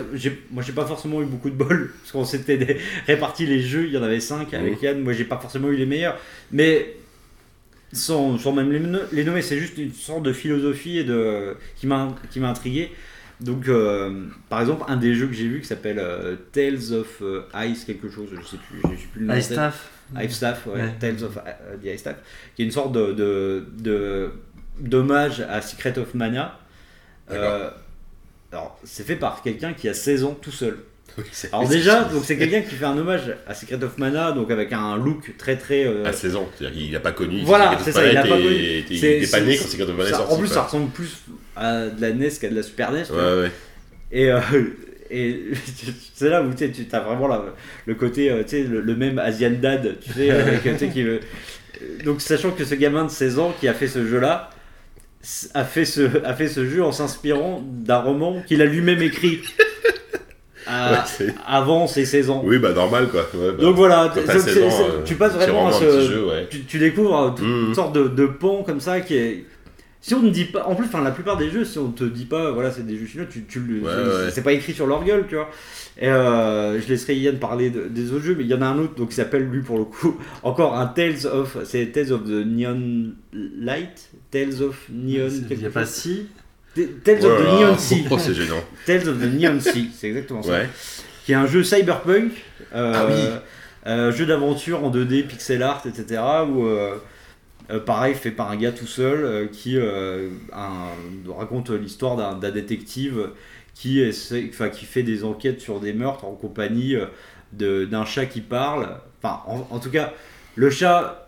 moi, 0.50 0.60
j'ai 0.66 0.72
pas 0.72 0.84
forcément 0.86 1.22
eu 1.22 1.24
beaucoup 1.24 1.50
de 1.50 1.54
bol, 1.54 1.92
parce 2.00 2.10
qu'on 2.10 2.24
s'était 2.24 2.78
réparti 3.06 3.46
les 3.46 3.60
jeux, 3.60 3.84
il 3.86 3.92
y 3.92 3.96
en 3.96 4.02
avait 4.02 4.18
5 4.18 4.52
avec 4.54 4.82
Yann. 4.82 4.98
Moi, 5.00 5.12
j'ai 5.12 5.22
pas 5.24 5.38
forcément 5.38 5.68
eu 5.68 5.76
les 5.76 5.86
meilleurs. 5.86 6.16
Mais 6.50 6.96
sans, 7.92 8.38
sans 8.38 8.52
même 8.52 8.70
les, 8.70 8.80
les 9.12 9.24
nommer, 9.24 9.42
c'est 9.42 9.58
juste 9.58 9.76
une 9.78 9.92
sorte 9.92 10.22
de 10.22 10.32
philosophie 10.32 10.98
et 10.98 11.04
de, 11.04 11.56
qui 11.76 11.86
m'a 11.86 12.14
qui 12.30 12.40
m'a 12.40 12.50
intrigué. 12.50 12.92
Donc, 13.40 13.68
euh, 13.68 14.26
par 14.50 14.60
exemple, 14.60 14.84
un 14.88 14.96
des 14.96 15.14
jeux 15.14 15.26
que 15.26 15.32
j'ai 15.32 15.48
vu 15.48 15.60
qui 15.62 15.66
s'appelle 15.66 15.98
euh, 15.98 16.36
Tales 16.52 16.92
of 16.92 17.22
euh, 17.22 17.42
Ice, 17.64 17.84
quelque 17.86 18.10
chose, 18.10 18.28
je 18.32 18.46
sais 18.46 18.58
plus, 18.58 18.80
je 18.82 19.00
sais 19.00 19.06
plus 19.12 19.20
le 19.22 19.26
nom. 19.28 19.34
Ice. 19.34 19.46
Staff. 19.46 19.90
Ice 20.20 20.32
Staff, 20.34 20.66
ouais, 20.66 20.74
Ouais. 20.74 20.94
Tales 21.00 21.22
of 21.24 21.38
the 21.82 21.86
Ice 21.86 22.00
Staff, 22.00 22.16
qui 22.54 22.62
est 22.62 22.64
une 22.66 22.70
sorte 22.70 22.92
de, 22.92 23.12
de, 23.12 23.64
de- 23.78 24.30
d'hommage 24.78 25.40
à 25.40 25.62
Secret 25.62 25.98
of 25.98 26.14
Mana. 26.14 26.58
Euh, 27.30 27.70
alors, 28.52 28.78
c'est 28.84 29.04
fait 29.06 29.16
par 29.16 29.40
quelqu'un 29.42 29.72
qui 29.72 29.88
a 29.88 29.94
16 29.94 30.24
ans 30.24 30.34
tout 30.40 30.50
seul. 30.50 30.78
Oui, 31.18 31.24
Alors 31.52 31.68
déjà, 31.68 32.04
donc 32.04 32.22
c'est 32.24 32.36
quelqu'un 32.38 32.62
qui 32.62 32.74
fait 32.74 32.84
un 32.84 32.96
hommage 32.96 33.34
à 33.46 33.54
Secret 33.54 33.82
of 33.82 33.98
Mana, 33.98 34.32
donc 34.32 34.50
avec 34.50 34.72
un 34.72 34.96
look 34.96 35.36
très 35.38 35.56
très. 35.56 35.84
euh, 35.86 36.04
À 36.04 36.12
16 36.12 36.36
ans, 36.36 36.48
c'est-à-dire 36.56 36.78
qu'il 36.78 36.90
n'a 36.92 37.00
pas 37.00 37.12
connu. 37.12 37.40
Voilà, 37.44 37.76
c'est 37.82 37.92
ça, 37.92 38.06
il 38.06 38.14
n'a 38.14 38.22
pas 38.22 38.28
connu. 38.28 38.44
et- 38.46 38.78
et 38.78 38.84
Il 38.90 39.04
était 39.04 39.26
pas 39.26 39.40
né 39.40 39.56
quand 39.56 39.64
Secret 39.66 39.84
of 39.90 39.96
Mana 39.96 40.08
est 40.08 40.12
sorti. 40.12 40.32
en 40.34 40.38
plus, 40.38 40.48
ça 40.48 40.62
ressemble 40.62 40.90
plus 40.90 41.10
à 41.56 41.86
de 41.86 42.00
la 42.00 42.10
NES 42.12 42.30
qu'à 42.40 42.48
de 42.48 42.54
la 42.56 42.62
Super 42.62 42.92
NES. 42.92 43.04
Ouais, 43.10 43.42
ouais. 43.42 43.50
Et, 44.12 44.30
euh, 44.30 44.40
et 45.10 45.40
c'est 46.14 46.28
là 46.30 46.42
où 46.42 46.52
tu 46.54 46.64
as 46.92 47.00
vraiment 47.00 47.28
le 47.86 47.94
côté, 47.94 48.30
euh, 48.30 48.42
tu 48.42 48.50
sais, 48.50 48.62
le, 48.62 48.80
le 48.80 48.96
même 48.96 49.18
Asian 49.18 49.50
Dad, 49.60 49.96
tu 50.00 50.12
sais, 50.12 50.30
avec, 50.30 50.62
tu 50.62 50.78
sais, 50.78 50.88
qui 50.88 51.02
veut- 51.02 51.20
Donc, 52.04 52.20
sachant 52.20 52.50
que 52.50 52.64
ce 52.64 52.74
gamin 52.74 53.04
de 53.04 53.10
16 53.10 53.38
ans 53.38 53.54
qui 53.58 53.66
a 53.68 53.74
fait 53.74 53.88
ce 53.88 54.06
jeu-là, 54.06 54.50
a 55.54 55.64
fait 55.64 55.84
ce, 55.84 56.02
a 56.24 56.32
fait 56.34 56.48
ce 56.48 56.64
jeu 56.66 56.82
en 56.82 56.92
s'inspirant 56.92 57.62
d'un 57.66 57.98
roman 57.98 58.42
qu'il 58.46 58.62
a 58.62 58.64
lui-même 58.64 59.02
écrit 59.02 59.40
à- 60.70 60.92
Ouais, 60.92 60.98
c'est- 61.06 61.34
avant 61.46 61.86
ses 61.86 62.04
16 62.04 62.30
ans. 62.30 62.42
Oui, 62.44 62.58
bah 62.58 62.72
normal 62.72 63.08
quoi. 63.08 63.22
Ouais, 63.34 63.52
bah, 63.52 63.62
Donc 63.62 63.76
voilà, 63.76 64.10
quand 64.14 64.20
donc 64.20 64.26
t'as 64.26 64.38
c'est- 64.38 64.52
16 64.54 64.62
ans, 64.64 64.70
c'est- 64.70 64.82
euh, 64.84 65.02
tu 65.04 65.14
passes 65.16 65.32
c'est 65.32 65.38
vraiment 65.38 65.68
à 65.68 65.72
ce. 65.72 65.84
petit 65.84 66.06
jeu, 66.06 66.26
ouais. 66.26 66.46
tu, 66.50 66.60
tu 66.64 66.78
découvres 66.78 67.18
euh, 67.18 67.28
toute 67.30 67.46
Mhm. 67.46 67.66
une 67.68 67.74
sorte 67.74 67.94
de, 67.94 68.08
de 68.08 68.26
pan 68.26 68.62
comme 68.62 68.80
ça 68.80 69.00
qui 69.00 69.14
est. 69.16 69.44
Si 70.02 70.14
on 70.14 70.22
ne 70.22 70.30
dit 70.30 70.46
pas, 70.46 70.64
en 70.64 70.74
plus, 70.74 70.86
enfin 70.86 71.02
la 71.04 71.10
plupart 71.10 71.36
des 71.36 71.50
jeux, 71.50 71.62
si 71.62 71.78
on 71.78 71.90
te 71.90 72.04
dit 72.04 72.24
pas, 72.24 72.52
voilà, 72.52 72.70
c'est 72.70 72.86
des 72.86 72.96
jeux 72.96 73.04
chinois, 73.04 73.26
tu, 73.30 73.44
tu 73.44 73.58
Ouais, 73.58 73.66
c'est- 73.84 74.24
ouais. 74.24 74.30
c'est 74.32 74.42
pas 74.42 74.54
écrit 74.54 74.72
sur 74.72 74.86
leur 74.86 75.04
gueule, 75.04 75.26
tu 75.28 75.34
vois. 75.34 75.50
Et 76.00 76.08
euh, 76.08 76.80
je 76.80 76.88
laisserai 76.88 77.16
Yann 77.16 77.36
parler 77.38 77.68
de- 77.68 77.86
des 77.86 78.10
autres 78.12 78.24
jeux, 78.24 78.34
mais 78.34 78.44
il 78.44 78.48
y 78.50 78.54
en 78.54 78.62
a 78.62 78.66
un 78.66 78.78
autre 78.78 78.94
donc 78.94 79.10
qui 79.10 79.16
s'appelle 79.16 79.42
lui 79.44 79.60
pour 79.60 79.76
le 79.76 79.84
coup 79.84 80.16
encore 80.42 80.78
un 80.78 80.86
Tales 80.86 81.26
of, 81.30 81.58
c'est 81.64 81.92
Tales 81.92 82.12
of 82.12 82.24
the 82.24 82.46
Neon 82.46 83.10
Light, 83.34 84.08
Tales 84.30 84.62
of 84.62 84.86
Neon. 84.90 85.28
Il 85.50 85.58
n'y 85.58 85.66
a 85.66 85.70
pas 85.70 85.84
si. 85.84 86.28
Tales 87.04 87.24
of 87.24 87.38
the. 87.38 87.44
Neon 87.60 87.78
Sea. 87.78 88.04
Oh, 88.10 88.18
c'est 88.18 88.34
gênant. 88.34 88.62
Tales 88.86 89.08
of 89.08 89.18
the 89.18 89.24
Neon 89.32 89.60
Sea, 89.60 89.90
c'est 89.94 90.08
exactement 90.08 90.42
ça 90.42 90.50
Ouais. 90.52 90.68
qui 91.24 91.32
est 91.32 91.36
un 91.36 91.46
jeu 91.46 91.62
cyberpunk, 91.64 92.32
euh, 92.74 92.92
Ah 92.94 93.06
oui. 93.08 93.14
euh, 93.86 94.12
jeu 94.12 94.26
d'aventure 94.26 94.84
en 94.84 94.90
2D, 94.90 95.26
pixel 95.26 95.62
art, 95.62 95.82
etc. 95.86 96.20
Où 96.48 96.66
euh, 96.66 96.96
euh, 97.70 97.80
pareil 97.80 98.14
fait 98.14 98.30
par 98.30 98.50
un 98.50 98.56
gars 98.56 98.72
tout 98.72 98.86
seul 98.86 99.48
qui 99.50 99.78
un- 99.78 101.32
raconte 101.36 101.70
l'histoire 101.70 102.16
d'un 102.16 102.34
d'un 102.34 102.50
détective 102.50 103.30
qui 103.74 104.00
essaie, 104.00 104.48
enfin 104.52 104.68
qui 104.68 104.84
fait 104.84 105.02
des 105.02 105.24
enquêtes 105.24 105.60
sur 105.60 105.80
des 105.80 105.92
meurtres 105.92 106.24
en 106.24 106.32
compagnie 106.32 106.96
de- 107.52 107.84
d'un 107.84 108.04
chat 108.04 108.26
qui 108.26 108.40
parle. 108.40 108.88
Enfin, 109.22 109.40
en, 109.46 109.66
en 109.70 109.78
tout 109.78 109.90
cas, 109.90 110.12
le 110.56 110.70
chat 110.70 111.19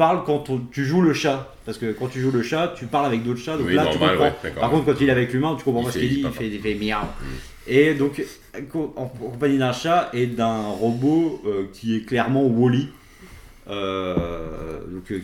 parle 0.00 0.24
quand 0.24 0.48
on- 0.48 0.62
tu 0.72 0.86
joues 0.86 1.02
le 1.02 1.12
chat, 1.12 1.54
parce 1.66 1.76
que 1.76 1.92
quand 1.92 2.06
tu 2.06 2.20
joues 2.22 2.30
le 2.30 2.42
chat, 2.42 2.72
tu 2.74 2.86
parles 2.86 3.04
avec 3.04 3.22
d'autres 3.22 3.40
chats, 3.40 3.58
donc 3.58 3.66
Oui, 3.66 3.74
là 3.74 3.84
tu 3.92 3.98
comprends. 3.98 4.16
ouais. 4.16 4.32
Par 4.58 4.70
contre, 4.70 4.86
quand 4.86 4.98
il 4.98 5.08
est 5.10 5.12
avec 5.12 5.30
l'humain, 5.34 5.54
tu 5.58 5.64
comprends 5.64 5.82
Il 5.82 5.86
pas 5.88 5.92
ce 5.92 5.98
qu'il 5.98 6.08
dit, 6.08 6.22
il 6.24 6.30
fait, 6.32 6.48
il 6.48 6.58
fait 6.58 6.74
miaou. 6.74 7.04
Et 7.68 7.92
donc, 7.92 8.22
en 8.96 9.06
compagnie 9.06 9.58
d'un 9.58 9.74
chat 9.74 10.08
et 10.14 10.26
d'un 10.26 10.62
robot 10.68 11.42
euh, 11.46 11.64
qui 11.74 11.96
est 11.96 12.00
clairement 12.06 12.46
Wally. 12.46 12.88
Euh, 13.68 14.80
donc, 14.88 15.10
euh, 15.10 15.20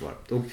voilà. 0.00 0.18
Donc, 0.28 0.44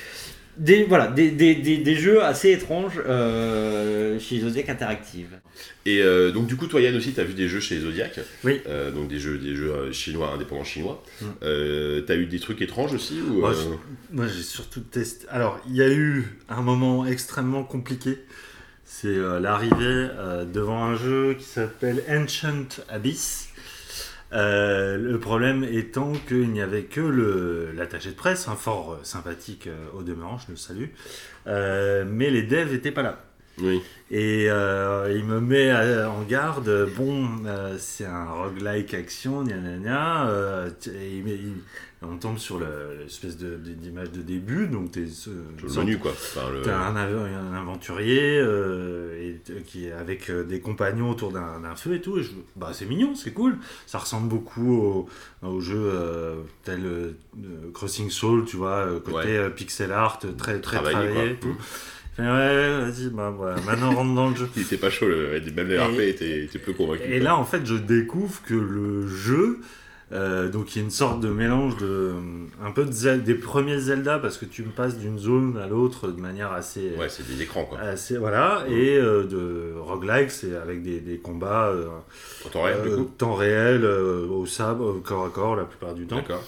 des, 0.57 0.83
voilà, 0.83 1.07
des, 1.07 1.31
des, 1.31 1.55
des, 1.55 1.77
des 1.77 1.95
jeux 1.95 2.23
assez 2.23 2.51
étranges 2.51 3.01
euh, 3.05 4.19
chez 4.19 4.39
Zodiac 4.39 4.69
Interactive. 4.69 5.39
Et 5.85 6.01
euh, 6.01 6.31
donc 6.31 6.47
du 6.47 6.55
coup, 6.55 6.67
toi 6.67 6.81
Yann 6.81 6.95
aussi, 6.95 7.13
t'as 7.13 7.23
vu 7.23 7.33
des 7.33 7.47
jeux 7.47 7.59
chez 7.59 7.79
Zodiac. 7.79 8.19
Oui. 8.43 8.61
Euh, 8.67 8.91
donc 8.91 9.07
des 9.07 9.19
jeux, 9.19 9.37
des 9.37 9.55
jeux 9.55 9.91
chinois, 9.91 10.31
indépendants 10.33 10.63
chinois. 10.63 11.03
Mm. 11.21 11.25
Euh, 11.43 12.01
t'as 12.01 12.15
eu 12.15 12.25
des 12.25 12.39
trucs 12.39 12.61
étranges 12.61 12.93
aussi 12.93 13.19
ou 13.21 13.41
Moi, 13.41 13.53
euh, 13.53 14.27
j'ai 14.27 14.43
surtout 14.43 14.81
testé. 14.81 15.27
Alors, 15.29 15.59
il 15.69 15.75
y 15.75 15.81
a 15.81 15.89
eu 15.89 16.37
un 16.49 16.61
moment 16.61 17.05
extrêmement 17.05 17.63
compliqué. 17.63 18.17
C'est 18.85 19.07
euh, 19.07 19.39
l'arrivée 19.39 19.75
euh, 19.79 20.45
devant 20.45 20.83
un 20.83 20.95
jeu 20.95 21.35
qui 21.37 21.43
s'appelle 21.43 22.03
Ancient 22.09 22.81
Abyss. 22.89 23.44
Euh, 24.33 24.97
le 24.97 25.19
problème 25.19 25.63
étant 25.63 26.11
qu'il 26.27 26.51
n'y 26.51 26.61
avait 26.61 26.83
que 26.83 27.01
l'attaché 27.75 28.09
de 28.09 28.15
presse, 28.15 28.47
un 28.47 28.55
fort 28.55 28.93
euh, 28.93 28.99
sympathique 29.03 29.67
euh, 29.67 29.85
au 29.93 30.03
demeurant, 30.03 30.37
je 30.37 30.51
le 30.51 30.57
salue, 30.57 30.89
mais 31.45 32.29
les 32.29 32.43
devs 32.43 32.71
n'étaient 32.71 32.91
pas 32.91 33.03
là. 33.03 33.19
Oui. 33.61 33.81
Et 34.11 34.47
euh, 34.49 35.11
il 35.15 35.23
me 35.25 35.39
met 35.39 35.69
à- 35.71 36.09
en 36.11 36.21
garde, 36.23 36.89
bon, 36.97 37.27
euh, 37.45 37.75
c'est 37.79 38.05
un 38.05 38.25
roguelike 38.25 38.93
action, 38.93 39.43
gna 39.43 39.55
gna 39.57 39.77
gna, 39.77 40.27
euh, 40.29 40.69
t- 40.69 40.91
et 40.91 41.17
il- 41.17 41.27
il- 41.27 41.53
on 42.07 42.17
tombe 42.17 42.37
sur 42.37 42.59
le- 42.59 42.99
l'espèce 43.01 43.35
de- 43.37 43.55
de- 43.55 43.71
d'image 43.73 44.11
de 44.11 44.21
début, 44.21 44.67
donc 44.67 44.91
t'es 44.91 45.07
ce- 45.07 45.29
le 45.63 45.67
sorte- 45.69 45.87
menu 45.87 45.97
quoi. 45.97 46.11
Enfin, 46.11 46.51
le- 46.53 46.61
T'as 46.61 46.77
un, 46.77 46.95
av- 46.95 47.17
un 47.17 47.53
aventurier 47.53 48.37
euh, 48.37 49.17
et, 49.19 49.37
t- 49.37 49.61
qui 49.65 49.87
est 49.87 49.91
avec 49.93 50.29
euh, 50.29 50.43
des 50.43 50.59
compagnons 50.59 51.09
autour 51.09 51.31
d'un 51.31 51.61
d'un 51.61 51.75
feu 51.75 51.95
et 51.95 52.01
tout. 52.01 52.19
Et 52.19 52.23
je, 52.23 52.31
bah, 52.57 52.71
c'est 52.73 52.85
mignon, 52.85 53.15
c'est 53.15 53.31
cool. 53.31 53.57
Ça 53.87 53.97
ressemble 53.97 54.27
beaucoup 54.29 54.75
au, 54.75 55.09
au 55.47 55.61
jeu 55.61 55.79
euh, 55.81 56.35
tel 56.63 56.85
euh, 56.85 57.11
euh, 57.43 57.71
Crossing 57.73 58.11
Soul, 58.11 58.45
tu 58.45 58.57
vois, 58.57 58.85
euh, 58.85 58.99
côté 58.99 59.17
Ouais. 59.17 59.37
euh, 59.37 59.49
pixel 59.49 59.91
art, 59.91 60.19
très 60.19 60.33
très 60.35 60.59
Travaillé, 60.61 60.93
travaillé. 60.93 61.13
quoi. 61.13 61.23
et 61.25 61.35
tout. 61.37 61.57
Fait, 62.15 62.23
ouais, 62.23 62.79
vas-y, 62.81 63.09
bah, 63.09 63.33
voilà, 63.35 63.59
maintenant 63.65 63.93
rentre 63.93 64.15
dans 64.15 64.29
le 64.29 64.35
jeu. 64.35 64.47
Il 64.55 64.61
était 64.61 64.77
pas 64.77 64.89
chaud, 64.89 65.07
le... 65.07 65.39
même 65.55 65.67
les 65.67 65.77
RP 65.77 65.99
étaient, 65.99 66.47
peu 66.59 66.71
convaincus. 66.73 67.05
Et 67.09 67.19
là, 67.19 67.35
en 67.37 67.43
fait, 67.43 67.65
je 67.65 67.75
découvre 67.75 68.41
que 68.43 68.53
le 68.53 69.05
jeu, 69.07 69.59
euh, 70.13 70.49
donc 70.49 70.73
il 70.75 70.79
y 70.79 70.81
a 70.81 70.85
une 70.85 70.91
sorte 70.91 71.19
de 71.19 71.29
mélange 71.29 71.75
de 71.77 72.13
un 72.63 72.71
peu 72.71 72.85
de 72.85 73.15
des 73.17 73.33
premiers 73.35 73.79
Zelda 73.79 74.19
parce 74.19 74.37
que 74.37 74.45
tu 74.45 74.61
me 74.63 74.69
passes 74.69 74.97
d'une 74.97 75.17
zone 75.17 75.57
à 75.57 75.67
l'autre 75.67 76.07
de 76.09 76.21
manière 76.21 76.51
assez, 76.53 76.93
Ouais, 76.97 77.09
c'est 77.09 77.27
des 77.27 77.41
écrans 77.41 77.65
quoi. 77.65 77.79
assez 77.79 78.15
voilà, 78.17 78.63
et 78.69 78.97
euh, 78.97 79.23
de 79.23 79.73
roguelike, 79.77 80.29
c'est 80.31 80.55
avec 80.55 80.83
des, 80.83 80.99
des 80.99 81.17
combats 81.17 81.67
euh, 81.69 81.87
En 82.45 82.49
temps 82.49 82.61
réel, 82.63 82.81
du 82.83 82.89
euh, 82.89 82.97
coup. 82.97 83.11
temps 83.17 83.33
réel, 83.33 83.83
euh, 83.83 84.27
au 84.27 84.45
sabre, 84.45 84.85
au 84.95 84.99
corps 84.99 85.25
à 85.25 85.29
corps 85.29 85.55
la 85.55 85.65
plupart 85.65 85.95
du 85.95 86.05
temps. 86.05 86.17
D'accord. 86.17 86.43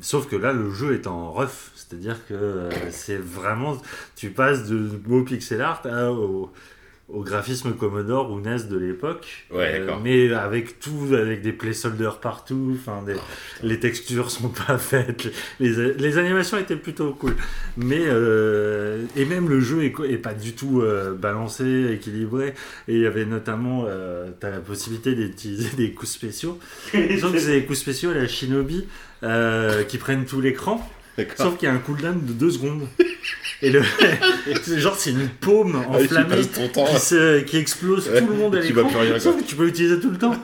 Sauf 0.00 0.28
que 0.28 0.36
là, 0.36 0.52
le 0.52 0.70
jeu 0.70 0.94
est 0.94 1.06
en 1.06 1.32
ref, 1.32 1.72
c'est-à-dire 1.74 2.24
que 2.26 2.34
euh, 2.34 2.70
c'est 2.90 3.18
vraiment, 3.18 3.76
tu 4.16 4.30
passes 4.30 4.66
de 4.68 4.78
beau 4.78 5.24
pixel 5.24 5.60
art 5.60 5.82
à- 5.84 6.10
au 7.12 7.22
graphisme 7.22 7.72
Commodore 7.72 8.30
ou 8.30 8.40
NES 8.40 8.68
de 8.70 8.76
l'époque, 8.78 9.44
Euh, 9.52 9.56
Ouais, 9.56 9.80
mais 10.02 10.32
avec 10.32 10.78
tout, 10.80 11.08
avec 11.14 11.42
des 11.42 11.52
placeholders 11.52 12.20
partout, 12.20 12.76
enfin, 12.80 13.02
des- 13.04 13.16
les 13.62 13.80
textures 13.80 14.30
sont 14.30 14.48
pas 14.48 14.78
faites, 14.78 15.28
les, 15.58 15.94
les 15.94 16.18
animations 16.18 16.56
étaient 16.58 16.76
plutôt 16.76 17.12
cool, 17.12 17.34
mais 17.76 18.00
euh, 18.02 19.04
et 19.16 19.24
même 19.24 19.48
le 19.48 19.60
jeu 19.60 19.84
est, 19.84 20.18
pas 20.18 20.34
du 20.34 20.52
tout 20.52 20.80
euh, 20.82 21.12
balancé, 21.14 21.92
équilibré, 21.92 22.54
et 22.88 22.94
il 22.94 23.00
y 23.00 23.06
avait 23.06 23.24
notamment, 23.26 23.86
la 24.42 24.58
possibilité 24.60 25.14
d'utiliser 25.14 25.76
des 25.76 25.92
coups 25.92 26.12
spéciaux, 26.12 26.58
sauf 27.20 27.32
que 27.32 27.38
c'est 27.38 27.60
des 27.60 27.64
coups 27.64 27.78
spéciaux 27.78 28.10
à 28.10 28.14
la 28.14 28.26
Shinobi 28.28 28.86
qui 29.88 29.98
prennent 29.98 30.24
tout 30.26 30.40
l'écran. 30.40 30.88
Sauf 31.36 31.58
qu'il 31.58 31.68
y 31.68 31.70
a 31.70 31.74
un 31.74 31.78
cooldown 31.78 32.24
de 32.24 32.32
2 32.32 32.50
secondes. 32.50 32.86
Et 33.62 33.68
le, 33.70 33.82
c'est 34.62 34.78
genre, 34.78 34.94
c'est 34.96 35.10
une 35.10 35.28
paume 35.28 35.82
Ah 35.92 35.96
tu 35.98 36.04
enflammée 36.04 36.36
qui, 36.38 36.98
se- 36.98 37.40
qui 37.40 37.56
explose 37.58 38.08
Ouais, 38.08 38.20
tout 38.20 38.28
le 38.28 38.34
monde 38.34 38.56
à 38.56 38.60
tu 38.60 38.72
l'écran. 38.72 38.88
que 39.32 39.42
tu 39.42 39.54
peux 39.54 39.66
l'utiliser 39.66 40.00
tout 40.00 40.10
le 40.10 40.16
temps. 40.16 40.34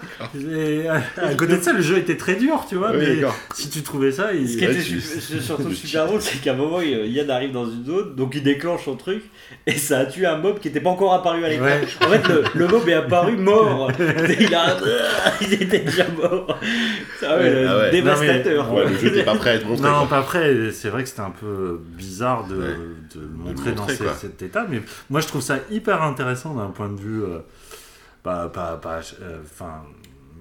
Et 0.52 0.86
à, 0.86 1.02
à 1.22 1.34
côté 1.34 1.56
de 1.56 1.62
ça, 1.62 1.72
le 1.72 1.80
jeu 1.80 1.96
était 1.96 2.16
très 2.18 2.34
dur, 2.34 2.66
tu 2.68 2.74
vois. 2.76 2.90
Oui, 2.90 2.98
mais 3.22 3.26
si 3.54 3.70
tu 3.70 3.80
trouvais 3.82 4.12
ça, 4.12 4.32
il... 4.34 4.46
Ce 4.48 4.58
qui 4.58 4.66
Ouais, 4.66 4.72
était 4.72 4.82
tu- 4.82 5.00
su- 5.00 5.20
su- 5.20 5.40
surtout 5.40 5.72
super 5.74 6.06
drôle, 6.06 6.20
c'est 6.20 6.40
qu'à 6.42 6.52
un 6.52 6.56
moment, 6.56 6.80
Yann 6.82 7.30
arrive 7.30 7.52
dans 7.52 7.64
une 7.64 7.86
zone, 7.86 8.14
donc 8.14 8.34
il 8.34 8.42
déclenche 8.42 8.84
son 8.84 8.96
truc, 8.96 9.22
et 9.66 9.78
ça 9.78 10.00
a 10.00 10.04
tué 10.06 10.26
un 10.26 10.36
mob 10.36 10.58
qui 10.60 10.68
n'était 10.68 10.80
pas 10.80 10.90
encore 10.90 11.14
apparu 11.14 11.42
à 11.44 11.48
l'écran. 11.48 11.64
Ouais. 11.64 11.80
En 12.06 12.10
fait, 12.10 12.28
le, 12.28 12.44
le 12.54 12.68
mob 12.68 12.86
est 12.86 12.92
apparu 12.92 13.36
mort. 13.38 13.90
il, 13.98 14.54
a... 14.54 14.76
il 15.40 15.54
était 15.54 15.78
déjà 15.78 16.04
mort. 16.10 16.58
Ça, 17.18 17.38
ouais, 17.38 17.50
le 17.50 17.66
Ah 17.68 17.78
ouais. 17.78 17.90
dévastateur. 17.92 18.66
Non, 18.68 18.74
Ouais, 18.76 18.84
le 18.90 18.98
jeu 18.98 19.08
n'était 19.08 19.24
pas 19.24 19.36
prêt 19.36 19.50
à 19.50 19.54
être 19.54 19.66
montré. 19.66 19.88
Non, 19.88 20.00
quoi. 20.00 20.08
pas 20.08 20.18
après, 20.18 20.54
c'est 20.72 20.90
vrai 20.90 21.02
que 21.02 21.08
c'était 21.08 21.20
un 21.22 21.30
peu 21.40 21.80
bizarre 21.96 22.46
de, 22.46 22.56
Ouais. 22.56 22.74
De 23.14 23.20
le 23.20 23.26
le 23.26 23.32
montrer 23.32 23.72
dans 23.72 23.86
cet 24.14 24.42
état, 24.42 24.66
mais 24.68 24.82
moi 25.10 25.20
je 25.20 25.26
trouve 25.28 25.42
ça 25.42 25.58
hyper 25.70 26.02
intéressant 26.02 26.54
d'un 26.54 26.70
point 26.70 26.88
de 26.88 26.98
vue 27.00 27.22
euh, 27.22 27.38
pas, 28.22 28.48
pas, 28.48 28.76
pas, 28.76 29.00
euh, 29.22 29.38
enfin, 29.44 29.82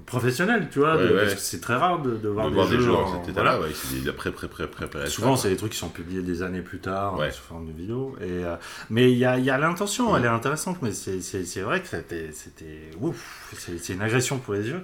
professionnel, 0.06 0.68
tu 0.72 0.80
vois, 0.80 0.98
Ouais, 0.98 1.08
de- 1.08 1.14
ouais. 1.16 1.22
parce 1.24 1.34
que 1.36 1.40
c'est 1.40 1.60
très 1.62 1.76
rare 1.76 2.00
de, 2.02 2.16
de 2.18 2.30
voir, 2.30 2.46
de 2.46 2.50
des, 2.52 2.56
voir 2.56 2.70
des 2.70 2.78
jeux 2.80 2.92
dans 2.92 3.06
cet 3.24 3.34
voilà. 3.34 3.56
état-là, 3.56 3.60
ouais, 3.62 3.74
c'est 3.74 4.02
des 4.04 4.10
après, 4.10 4.32
pré, 4.32 4.48
pré, 4.48 4.68
pré, 4.68 4.88
pré, 4.88 5.08
Souvent, 5.08 5.36
c'est 5.36 5.50
des 5.50 5.56
trucs 5.58 5.72
qui 5.72 5.78
sont 5.80 5.90
publiés 5.90 6.22
des 6.22 6.44
années 6.44 6.62
plus 6.62 6.80
tard, 6.80 7.18
sous 7.32 7.42
forme 7.42 7.66
de 7.68 7.72
vidéo. 7.72 8.16
Et, 8.22 8.26
euh, 8.46 8.56
mais 8.92 9.12
il 9.12 9.18
y 9.18 9.26
a, 9.26 9.40
y 9.40 9.50
a 9.50 9.58
l'intention, 9.58 10.14
Mm. 10.14 10.18
elle 10.18 10.26
est 10.26 10.30
intéressante, 10.30 10.78
mais 10.84 10.92
c'est- 10.92 11.62
vrai 11.62 11.82
que 11.82 11.88
c'était. 11.88 12.30
c'était- 12.34 12.92
ouf, 13.02 13.52
c'est 13.58 13.94
une 13.94 14.02
agression 14.04 14.38
pour 14.38 14.54
les 14.54 14.68
yeux 14.68 14.82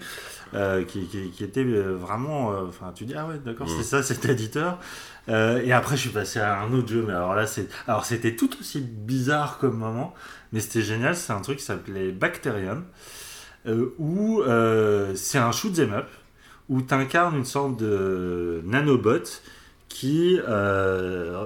euh, 0.53 0.83
qui, 0.83 1.05
qui, 1.07 1.29
qui 1.31 1.43
était 1.43 1.63
euh, 1.63 1.95
vraiment. 1.95 2.51
euh, 2.51 2.65
Enfin, 2.67 2.91
tu 2.93 3.05
dis, 3.05 3.13
ah 3.15 3.25
ouais, 3.27 3.39
d'accord, 3.43 3.67
Mm. 3.67 3.71
c'est 3.77 3.83
ça, 3.83 4.03
cet 4.03 4.25
éditeur. 4.25 4.79
Euh, 5.29 5.61
et 5.63 5.71
après, 5.71 5.95
je 5.95 6.01
suis 6.01 6.09
passé 6.09 6.39
à 6.39 6.59
un 6.61 6.71
autre 6.73 6.87
jeu, 6.89 7.03
mais 7.07 7.13
alors 7.13 7.35
là, 7.35 7.47
c'est. 7.47 7.67
Alors, 7.87 8.05
c'était 8.05 8.35
tout 8.35 8.49
aussi 8.59 8.81
bizarre 8.81 9.57
comme 9.59 9.77
moment, 9.77 10.13
mais 10.51 10.59
c'était 10.59 10.81
génial. 10.81 11.15
C'est 11.15 11.33
un 11.33 11.41
truc 11.41 11.57
qui 11.59 11.63
s'appelait 11.65 12.11
Bacterium, 12.11 12.83
où 13.99 14.41
c'est 15.15 15.37
un 15.37 15.51
shoot 15.51 15.77
'em 15.79 15.93
up 15.93 16.07
où 16.69 16.81
tu 16.81 16.93
incarnes 16.93 17.35
une 17.37 17.45
sorte 17.45 17.77
de 17.77 18.61
nanobot 18.65 19.23
qui 19.89 20.39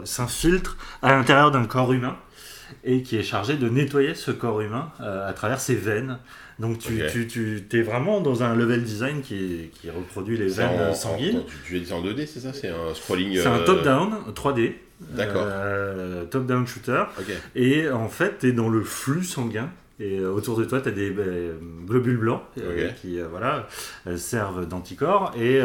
s'infiltre 0.04 0.78
à 1.02 1.12
l'intérieur 1.14 1.52
d'un 1.52 1.66
corps 1.66 1.94
humain 1.94 2.18
et 2.84 3.02
qui 3.04 3.18
est 3.18 3.24
chargé 3.24 3.58
de 3.58 3.70
nettoyer 3.70 4.16
ce 4.16 4.32
corps 4.32 4.62
humain 4.62 4.92
à 5.00 5.34
travers 5.34 5.60
ses 5.60 5.76
veines. 5.76 6.20
Donc 6.60 6.80
tu, 6.80 7.02
tu, 7.12 7.28
tu 7.28 7.66
es 7.78 7.82
vraiment 7.82 8.22
dans 8.22 8.44
un 8.44 8.56
level 8.56 8.84
design 8.84 9.22
qui, 9.22 9.70
qui 9.74 9.90
reproduit 9.90 10.38
les 10.38 10.48
veines 10.48 10.90
en- 10.90 10.94
sanguines. 10.94 11.42
tu, 11.68 11.84
ça 11.86 11.96
en 11.96 12.04
2D, 12.04 12.26
c'est 12.26 12.40
ça? 12.40 12.54
C'est 12.54 12.70
un 12.70 12.94
scrolling. 12.94 13.36
C'est 13.36 13.48
un 13.48 13.58
euh, 13.60 13.66
top-down 13.66 14.14
3D. 14.34 14.74
D'accord. 15.02 15.44
euh, 15.46 16.24
top-down 16.26 16.66
shooter. 16.66 17.04
Ok. 17.20 17.26
Et 17.56 17.90
en 17.90 18.08
fait, 18.08 18.38
tu 18.40 18.48
es 18.50 18.52
dans 18.54 18.70
le 18.70 18.82
flux 18.84 19.24
sanguin. 19.26 19.70
Et 20.00 20.20
euh, 20.20 20.30
autour 20.32 20.58
de 20.58 20.64
toi, 20.66 20.80
tu 20.80 20.88
as 20.90 20.92
des 20.94 21.14
globules 21.86 22.18
blancs 22.18 22.42
qui 23.02 23.20
voilà, 23.30 23.68
servent 24.16 24.66
d'anticorps. 24.68 25.34
Et 25.38 25.60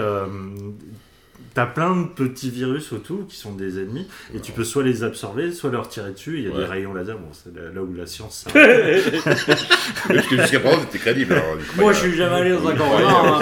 tu 1.55 1.61
as 1.61 1.67
plein 1.67 1.97
de 1.97 2.07
petits 2.07 2.51
virus 2.51 2.93
autour 2.93 3.27
qui 3.27 3.37
sont 3.37 3.53
des 3.55 3.79
ennemis. 3.79 4.07
Et 4.35 4.41
tu 4.41 4.53
peux 4.53 4.65
soit 4.65 4.83
les 4.83 5.03
absorber, 5.05 5.53
soit 5.53 5.71
leur 5.71 5.89
tirer 5.89 6.13
dessus. 6.13 6.39
Il 6.39 6.49
y 6.49 6.53
a 6.53 6.57
des 6.57 6.65
rayons 6.65 6.95
laser. 6.95 7.19
Bon, 7.19 7.29
c'est 7.33 7.55
là 7.55 7.83
où 7.83 7.93
la 7.95 8.07
science 8.07 8.47
s'arrête. 8.53 9.13
Parce 9.25 10.27
que 10.27 10.37
jusqu'à 10.37 10.61
présent, 10.61 10.81
c'était 10.83 10.99
crédible. 10.99 11.33
alors, 11.35 11.57
Moi, 11.77 11.93
y 11.93 11.95
je 11.95 12.01
suis 12.01 12.17
jamais 12.17 12.37
allé 12.37 12.51
dans 12.51 12.69
un 12.69 12.75
camp 12.77 12.99
hein. 12.99 13.41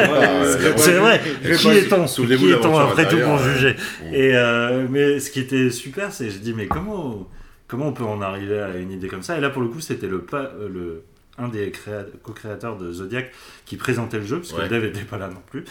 C'est 0.76 0.92
vrai. 0.92 1.20
Qui 1.42 1.68
est-on 1.68 2.04
Qui 2.06 2.50
est-on 2.50 2.78
après 2.78 3.09
tout 3.09 3.16
pour 3.18 3.34
intérieure. 3.34 3.38
juger. 3.38 3.76
Et 4.12 4.34
euh, 4.34 4.86
mais 4.88 5.20
ce 5.20 5.30
qui 5.30 5.40
était 5.40 5.70
super, 5.70 6.12
c'est 6.12 6.30
je 6.30 6.38
dis 6.38 6.54
mais 6.54 6.66
comment 6.66 7.28
comment 7.66 7.88
on 7.88 7.92
peut 7.92 8.04
en 8.04 8.22
arriver 8.22 8.59
à 8.61 8.76
une 8.76 8.90
idée 8.90 9.09
comme 9.09 9.22
ça? 9.22 9.36
Et 9.36 9.40
là 9.40 9.50
pour 9.50 9.62
le 9.62 9.68
coup, 9.68 9.80
c'était 9.80 10.06
le 10.06 10.20
pas 10.20 10.52
euh, 10.59 10.68
le 10.68 11.02
un 11.40 11.48
des 11.48 11.70
créa- 11.70 12.04
co-créateurs 12.24 12.76
de 12.78 12.90
Zodiac 12.90 13.30
qui 13.64 13.76
présentait 13.76 14.18
le 14.18 14.24
jeu 14.26 14.38
parce 14.38 14.52
que 14.52 14.56
Ouais. 14.61 14.68
le 14.68 14.80
dev 14.80 14.84
était 14.86 15.02
pas 15.02 15.18
là 15.18 15.28
non 15.28 15.40
plus. 15.50 15.64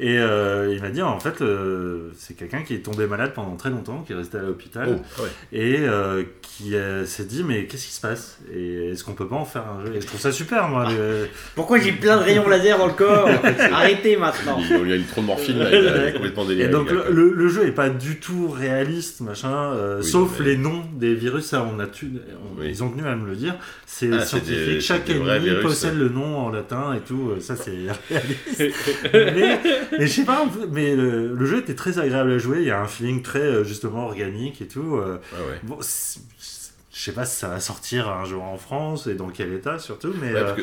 Et 0.00 0.18
euh, 0.18 0.72
il 0.74 0.82
m'a 0.82 0.90
dit 0.90 1.02
en 1.02 1.20
fait 1.20 1.40
euh, 1.40 2.10
c'est 2.18 2.34
quelqu'un 2.36 2.62
qui 2.62 2.74
est 2.74 2.78
tombé 2.80 3.06
malade 3.06 3.32
pendant 3.34 3.54
très 3.56 3.70
longtemps, 3.70 4.02
qui 4.06 4.12
est 4.12 4.16
resté 4.16 4.38
à 4.38 4.42
l'hôpital 4.42 4.98
Oh, 5.18 5.22
ouais. 5.22 5.28
et 5.52 5.76
euh, 5.80 6.24
qui 6.42 6.74
euh, 6.74 7.04
s'est 7.06 7.24
dit 7.24 7.44
mais 7.44 7.66
qu'est-ce 7.66 7.86
qui 7.86 7.92
se 7.92 8.00
passe? 8.00 8.38
Et 8.52 8.90
est-ce 8.90 9.04
qu'on 9.04 9.12
peut 9.12 9.28
pas 9.28 9.36
en 9.36 9.44
faire 9.44 9.62
un 9.68 9.84
jeu? 9.86 9.94
Et 9.94 10.00
je 10.00 10.06
trouve 10.06 10.18
ça 10.20 10.32
super 10.32 10.66
moi. 10.68 10.88
le- 10.90 11.28
Pourquoi 11.54 11.78
j'ai 11.78 11.92
plein 11.92 12.16
de 12.18 12.22
rayons 12.24 12.48
laser 12.48 12.76
dans 12.78 12.86
le 12.88 12.92
corps? 12.92 13.28
Arrêtez 13.72 14.16
maintenant. 14.16 14.58
Il, 14.60 14.76
lui 14.78 14.92
a 14.94 14.96
mis 14.96 15.04
trop 15.04 15.20
de 15.20 15.26
morphine, 15.26 15.58
là, 15.60 15.68
il 15.72 15.86
a 15.88 16.10
complètement 16.12 16.44
déliré. 16.44 16.68
Et 16.68 16.72
donc 16.72 16.90
le 16.90 17.48
jeu 17.48 17.66
est 17.66 17.72
pas 17.72 17.88
du 17.88 18.18
tout 18.18 18.48
réaliste, 18.48 19.20
machin, 19.20 19.72
euh, 19.74 20.00
Oui, 20.02 20.04
sauf 20.10 20.40
mais- 20.40 20.46
les 20.46 20.56
noms 20.56 20.82
des 20.94 21.14
virus, 21.14 21.44
ça 21.44 21.64
on 21.72 21.78
a 21.78 21.86
tu, 21.86 22.10
on- 22.56 22.60
Oui. 22.60 22.66
ils 22.70 22.82
ont 22.82 22.90
tenu 22.90 23.06
à 23.06 23.14
me 23.14 23.28
le 23.28 23.36
dire. 23.36 23.54
C'est 23.86 24.10
Ah, 24.12 24.20
scientifique, 24.24 24.56
des- 24.56 24.80
chaque 24.80 25.08
ennemi 25.08 25.38
virus, 25.38 25.62
possède 25.62 25.92
ouais. 25.94 26.00
le 26.00 26.08
nom 26.08 26.38
en 26.38 26.50
latin 26.50 26.94
et 26.94 27.00
tout, 27.00 27.32
ça 27.40 27.54
c'est 27.54 27.70
réaliste. 28.10 28.74
mais, 29.12 29.60
mais 29.98 30.06
je 30.06 30.12
sais 30.12 30.24
pas, 30.24 30.44
mais 30.70 30.94
le, 30.96 31.34
le 31.34 31.46
jeu 31.46 31.58
était 31.58 31.74
très 31.74 31.98
agréable 31.98 32.32
à 32.32 32.38
jouer, 32.38 32.58
il 32.60 32.66
y 32.66 32.70
a 32.70 32.80
un 32.80 32.86
feeling 32.86 33.22
très 33.22 33.40
euh, 33.40 33.64
justement 33.64 34.06
organique 34.06 34.60
et 34.62 34.66
tout. 34.68 34.96
euh, 34.96 35.18
Ah 35.32 35.36
ouais. 35.48 35.60
bon, 35.62 35.78
c'est- 35.80 36.20
je 36.92 37.00
sais 37.00 37.12
pas 37.12 37.24
si 37.24 37.36
ça 37.36 37.48
va 37.48 37.58
sortir 37.60 38.08
un 38.08 38.24
jour 38.24 38.42
en 38.44 38.56
France 38.56 39.06
et 39.08 39.14
dans 39.14 39.28
quel 39.28 39.52
état 39.52 39.78
surtout, 39.80 40.12
mais 40.20 40.32
Ouais, 40.32 40.38
euh, 40.40 40.44
parce 40.54 40.56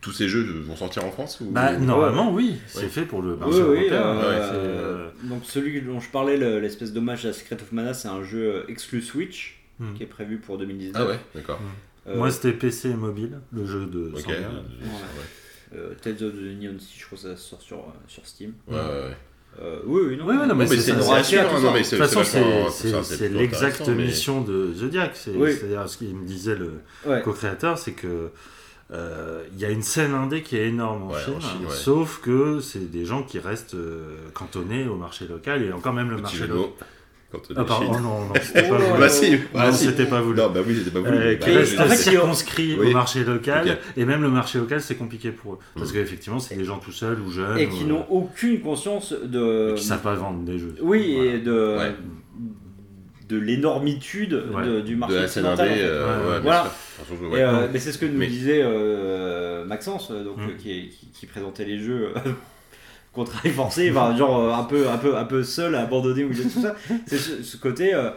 tous 0.00 0.10
ces 0.12 0.28
jeux 0.28 0.42
vont 0.66 0.74
sortir 0.74 1.04
en 1.04 1.12
France 1.12 1.38
ou... 1.40 1.50
bah, 1.52 1.76
normalement 1.76 2.32
oui, 2.32 2.56
c'est 2.66 2.80
Ouais. 2.82 2.88
fait 2.88 3.02
pour 3.02 3.22
le 3.22 3.36
marché 3.36 3.62
oui. 3.62 3.62
européen. 3.88 4.02
euh, 4.02 4.16
ouais, 4.40 4.46
c'est, 4.48 4.54
euh, 4.56 5.08
Donc 5.22 5.42
celui 5.44 5.80
dont 5.82 6.00
je 6.00 6.10
parlais, 6.10 6.36
le- 6.36 6.58
l'espèce 6.58 6.92
d'hommage 6.92 7.24
à 7.26 7.32
Secret 7.32 7.54
of 7.62 7.70
Mana, 7.70 7.94
c'est 7.94 8.08
un 8.08 8.24
jeu 8.24 8.64
exclu 8.68 9.00
Switch 9.02 9.58
Hmm. 9.78 9.94
qui 9.94 10.02
est 10.02 10.06
prévu 10.06 10.36
pour 10.36 10.58
2019. 10.58 11.00
Ah 11.02 11.08
ouais, 11.08 11.18
d'accord. 11.34 11.58
Euh, 12.06 12.16
Moi 12.18 12.30
c'était 12.30 12.52
PC 12.52 12.90
et 12.90 12.94
mobile, 12.94 13.38
le 13.52 13.64
jeu 13.64 13.86
de 13.86 14.12
Ok. 14.14 14.28
Tales 16.02 16.22
of 16.22 16.32
the 16.34 16.60
Neon 16.60 16.78
Sea, 16.78 16.98
je 16.98 17.06
crois 17.06 17.16
que 17.18 17.22
ça 17.24 17.36
sort 17.36 17.60
sur, 17.62 17.78
euh, 17.78 17.82
sur 18.08 18.26
Steam. 18.26 18.52
ouais, 18.68 18.76
ouais. 18.76 19.16
Euh, 19.60 19.80
oui, 19.84 20.00
oui, 20.08 20.16
non. 20.16 20.24
Ouais, 20.24 20.46
non, 20.46 20.54
mais 20.54 20.66
c'est 20.66 20.92
mais 20.94 20.98
De 20.98 21.82
toute 21.82 21.98
façon, 21.98 22.24
c'est 23.02 23.28
l'exacte 23.28 23.86
mission 23.88 24.40
de 24.40 24.72
Zodiac. 24.72 25.12
Oui. 25.34 25.52
C'est-à-dire, 25.52 25.86
ce 25.88 25.98
qu'il 25.98 26.14
me 26.14 26.24
disait 26.24 26.54
le 26.56 26.72
Ouais. 27.06 27.20
co-créateur, 27.22 27.76
c'est 27.76 27.92
que 27.92 28.30
euh, 28.92 29.42
il 29.52 29.60
y 29.60 29.64
a 29.66 29.70
une 29.70 29.82
scène 29.82 30.14
indé 30.14 30.42
qui 30.42 30.56
est 30.56 30.68
énorme 30.68 31.02
en 31.04 31.10
Ouais, 31.12 31.20
Chine, 31.24 31.34
en 31.36 31.40
Chine, 31.40 31.66
ouais. 31.66 31.74
sauf 31.74 32.20
que 32.22 32.60
c'est 32.60 32.90
des 32.90 33.04
gens 33.04 33.22
qui 33.22 33.38
restent 33.38 33.74
euh, 33.74 34.16
cantonnés 34.34 34.86
au 34.86 34.96
marché 34.96 35.26
local 35.26 35.62
et 35.62 35.72
encore 35.72 35.92
même 35.92 36.10
le 36.10 36.18
marché 36.18 36.46
local. 36.46 36.70
Quand 37.32 37.38
on 37.50 37.54
Ah, 37.56 37.62
est 37.62 37.64
pardon, 37.66 37.86
Chine. 37.86 37.94
oh 37.96 38.00
non, 38.02 38.20
non, 38.26 38.32
c'était 38.42 38.62
pas 38.68 38.76
Oh, 38.78 38.82
voulu. 38.88 39.00
Bah 39.00 39.08
si, 39.08 39.30
Non, 39.32 39.38
bah 39.54 39.72
si. 39.72 39.84
c'était 39.86 40.04
pas 40.06 40.20
voulu. 40.20 40.36
Non, 40.38 40.50
bah 40.50 40.60
oui, 40.66 40.74
c'était 40.76 40.90
pas 40.90 41.00
voulu. 41.00 41.16
Euh, 41.18 41.32
Bah, 41.32 41.46
qui 41.46 41.52
je- 41.52 41.58
reste 41.58 41.80
en 41.80 41.84
fait, 41.84 41.88
il 41.88 41.90
y 41.90 41.92
a- 41.92 41.96
circonscrit 42.20 42.76
Oui. 42.78 42.90
au 42.90 42.92
marché 42.92 43.24
local 43.24 43.78
et 43.96 44.04
même 44.04 44.20
le 44.22 44.28
marché 44.28 44.58
local 44.58 44.80
c'est 44.82 44.96
compliqué 44.96 45.30
pour 45.32 45.54
eux 45.54 45.58
parce 45.74 45.90
Mm. 45.90 45.94
qu'effectivement 45.94 46.38
c'est 46.40 46.56
des 46.56 46.64
gens 46.64 46.78
tout 46.78 46.92
seuls 46.92 47.18
ou 47.26 47.30
jeunes 47.30 47.56
Et 47.58 47.68
qui 47.68 47.84
euh, 47.84 47.86
n'ont 47.86 48.06
aucune 48.10 48.60
conscience 48.60 49.12
de. 49.12 49.74
qui 49.76 49.84
savent 49.84 50.02
pas 50.02 50.14
vendre 50.14 50.42
des 50.44 50.58
jeux. 50.58 50.74
Oui, 50.82 51.14
Voilà. 51.16 51.32
et 51.34 51.38
de. 51.38 51.76
Ouais. 51.78 51.94
de 53.28 53.38
l'énormitude 53.38 54.34
Ouais. 54.54 54.82
du 54.82 54.94
marché 54.94 55.14
de 55.16 55.20
la 55.20 55.26
scène 55.28 55.46
occidental, 55.46 55.68
indé, 55.70 55.80
en 55.80 55.84
fait. 55.86 55.90
euh, 55.90 56.34
Ouais, 56.34 56.40
voilà. 56.42 56.72
Et, 57.32 57.42
euh, 57.42 57.66
mais 57.72 57.78
c'est 57.78 57.92
ce 57.92 57.96
que 57.98 58.04
nous 58.04 58.18
Mais- 58.18 58.26
disait 58.26 58.60
euh, 58.62 59.64
Maxence, 59.64 60.10
euh, 60.10 60.22
donc, 60.22 60.36
Mm. 60.36 60.40
euh, 60.42 60.52
qui, 60.58 60.70
est- 60.70 60.88
qui- 60.88 61.06
qui 61.14 61.24
présentait 61.26 61.64
les 61.64 61.78
jeux 61.78 62.10
euh, 62.14 62.30
qu'on 63.12 63.24
travaille 63.24 63.52
forcé, 63.52 63.90
enfin, 63.90 64.16
genre 64.18 64.38
euh, 64.40 64.52
un 64.52 64.64
peu, 64.64 64.88
un, 64.88 64.98
peu, 64.98 65.16
un 65.16 65.24
peu 65.24 65.42
seul, 65.42 65.74
abandonné, 65.74 66.24
ou 66.24 66.32
tout 66.34 66.48
ça. 66.48 66.74
C'est 67.06 67.18
ce, 67.18 67.42
ce 67.42 67.56
côté 67.56 67.94
euh, 67.94 68.10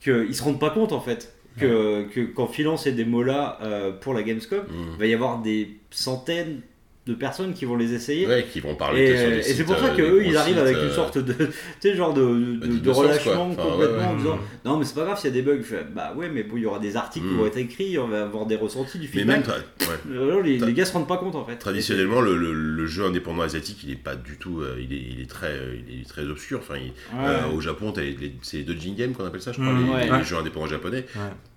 qu'ils 0.00 0.34
se 0.34 0.42
rendent 0.42 0.60
pas 0.60 0.70
compte 0.70 0.92
en 0.92 1.00
fait. 1.00 1.32
Que, 1.58 2.02
que 2.12 2.20
quand 2.20 2.48
Philon 2.48 2.76
c'est 2.76 2.92
des 2.92 3.06
mots-là 3.06 3.58
euh, 3.62 3.90
pour 3.90 4.12
la 4.12 4.22
Gamescom, 4.22 4.60
il 4.92 4.98
va 4.98 5.06
y 5.06 5.14
avoir 5.14 5.38
des 5.38 5.78
centaines 5.90 6.60
de 7.06 7.14
personnes 7.14 7.54
qui 7.54 7.64
vont 7.64 7.76
les 7.76 7.94
essayer. 7.94 8.26
Ouais, 8.26 8.46
qui 8.52 8.58
vont 8.58 8.74
parler 8.74 9.02
Et, 9.04 9.12
que 9.12 9.18
sur 9.18 9.30
des 9.30 9.36
et 9.38 9.42
c'est 9.42 9.62
pour 9.64 9.78
ça 9.78 9.86
euh, 9.92 9.96
qu'eux, 9.96 10.22
ils 10.26 10.36
arrivent 10.36 10.58
avec 10.58 10.76
euh, 10.76 10.88
une 10.88 10.92
sorte 10.92 11.18
de, 11.18 11.32
tu 11.44 11.52
sais, 11.80 11.94
genre 11.94 12.12
de, 12.12 12.20
de, 12.22 12.56
bah, 12.56 12.66
de 12.82 12.90
relâchement. 12.90 13.50
Enfin, 13.52 13.62
complètement 13.62 13.96
ouais, 13.98 14.04
en 14.04 14.16
disant 14.16 14.38
non 14.64 14.76
mais 14.78 14.84
c'est 14.84 14.94
pas 14.96 15.04
grave 15.04 15.16
s'il 15.20 15.30
y 15.30 15.32
a 15.32 15.34
des 15.36 15.42
bugs. 15.42 15.58
Je 15.58 15.62
fais, 15.62 15.84
bah 15.94 16.12
ouais 16.16 16.28
mais 16.28 16.42
bon 16.42 16.56
il 16.56 16.64
y 16.64 16.66
aura 16.66 16.80
des 16.80 16.96
articles 16.96 17.26
qui 17.26 17.32
Mm. 17.34 17.38
vont 17.38 17.46
être 17.46 17.56
écrits, 17.58 17.98
on 17.98 18.08
va 18.08 18.22
avoir 18.24 18.46
des 18.46 18.56
ressentis 18.56 18.98
du 18.98 19.08
Mais 19.14 19.20
feedback. 19.20 19.36
même, 19.36 19.42
toi, 19.44 19.54
ouais. 19.80 19.86
Euh, 20.16 20.42
les, 20.42 20.72
gars 20.72 20.84
se 20.84 20.92
rendent 20.94 21.06
pas 21.08 21.16
compte 21.18 21.36
en 21.36 21.44
fait. 21.44 21.56
Traditionnellement, 21.56 22.20
le, 22.20 22.36
le- 22.36 22.52
le 22.52 22.86
jeu 22.86 23.04
indépendant 23.04 23.42
asiatique, 23.42 23.78
il 23.84 23.92
est 23.92 23.96
pas 24.02 24.16
du 24.16 24.36
tout, 24.36 24.60
euh, 24.60 24.76
il, 24.80 24.92
est, 24.92 25.00
il 25.12 25.20
est 25.20 25.30
très, 25.30 25.52
euh, 25.52 25.76
il 25.88 26.00
est 26.00 26.08
très 26.08 26.24
obscur. 26.24 26.58
Enfin, 26.58 26.74
il- 26.76 26.86
Ouais. 27.16 27.24
euh, 27.28 27.54
au 27.54 27.60
Japon, 27.60 27.92
t'as 27.92 28.02
les- 28.02 28.16
les- 28.20 28.32
c'est 28.42 28.58
les 28.58 28.62
Dojin 28.64 28.94
Games 28.96 29.12
qu'on 29.12 29.24
appelle 29.24 29.40
ça, 29.42 29.52
je 29.52 29.60
crois, 29.60 29.72
Mm, 29.72 29.84
les, 29.86 29.92
ouais. 29.92 30.04
les 30.06 30.10
Ouais. 30.10 30.24
jeux 30.24 30.36
indépendants 30.36 30.66
japonais. 30.66 31.06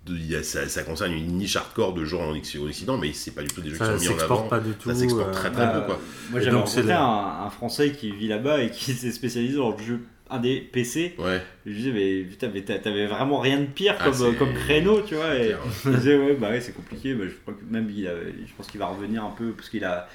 De- 0.05 0.41
ça, 0.41 0.67
ça 0.67 0.83
concerne 0.83 1.11
une 1.13 1.27
niche 1.37 1.55
hardcore 1.55 1.93
de 1.93 2.03
gens 2.05 2.21
en 2.31 2.35
Occident, 2.35 2.97
mais 2.97 3.13
c'est 3.13 3.31
pas 3.31 3.41
du 3.43 3.49
tout 3.49 3.61
des 3.61 3.69
jeux 3.69 3.75
Ça 3.77 3.93
qui 3.93 3.99
sont 3.99 3.99
mis 3.99 4.07
en 4.07 4.11
s'exporte 4.13 4.39
avant. 4.39 4.49
pas 4.49 4.59
du 4.59 4.71
tout. 4.73 4.89
Ça 4.89 4.95
s'exporte 4.95 5.29
euh, 5.29 5.33
très 5.33 5.51
très 5.51 5.65
Bah, 5.65 5.79
peu, 5.79 5.85
quoi. 5.85 5.99
Moi 6.31 6.39
j'avais 6.39 6.55
rencontré 6.55 6.83
le- 6.83 6.91
un, 6.91 7.43
un 7.45 7.49
français 7.49 7.91
qui 7.91 8.11
vit 8.11 8.27
là-bas 8.27 8.61
et 8.63 8.71
qui 8.71 8.93
s'est 8.93 9.11
spécialisé 9.11 9.57
dans 9.57 9.71
le 9.71 9.77
jeu 9.83 9.99
indé 10.31 10.61
PC. 10.61 11.15
Ouais, 11.19 11.41
Je 11.65 11.71
lui 11.71 11.77
disais 11.77 11.91
mais 11.91 12.21
putain 12.23 12.49
mais 12.53 12.61
t'avais 12.61 13.07
vraiment 13.07 13.39
rien 13.39 13.59
de 13.59 13.65
pire 13.65 13.95
Ah, 13.99 14.09
comme, 14.09 14.35
comme 14.35 14.53
créneau 14.53 15.01
tu 15.01 15.15
vois. 15.15 15.35
Et 15.35 15.53
il 15.85 15.91
disait 15.95 16.17
ouais 16.17 16.33
bah 16.35 16.49
ouais 16.49 16.61
c'est 16.61 16.73
compliqué. 16.73 17.13
Mais 17.13 17.27
je 17.27 17.35
crois 17.35 17.53
que 17.53 17.63
même 17.71 17.89
il 17.95 18.07
a- 18.07 18.13
je 18.15 18.53
pense 18.55 18.67
qu'il 18.67 18.79
va 18.79 18.87
revenir 18.87 19.23
un 19.23 19.31
peu 19.31 19.51
parce 19.51 19.69
qu'il 19.69 19.83
a 19.83 20.07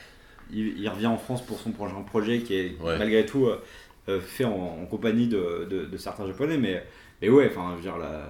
il, 0.52 0.78
il 0.80 0.88
revient 0.88 1.06
en 1.06 1.16
France 1.18 1.44
pour 1.44 1.58
son 1.60 1.70
projet, 1.72 1.94
un 1.98 2.02
projet 2.02 2.38
qui 2.40 2.54
est 2.54 2.76
Ouais. 2.80 2.96
malgré 2.98 3.26
tout 3.26 3.46
euh, 3.46 3.60
euh, 4.08 4.20
fait 4.20 4.44
en, 4.44 4.78
en 4.82 4.86
compagnie 4.86 5.26
de, 5.28 5.66
de- 5.70 5.84
de 5.84 5.96
certains 5.96 6.26
japonais 6.26 6.58
mais 6.58 6.84
mais 7.22 7.28
ouais 7.28 7.48
enfin 7.50 7.70
je 7.72 7.76
veux 7.76 7.82
dire 7.82 7.96
la, 7.98 8.28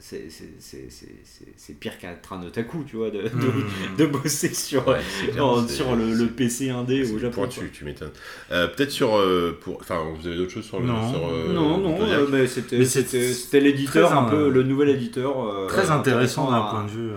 c'est 0.00 1.78
pire 1.78 1.98
qu'être 1.98 2.32
un 2.32 2.42
otaku, 2.42 2.84
tu 2.88 2.96
vois, 2.96 3.10
de, 3.10 3.22
de, 3.22 3.28
Hmm. 3.28 3.96
de 3.98 4.06
bosser 4.06 4.52
sur, 4.54 4.88
Ouais, 4.88 4.98
clair, 5.30 5.64
sur 5.68 5.94
le, 5.94 6.14
le 6.14 6.26
PC 6.28 6.70
indé 6.70 7.02
au 7.12 7.18
Japon. 7.18 7.42
pointu, 7.42 7.70
tu 7.72 7.84
m'étonnes. 7.84 8.10
Euh, 8.50 8.66
Peut-être 8.68 8.90
sur. 8.90 9.16
euh, 9.16 9.58
pour... 9.60 9.78
Enfin, 9.80 10.02
vous 10.18 10.26
avez 10.26 10.36
d'autres 10.36 10.52
choses 10.52 10.64
sur 10.64 10.80
le. 10.80 10.86
Non. 10.86 11.12
sur, 11.12 11.28
euh, 11.28 11.52
Non, 11.52 11.78
non, 11.78 11.98
euh, 12.02 12.26
mais 12.30 12.46
c'était 12.46 13.60
l'éditeur, 13.60 14.08
très 14.10 14.18
un 14.18 14.22
peu 14.24 14.46
un- 14.46 14.48
le 14.48 14.62
nouvel 14.62 14.88
éditeur. 14.90 15.66
Très 15.68 15.90
intéressant 15.90 16.50
d'un 16.50 16.62
point 16.62 16.84
de 16.84 16.90
vue 16.90 17.10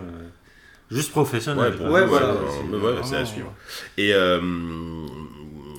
juste 0.92 1.12
professionnel. 1.12 1.74
Ouais, 1.82 1.88
Ouais, 1.90 2.06
voilà, 2.06 2.36
c'est- 3.04 3.16
à 3.16 3.26
suivre. 3.26 3.54
Et 3.98 4.12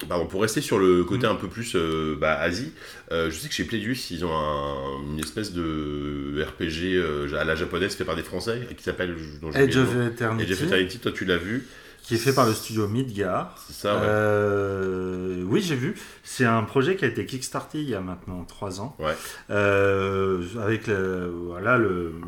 pardon, 0.08 0.26
pour 0.26 0.42
rester 0.42 0.60
sur 0.60 0.78
le 0.78 1.04
côté 1.04 1.26
un 1.26 1.34
peu 1.34 1.48
plus 1.48 1.74
euh, 1.76 2.16
bah, 2.20 2.34
Asie, 2.38 2.72
euh, 3.12 3.30
je 3.30 3.36
sais 3.36 3.48
que 3.48 3.54
chez 3.54 3.64
Playdius, 3.64 4.10
ils 4.10 4.24
ont 4.24 4.34
un- 4.36 5.02
une 5.12 5.18
espèce 5.18 5.52
de 5.52 6.34
RPG 6.42 6.96
euh, 6.96 7.34
à 7.38 7.44
la 7.44 7.54
japonaise 7.54 7.94
fait 7.94 8.04
par 8.04 8.16
des 8.16 8.22
Français 8.22 8.68
qui 8.76 8.82
s'appelle 8.84 9.16
Edge 9.54 9.76
of. 9.76 9.94
Eternity, 9.96 10.42
Edge 10.44 10.52
of 10.52 10.62
Eternity, 10.66 10.98
toi 10.98 11.12
tu 11.12 11.24
l'as 11.24 11.36
vu, 11.38 11.66
qui 12.02 12.14
est 12.14 12.18
fait 12.18 12.34
par 12.34 12.46
le 12.46 12.52
studio 12.52 12.86
Midgar. 12.86 13.56
c'est 13.66 13.72
ça, 13.74 13.94
ouais. 13.96 14.00
Euh, 14.04 15.42
oui, 15.46 15.62
j'ai 15.62 15.74
vu. 15.76 15.94
C'est 16.22 16.44
un 16.44 16.62
projet 16.62 16.96
qui 16.96 17.04
a 17.04 17.08
été 17.08 17.24
kickstarté 17.26 17.78
il 17.78 17.88
y 17.88 17.94
a 17.94 18.00
maintenant 18.00 18.44
3 18.44 18.80
ans. 18.80 18.94
Ouais. 18.98 19.14
Avec 19.48 20.86
le- 20.86 21.32
voilà 21.46 21.78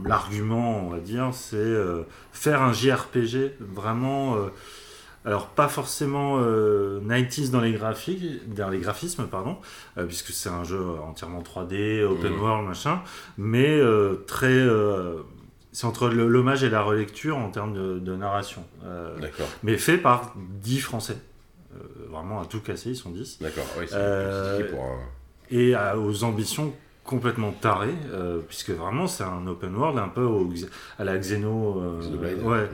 l'argument, 0.06 0.86
on 0.86 0.90
va 0.90 1.00
dire, 1.00 1.30
c'est 1.34 1.74
faire 2.32 2.62
un 2.62 2.72
JRPG 2.72 3.52
vraiment. 3.60 4.36
Alors 5.26 5.48
pas 5.48 5.68
forcément 5.68 6.38
euh, 6.40 7.00
90s 7.00 7.50
dans 7.50 7.60
les 7.60 7.72
graphiques, 7.72 8.54
dans 8.54 8.70
les 8.70 8.78
graphismes, 8.78 9.26
pardon, 9.26 9.58
euh, 9.98 10.06
puisque 10.06 10.28
c'est 10.30 10.48
un 10.48 10.64
jeu 10.64 10.80
entièrement 11.06 11.42
3D, 11.42 12.02
open 12.04 12.32
Mhm. 12.32 12.40
world, 12.40 12.66
machin, 12.68 13.02
mais 13.36 13.68
euh, 13.78 14.24
très. 14.26 14.46
euh, 14.46 15.16
c'est 15.72 15.86
entre 15.86 16.08
l'hommage 16.08 16.64
et 16.64 16.70
la 16.70 16.80
relecture 16.80 17.36
en 17.36 17.50
termes 17.50 17.74
de, 17.74 17.98
de 17.98 18.16
narration. 18.16 18.64
D'accord, 19.20 19.48
mais 19.62 19.76
fait 19.76 19.98
par 19.98 20.32
10 20.62 20.80
Français. 20.80 21.18
Vraiment 22.10 22.40
à 22.40 22.46
tout 22.46 22.60
casser, 22.60 22.90
ils 22.90 22.96
sont 22.96 23.10
10. 23.10 23.38
d'accord, 23.42 23.66
ouais, 23.78 23.86
c'est 23.86 24.70
pour 24.70 24.82
un... 24.84 24.98
Et 25.50 25.74
à- 25.74 25.98
aux 25.98 26.24
ambitions 26.24 26.72
complètement 27.04 27.52
tarées, 27.52 27.94
euh, 28.12 28.40
puisque 28.48 28.70
vraiment 28.70 29.06
c'est 29.06 29.24
un 29.24 29.46
open 29.46 29.76
world 29.76 29.98
un 29.98 30.08
peu 30.08 30.22
au 30.22 30.50
à 30.98 31.04
la 31.04 31.18
Xeno. 31.18 31.78
euh, 31.80 32.00
Xenoblade. 32.00 32.42
ouais. 32.42 32.62
Mhm. 32.62 32.68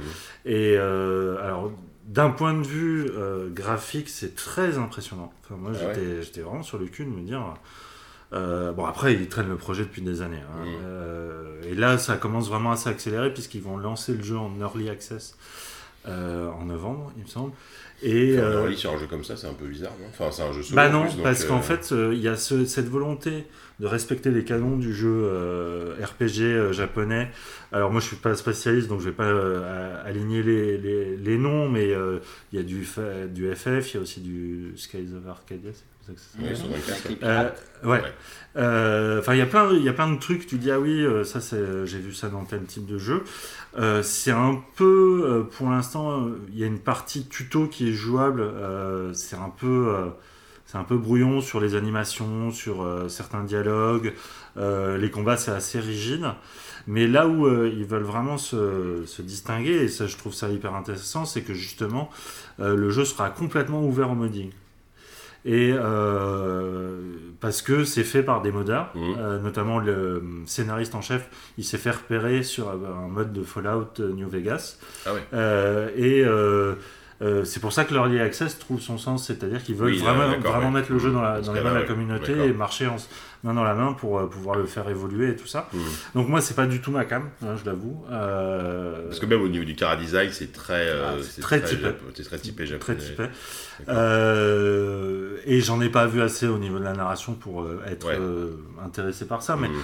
Et 0.47 0.75
euh, 0.79 1.45
alors, 1.45 1.73
d'un 2.13 2.31
point 2.31 2.55
de 2.55 2.63
vue 2.63 3.11
euh, 3.17 3.49
graphique, 3.51 4.09
c'est 4.09 4.35
très 4.35 4.77
impressionnant. 4.79 5.33
Enfin, 5.45 5.57
moi, 5.57 5.73
Ah 5.75 5.93
j'étais 6.21 6.41
vraiment 6.43 6.63
sur 6.63 6.79
le 6.79 6.87
cul 6.87 7.05
de 7.05 7.11
me 7.11 7.23
dire. 7.23 7.43
euh, 8.35 8.73
bon, 8.73 8.85
après, 8.85 9.15
ils 9.15 9.29
traînent 9.29 9.49
le 9.49 9.57
projet 9.57 9.85
depuis 9.85 10.03
des 10.03 10.21
années. 10.23 10.37
hein. 10.43 10.65
Mhm. 10.65 10.73
Euh, 10.85 11.63
et 11.71 11.75
là, 11.75 11.99
ça 11.99 12.17
commence 12.17 12.49
vraiment 12.49 12.73
à 12.73 12.77
s'accélérer, 12.77 13.33
puisqu'ils 13.33 13.63
vont 13.63 13.77
lancer 13.79 14.13
le 14.15 14.23
jeu 14.23 14.37
en 14.37 14.51
early 14.61 14.89
access 14.91 15.37
en 16.07 16.65
novembre, 16.65 17.13
il 17.17 17.23
me 17.23 17.29
semble. 17.29 17.53
Et, 18.03 18.39
un 18.39 18.43
euh, 18.43 18.73
sur 18.75 18.93
un 18.93 18.99
jeu 18.99 19.07
comme 19.07 19.25
ça, 19.25 19.37
c'est 19.37 19.47
un 19.47 19.55
peu 19.55 19.67
bizarre, 19.67 19.93
non? 20.01 20.07
Enfin, 20.11 20.31
c'est 20.33 20.43
un 20.43 20.53
jeu 20.53 20.63
solo. 20.63 20.77
bah 20.77 20.89
en 20.89 20.93
non, 20.93 21.03
plus, 21.05 21.15
donc, 21.15 21.23
parce 21.25 21.45
euh, 21.45 21.49
qu'en 21.49 21.63
fait, 21.63 21.91
euh, 21.93 22.11
il 22.15 22.21
y 22.21 22.29
a 22.29 22.37
ce- 22.37 22.65
cette 22.65 22.89
volonté 22.89 23.47
de 23.81 23.87
respecter 23.87 24.31
les 24.31 24.45
canons 24.45 24.77
du 24.77 24.93
jeu 24.95 25.09
euh, 25.25 25.95
RPG 26.03 26.41
euh, 26.43 26.73
japonais. 26.73 27.31
Alors 27.73 27.91
moi, 27.91 28.01
je 28.01 28.07
suis 28.07 28.17
pas 28.17 28.35
spécialiste, 28.35 28.89
donc 28.89 29.01
je 29.01 29.07
vais 29.07 29.13
pas 29.15 29.25
euh, 29.25 30.03
aligner 30.05 30.43
les, 30.43 30.79
les- 30.79 31.17
les 31.17 31.39
noms, 31.39 31.69
mais 31.69 31.93
euh, 31.93 32.19
il 32.53 32.59
y 32.59 32.61
a 32.61 32.65
du, 32.65 32.87
du 33.33 33.55
FF, 33.55 33.93
il 33.93 33.97
y 33.97 33.99
a 33.99 34.03
aussi 34.03 34.21
du 34.21 34.73
Skies 34.77 35.09
of 35.17 35.29
Arcadia, 35.29 35.71
c'est 35.73 35.85
comme 36.07 36.17
ça 36.17 36.49
que 36.49 36.55
ça 36.57 36.65
Ouais, 36.65 37.17
Euh, 37.23 37.49
ouais. 37.85 38.01
Ouais. 38.03 38.13
Euh, 38.57 39.21
Enfin, 39.21 39.35
il 39.35 39.39
y 39.39 39.43
a 39.43 39.47
plein, 39.47 39.71
il 39.73 39.83
y 39.83 39.89
a 39.89 39.93
plein 39.93 40.11
de 40.13 40.19
trucs. 40.19 40.47
Tu 40.47 40.59
dis 40.59 40.71
ah 40.71 40.79
oui, 40.81 41.01
euh, 41.05 41.25
ça 41.25 41.41
c'est, 41.41 41.87
j'ai 41.87 41.99
vu 41.99 42.13
ça 42.13 42.29
dans 42.29 42.45
tel 42.45 42.63
type 42.65 42.87
de 42.87 42.99
jeu. 42.99 43.23
Euh, 43.79 44.03
c'est 44.03 44.33
un 44.33 44.63
peu, 44.77 45.23
euh, 45.25 45.43
pour 45.45 45.71
l'instant, 45.71 46.21
euh, 46.21 46.39
il 46.53 46.59
y 46.59 46.65
a 46.65 46.67
une 46.67 46.79
partie 46.79 47.27
tuto 47.27 47.67
qui 47.69 47.89
est 47.89 47.93
jouable. 47.93 48.45
c'est 49.15 49.37
un 49.37 49.49
peu, 49.51 50.97
brouillon 50.97 51.41
sur 51.41 51.61
les 51.61 51.75
animations, 51.75 52.51
sur 52.51 52.87
certains 53.09 53.45
dialogues. 53.45 54.15
Les 54.57 55.11
combats 55.11 55.37
c'est 55.37 55.53
assez 55.53 55.81
rigide. 55.81 56.27
Mais 56.89 57.07
là 57.07 57.29
où 57.29 57.47
ils 57.67 57.85
veulent 57.85 58.03
vraiment 58.03 58.39
se, 58.39 59.23
distinguer, 59.23 59.85
et 59.85 59.89
ça 59.89 60.07
je 60.07 60.17
trouve 60.17 60.35
ça 60.35 60.49
hyper 60.49 60.75
intéressant, 60.75 61.25
c'est 61.25 61.43
que 61.43 61.55
justement 61.55 62.11
le 62.59 62.91
jeu 62.91 63.05
sera 63.05 63.31
complètement 63.31 63.85
ouvert 63.85 64.11
au 64.11 64.15
modding. 64.15 64.51
Et 65.45 65.73
euh, 65.77 66.97
parce 67.41 67.63
que 67.63 67.85
c'est 67.85 68.05
fait 68.05 68.23
par 68.23 68.43
des 68.43 68.53
modeurs, 68.53 68.91
Mhm. 68.95 69.15
euh, 69.19 69.39
notamment 69.41 69.79
le 69.81 70.23
scénariste 70.47 70.95
en 70.95 71.01
chef, 71.01 71.29
il 71.59 71.65
s'est 71.65 71.79
fait 71.79 71.91
repérer 71.91 72.43
sur 72.45 72.71
un 72.71 73.09
mode 73.09 73.33
de 73.33 73.43
Fallout 73.43 73.89
euh, 74.01 74.13
New 74.13 74.29
Vegas. 74.29 74.79
Ah 75.05 75.15
ouais. 75.15 75.21
Euh, 75.35 75.89
et 75.97 76.23
euh, 77.23 77.45
c'est 77.45 77.61
pour 77.61 77.73
ça 77.73 77.85
que 77.85 77.95
l'Early 77.95 78.19
Access 78.21 78.59
trouve 78.59 78.81
son 78.81 78.99
sens, 78.99 79.27
c'est-à-dire 79.27 79.63
qu'ils 79.63 79.77
veulent 79.77 79.93
Oui, 79.93 79.99
vraiment, 79.99 80.29
d'accord, 80.29 80.53
vraiment 80.53 80.67
ouais. 80.69 80.81
mettre 80.81 80.91
le 80.93 80.99
jeu 80.99 81.11
dans, 81.13 81.23
la, 81.23 81.41
les 81.41 81.61
mains 81.61 81.71
de 81.75 81.79
la 81.79 81.83
communauté 81.85 82.33
et 82.33 82.53
marcher 82.53 82.89
en, 82.89 82.97
main 83.45 83.55
dans 83.55 83.65
la 83.65 83.75
main 83.75 83.93
pour 83.93 84.19
euh, 84.19 84.27
pouvoir 84.27 84.57
le 84.57 84.65
faire 84.67 84.89
évoluer 84.89 85.31
et 85.31 85.37
tout 85.37 85.47
ça. 85.47 85.69
Mhm. 85.73 85.81
Donc 86.15 86.29
moi, 86.29 86.41
c'est 86.41 86.55
pas 86.55 86.67
du 86.67 86.81
tout 86.81 86.91
ma 86.91 87.05
cam, 87.05 87.29
hein, 87.45 87.55
je 87.61 87.65
l'avoue. 87.69 88.05
Euh, 88.11 89.07
Parce 89.09 89.21
que 89.21 89.27
même 89.27 89.41
au 89.43 89.49
niveau 89.49 89.65
du 89.65 89.75
cara 89.77 89.97
design, 89.97 90.31
c'est 90.33 90.53
très, 90.53 90.91
Ah, 90.91 91.15
c'est 91.23 91.41
très 91.41 91.61
typé. 91.63 91.83
japo- 91.89 92.13
C'est 92.15 92.25
très 92.25 92.39
typé 92.39 92.65
très 92.79 92.97
typé. 92.97 93.25
Et 95.47 95.61
j'en 95.61 95.81
ai 95.81 95.89
pas 95.89 96.07
vu 96.07 96.21
assez 96.23 96.47
au 96.47 96.59
niveau 96.59 96.79
de 96.79 96.85
la 96.85 96.93
narration 96.93 97.35
pour 97.35 97.67
être 97.87 98.07
Ouais. 98.09 98.19
intéressé 98.85 99.27
par 99.27 99.43
ça, 99.43 99.57
mais 99.57 99.69
Mhm. 99.69 99.75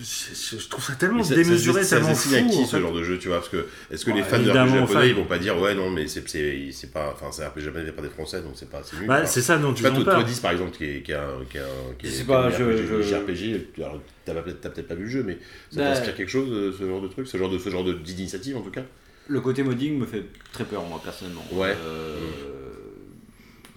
Je, 0.00 0.68
trouve 0.68 0.84
ça 0.84 0.94
tellement 0.94 1.22
ça- 1.22 1.34
démesuré, 1.34 1.82
ça, 1.82 1.88
ça, 1.88 1.96
tellement 1.96 2.14
ça 2.14 2.28
fou. 2.28 2.34
à 2.34 2.40
qui 2.48 2.58
en 2.58 2.66
ce 2.66 2.80
genre 2.80 2.92
de 2.92 3.02
jeu, 3.02 3.18
tu 3.18 3.28
vois 3.28 3.38
Parce 3.38 3.48
que 3.50 3.66
est-ce 3.90 4.04
que 4.04 4.10
Bon, 4.10 4.16
les 4.16 4.22
fans 4.22 4.38
de 4.38 4.50
RPG 4.50 4.54
japonais, 4.54 4.86
fans. 4.86 5.02
ils 5.02 5.14
vont 5.14 5.24
pas 5.26 5.38
dire 5.38 5.58
ouais 5.60 5.74
non 5.74 5.90
mais 5.90 6.06
c'est 6.08 6.26
c'est 6.28 6.70
c'est 6.72 6.90
pas 6.92 7.10
enfin 7.12 7.26
c'est 7.30 7.42
un 7.44 7.48
RPG 7.48 7.60
japonais 7.64 7.84
fait 7.86 7.92
par 7.92 8.04
des 8.04 8.10
français 8.10 8.40
donc 8.42 8.52
c'est 8.54 8.70
pas 8.70 8.82
c'est 8.82 8.96
nul. 8.98 9.06
Bah, 9.06 9.18
Enfin, 9.18 9.26
c'est 9.26 9.42
ça 9.42 9.58
je 9.58 9.66
ils 9.66 9.76
sais 9.76 9.82
pas, 9.82 9.90
toi, 9.96 10.04
peur. 10.04 10.14
toi 10.14 10.24
10 10.24 10.40
par 10.40 10.52
exemple 10.52 10.70
qui 10.76 10.84
est 10.84 11.02
qui 11.02 11.12
a 11.12 11.28
qui 11.50 11.58
a 11.58 11.62
qui 11.98 12.06
est 12.06 12.10
Je 12.10 12.14
sais 12.14 12.22
qui 12.22 12.26
pas, 12.28 12.42
est 12.50 12.54
un 12.54 12.58
je- 12.58 12.64
RPG, 12.64 12.86
je- 12.86 13.02
JRPG, 13.02 13.66
alors 13.82 14.00
t'as 14.24 14.34
peut-être 14.34 14.60
t'as 14.60 14.70
peut-être 14.70 14.88
pas 14.88 14.94
vu 14.94 15.04
le 15.04 15.10
jeu 15.10 15.22
mais 15.24 15.38
ça 15.70 15.80
Bah, 15.80 15.90
t'inspire 15.92 16.14
quelque 16.16 16.28
chose 16.30 16.48
euh, 16.50 16.72
ce 16.78 16.86
genre 16.86 17.00
de 17.02 17.08
truc, 17.08 17.26
ce 17.26 17.36
genre 17.36 17.50
de 17.50 17.58
ce 17.58 17.68
genre 17.70 17.84
de 17.84 17.92
d'initiative 17.92 18.56
en 18.56 18.62
tout 18.62 18.70
cas? 18.70 18.82
Le 19.28 19.40
côté 19.40 19.62
modding 19.62 19.98
me 19.98 20.04
fait 20.06 20.24
très 20.52 20.64
peur, 20.64 20.82
moi, 20.84 21.00
personnellement. 21.02 21.44
Ouais. 21.52 21.76
Euh, 21.86 22.18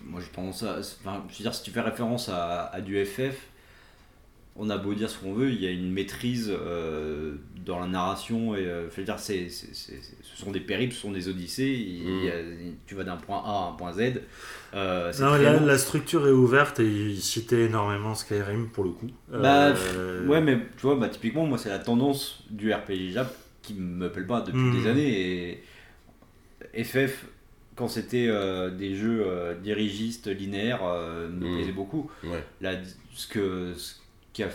Moi, 0.03 0.19
j'ai 0.21 0.27
tendance 0.33 0.63
à. 0.63 0.77
Enfin, 0.79 1.23
je 1.29 1.37
veux 1.37 1.43
dire, 1.43 1.53
si 1.53 1.61
tu 1.63 1.71
fais 1.71 1.81
référence 1.81 2.29
à, 2.29 2.65
à 2.73 2.81
du 2.81 3.03
FF, 3.05 3.35
on 4.57 4.69
a 4.69 4.77
beau 4.77 4.93
dire 4.93 5.09
ce 5.09 5.17
qu'on 5.19 5.33
veut, 5.33 5.49
il 5.51 5.61
y 5.61 5.67
a 5.67 5.71
une 5.71 5.91
maîtrise 5.91 6.49
euh, 6.49 7.33
dans 7.65 7.79
la 7.79 7.87
narration. 7.87 8.55
Et, 8.55 8.65
euh, 8.65 8.87
dire, 9.03 9.19
c'est, 9.19 9.49
c'est- 9.49 9.73
c'est- 9.75 10.01
c'est- 10.01 10.15
ce 10.23 10.37
sont 10.37 10.51
des 10.51 10.61
périples, 10.61 10.93
ce 10.93 11.01
sont 11.01 11.11
des 11.11 11.27
odyssées. 11.27 11.65
il 11.65 12.23
y 12.23 12.29
a- 12.29 12.33
tu 12.87 12.95
vas 12.95 13.03
d'un 13.03 13.17
point 13.17 13.41
A 13.45 13.65
à 13.65 13.69
un 13.69 13.73
point 13.73 13.91
Z. 13.91 14.21
Euh, 14.73 15.11
c'est 15.11 15.23
Non, 15.23 15.31
très 15.31 15.43
la, 15.43 15.77
structure 15.77 16.25
est 16.27 16.31
ouverte 16.31 16.79
et 16.79 16.85
il 16.87 17.19
citait 17.21 17.63
énormément 17.65 18.15
Skyrim 18.15 18.69
pour 18.69 18.83
le 18.85 18.91
coup. 18.91 19.07
Bah, 19.29 19.73
Euh, 19.75 20.25
Ouais, 20.27 20.39
mais 20.41 20.57
tu 20.77 20.83
vois, 20.83 20.95
bah, 20.95 21.09
typiquement, 21.09 21.45
moi, 21.45 21.57
c'est 21.57 21.69
la 21.69 21.79
tendance 21.79 22.43
du 22.49 22.71
RPG 22.73 23.11
Jap 23.11 23.35
qui 23.61 23.73
me 23.73 24.09
plaît 24.11 24.23
pas 24.23 24.41
depuis 24.41 24.57
Hmm. 24.59 24.81
des 24.81 24.87
années. 24.89 25.59
Et 26.73 26.83
FF, 26.83 27.25
quand 27.75 27.87
c'était 27.89 28.27
euh, 28.29 28.69
des 28.69 28.95
jeux 28.95 29.23
euh, 29.25 29.53
dirigistes 29.55 30.27
linéaires, 30.27 30.81
euh, 30.83 31.27
me 31.29 31.45
Hmm. 31.49 31.55
plaisait 31.55 31.71
beaucoup. 31.73 32.09
Ouais. 32.23 32.43
Là, 32.61 32.73
ce 33.13 33.27
que 33.27 33.73
ce 33.75 33.95
qu'a 34.35 34.47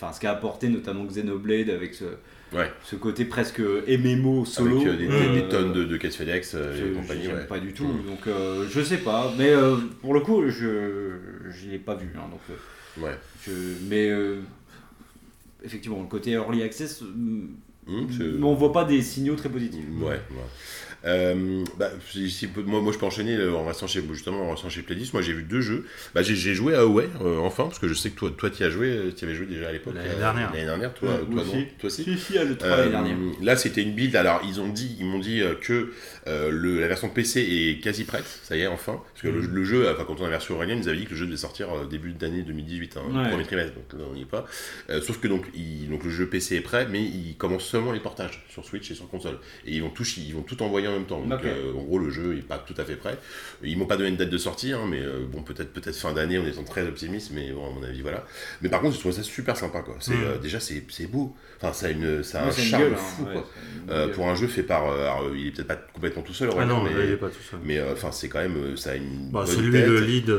enfin, 0.00 0.12
ce 0.12 0.20
qu'a 0.20 0.32
apporté 0.32 0.68
notamment 0.68 1.04
Xenoblade 1.04 1.70
avec 1.70 1.94
ce, 1.94 2.04
Ouais. 2.52 2.70
ce 2.84 2.94
côté 2.96 3.24
presque 3.24 3.58
MMO 3.60 4.44
solo. 4.44 4.76
Avec 4.76 4.86
euh, 4.88 4.96
des, 4.96 5.08
euh, 5.08 5.34
des 5.34 5.48
tonnes 5.48 5.72
de, 5.72 5.84
de 5.84 5.98
FedEx 5.98 6.54
euh, 6.54 6.90
et 6.92 6.94
compagnie. 6.94 7.26
ouais. 7.28 7.44
pas 7.46 7.58
du 7.58 7.72
tout, 7.72 7.84
Mm. 7.86 8.06
donc 8.06 8.68
je 8.70 8.80
sais 8.82 8.98
pas, 8.98 9.32
mais 9.36 9.52
pour 10.00 10.14
le 10.14 10.20
coup, 10.20 10.42
je 10.48 11.10
je 11.50 11.68
l'ai 11.70 11.78
pas 11.78 11.94
vu, 11.96 12.08
hein, 12.16 12.28
donc 12.30 12.40
Ouais. 13.04 13.16
je, 13.44 13.50
mais 13.88 14.10
effectivement, 15.64 16.00
le 16.00 16.08
côté 16.08 16.32
early 16.32 16.62
access, 16.62 17.02
mm, 17.02 17.46
Hum, 17.88 18.08
mais 18.18 18.42
on 18.44 18.54
voit 18.54 18.72
pas 18.72 18.84
des 18.84 19.00
signaux 19.00 19.36
très 19.36 19.48
positifs. 19.48 19.84
Ouais, 20.00 20.08
ouais. 20.08 20.20
Euh, 21.04 21.64
bah, 21.78 21.90
si- 22.10 22.30
si- 22.30 22.48
moi, 22.66 22.80
moi, 22.80 22.92
je 22.92 22.98
peux 22.98 23.06
enchaîner 23.06 23.36
euh, 23.36 23.52
en 23.54 23.64
restant 23.64 23.86
chez, 23.86 24.02
justement, 24.12 24.48
en 24.48 24.50
restant 24.52 24.68
chez 24.68 24.82
Pledis. 24.82 25.10
Moi, 25.12 25.22
j'ai 25.22 25.32
vu 25.32 25.42
deux 25.42 25.60
jeux. 25.60 25.86
Bah, 26.14 26.22
j'ai, 26.22 26.34
joué 26.54 26.74
à 26.74 26.80
Away, 26.80 27.08
euh, 27.22 27.38
enfin, 27.38 27.64
parce 27.64 27.78
que 27.78 27.86
je 27.88 27.94
sais 27.94 28.10
que 28.10 28.16
toi, 28.16 28.30
toi, 28.36 28.50
tu 28.50 28.64
as 28.64 28.70
joué, 28.70 29.12
tu 29.16 29.24
avais 29.24 29.34
joué 29.34 29.46
déjà 29.46 29.68
à 29.68 29.72
l'époque. 29.72 29.94
L'année 29.94 30.08
euh, 30.14 30.18
dernière. 30.18 30.52
L'année 30.52 30.64
dernière, 30.66 30.94
toi, 30.94 31.08
Ouais, 31.10 31.18
toi, 31.18 31.26
moi 31.28 31.44
non 31.44 31.50
aussi. 31.50 31.66
Toi 31.78 31.86
aussi 31.86 32.04
Si, 32.04 32.18
si, 32.18 32.38
à 32.38 32.44
le 32.44 32.56
3 32.56 32.68
Euh, 32.68 32.76
l'année 32.90 32.90
dernière. 33.10 33.16
là, 33.42 33.56
c'était 33.56 33.82
une 33.82 33.92
build. 33.92 34.16
Alors, 34.16 34.40
ils 34.48 34.60
ont 34.60 34.68
dit, 34.68 34.96
ils 34.98 35.06
m'ont 35.06 35.18
dit 35.18 35.42
euh, 35.42 35.54
que 35.54 35.92
euh, 36.26 36.50
le, 36.50 36.80
la 36.80 36.88
version 36.88 37.08
PC 37.08 37.40
est 37.40 37.80
quasi 37.82 38.04
prête. 38.04 38.24
Ça 38.42 38.56
y 38.56 38.62
est, 38.62 38.66
enfin. 38.66 39.00
Parce 39.12 39.22
que 39.22 39.28
le, 39.28 39.40
le 39.40 39.64
jeu, 39.64 39.88
enfin, 39.90 40.04
quand 40.06 40.16
on 40.20 40.22
a 40.22 40.24
la 40.24 40.30
version 40.30 40.56
aurélien, 40.56 40.76
ils 40.76 40.88
avaient 40.88 40.98
dit 40.98 41.04
que 41.04 41.10
le 41.10 41.16
jeu 41.16 41.26
devait 41.26 41.36
sortir 41.36 41.68
euh, 41.72 41.86
début 41.86 42.12
d'année 42.12 42.42
2018, 42.42 42.96
hein, 42.96 43.02
Ouais. 43.22 43.28
premier 43.30 43.44
trimestre. 43.44 43.74
Donc 43.74 43.92
là, 44.00 44.06
on 44.10 44.14
n'y 44.14 44.22
est 44.22 44.24
pas. 44.24 44.46
Euh, 44.90 45.00
sauf 45.00 45.18
que 45.20 45.28
donc, 45.28 45.44
il- 45.54 45.88
donc, 45.88 46.02
le 46.04 46.10
jeu 46.10 46.26
PC 46.26 46.56
est 46.56 46.60
prêt, 46.60 46.86
mais 46.90 47.02
il 47.02 47.36
commence 47.36 47.64
seulement 47.64 47.92
les 47.92 48.00
portages 48.00 48.44
sur 48.48 48.64
Switch 48.64 48.90
et 48.90 48.94
sur 48.94 49.08
console. 49.08 49.38
Et 49.66 49.74
ils 49.76 49.82
vont 49.82 49.90
tout, 49.90 50.04
ils 50.16 50.34
vont 50.34 50.42
tout 50.42 50.60
envoyer 50.62 50.85
en 50.88 50.92
même 50.92 51.04
temps. 51.06 51.20
Donc, 51.22 51.44
euh, 51.44 51.72
en 51.74 51.82
gros, 51.82 51.98
le 51.98 52.10
jeu 52.10 52.36
est 52.38 52.42
pas 52.46 52.58
tout 52.58 52.74
à 52.78 52.84
fait 52.84 52.96
prêt. 52.96 53.18
Ils 53.62 53.76
m'ont 53.78 53.86
pas 53.86 53.96
donné 53.96 54.10
une 54.10 54.16
date 54.16 54.30
de 54.30 54.38
sortie, 54.38 54.72
hein, 54.72 54.80
mais 54.88 55.00
euh, 55.00 55.24
bon, 55.30 55.42
peut-être 55.42 55.72
peut-être 55.72 55.96
fin 55.96 56.12
d'année, 56.12 56.38
en 56.38 56.46
étant 56.46 56.62
très 56.64 56.82
optimiste, 56.86 57.30
mais 57.34 57.50
bon, 57.52 57.66
à 57.66 57.70
mon 57.70 57.82
avis, 57.84 58.02
voilà. 58.02 58.24
Mais 58.62 58.68
par 58.68 58.80
contre, 58.80 58.94
je 58.94 59.00
trouve 59.00 59.12
ça 59.12 59.22
super 59.22 59.56
sympa, 59.56 59.80
quoi. 59.80 59.96
C'est, 60.00 60.12
Mm. 60.14 60.24
euh, 60.24 60.38
déjà, 60.38 60.60
c'est 60.60 61.06
beau. 61.06 61.34
Enfin, 61.60 61.72
ça 61.72 61.86
a, 61.86 61.90
une, 61.90 62.22
ça 62.22 62.40
a 62.40 62.44
Ouais, 62.44 62.48
un 62.50 62.52
charme 62.52 62.82
gueule, 62.84 62.92
hein, 62.92 62.96
fou, 62.96 63.24
quoi. 63.24 63.46
gueule. 63.88 64.10
pour 64.12 64.28
un 64.28 64.34
jeu 64.34 64.46
fait 64.46 64.62
par. 64.62 64.84
alors, 64.90 65.24
il 65.34 65.48
est 65.48 65.50
peut-être 65.52 65.68
pas 65.68 65.76
complètement 65.94 66.22
tout 66.22 66.34
seul, 66.34 66.50
Ah 66.58 66.64
non, 66.64 66.82
mais, 66.82 66.92
là, 66.92 67.04
il 67.04 67.10
est 67.12 67.16
pas 67.16 67.28
tout 67.28 67.42
seul. 67.50 67.58
mais 67.64 67.80
enfin, 67.92 68.12
c'est 68.12 68.28
quand 68.28 68.40
même. 68.40 68.76
Ça 68.76 68.90
a 68.90 68.94
une. 68.96 69.30
Bah, 69.30 69.44
bonne 69.44 69.46
c'est 69.46 69.60
lui 69.62 69.72
tête. 69.72 69.86
le 69.86 70.00
lead. 70.00 70.32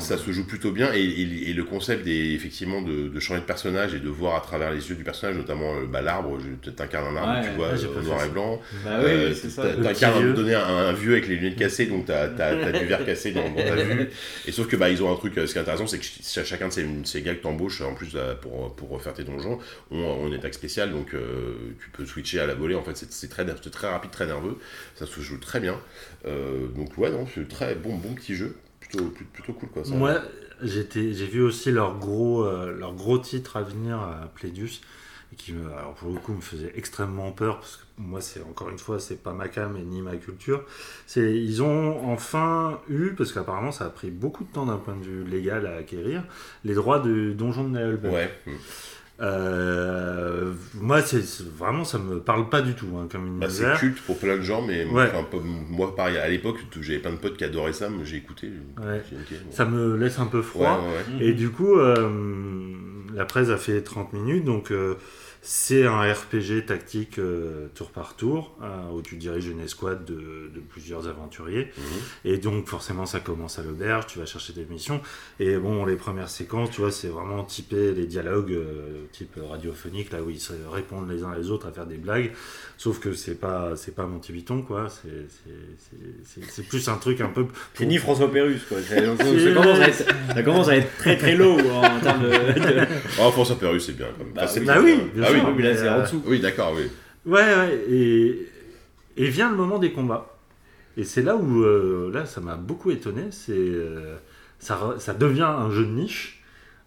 ça 0.00 0.16
se 0.18 0.30
joue 0.32 0.46
plutôt 0.46 0.70
bien 0.72 0.92
et, 0.94 1.00
et- 1.00 1.50
et 1.50 1.52
le 1.54 1.64
concept 1.64 2.06
est 2.06 2.32
effectivement 2.32 2.82
de, 2.82 3.08
de 3.08 3.20
changer 3.20 3.40
de 3.40 3.46
personnage 3.46 3.94
et 3.94 4.00
de 4.00 4.08
voir 4.08 4.36
à 4.36 4.40
travers 4.40 4.70
les 4.72 4.88
yeux 4.88 4.94
du 4.96 5.04
personnage, 5.04 5.36
notamment 5.36 5.74
bah, 5.90 6.02
l'arbre. 6.02 6.38
je- 6.40 6.70
T'incarnes 6.70 7.16
un 7.16 7.20
arbre, 7.20 7.40
Ouais, 7.40 7.48
tu 7.48 7.54
vois, 7.56 7.76
fait 7.76 8.02
noir 8.06 8.24
et 8.24 8.28
blanc. 8.28 8.60
Bah 8.84 8.90
Euh, 9.00 9.28
oui, 9.30 9.34
c'est 9.40 9.50
ça. 9.50 9.62
T'as- 9.74 9.88
Le 9.90 9.94
T'incarnes 9.94 10.34
petit 10.34 10.54
à 10.54 10.66
un 10.66 10.92
vieux. 10.92 11.12
un, 11.12 11.16
avec 11.16 11.28
les 11.28 11.36
lunettes 11.36 11.56
cassées, 11.58 11.86
donc 11.86 12.06
t'as 12.06 12.24
as, 12.38 12.72
du 12.72 12.84
verre 12.86 13.04
cassé 13.06 13.32
dans, 13.32 13.48
dans 13.50 13.56
ta 13.56 13.76
vue. 13.76 14.08
Et 14.46 14.52
sauf 14.52 14.66
que 14.68 14.76
bah 14.76 14.90
ils 14.90 15.02
ont 15.02 15.12
un 15.12 15.16
truc, 15.16 15.36
euh, 15.38 15.46
ce 15.46 15.52
qui 15.52 15.58
est 15.58 15.62
intéressant, 15.62 15.86
c'est 15.86 15.98
que 15.98 16.04
ch- 16.04 16.46
chacun 16.46 16.68
de 16.68 16.72
ces, 16.72 16.86
ces 17.04 17.22
gars 17.22 17.34
que 17.34 17.42
t'embauches, 17.42 17.80
en 17.82 17.94
plus 17.94 18.12
euh, 18.14 18.34
pour, 18.34 18.74
pour 18.74 19.00
faire 19.02 19.14
tes 19.14 19.24
donjons, 19.24 19.58
ont, 19.90 19.98
ont 19.98 20.26
une 20.28 20.34
attaque 20.34 20.54
spéciale, 20.54 20.92
donc 20.92 21.14
euh, 21.14 21.54
tu 21.82 21.90
peux 21.90 22.04
switcher 22.06 22.40
à 22.40 22.46
la 22.46 22.54
volée. 22.54 22.74
En 22.74 22.82
fait, 22.82 22.96
c'est 23.10 23.28
très, 23.28 23.44
très 23.46 23.88
rapide, 23.88 24.10
très 24.10 24.26
nerveux. 24.26 24.56
Ça 24.94 25.06
se 25.06 25.20
joue 25.20 25.38
très 25.38 25.60
bien. 25.60 25.78
Euh, 26.26 26.66
donc 26.68 26.96
ouais, 26.98 27.10
non, 27.10 27.26
c'est 27.34 27.46
très 27.48 27.74
bon, 27.74 27.96
bon 27.96 28.14
petit 28.14 28.34
jeu, 28.34 28.56
plutôt, 28.80 29.04
plutôt, 29.32 29.52
cool 29.52 29.68
quoi. 29.68 29.84
Ça. 29.84 29.94
Moi, 29.94 30.20
j'ai 30.62 31.26
vu 31.26 31.42
aussi 31.42 31.70
leur 31.70 31.98
gros, 31.98 32.44
euh, 32.44 32.74
leur 32.78 32.94
gros 32.94 33.18
titre 33.18 33.56
à 33.56 33.62
venir 33.62 33.96
à 33.98 34.30
Plédius, 34.34 34.80
et 35.34 35.36
qui, 35.36 35.52
alors 35.76 35.94
pour 35.94 36.10
le 36.12 36.18
coup, 36.18 36.32
me 36.32 36.40
faisait 36.40 36.72
extrêmement 36.76 37.32
peur, 37.32 37.58
parce 37.58 37.76
que 37.76 37.82
moi, 37.98 38.20
c'est 38.20 38.40
encore 38.42 38.70
une 38.70 38.78
fois, 38.78 39.00
c'est 39.00 39.20
pas 39.20 39.32
ma 39.32 39.48
cam 39.48 39.76
et 39.76 39.82
ni 39.82 40.00
ma 40.00 40.14
culture. 40.16 40.64
C'est, 41.06 41.34
ils 41.34 41.62
ont 41.62 42.08
enfin 42.08 42.78
eu, 42.88 43.10
parce 43.16 43.32
qu'apparemment, 43.32 43.72
ça 43.72 43.86
a 43.86 43.90
pris 43.90 44.10
beaucoup 44.10 44.44
de 44.44 44.52
temps 44.52 44.66
d'un 44.66 44.76
point 44.76 44.94
de 44.96 45.04
vue 45.04 45.24
légal 45.24 45.66
à 45.66 45.76
acquérir, 45.76 46.22
les 46.64 46.74
droits 46.74 47.00
du 47.00 47.34
donjon 47.34 47.68
de. 47.68 48.08
Ouais. 48.08 48.30
mm. 48.46 48.50
Euh, 49.20 50.52
moi, 50.74 51.00
c'est, 51.02 51.22
vraiment, 51.56 51.84
ça 51.84 51.98
me 51.98 52.18
parle 52.18 52.48
pas 52.48 52.62
du 52.62 52.74
tout 52.74 52.88
hein, 52.98 53.06
comme 53.10 53.38
Bah, 53.38 53.46
c'est 53.48 53.76
culte 53.78 54.00
pour 54.02 54.18
plein 54.18 54.36
de 54.36 54.42
gens, 54.42 54.60
mais 54.62 54.84
Ouais. 54.86 55.04
enfin, 55.06 55.22
pas- 55.22 55.38
moi 55.70 55.94
pareil, 55.94 56.16
à 56.18 56.28
l'époque, 56.28 56.58
j'avais 56.80 56.98
plein 56.98 57.12
de 57.12 57.18
potes 57.18 57.36
qui 57.36 57.44
adoraient 57.44 57.72
ça, 57.72 57.88
mais 57.90 58.04
j'ai 58.04 58.16
écouté. 58.16 58.48
Ouais. 58.78 59.02
j'ai 59.08 59.16
dit, 59.16 59.22
ok, 59.34 59.44
bon. 59.46 59.52
ça 59.52 59.64
me 59.66 59.96
laisse 59.96 60.18
un 60.18 60.26
peu 60.26 60.42
froid. 60.42 60.82
ouais. 61.18 61.26
Et 61.26 61.32
du 61.32 61.50
coup, 61.50 61.78
euh, 61.78 62.74
la 63.14 63.24
presse 63.24 63.50
a 63.50 63.56
fait 63.56 63.82
30 63.82 64.12
minutes, 64.14 64.44
donc 64.44 64.72
euh, 64.72 64.96
c'est 65.46 65.86
un 65.86 66.00
RPG 66.00 66.64
tactique 66.66 67.18
euh, 67.18 67.66
tour 67.74 67.90
par 67.90 68.16
tour, 68.16 68.56
euh, 68.62 68.90
où 68.94 69.02
tu 69.02 69.16
diriges 69.16 69.46
une 69.46 69.60
escouade 69.60 70.06
de, 70.06 70.14
de 70.54 70.60
plusieurs 70.70 71.06
aventuriers. 71.06 71.70
Mhm. 71.76 71.84
Et 72.32 72.38
donc 72.38 72.66
forcément, 72.66 73.04
ça 73.04 73.20
commence 73.20 73.58
à 73.58 73.62
l'auberge, 73.62 74.06
tu 74.06 74.18
vas 74.18 74.24
chercher 74.24 74.54
des 74.54 74.64
missions. 74.64 75.02
Et 75.38 75.58
bon, 75.58 75.84
les 75.84 75.96
premières 75.96 76.30
séquences, 76.30 76.70
tu 76.70 76.80
vois, 76.80 76.90
c'est 76.90 77.08
vraiment 77.08 77.44
typé 77.44 77.92
les 77.92 78.06
dialogues 78.06 78.52
euh, 78.52 79.04
type 79.12 79.38
radiophonique, 79.50 80.12
là 80.12 80.22
où 80.22 80.30
ils 80.30 80.40
se 80.40 80.54
répondent 80.72 81.10
les 81.10 81.22
uns 81.24 81.34
les 81.36 81.50
autres 81.50 81.66
à 81.68 81.72
faire 81.72 81.84
des 81.86 81.98
blagues. 81.98 82.32
Sauf 82.78 82.98
que 82.98 83.12
c'est 83.12 83.34
pas, 83.38 83.76
c'est 83.76 83.94
pas 83.94 84.06
Monty 84.06 84.32
Python, 84.32 84.62
quoi. 84.62 84.88
C'est, 84.88 85.08
c'est, 85.28 85.50
c'est, 86.24 86.40
c'est- 86.42 86.50
c'est 86.50 86.62
plus 86.62 86.88
un 86.88 86.96
truc 86.96 87.20
un 87.20 87.28
peu... 87.28 87.44
C'est 87.74 87.84
ni 87.86 87.98
François 87.98 88.30
Pérus, 88.32 88.62
quoi. 88.64 88.78
Ça, 88.80 89.00
commence 89.02 89.78
à 89.78 89.88
être, 89.88 90.04
ça 90.34 90.42
commence 90.42 90.68
à 90.68 90.76
être 90.76 90.96
très 90.96 91.16
très 91.18 91.36
low 91.36 91.58
en 91.58 92.00
termes 92.00 92.22
de. 92.22 92.28
de- 92.30 92.86
Oh, 93.20 93.30
François 93.30 93.56
Perrus, 93.56 93.84
c'est 93.84 93.96
bien 93.96 94.06
quand 94.16 94.24
même. 94.24 94.32
Bah 94.34 94.46
c'est 94.46 94.60
oui. 94.60 94.64
bien. 94.66 94.74
Bah 94.74 94.80
oui, 94.84 94.94
bien 95.14 95.22
ah, 95.24 95.28
sûr. 95.28 95.33
Oui. 95.34 95.42
Oui, 95.46 95.52
mais 95.56 95.62
là, 95.62 95.76
c'est 95.76 95.88
en 95.88 96.00
dessous. 96.00 96.22
Oui, 96.26 96.40
d'accord, 96.40 96.72
oui. 96.76 96.84
Ouais, 97.26 97.42
ouais, 97.42 97.84
et, 97.88 98.48
et 99.16 99.28
vient 99.28 99.50
le 99.50 99.56
moment 99.56 99.78
des 99.78 99.92
combats. 99.92 100.36
Et 100.96 101.04
c'est 101.04 101.22
là 101.22 101.36
où, 101.36 101.62
euh, 101.62 102.10
là, 102.12 102.26
ça 102.26 102.40
m'a 102.40 102.56
beaucoup 102.56 102.90
étonné. 102.90 103.22
C'est, 103.30 103.52
euh, 103.52 104.16
ça, 104.58 104.94
ça 104.98 105.14
devient 105.14 105.42
un 105.42 105.70
jeu 105.70 105.84
de 105.84 105.90
niche, 105.90 106.42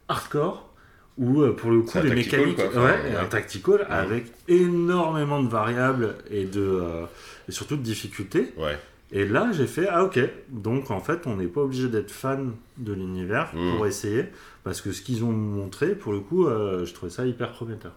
hardcore, 0.08 0.74
où 1.18 1.42
euh, 1.42 1.52
pour 1.54 1.72
le 1.72 1.82
coup, 1.82 1.98
les 2.04 2.10
tactical, 2.10 2.40
mécaniques, 2.40 2.56
quoi. 2.58 2.68
Enfin, 2.68 2.86
ouais, 2.86 3.12
ouais. 3.12 3.16
un 3.18 3.26
tactical 3.26 3.88
avec 3.90 4.26
énormément 4.48 5.42
de 5.42 5.50
variables 5.50 6.16
et 6.30 6.46
de, 6.46 6.62
euh, 6.62 7.06
et 7.50 7.52
surtout 7.52 7.76
de 7.76 7.82
difficultés. 7.82 8.54
Ouais. 8.58 8.78
Et 9.12 9.26
là, 9.26 9.52
j'ai 9.54 9.68
fait 9.68 9.88
ah 9.90 10.04
ok. 10.04 10.20
Donc 10.50 10.92
en 10.92 11.00
fait, 11.00 11.28
on 11.28 11.38
n'est 11.38 11.48
pas 11.48 11.62
obligé 11.62 11.88
d'être 11.88 12.12
fan 12.12 12.52
de 12.78 12.94
l'univers 12.94 13.52
pour 13.52 13.88
essayer, 13.88 14.26
parce 14.66 14.82
que 14.82 14.92
ce 14.92 15.02
qu'ils 15.02 15.24
ont 15.24 15.32
montré, 15.32 15.96
pour 15.96 16.12
le 16.12 16.20
coup, 16.20 16.46
euh, 16.46 16.86
je 16.86 16.94
trouvais 16.94 17.10
ça 17.12 17.26
hyper 17.26 17.52
prometteur. 17.54 17.94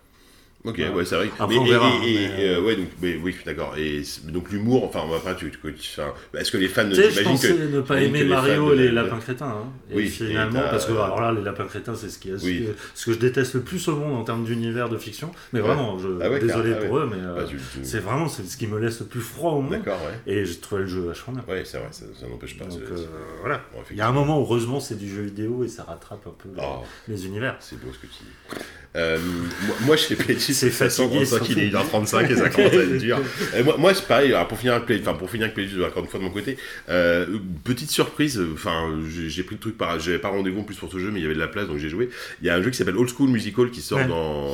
Ok, 0.63 0.77
ouais, 0.77 1.05
c'est 1.07 1.15
vrai. 1.17 1.31
Après, 1.39 1.55
mais, 1.55 1.59
on 1.59 1.65
verra, 1.65 1.91
et- 2.05 2.13
et- 2.13 2.29
mais, 2.29 2.49
euh, 2.51 2.61
ouais, 2.61 2.77
donc, 2.77 2.89
mais, 3.01 3.17
oui, 3.17 3.33
je 3.33 3.37
suis 3.39 3.47
d'accord. 3.47 3.75
Et 3.79 4.03
donc 4.31 4.51
l'humour, 4.51 4.85
enfin, 4.85 5.01
après, 5.17 5.35
tu, 5.35 5.51
tu, 5.51 5.59
tu- 5.59 6.01
enfin, 6.01 6.13
est-ce 6.39 6.51
que 6.53 6.59
les 6.59 6.69
fans, 6.69 6.87
Tu 6.87 6.97
je 6.97 7.23
pensais 7.23 7.49
que, 7.55 7.77
ne 7.77 7.81
pas 7.81 7.99
aimer 8.03 8.25
les 8.25 8.29
Mario 8.29 8.75
et 8.75 8.77
les 8.77 8.89
de- 8.91 8.95
lapins 8.95 9.19
crétins. 9.21 9.47
hein. 9.49 9.73
Oui, 9.91 10.07
finalement, 10.09 10.61
parce 10.71 10.85
que 10.85 10.93
alors 10.93 11.19
là, 11.23 11.33
les 11.33 11.41
lapins 11.41 11.65
crétins, 11.65 11.95
c'est 11.95 12.11
ce, 12.11 12.19
qui 12.19 12.29
est, 12.31 12.39
ce, 12.39 12.45
Oui. 12.45 12.67
que, 12.67 12.73
ce 12.95 13.07
que 13.07 13.13
je 13.15 13.19
déteste 13.19 13.55
le 13.55 13.61
plus 13.63 13.89
au 13.89 13.97
monde 13.97 14.13
en 14.21 14.23
termes 14.23 14.45
d'univers 14.45 14.91
de 14.91 14.99
fiction. 14.99 15.33
Mais 15.55 15.61
Ouais. 15.63 15.67
vraiment, 15.67 15.99
je, 15.99 16.09
Ah 16.21 16.29
ouais, 16.29 16.39
désolé 16.41 16.75
ah 16.79 16.85
pour 16.85 16.99
eux, 16.99 17.09
mais 17.11 17.23
euh, 17.25 17.35
bah, 17.37 17.45
tu- 17.49 17.57
c'est 17.83 18.01
vraiment 18.01 18.29
c'est 18.29 18.45
ce 18.45 18.59
qui 18.59 18.67
me 18.67 18.79
laisse 18.79 19.01
le 19.01 19.07
plus 19.07 19.21
froid 19.23 19.53
au 19.53 19.63
monde. 19.63 19.71
D'accord, 19.73 19.99
ouais. 20.27 20.33
Et 20.35 20.45
j'ai 20.45 20.57
trouvé 20.57 20.83
le 20.83 20.89
jeu 20.89 21.01
vachement 21.01 21.33
bien. 21.33 21.45
Ouais, 21.49 21.63
c'est 21.65 21.79
vrai, 21.79 21.89
ça, 21.91 22.05
ça 22.21 22.27
n'empêche 22.29 22.59
pas. 22.59 22.67
Donc 22.67 22.81
euh, 22.83 23.07
voilà. 23.41 23.63
Il 23.91 23.97
y 23.97 24.03
a 24.03 24.09
un 24.09 24.13
moment 24.13 24.39
où, 24.39 24.43
heureusement, 24.43 24.79
c'est 24.79 24.99
du 24.99 25.09
jeu 25.09 25.23
vidéo 25.23 25.65
et 25.65 25.69
ça 25.69 25.85
rattrape 25.85 26.27
un 26.27 26.35
peu 26.37 26.51
Oh, 26.59 26.85
les 27.09 27.25
univers. 27.25 27.57
c'est 27.61 27.81
beau 27.81 27.91
ce 27.95 27.99
que 27.99 28.07
tu 28.13 28.25
dis. 28.25 28.61
Euh, 28.97 29.19
moi, 29.67 29.77
moi, 29.87 29.97
je 29.97 30.03
fais 30.03 30.17
Pledgy, 30.17 30.53
C'est 30.53 30.71
fatigué, 30.71 31.25
ça 31.25 31.39
qu'il 31.39 31.59
est 31.61 31.71
surtout. 31.71 31.87
1h35 31.99 32.31
et 32.33 32.35
ça 32.37 32.49
commence 32.49 32.73
à 32.73 32.77
être 32.77 32.99
dur. 32.99 33.19
Euh, 33.55 33.65
moi, 33.65 33.77
moi 33.79 33.95
c'est 33.95 34.07
pareil, 34.07 34.33
alors, 34.33 34.49
pour 34.49 34.59
finir 34.59 34.75
avec 34.75 34.87
Pledgy, 34.87 35.03
enfin, 35.07 35.15
pour 35.17 35.31
finir 35.31 35.45
avec 35.45 35.55
Pledgy, 35.55 35.83
encore 35.85 36.03
une 36.03 36.09
fois 36.09 36.19
de 36.21 36.25
mon 36.25 36.31
côté, 36.31 36.57
euh, 36.89 37.27
petite 37.65 37.91
surprise, 37.91 38.41
enfin, 38.53 38.89
j'ai 39.09 39.43
pris 39.45 39.55
le 39.57 39.61
truc 39.61 39.79
par, 39.79 39.99
j'avais 40.01 40.19
pas 40.19 40.29
rendez-vous 40.29 40.61
en 40.61 40.63
plus 40.65 40.77
pour 40.77 40.91
ce 40.91 40.99
jeu, 40.99 41.11
mais 41.13 41.21
il 41.21 41.23
y 41.23 41.27
avait 41.27 41.35
de 41.35 41.41
la 41.41 41.47
place, 41.49 41.67
donc 41.69 41.79
j'ai 41.79 41.89
joué. 41.89 42.11
Il 42.43 42.47
y 42.47 42.51
a 42.51 42.55
un 42.57 42.63
jeu 42.63 42.71
qui 42.71 42.77
s'appelle 42.77 42.97
Old 42.97 43.09
School 43.17 43.29
Musical 43.31 43.71
qui 43.71 43.81
sort 43.81 43.99
Ouais. 43.99 44.07
dans, 44.07 44.53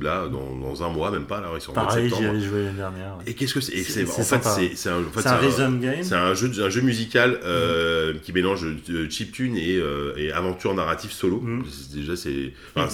là, 0.00 0.28
dans, 0.28 0.54
dans 0.56 0.82
un 0.82 0.88
mois, 0.90 1.10
même 1.10 1.24
pas, 1.24 1.40
là, 1.40 1.48
il 1.54 1.60
sort 1.60 1.76
en 1.78 1.82
mois 1.84 1.92
de 1.92 2.08
Pareil, 2.08 2.12
j'y 2.16 2.24
avais 2.26 2.40
joué 2.40 2.64
l'année 2.64 2.76
dernière. 2.76 3.16
ouais. 3.18 3.24
Et 3.26 3.34
qu'est-ce 3.34 3.54
que 3.54 3.60
c'est? 3.60 3.72
Et 3.74 3.82
C'est- 3.84 4.02
En 4.08 4.22
fait, 4.22 4.44
c'est 4.44 4.72
c'est 4.76 4.88
un, 4.90 4.98
en 5.00 5.10
fait, 5.10 5.20
C'est 5.22 5.28
un 5.28 5.36
rhythm 5.36 5.80
game. 5.80 6.02
c'est 6.02 6.14
un 6.14 6.34
jeu, 6.34 6.50
un 6.62 6.68
jeu 6.70 6.80
musical 6.82 7.38
euh, 7.44 8.14
qui 8.22 8.32
mélange 8.32 8.66
chiptune 9.10 9.56
et, 9.56 9.80
et 10.16 10.32
aventure 10.32 10.74
narrative 10.74 11.12
solo. 11.12 11.40
Mm. 11.40 11.64
Déjà, 11.94 12.16
c'est 12.16 12.52
enfin, 12.74 12.88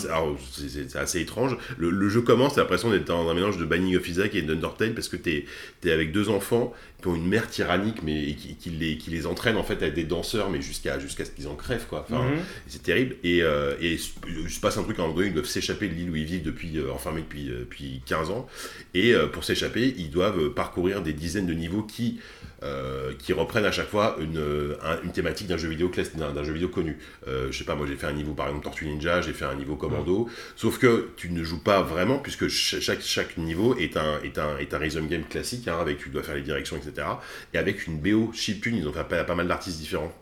c'est- 0.69 0.97
assez 0.97 1.21
étrange. 1.21 1.57
Le, 1.77 1.91
le 1.91 2.09
jeu 2.09 2.21
commence, 2.23 2.55
t'as 2.55 2.63
l'impression 2.63 2.91
d'être 2.91 3.05
dans 3.07 3.29
un 3.29 3.35
mélange 3.35 3.57
de 3.59 3.65
Binding 3.65 3.97
of 3.97 4.09
Isaac 4.09 4.35
et 4.35 4.43
d'Undertale 4.43 4.95
parce 4.95 5.09
que 5.09 5.17
t'es 5.17 5.45
es 5.85 5.91
avec 5.91 6.13
deux 6.13 6.29
enfants 6.29 6.73
qui 7.01 7.07
ont 7.09 7.15
une 7.15 7.29
mère 7.29 7.49
tyrannique 7.49 8.03
mais 8.03 8.29
et 8.31 8.35
qui, 8.35 8.57
qui 8.57 8.71
les, 8.71 8.99
qui 8.99 9.11
les 9.11 9.27
entraîne 9.27 9.57
en 9.57 9.63
fait 9.63 9.81
à 9.83 9.87
être 9.87 9.95
des 9.95 10.03
danseurs 10.05 10.51
mais 10.51 10.61
jusqu'à 10.61 10.99
jusqu'à 10.99 11.25
ce 11.25 11.31
qu'ils 11.31 11.47
en 11.49 11.55
crèvent 11.55 11.87
quoi. 11.89 12.05
Enfin, 12.09 12.25
Mhm. 12.25 12.39
c'est 12.67 12.83
terrible. 12.83 13.17
Et, 13.25 13.43
euh, 13.43 13.75
et 13.81 13.93
il 13.93 14.51
se 14.51 14.61
passe 14.61 14.79
un 14.79 14.83
truc 14.83 14.99
à 14.99 15.03
un 15.03 15.07
moment 15.07 15.17
donné, 15.17 15.29
ils 15.29 15.35
doivent 15.35 15.47
s'échapper 15.47 15.89
de 15.89 15.95
l'île 15.95 16.11
où 16.11 16.17
ils 16.17 16.25
vivent 16.25 16.43
depuis, 16.43 16.77
euh, 16.79 16.91
enfermés 16.93 17.21
depuis, 17.23 17.51
euh, 17.51 17.61
depuis 17.61 18.03
15 18.07 18.31
ans. 18.31 18.47
Et 18.95 19.15
pour 19.33 19.45
s'échapper, 19.45 19.95
ils 19.97 20.11
doivent 20.11 20.51
parcourir 20.51 21.03
des 21.03 21.13
dizaines 21.13 21.47
de 21.47 21.53
niveaux 21.55 21.83
qui, 21.83 22.19
euh, 22.63 23.13
qui 23.19 23.33
reprennent 23.33 23.65
à 23.65 23.71
chaque 23.73 23.89
fois 23.89 24.17
une, 24.21 24.39
euh, 24.39 24.77
un- 24.83 25.01
une 25.03 25.13
thématique 25.13 25.47
d'un 25.47 25.57
jeu 25.57 25.69
vidéo 25.69 25.89
classique, 25.89 26.17
d'un 26.17 26.45
jeu 26.45 26.53
vidéo 26.53 26.69
connu. 26.69 26.99
Euh, 27.27 27.49
je 27.51 27.59
sais 27.59 27.65
pas, 27.65 27.75
moi 27.75 27.87
j'ai 27.87 27.97
fait 27.97 28.07
un 28.07 28.13
niveau 28.13 28.33
par 28.35 28.47
exemple 28.49 28.65
Tortue 28.65 28.87
Ninja, 28.87 29.21
j'ai 29.23 29.33
fait 29.33 29.45
un 29.45 29.55
niveau 29.55 29.77
Commando. 29.77 30.29
Sauf 30.57 30.79
que 30.79 31.11
tu 31.17 31.31
ne 31.31 31.43
joues 31.45 31.63
pas 31.63 31.83
vraiment 31.83 32.19
puisque 32.19 32.49
ch- 32.51 32.81
chaque, 32.81 33.01
chaque 33.03 33.37
niveau 33.39 33.77
est 33.77 33.97
un, 33.97 34.21
est 34.23 34.39
un, 34.39 34.59
est 34.59 34.75
un 34.75 34.79
rhythm 34.79 35.07
game 35.09 35.25
classique, 35.25 35.69
hein, 35.69 35.79
avec 35.81 35.99
tu 35.99 36.09
dois 36.09 36.23
faire 36.23 36.35
les 36.35 36.43
directions, 36.43 36.77
etc. 36.77 37.07
Et 37.55 37.59
avec 37.59 37.87
une 37.87 37.99
BO 37.99 38.33
chiptune, 38.33 38.77
ils 38.77 38.89
ont 38.89 38.93
fait 38.93 39.01
appel 39.01 39.19
à 39.19 39.25
pas 39.25 39.35
mal 39.35 39.49
d'artistes 39.49 39.79
différents 39.79 40.13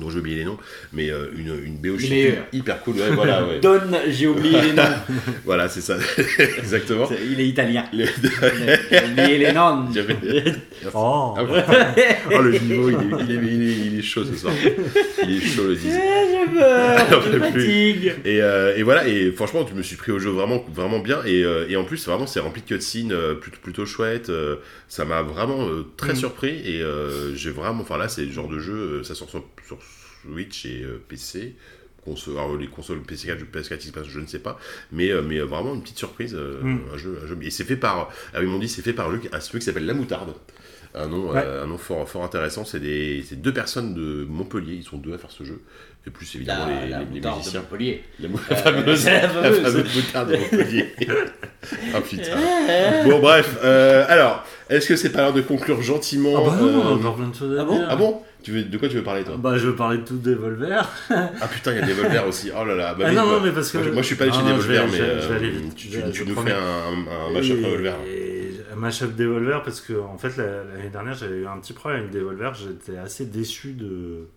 dont 0.00 0.10
j'ai 0.10 0.18
oublié 0.18 0.38
les 0.38 0.44
noms, 0.44 0.58
mais 0.92 1.10
euh, 1.10 1.28
une, 1.36 1.54
une 1.64 1.76
BO 1.76 1.96
hyper 2.52 2.80
cool. 2.82 2.96
Ouais, 2.96 3.10
voilà, 3.12 3.46
ouais. 3.46 3.60
Don, 3.62 3.80
j'ai 4.08 4.26
oublié 4.26 4.60
les 4.60 4.72
noms. 4.72 4.82
voilà, 5.44 5.68
c'est 5.68 5.80
ça, 5.80 5.96
exactement. 6.58 7.08
Il 7.30 7.40
est 7.40 7.46
italien. 7.46 7.84
Le- 7.92 8.04
J'ai 8.04 9.04
oublié 9.06 9.38
les 9.38 9.52
noms. 9.52 9.86
Oh, 10.92 11.34
Ah. 11.38 11.94
Oh, 12.34 12.42
le 12.42 12.58
niveau, 12.58 12.90
il 12.90 12.94
est, 12.94 13.24
il, 13.24 13.30
est, 13.30 13.34
il, 13.34 13.62
est, 13.62 13.86
il 13.86 13.98
est 13.98 14.02
chaud 14.02 14.24
ce 14.24 14.34
soir. 14.36 14.52
Il 15.22 15.36
est 15.36 15.40
chaud 15.46 15.66
le 15.68 15.76
10. 15.76 15.82
J'ai 15.82 16.52
peur, 16.58 17.06
J'en 17.10 17.20
je 17.22 17.38
fatigue. 17.38 18.14
Et, 18.24 18.42
euh, 18.42 18.76
et 18.76 18.82
voilà, 18.82 19.06
et 19.08 19.30
franchement, 19.32 19.64
je 19.68 19.74
me 19.74 19.82
suis 19.82 19.96
pris 19.96 20.12
au 20.12 20.18
jeu 20.18 20.30
vraiment, 20.30 20.64
vraiment 20.74 20.98
bien. 20.98 21.20
Et, 21.24 21.44
euh, 21.44 21.66
et 21.68 21.76
en 21.76 21.84
plus, 21.84 22.04
vraiment, 22.06 22.26
c'est 22.26 22.40
rempli 22.40 22.60
de 22.62 22.66
cutscenes 22.66 23.12
euh, 23.12 23.34
plutôt, 23.34 23.58
plutôt 23.62 23.86
chouette. 23.86 24.30
ça 24.88 25.04
m'a 25.04 25.22
vraiment 25.22 25.66
très 25.96 26.10
Mhm. 26.10 26.16
surpris. 26.16 26.48
Et 26.64 26.82
j'ai 27.34 27.50
vraiment, 27.50 27.82
enfin 27.82 27.96
là, 27.98 28.08
c'est 28.08 28.24
le 28.24 28.32
genre 28.32 28.48
de 28.48 28.58
jeu, 28.58 29.02
ça 29.04 29.14
sort 29.14 29.30
sur, 29.30 29.44
sur 29.66 29.75
Switch 30.32 30.66
et 30.66 30.82
euh, 30.82 31.02
PC. 31.08 31.54
Console, 32.04 32.34
alors, 32.38 32.56
les 32.56 32.68
consoles 32.68 32.98
PS4, 33.00 33.38
PS4, 33.52 33.78
Xbox, 33.90 34.08
je 34.08 34.20
ne 34.20 34.26
sais 34.28 34.38
pas, 34.38 34.60
mais, 34.92 35.10
euh, 35.10 35.22
mais 35.22 35.38
euh, 35.40 35.44
vraiment 35.44 35.74
une 35.74 35.82
petite 35.82 35.98
surprise, 35.98 36.34
Mhm. 36.34 36.80
un, 36.94 36.96
jeu, 36.96 37.18
un 37.24 37.26
jeu. 37.26 37.36
Et 37.42 37.50
c'est 37.50 37.64
fait 37.64 37.74
par, 37.76 38.10
ah, 38.32 38.38
ils 38.40 38.46
m'ont 38.46 38.60
dit, 38.60 38.68
c'est 38.68 38.82
fait 38.82 38.92
par 38.92 39.08
un 39.10 39.14
jeu, 39.14 39.22
un 39.32 39.40
studio 39.40 39.58
qui 39.58 39.64
s'appelle 39.64 39.86
La 39.86 39.94
Moutarde. 39.94 40.32
Un 40.94 41.08
nom, 41.08 41.30
Ouais. 41.32 41.42
un 41.44 41.66
nom 41.66 41.76
fort, 41.76 42.08
fort 42.08 42.24
intéressant. 42.24 42.64
C'est 42.64 42.78
des, 42.80 43.22
c'est 43.28 43.42
deux 43.42 43.52
personnes 43.52 43.92
de 43.92 44.24
Montpellier. 44.24 44.74
Ils 44.76 44.84
sont 44.84 44.96
deux 44.96 45.12
à 45.12 45.18
faire 45.18 45.30
ce 45.32 45.44
jeu. 45.44 45.60
Et 46.06 46.10
plus 46.10 46.32
évidemment 46.36 46.66
La, 46.68 46.84
les, 46.84 46.90
la 46.90 46.98
les- 47.00 47.04
les 47.06 47.10
moutarde 47.10 47.34
de 47.34 47.38
musiciens. 47.40 47.60
Montpellier. 47.60 48.02
La, 48.20 48.28
mou- 48.28 48.38
Euh, 48.38 48.42
la 48.50 48.56
fameuse, 48.56 49.04
la 49.04 49.20
la 49.22 49.70
moutarde 49.82 50.30
de 50.30 50.36
Montpellier. 50.36 50.86
ah 51.94 52.00
putain. 52.00 53.04
Bon 53.04 53.18
bref. 53.18 53.58
euh, 53.62 54.04
alors, 54.08 54.44
est-ce 54.70 54.88
que 54.88 54.96
c'est 54.96 55.10
pas 55.10 55.22
l'heure 55.22 55.32
de 55.34 55.42
conclure 55.42 55.82
gentiment 55.82 56.34
Ah 56.38 56.50
bah 56.50 56.56
non, 56.62 56.86
euh, 56.92 56.94
encore 56.94 57.16
plein 57.16 57.28
de 57.28 57.34
choses 57.34 57.58
à 57.58 57.62
ah 57.62 57.64
bon 57.64 57.76
dire. 57.76 57.86
Ah 57.90 57.96
bon? 57.96 58.22
Tu 58.46 58.52
veux, 58.52 58.62
De 58.62 58.78
quoi 58.78 58.88
tu 58.88 58.94
veux 58.96 59.02
parler 59.02 59.24
toi 59.24 59.36
Bah 59.36 59.58
je 59.58 59.66
veux 59.66 59.74
parler 59.74 59.98
de 59.98 60.04
tout 60.04 60.18
Devolver. 60.18 60.88
Ah 61.10 61.48
putain, 61.52 61.72
il 61.72 61.80
y 61.80 61.82
a 61.82 61.86
Devolver 61.86 62.28
aussi. 62.28 62.50
Oh 62.56 62.64
là 62.64 62.76
là. 62.76 62.94
Bah 62.94 63.06
Ah 63.08 63.12
non, 63.12 63.22
bah, 63.26 63.32
non, 63.32 63.40
mais 63.40 63.50
parce 63.50 63.72
que... 63.72 63.78
Moi, 63.78 63.86
je, 63.88 63.92
moi, 63.92 64.02
je 64.02 64.06
suis 64.06 64.14
pas 64.14 64.24
allé 64.24 64.32
chez 64.32 64.42
Devolver, 64.42 64.86
mais 64.92 65.00
euh, 65.00 66.10
tu, 66.12 66.24
nous 66.24 66.34
promets. 66.34 66.50
fais 66.52 66.56
un, 66.56 66.60
un, 66.62 67.28
un 67.28 67.32
mashup 67.32 67.58
et 67.58 68.52
un 68.72 68.76
mashup 68.76 69.16
Devolver 69.16 69.62
parce 69.64 69.80
que 69.80 69.94
en 69.98 70.16
fait 70.16 70.36
la- 70.36 70.62
l'année 70.64 70.90
dernière 70.92 71.14
j'avais 71.14 71.38
eu 71.38 71.46
un 71.46 71.58
petit 71.58 71.72
problème 71.72 72.02
avec 72.02 72.12
Devolver, 72.12 72.52
j'étais 72.54 72.98
assez 72.98 73.24
déçu 73.26 73.72
de 73.72 74.28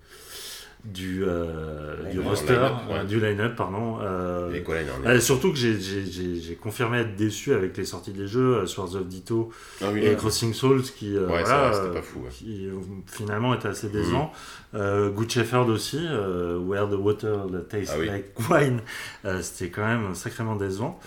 du, 0.86 1.26
euh, 1.28 2.10
du 2.10 2.20
roster, 2.22 2.54
euh, 2.54 2.70
ouais. 2.90 3.06
du 3.06 3.20
line-up 3.20 3.56
pardon. 3.58 3.98
euh, 4.02 4.54
Et 4.54 4.64
quoi 4.64 4.76
euh, 5.06 5.20
surtout 5.20 5.52
que 5.52 5.58
j'ai- 5.58 6.56
confirmé 6.62 7.00
être 7.00 7.16
déçu 7.18 7.54
avec 7.54 7.76
les 7.76 7.84
sorties 7.86 8.14
des 8.14 8.28
jeux, 8.28 8.58
euh, 8.60 8.66
Swords 8.66 8.96
of 8.96 9.06
Ditto 9.08 9.52
Ah 9.82 9.86
oui, 9.94 10.06
et. 10.06 10.16
Crossing 10.16 10.54
Souls 10.54 10.82
qui, 10.84 11.16
euh, 11.18 11.28
Ouais, 11.28 11.40
c'est 11.40 11.50
voilà, 11.50 11.70
vrai, 11.70 11.74
c'était 11.74 11.88
euh, 11.88 11.94
pas 11.94 12.02
fou, 12.02 12.20
ouais. 12.20 12.30
qui 12.32 12.68
euh, 12.68 12.74
finalement 13.08 13.54
étaient 13.54 13.68
assez 13.68 13.90
décevants. 13.90 14.32
Euh, 14.74 15.10
Good 15.10 15.30
Shepherd 15.30 15.70
aussi, 15.70 16.00
euh, 16.02 16.58
Where 16.60 16.88
the 16.90 16.94
Water 16.94 17.46
Tastes 17.70 17.92
Ah 17.94 17.98
oui. 18.00 18.06
Like 18.08 18.50
Wine, 18.50 18.80
euh, 19.26 19.42
c'était 19.42 19.70
quand 19.72 19.86
même 19.86 20.16
sacrément 20.16 20.56
décevant. 20.56 21.00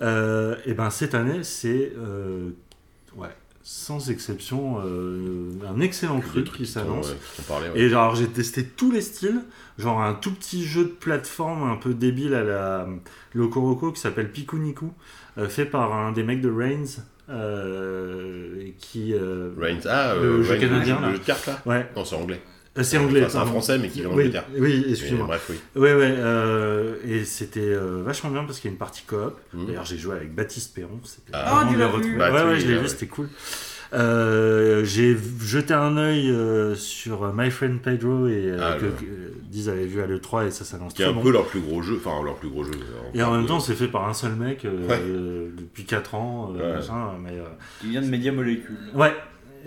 Euh, 0.00 0.56
et 0.64 0.72
ben 0.74 0.88
cette 0.90 1.14
année, 1.14 1.42
c'est 1.42 1.92
euh, 1.98 2.50
ouais, 3.16 3.28
sans 3.70 4.08
exception 4.08 4.80
euh, 4.82 5.50
un 5.68 5.80
excellent 5.80 6.20
trucs 6.20 6.50
qui 6.52 6.66
s'annonce. 6.66 7.10
ouais, 7.10 7.54
ouais. 7.74 7.78
Et 7.78 7.90
j'ai 8.14 8.26
testé 8.26 8.64
tous 8.64 8.90
les 8.90 9.02
styles, 9.02 9.42
genre 9.76 10.00
un 10.00 10.14
tout 10.14 10.32
petit 10.32 10.64
jeu 10.64 10.84
de 10.84 10.88
plateforme 10.88 11.70
un 11.70 11.76
peu 11.76 11.92
débile 11.92 12.32
à 12.32 12.44
la 12.44 12.88
Locoroco 13.34 13.92
qui 13.92 14.00
s'appelle 14.00 14.32
Pikuniku, 14.32 14.90
euh, 15.36 15.50
fait 15.50 15.66
par 15.66 15.92
un 15.92 16.12
des 16.12 16.22
mecs 16.22 16.40
de 16.40 16.50
Reigns, 16.50 17.02
euh, 17.28 18.70
qui 18.78 19.12
Reigns, 19.14 19.80
ah, 19.84 20.14
Le 20.14 20.42
jeu 20.42 20.52
Reigns, 20.52 20.60
canadien, 20.60 20.96
le 21.00 21.06
là. 21.06 21.12
jeu 21.12 21.18
de 21.18 21.24
cartes 21.24 21.46
là 21.46 21.60
ouais, 21.66 21.90
Non, 21.94 22.06
c'est 22.06 22.16
anglais. 22.16 22.40
Euh, 22.78 22.82
c'est 22.82 22.98
anglais. 22.98 23.20
Enfin, 23.22 23.30
c'est 23.30 23.38
un 23.38 23.46
français, 23.46 23.78
mais 23.78 23.88
qui 23.88 24.00
vient 24.00 24.08
oui, 24.10 24.16
d'Angleterre. 24.30 24.44
oui, 24.56 24.82
Mais 24.86 24.90
excuse-moi. 24.92 25.26
Bref, 25.26 25.46
oui. 25.50 25.56
Ouais, 25.76 25.94
ouais, 25.94 26.14
euh, 26.16 26.94
et 27.06 27.24
c'était 27.24 27.60
euh, 27.60 28.02
vachement 28.04 28.30
bien 28.30 28.44
parce 28.44 28.60
qu'il 28.60 28.68
y 28.68 28.72
a 28.72 28.74
une 28.74 28.78
partie 28.78 29.02
coop. 29.02 29.34
Mhm. 29.52 29.66
D'ailleurs, 29.66 29.84
j'ai 29.84 29.98
joué 29.98 30.16
avec 30.16 30.34
Baptiste 30.34 30.74
Perron. 30.74 31.00
C'était 31.04 31.32
Ah. 31.32 31.60
Ah, 31.64 31.68
tu 31.70 31.76
l'as 31.78 31.88
vu. 31.88 32.16
Bah, 32.16 32.32
ouais, 32.32 32.42
ouais, 32.44 32.60
je 32.60 32.64
vu, 32.66 32.70
l'ai 32.72 32.76
ouais. 32.76 32.82
vu, 32.82 32.88
c'était 32.88 33.06
cool. 33.06 33.28
Euh, 33.94 34.84
j'ai 34.84 35.16
jeté 35.40 35.72
un 35.72 35.96
œil 35.96 36.30
euh, 36.30 36.74
sur 36.74 37.32
My 37.34 37.50
Friend 37.50 37.80
Pedro 37.80 38.26
et 38.28 38.50
euh, 38.50 38.58
Ah, 38.60 38.74
que, 38.78 38.84
que 38.84 39.32
Diz 39.44 39.70
avait 39.70 39.86
vu 39.86 40.02
à 40.02 40.06
l'E3 40.06 40.46
et 40.48 40.50
ça 40.50 40.66
s'annonce 40.66 40.92
Qui 40.92 41.00
est 41.00 41.06
très 41.06 41.12
un 41.12 41.16
bon. 41.16 41.22
peu 41.22 41.32
leur 41.32 41.46
plus 41.46 41.60
gros 41.60 41.80
jeu, 41.80 41.98
enfin 42.04 42.22
leur 42.22 42.34
plus 42.36 42.50
gros 42.50 42.64
jeu. 42.64 42.72
Et 43.14 43.22
en 43.22 43.32
même 43.32 43.44
de- 43.44 43.48
temps, 43.48 43.60
c'est 43.60 43.74
fait 43.74 43.88
par 43.88 44.06
un 44.06 44.12
seul 44.12 44.32
mec 44.32 44.66
euh, 44.66 44.86
Ouais. 44.86 45.00
euh, 45.00 45.48
depuis 45.56 45.84
4 45.84 46.14
ans. 46.16 46.52
euh, 46.54 46.68
Ouais. 46.72 46.74
machin, 46.76 47.12
mais, 47.24 47.30
euh, 47.38 47.44
Qui 47.80 47.88
vient 47.88 48.02
de 48.02 48.06
Media 48.08 48.30
Molecule. 48.30 48.76
Ouais. 48.94 49.14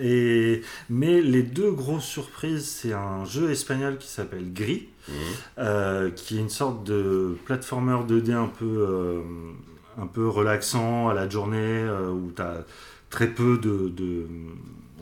Et, 0.00 0.62
mais 0.90 1.20
les 1.20 1.42
deux 1.42 1.70
grosses 1.72 2.04
surprises, 2.06 2.64
c'est 2.66 2.92
un 2.92 3.24
jeu 3.24 3.50
espagnol 3.50 3.98
qui 3.98 4.08
s'appelle 4.08 4.52
Gris, 4.52 4.88
Mhm. 5.08 5.14
euh, 5.58 6.10
qui 6.10 6.36
est 6.36 6.40
une 6.40 6.48
sorte 6.48 6.84
de 6.84 7.36
platformer 7.44 7.98
2D 8.06 8.32
un 8.32 8.46
peu, 8.48 8.64
euh, 8.88 9.20
un 9.98 10.06
peu 10.06 10.28
relaxant 10.28 11.08
à 11.08 11.14
la 11.14 11.28
journée, 11.28 11.58
euh, 11.58 12.10
où 12.10 12.32
tu 12.34 12.40
as 12.42 12.64
très 13.10 13.26
peu 13.28 13.58
de, 13.58 13.88
de- 13.88 14.26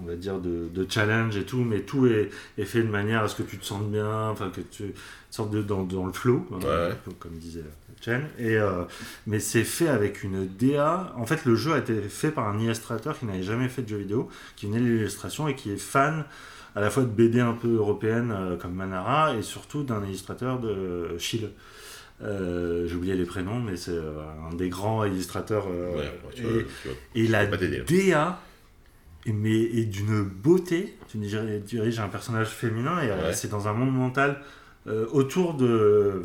on 0.02 0.06
va 0.06 0.16
dire, 0.16 0.38
de, 0.40 0.68
de 0.72 0.86
challenge 0.90 1.36
et 1.36 1.44
tout, 1.44 1.62
mais 1.62 1.80
tout 1.82 2.06
est, 2.06 2.30
est 2.58 2.64
fait 2.64 2.82
de 2.82 2.88
manière 2.88 3.22
à 3.22 3.28
ce 3.28 3.36
que 3.36 3.42
tu 3.42 3.58
te 3.58 3.64
sentes 3.66 3.90
bien, 3.90 4.30
enfin 4.30 4.48
que 4.50 4.62
tu 4.62 4.94
sortes 5.30 5.50
de, 5.50 5.60
dans, 5.62 5.82
dans 5.84 6.06
le 6.06 6.12
flow, 6.12 6.46
hein, 6.52 6.58
Ouais. 6.64 6.94
peu 7.04 7.10
comme 7.18 7.32
disait 7.32 7.60
Chen. 8.00 8.22
Et, 8.38 8.56
euh, 8.56 8.84
mais 9.26 9.40
c'est 9.40 9.64
fait 9.64 9.88
avec 9.88 10.22
une 10.22 10.46
DA. 10.46 11.12
En 11.16 11.26
fait, 11.26 11.44
le 11.44 11.54
jeu 11.54 11.72
a 11.74 11.78
été 11.78 12.00
fait 12.00 12.30
par 12.30 12.48
un 12.48 12.58
illustrateur 12.58 13.18
qui 13.18 13.26
n'avait 13.26 13.42
jamais 13.42 13.68
fait 13.68 13.82
de 13.82 13.88
jeu 13.88 13.98
vidéo, 13.98 14.28
qui 14.56 14.66
venait 14.66 14.80
de 14.80 14.84
l'illustration 14.86 15.48
et 15.48 15.54
qui 15.54 15.70
est 15.72 15.76
fan 15.80 16.24
à 16.76 16.80
la 16.80 16.88
fois 16.90 17.02
de 17.02 17.08
BD 17.08 17.40
un 17.40 17.52
peu 17.52 17.74
européenne 17.76 18.32
euh, 18.36 18.56
comme 18.56 18.74
Manara 18.74 19.34
et 19.34 19.42
surtout 19.42 19.82
d'un 19.82 20.04
illustrateur 20.04 20.58
de 20.60 21.16
Chile. 21.18 21.50
Euh, 22.22 22.86
J'ai 22.86 22.94
oublié 22.96 23.14
les 23.14 23.24
prénoms, 23.24 23.60
mais 23.60 23.76
c'est 23.76 23.92
euh, 23.92 24.12
un 24.50 24.54
des 24.54 24.68
grands 24.68 25.04
illustrateurs. 25.04 25.66
Ouais, 25.68 26.12
tu 26.34 26.42
et, 26.42 26.44
vois, 26.44 26.62
tu 26.82 26.88
vois. 26.88 26.96
et 27.14 27.26
la. 27.26 27.46
DA 27.46 28.38
est, 29.26 29.32
mais, 29.32 29.58
est 29.58 29.86
d'une 29.86 30.22
beauté. 30.22 30.96
Tu 31.08 31.16
diriges, 31.16 31.98
un 31.98 32.08
personnage 32.08 32.48
féminin 32.48 33.00
et 33.02 33.08
Ouais. 33.10 33.32
c'est 33.32 33.48
dans 33.50 33.68
un 33.68 33.72
monde 33.72 33.92
mental 33.94 34.40
euh, 34.86 35.06
autour 35.12 35.54
de, 35.54 36.22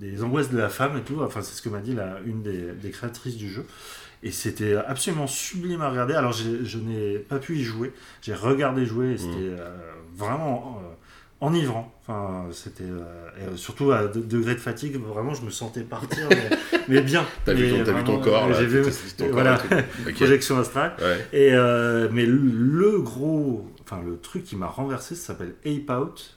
des 0.00 0.22
angoisses 0.24 0.50
de 0.50 0.58
la 0.58 0.68
femme 0.68 0.96
et 0.96 1.02
tout. 1.02 1.20
Enfin, 1.22 1.42
c'est 1.42 1.54
ce 1.54 1.62
que 1.62 1.68
m'a 1.68 1.80
dit 1.80 1.94
la, 1.94 2.18
une 2.26 2.42
des, 2.42 2.72
des 2.72 2.90
créatrices 2.90 3.36
du 3.36 3.48
jeu. 3.50 3.64
Et 4.22 4.32
c'était 4.32 4.74
absolument 4.74 5.26
sublime 5.26 5.80
à 5.82 5.88
regarder. 5.90 6.14
Alors, 6.14 6.32
je 6.32 6.78
n'ai 6.78 7.18
pas 7.18 7.38
pu 7.38 7.56
y 7.56 7.62
jouer. 7.62 7.92
J'ai 8.22 8.34
regardé 8.34 8.84
jouer 8.84 9.12
et 9.12 9.18
c'était 9.18 9.30
Mmh. 9.30 9.56
euh, 9.58 9.78
vraiment 10.14 10.82
euh, 10.82 11.46
enivrant. 11.46 11.90
Enfin, 12.02 12.46
c'était 12.52 12.84
euh, 12.84 13.56
surtout 13.56 13.92
à 13.92 14.08
de- 14.08 14.20
degré 14.20 14.54
de 14.54 14.60
fatigue. 14.60 15.00
Vraiment, 15.02 15.32
je 15.32 15.42
me 15.42 15.50
sentais 15.50 15.80
partir, 15.80 16.26
mais, 16.28 16.50
mais 16.88 17.00
bien. 17.00 17.24
T'as 17.46 17.54
vu, 17.54 17.70
ton- 18.04 18.16
vu 18.18 18.22
corps 18.22 18.52
J'ai 18.52 18.66
vu. 18.66 18.82
ton 19.16 19.28
Voilà, 19.30 19.58
projection 20.16 20.58
astrale. 20.58 20.92
Ouais. 21.00 21.26
Et 21.32 21.50
mais 22.12 22.26
le, 22.26 22.36
le 22.36 22.98
gros, 23.00 23.66
enfin 23.80 24.02
le 24.04 24.18
truc 24.18 24.44
qui 24.44 24.56
m'a 24.56 24.66
renversé, 24.66 25.14
ça 25.14 25.28
s'appelle 25.28 25.54
Ape 25.64 25.90
Out, 25.98 26.36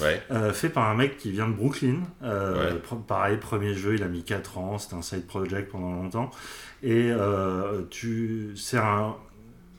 Ouais. 0.00 0.22
euh, 0.30 0.52
fait 0.52 0.68
par 0.68 0.88
un 0.88 0.94
mec 0.94 1.16
qui 1.18 1.30
vient 1.30 1.48
de 1.48 1.52
Brooklyn. 1.54 1.96
Euh, 2.22 2.74
Ouais. 2.74 2.80
pareil, 3.06 3.36
premier 3.38 3.74
jeu, 3.74 3.94
il 3.94 4.02
a 4.02 4.08
mis 4.08 4.22
4 4.22 4.58
ans, 4.58 4.78
c'était 4.78 4.94
un 4.94 5.02
side 5.02 5.26
project 5.26 5.70
pendant 5.72 5.92
longtemps. 5.92 6.30
Et 6.82 7.10
euh, 7.10 7.82
tu, 7.90 8.52
c'est 8.56 8.78
un 8.78 9.16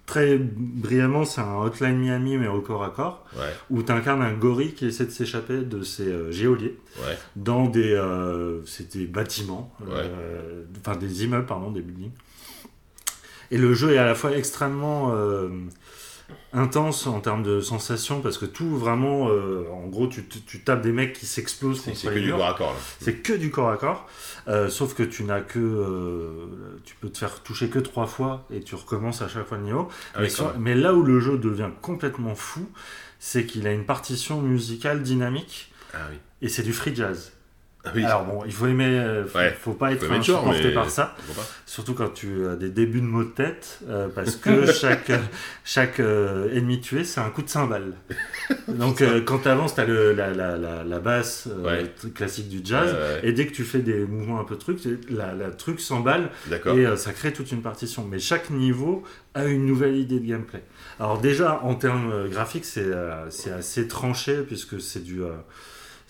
très 0.05 0.37
brièvement, 0.37 1.23
c'est 1.23 1.39
un 1.39 1.55
Hotline 1.59 1.97
Miami 1.97 2.37
mais 2.37 2.47
au 2.49 2.59
corps 2.59 2.83
à 2.83 2.89
corps, 2.89 3.23
Ouais. 3.37 3.53
où 3.69 3.81
tu 3.81 3.91
incarnes 3.93 4.21
un 4.21 4.33
gorille 4.33 4.73
qui 4.73 4.85
essaie 4.87 5.05
de 5.05 5.11
s'échapper 5.11 5.59
de 5.59 5.83
ses 5.83 6.07
euh, 6.09 6.31
géoliers 6.31 6.77
Ouais. 7.07 7.17
dans 7.37 7.67
des, 7.67 7.93
euh, 7.93 8.59
des 8.93 9.05
bâtiments, 9.07 9.73
euh, 9.89 10.63
enfin 10.81 10.97
des 10.97 11.23
immeubles, 11.23 11.45
pardon, 11.45 11.71
des 11.71 11.81
buildings. 11.81 12.11
Et 13.51 13.57
le 13.57 13.73
jeu 13.73 13.93
est 13.93 13.97
à 13.97 14.05
la 14.05 14.15
fois 14.15 14.31
extrêmement 14.35 15.13
intense 16.53 17.07
en 17.07 17.19
termes 17.21 17.43
de 17.43 17.61
sensations 17.61 18.21
parce 18.21 18.37
que 18.37 18.45
tout 18.45 18.77
vraiment, 18.77 19.29
euh, 19.29 19.65
en 19.71 19.87
gros, 19.87 20.07
tu, 20.07 20.25
tu- 20.27 20.41
tu 20.41 20.59
tapes 20.63 20.81
des 20.81 20.91
mecs 20.91 21.13
qui 21.13 21.25
s'explosent 21.25 21.81
C'est 21.81 21.95
c'est 21.95 22.07
que 22.13 22.19
du 22.19 22.31
corps 22.31 22.45
à 22.47 22.53
corps. 22.53 22.75
C'est 22.99 23.15
que 23.15 23.33
du 23.33 23.51
corps 23.51 23.69
à 23.69 23.77
corps, 23.77 24.07
sauf 24.69 24.93
que 24.93 25.03
tu 25.03 25.23
n'as 25.23 25.41
que, 25.41 25.59
euh, 25.59 26.79
tu 26.83 26.95
peux 26.95 27.09
te 27.09 27.17
faire 27.17 27.41
toucher 27.43 27.69
que 27.69 27.79
trois 27.79 28.07
fois 28.07 28.45
et 28.51 28.61
tu 28.61 28.75
recommences 28.75 29.21
à 29.21 29.27
chaque 29.27 29.47
fois 29.47 29.57
le 29.57 29.63
niveau. 29.63 29.87
Ah 30.13 30.21
mais, 30.21 30.29
sur- 30.29 30.57
mais 30.59 30.75
là 30.75 30.93
où 30.93 31.03
le 31.03 31.19
jeu 31.19 31.37
devient 31.37 31.69
complètement 31.81 32.35
fou, 32.35 32.67
c'est 33.19 33.45
qu'il 33.45 33.67
a 33.67 33.71
une 33.71 33.85
partition 33.85 34.41
musicale 34.41 35.03
dynamique 35.03 35.71
Ah 35.93 35.97
oui. 36.11 36.17
et 36.41 36.49
c'est 36.49 36.63
du 36.63 36.73
free 36.73 36.95
jazz. 36.95 37.31
Ah 37.83 37.89
oui. 37.95 38.03
Alors 38.05 38.25
bon, 38.25 38.43
il 38.45 38.51
faut 38.53 38.67
aimer, 38.67 38.85
euh, 38.85 39.25
faut, 39.25 39.39
Ouais. 39.39 39.57
faut 39.59 39.73
pas 39.73 39.91
être 39.91 40.05
Faut 40.05 40.13
le 40.13 40.67
mais- 40.67 40.71
par 40.73 40.89
ça, 40.91 41.15
surtout 41.65 41.95
quand 41.95 42.13
tu 42.13 42.45
as 42.47 42.55
des 42.55 42.69
débuts 42.69 43.01
de 43.01 43.07
mots 43.07 43.23
de 43.23 43.29
tête, 43.29 43.79
euh, 43.89 44.07
parce 44.13 44.35
que 44.35 44.71
chaque, 44.71 45.11
chaque 45.63 45.99
euh, 45.99 46.53
ennemi 46.55 46.79
tué, 46.79 47.03
c'est 47.03 47.21
un 47.21 47.29
coup 47.31 47.41
de 47.41 47.49
cymbale. 47.49 47.93
Donc 48.67 49.01
euh, 49.01 49.21
quand 49.21 49.39
tu 49.39 49.47
avances, 49.47 49.73
tu 49.73 49.81
as 49.81 49.85
la, 49.87 50.13
la, 50.31 50.57
la, 50.57 50.83
la 50.83 50.99
basse 50.99 51.47
Ouais. 51.63 51.91
classique 52.13 52.49
du 52.49 52.61
jazz, 52.63 52.93
Ouais, 52.93 53.27
et 53.27 53.33
dès 53.33 53.47
que 53.47 53.51
tu 53.53 53.63
fais 53.63 53.79
des 53.79 54.05
mouvements 54.05 54.39
un 54.39 54.43
peu 54.43 54.57
trucs, 54.57 54.79
la, 55.09 55.33
truc 55.49 55.79
s'emballe 55.79 56.29
et 56.51 56.95
ça 56.97 57.13
crée 57.13 57.33
toute 57.33 57.51
une 57.51 57.63
partition. 57.63 58.05
Mais 58.09 58.19
chaque 58.19 58.51
niveau 58.51 59.01
a 59.33 59.45
une 59.45 59.65
nouvelle 59.65 59.95
idée 59.97 60.19
de 60.19 60.27
gameplay. 60.27 60.61
Alors 60.99 61.19
déjà, 61.19 61.59
en 61.63 61.73
termes 61.73 62.29
graphiques, 62.29 62.65
c'est 62.65 62.91
c'est 63.29 63.51
assez 63.51 63.87
tranché 63.87 64.41
puisque 64.43 64.79
c'est 64.79 65.03
du... 65.03 65.21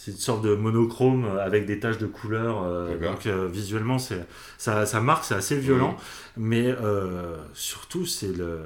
c'est 0.04 0.10
une 0.10 0.18
sorte 0.18 0.44
de 0.44 0.56
monochrome 0.56 1.26
euh, 1.26 1.46
avec 1.46 1.68
des 1.68 1.80
taches 1.80 2.00
de 2.00 2.08
couleurs. 2.08 2.64
euh, 2.64 2.98
D'accord. 2.98 3.14
donc 3.14 3.28
euh, 3.28 3.48
visuellement, 3.48 4.00
c'est 4.00 4.26
ça, 4.58 4.88
ça 4.88 5.00
marque, 5.00 5.26
c'est 5.26 5.36
assez 5.36 5.60
violent. 5.60 5.96
Mais 6.38 6.66
euh, 6.70 7.36
surtout, 7.54 8.08
c'est 8.08 8.36
le... 8.36 8.62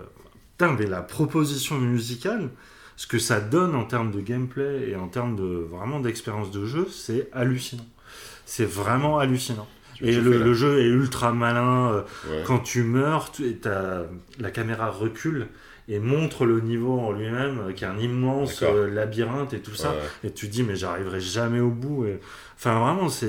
Putain, 0.57 0.77
mais 0.79 0.85
la 0.85 1.01
proposition 1.01 1.77
musicale, 1.77 2.51
ce 2.95 3.05
que 3.05 3.19
ça 3.19 3.41
donne 3.41 3.75
en 3.75 3.83
termes 3.83 4.11
de 4.11 4.21
gameplay 4.21 4.91
et 4.91 4.95
en 4.95 5.09
termes 5.09 5.35
de 5.35 5.67
vraiment 5.69 5.99
d'expérience 5.99 6.51
de 6.51 6.65
jeu, 6.65 6.87
c'est 6.89 7.27
hallucinant. 7.33 7.87
C'est 8.45 8.63
vraiment 8.63 9.19
hallucinant. 9.19 9.67
Et 9.99 10.15
le, 10.15 10.53
jeu 10.53 10.79
est 10.79 10.87
ultra 10.87 11.33
malin. 11.33 12.05
Ouais. 12.29 12.43
Quand 12.45 12.59
tu 12.59 12.83
meurs, 12.83 13.33
tu, 13.33 13.59
la 14.39 14.51
caméra 14.51 14.89
recule 14.89 15.47
et 15.87 15.99
montre 15.99 16.45
le 16.45 16.61
niveau 16.61 16.99
en 16.99 17.11
lui-même, 17.11 17.59
euh, 17.69 17.71
qui 17.73 17.83
est 17.83 17.87
un 17.87 17.97
immense 17.99 18.63
euh, 18.63 18.89
labyrinthe 18.89 19.53
et 19.53 19.59
tout 19.59 19.75
ça. 19.75 19.89
Ouais. 19.91 20.29
Et 20.29 20.31
tu 20.31 20.47
te 20.47 20.51
dis, 20.51 20.63
mais 20.63 20.75
j'arriverai 20.75 21.19
jamais 21.21 21.59
au 21.59 21.69
bout. 21.69 22.05
Et... 22.05 22.19
Enfin, 22.57 22.79
vraiment, 22.79 23.09
c'est 23.09 23.27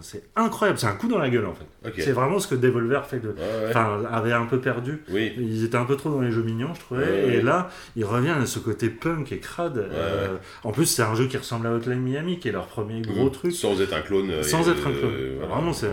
c'est 0.00 0.22
incroyable. 0.36 0.78
C'est 0.78 0.86
un 0.86 0.94
coup 0.94 1.08
dans 1.08 1.18
la 1.18 1.28
gueule, 1.28 1.46
en 1.46 1.54
fait. 1.54 1.66
C'est 2.00 2.12
vraiment 2.12 2.38
ce 2.38 2.46
que 2.46 2.54
Devolver 2.54 3.04
fait 3.04 3.18
de. 3.18 3.30
Ouais. 3.30 3.34
Enfin, 3.68 4.00
avait 4.10 4.32
un 4.32 4.46
peu 4.46 4.60
perdu. 4.60 5.02
Oui. 5.10 5.32
Ils 5.36 5.64
étaient 5.64 5.76
un 5.76 5.84
peu 5.84 5.96
trop 5.96 6.08
dans 6.10 6.20
les 6.20 6.30
jeux 6.30 6.42
mignons, 6.44 6.72
je 6.74 6.80
trouvais. 6.80 7.02
Ouais, 7.04 7.34
et 7.34 7.42
là, 7.42 7.68
ils 7.96 8.04
reviennent 8.04 8.40
à 8.42 8.46
ce 8.46 8.60
côté 8.60 8.88
punk 8.88 9.32
et 9.32 9.38
crade. 9.38 9.76
Euh, 9.92 10.36
en 10.62 10.70
plus, 10.70 10.86
c'est 10.86 11.02
un 11.02 11.16
jeu 11.16 11.26
qui 11.26 11.36
ressemble 11.36 11.66
à 11.66 11.72
Hotline 11.72 11.98
Miami, 12.00 12.38
qui 12.38 12.48
est 12.48 12.52
leur 12.52 12.66
premier 12.68 13.02
gros 13.02 13.24
Mhm. 13.24 13.30
truc. 13.32 13.52
Sans 13.52 13.80
être 13.82 13.92
un 13.92 14.02
clone. 14.02 14.42
Sans 14.44 14.66
et, 14.68 14.70
être 14.70 14.86
un 14.86 14.92
clone. 14.92 15.10
euh, 15.14 15.34
voilà. 15.40 15.54
Vraiment, 15.56 15.72
c'est, 15.72 15.90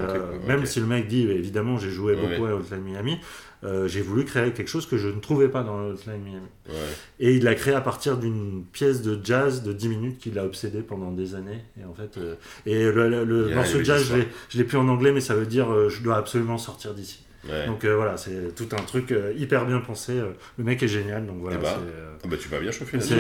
même 0.48 0.66
si 0.68 0.80
le 0.80 0.86
mec 0.86 1.08
dit, 1.08 1.24
évidemment, 1.28 1.78
j'ai 1.80 1.90
joué 1.90 2.16
beaucoup 2.16 2.46
à 2.46 2.54
Hotline 2.54 2.84
Miami, 2.84 3.18
euh, 3.64 3.88
j'ai 3.88 4.02
voulu 4.02 4.24
créer 4.24 4.52
quelque 4.52 4.68
chose 4.68 4.86
que 4.86 4.98
je 4.98 5.08
ne 5.08 5.20
trouvais 5.20 5.50
pas 5.50 5.64
dans 5.64 5.90
Hotline 5.90 6.22
Miami. 6.22 6.46
Ouais. 6.70 6.76
Et 7.20 7.36
il 7.36 7.44
l'a 7.44 7.56
créé 7.56 7.74
à 7.74 7.82
partir 7.82 8.18
d'une 8.18 8.64
pièce 8.72 9.02
de 9.02 9.20
jazz 9.24 9.64
de 9.64 9.74
10 9.74 9.90
minutes 9.90 10.20
qui 10.20 10.30
l'a 10.30 10.46
obsédé 10.46 10.82
pendant 10.82 11.12
des 11.12 11.34
années. 11.34 11.64
Et 11.80 11.84
en 11.84 11.94
fait, 11.94 12.18
euh, 12.18 12.36
et 12.66 12.86
le, 12.86 13.54
morceau 13.56 13.80
de 13.80 13.84
jazz, 13.84 14.00
je 14.00 14.04
histoires. 14.04 14.20
l'ai, 14.20 14.28
je 14.50 14.58
l'ai 14.60 14.64
plus 14.64 14.78
en 14.78 14.88
anglais, 14.88 15.12
mais 15.12 15.22
ça 15.22 15.34
veut 15.34 15.48
dire 15.48 15.72
euh, 15.72 15.90
je 15.90 16.04
dois 16.04 16.18
absolument 16.18 16.58
sortir 16.58 16.94
d'ici. 16.94 17.27
Ouais. 17.48 17.66
Donc 17.68 17.86
euh, 17.86 17.96
voilà, 17.96 18.18
c'est 18.18 18.54
tout 18.56 18.68
un 18.74 18.82
truc 18.84 19.12
euh, 19.12 19.32
hyper 19.38 19.66
bien 19.66 19.80
pensé. 19.80 20.14
euh, 20.14 20.32
le 20.58 20.64
mec 20.64 20.82
est 20.84 20.88
génial, 20.88 21.26
donc 21.26 21.38
voilà. 21.40 21.58
Eh 21.60 21.64
ben, 21.64 21.70
c'est, 21.70 21.96
euh, 22.00 22.14
Ah 22.24 22.28
bah 22.28 22.36
tu 22.42 22.50
vas 22.50 22.60
bien 22.60 22.72
chauffer 22.72 23.00
c'est, 23.00 23.16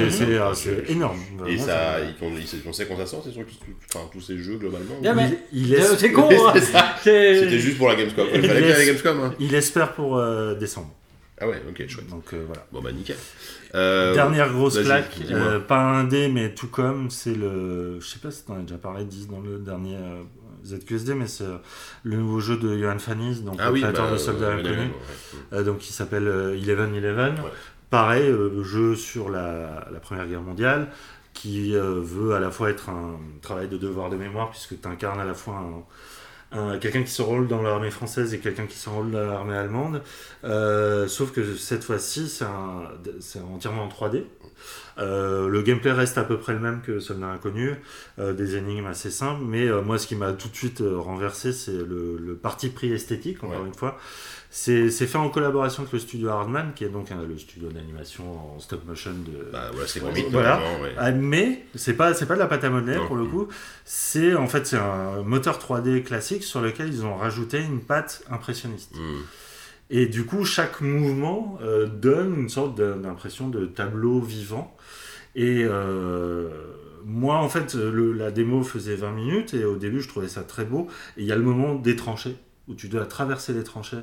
énorme. 0.89 1.19
Et 1.19 1.37
Vraiment, 1.55 1.63
ça, 1.65 1.71
ça- 1.71 1.99
ils, 2.01 2.15
on, 2.25 2.29
ils- 2.35 2.61
on 2.67 2.73
sait 2.73 2.85
quand 2.87 2.97
ça 2.97 3.05
sort, 3.05 3.23
enfin, 3.25 4.09
tous 4.11 4.19
ces 4.21 4.37
jeux 4.37 4.57
globalement 4.57 4.95
mais- 5.13 5.39
il, 5.53 5.67
il 5.67 5.73
est- 5.75 5.81
C'est 5.97 6.11
con, 6.11 6.29
hein. 6.47 6.53
C'était 7.03 7.59
juste 7.59 7.77
pour 7.77 7.87
la 7.89 7.95
Gamescom. 7.95 8.27
Il 8.33 8.41
Il 8.41 8.47
fallait 8.47 8.61
bien 8.61 8.77
la 8.77 8.85
Gamescom. 8.85 9.19
Hein. 9.21 9.33
il 9.39 9.53
espère 9.55 9.93
pour 9.93 10.17
euh, 10.17 10.55
décembre. 10.55 10.93
Ah 11.39 11.47
ouais, 11.47 11.61
ok, 11.69 11.87
chouette. 11.87 12.07
Donc 12.09 12.33
euh, 12.33 12.43
voilà. 12.47 12.65
Bon 12.71 12.81
bah 12.81 12.91
nickel. 12.91 13.15
Euh, 13.75 14.13
Dernière 14.15 14.51
grosse 14.51 14.77
euh, 14.77 15.59
pas 15.59 15.77
un 15.79 16.03
dé, 16.05 16.29
mais 16.29 16.53
tout 16.55 16.67
comme, 16.67 17.11
c'est 17.11 17.35
le. 17.35 17.99
Je 17.99 18.07
sais 18.07 18.19
pas 18.19 18.31
si 18.31 18.43
t'en 18.43 18.55
as 18.55 18.61
déjà 18.61 18.77
parlé, 18.77 19.05
10 19.05 19.27
dans 19.27 19.39
le 19.41 19.59
dernier 19.59 19.95
euh, 19.95 20.23
ZQSD, 20.65 21.13
mais 21.15 21.27
c'est 21.27 21.43
euh, 21.45 21.57
le 22.03 22.17
nouveau 22.17 22.39
jeu 22.39 22.57
de 22.57 22.77
Johan 22.77 22.99
Fanis, 22.99 23.41
donc 23.41 23.55
Ah 23.59 23.67
le 23.67 23.73
oui, 23.73 23.81
créateur 23.81 24.05
bah, 24.07 24.11
de 24.13 24.17
Soldats 24.17 24.47
euh, 24.47 24.59
Inconnus, 24.59 24.77
ouais. 24.91 25.39
euh, 25.53 25.63
donc 25.63 25.77
qui 25.79 25.93
s'appelle 25.93 26.27
euh, 26.27 26.55
Eleven 26.57 26.93
Eleven. 26.95 27.33
Ouais. 27.35 27.51
Pareil, 27.89 28.33
jeu 28.63 28.95
sur 28.95 29.29
la, 29.29 29.87
la 29.91 29.99
Première 29.99 30.27
Guerre 30.27 30.41
mondiale, 30.41 30.89
qui 31.33 31.71
veut 31.73 32.33
à 32.35 32.39
la 32.41 32.51
fois 32.51 32.69
être 32.69 32.89
un 32.89 33.17
travail 33.41 33.67
de 33.69 33.77
devoir 33.77 34.09
de 34.09 34.17
mémoire, 34.17 34.49
puisque 34.49 34.81
tu 34.81 34.87
incarnes 34.87 35.19
à 35.21 35.25
la 35.25 35.33
fois 35.33 35.63
un, 36.51 36.59
un- 36.59 36.77
quelqu'un 36.79 37.03
qui 37.03 37.11
s'enrôle 37.11 37.47
dans 37.47 37.61
l'armée 37.61 37.91
française 37.91 38.33
et 38.33 38.39
quelqu'un 38.39 38.65
qui 38.65 38.75
s'enrôle 38.75 39.11
dans 39.11 39.25
l'armée 39.25 39.55
allemande. 39.55 40.01
Euh, 40.43 41.07
sauf 41.07 41.31
que 41.31 41.55
cette 41.55 41.83
fois-ci, 41.85 42.27
c'est 42.27 43.39
entièrement 43.39 43.83
en 43.83 43.87
3D. 43.89 44.23
Euh, 44.99 45.47
le 45.47 45.61
gameplay 45.61 45.91
reste 45.91 46.17
à 46.17 46.23
peu 46.23 46.37
près 46.37 46.53
le 46.53 46.59
même 46.59 46.81
que 46.81 46.99
Soldat 46.99 47.27
Inconnu, 47.27 47.75
euh, 48.19 48.33
des 48.33 48.55
énigmes 48.55 48.87
assez 48.87 49.11
simples, 49.11 49.43
mais 49.45 49.67
euh, 49.67 49.81
moi 49.81 49.97
ce 49.99 50.07
qui 50.07 50.15
m'a 50.15 50.33
tout 50.33 50.47
de 50.49 50.55
suite 50.55 50.81
renversé, 50.83 51.51
c'est 51.53 51.71
le, 51.71 52.17
le 52.19 52.35
parti 52.35 52.69
pris 52.69 52.91
esthétique, 52.91 53.43
encore 53.43 53.61
Ouais. 53.61 53.67
une 53.67 53.73
fois. 53.75 53.97
C'est 54.49 54.89
fait 54.89 55.17
en 55.17 55.29
collaboration 55.29 55.81
avec 55.83 55.93
le 55.93 55.99
studio 55.99 56.29
Hardman, 56.29 56.71
qui 56.73 56.85
est 56.85 56.89
donc 56.89 57.11
euh, 57.11 57.27
le 57.27 57.37
studio 57.37 57.69
d'animation 57.69 58.55
en 58.55 58.59
stop 58.59 58.85
motion 58.87 59.11
de, 59.11 59.51
Bah 59.51 59.69
voilà, 59.71 59.87
c'est 59.87 60.01
Ouais, 60.01 60.09
comique 60.09 60.27
voilà. 60.31 60.59
ouais. 60.81 60.93
ah, 60.97 61.11
mais 61.11 61.65
c'est 61.75 61.93
pas 61.93 62.13
pas 62.13 62.33
de 62.35 62.39
la 62.39 62.47
pâte 62.47 62.63
à 62.63 62.69
modeler 62.69 62.97
pour 63.07 63.17
le 63.17 63.25
coup. 63.25 63.49
C'est 63.85 64.33
en 64.35 64.47
fait 64.47 64.65
c'est 64.65 64.77
un 64.77 65.21
moteur 65.23 65.59
3D 65.59 66.01
classique 66.03 66.43
sur 66.43 66.61
lequel 66.61 66.87
ils 66.87 67.05
ont 67.05 67.15
rajouté 67.17 67.59
une 67.59 67.81
patte 67.81 68.23
impressionniste. 68.31 68.95
Hmm. 68.95 69.21
Et 69.89 70.05
du 70.05 70.25
coup 70.25 70.43
chaque 70.45 70.79
mouvement 70.81 71.59
donne 71.93 72.35
une 72.39 72.49
sorte 72.49 72.79
d'impression 72.79 73.49
de 73.49 73.65
tableau 73.65 74.21
vivant. 74.21 74.75
Et 75.37 75.63
euh, 75.63 76.49
moi 77.05 77.35
en 77.37 77.47
fait 77.47 77.73
le- 77.75 78.11
la 78.11 78.31
démo 78.31 78.63
faisait 78.63 78.95
20 78.97 79.11
minutes 79.11 79.53
et 79.53 79.63
au 79.63 79.75
début 79.77 80.01
je 80.01 80.09
trouvais 80.09 80.27
ça 80.27 80.43
très 80.43 80.65
beau. 80.65 80.87
Et 81.15 81.21
il 81.21 81.25
y 81.27 81.31
a 81.31 81.35
le 81.37 81.43
moment 81.43 81.75
des 81.75 81.95
tranchées 81.95 82.35
où 82.67 82.73
tu 82.75 82.89
dois 82.89 83.05
traverser 83.05 83.53
les 83.53 83.63
tranchées. 83.63 84.01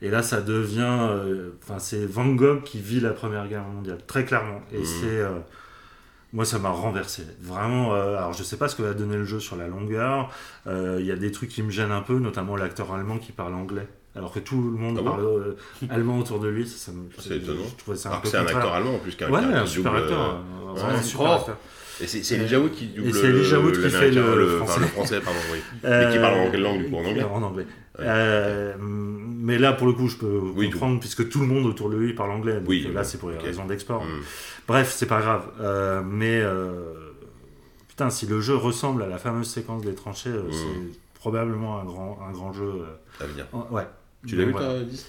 Et 0.00 0.10
là, 0.10 0.22
ça 0.22 0.40
devient. 0.40 0.96
euh, 1.10 1.50
Enfin, 1.62 1.78
c'est 1.80 2.06
Van 2.06 2.26
Gogh 2.28 2.62
qui 2.62 2.78
vit 2.80 3.00
la 3.00 3.10
Première 3.10 3.48
Guerre 3.48 3.64
mondiale, 3.64 3.98
très 4.06 4.24
clairement. 4.24 4.60
Et 4.72 4.78
Mhm. 4.78 4.84
c'est. 4.84 5.18
euh, 5.20 5.38
moi, 6.32 6.44
ça 6.44 6.58
m'a 6.60 6.68
renversé. 6.70 7.24
Vraiment. 7.40 7.94
euh, 7.94 8.16
alors, 8.16 8.32
je 8.32 8.42
sais 8.44 8.56
pas 8.56 8.68
ce 8.68 8.76
que 8.76 8.82
va 8.82 8.94
donner 8.94 9.16
le 9.16 9.24
jeu 9.24 9.40
sur 9.40 9.56
la 9.56 9.66
longueur. 9.66 10.30
Il 10.66 11.04
y 11.04 11.10
a 11.10 11.16
des 11.16 11.32
trucs 11.32 11.48
qui 11.50 11.62
me 11.64 11.70
gênent 11.70 11.90
un 11.90 12.02
peu, 12.02 12.18
notamment 12.20 12.54
l'acteur 12.56 12.92
allemand 12.94 13.18
qui 13.18 13.32
parle 13.32 13.54
anglais. 13.54 13.88
Alors 14.18 14.32
que 14.32 14.40
tout 14.40 14.60
le 14.60 14.76
monde 14.76 14.96
Ah 14.98 15.02
bon 15.02 15.10
parle 15.10 15.24
euh, 15.24 15.56
allemand 15.90 16.18
autour 16.18 16.40
de 16.40 16.48
lui. 16.48 16.66
Ça, 16.66 16.76
ça 16.76 16.92
me- 16.92 17.08
C'est 17.18 17.36
étonnant. 17.36 17.62
Je 17.70 17.76
trouvais 17.82 17.96
ça 17.96 18.08
un 18.08 18.12
Alors 18.12 18.22
peu 18.22 18.26
que 18.26 18.30
c'est 18.32 18.36
un 18.36 18.40
contraire. 18.42 18.58
acteur 18.58 18.74
allemand 18.74 18.94
en 18.96 18.98
plus 18.98 19.14
qu'un 19.16 19.30
Ouais, 19.30 19.38
un 19.40 19.42
double, 19.58 19.68
super 19.68 19.94
acteur. 19.94 20.20
euh, 20.20 20.68
euh, 20.70 20.74
ouais. 20.74 20.94
un 20.98 21.02
super 21.02 21.26
Oh. 21.30 21.32
acteur. 21.34 21.56
Et 22.00 22.06
c'est 22.06 22.34
Elijah 22.36 22.60
Wood 22.60 22.70
qui 22.72 22.86
double. 22.86 23.08
Et 23.08 23.12
c'est 23.12 23.26
Elijah 23.26 23.58
Wood 23.58 23.74
qui 23.82 23.90
fait 23.90 24.10
le 24.12 24.60
enfin, 24.62 24.66
français. 24.66 24.80
le 24.80 24.86
français, 24.86 25.20
pardon, 25.20 25.38
oui. 25.52 25.58
Mais 25.82 26.12
qui 26.12 26.18
parle 26.18 26.34
en 26.38 26.50
quelle 26.50 26.62
langue, 26.62 26.78
du 26.84 26.90
coup, 26.90 26.96
en 26.96 27.04
anglais 27.04 27.22
En 27.24 27.42
anglais. 27.42 27.66
Ouais. 27.98 28.04
Euh, 28.06 28.74
mais 28.78 29.58
là, 29.58 29.72
pour 29.72 29.86
le 29.88 29.92
coup, 29.94 30.06
je 30.06 30.16
peux 30.16 30.40
Oui, 30.54 30.70
comprendre, 30.70 31.00
puisque 31.00 31.28
tout 31.28 31.40
le 31.40 31.46
monde 31.46 31.66
autour 31.66 31.90
de 31.90 31.96
lui 31.96 32.12
parle 32.14 32.30
anglais. 32.30 32.54
Donc 32.60 32.68
Oui, 32.68 32.86
euh, 32.88 32.92
là, 32.94 33.02
c'est 33.02 33.18
pour 33.18 33.30
les 33.30 33.36
ok. 33.36 33.42
raisons 33.42 33.64
d'export. 33.66 34.04
Hmm. 34.04 34.20
Bref, 34.68 34.92
c'est 34.96 35.06
pas 35.06 35.20
grave. 35.20 35.42
Euh, 35.60 36.02
mais 36.06 36.40
euh, 36.40 36.94
putain, 37.88 38.10
si 38.10 38.26
le 38.26 38.40
jeu 38.40 38.54
ressemble 38.54 39.02
à 39.02 39.08
la 39.08 39.18
fameuse 39.18 39.48
séquence 39.48 39.82
des 39.82 39.94
tranchées, 39.94 40.30
euh, 40.30 40.42
Mm. 40.48 40.52
c'est 40.52 40.98
probablement 41.18 41.80
un 41.80 41.84
grand, 41.84 42.18
un 42.28 42.30
grand 42.32 42.52
jeu. 42.52 42.62
euh, 42.82 43.24
À 43.24 43.26
venir. 43.26 43.46
en- 43.52 43.66
ouais. 43.72 43.82
Tu 44.26 44.36
l'as 44.36 44.44
vu, 44.44 44.52
voilà. 44.52 44.66
toi, 44.68 44.78
10 44.84 45.06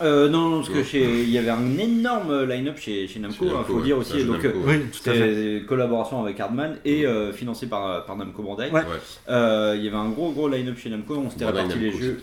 Euh, 0.00 0.28
non, 0.28 0.48
non, 0.48 0.56
parce 0.58 0.70
que 0.70 0.82
chez- 0.82 1.22
il 1.22 1.30
y 1.30 1.38
avait 1.38 1.50
un 1.50 1.78
énorme 1.78 2.44
line-up 2.44 2.76
chez, 2.78 3.06
chez 3.06 3.20
Namco, 3.20 3.44
il 3.44 3.48
Namco, 3.52 3.64
faut 3.64 3.74
ouais. 3.78 3.82
dire 3.84 3.98
aussi. 3.98 4.24
Donc, 4.24 4.42
Namco, 4.42 4.58
euh, 4.58 4.62
Oui, 4.66 4.74
tout 4.90 5.10
à 5.10 5.12
fait. 5.12 5.18
c'était 5.34 5.58
une 5.58 5.66
collaboration 5.66 6.22
avec 6.24 6.40
Hardman 6.40 6.78
et 6.84 7.06
euh, 7.06 7.32
financé 7.32 7.66
par, 7.66 8.04
par 8.06 8.16
Namco 8.16 8.42
Bandai. 8.42 8.64
Ouais. 8.70 8.80
Ouais. 8.80 8.86
Euh, 9.28 9.74
Il 9.76 9.84
y 9.84 9.88
avait 9.88 9.96
un 9.96 10.08
gros 10.10 10.32
gros 10.32 10.48
line-up 10.48 10.76
chez 10.78 10.90
Namco, 10.90 11.14
on 11.16 11.30
s'était 11.30 11.44
réparti 11.44 11.78
les 11.78 11.90
Namco, 11.90 12.02
jeux. 12.02 12.20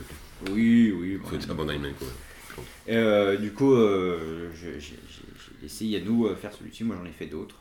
Oui, 0.52 0.94
oui. 1.00 1.20
Faut 1.24 1.54
Bandai 1.54 1.78
Namco. 1.78 2.06
Et, 2.88 2.96
euh, 2.96 3.38
du 3.38 3.52
coup, 3.52 3.74
euh, 3.74 4.50
j'ai 4.56 6.02
nous 6.06 6.26
euh, 6.26 6.36
faire 6.36 6.52
celui-ci, 6.54 6.84
moi 6.84 6.96
j'en 7.00 7.08
ai 7.08 7.14
fait 7.14 7.28
d'autres. 7.28 7.56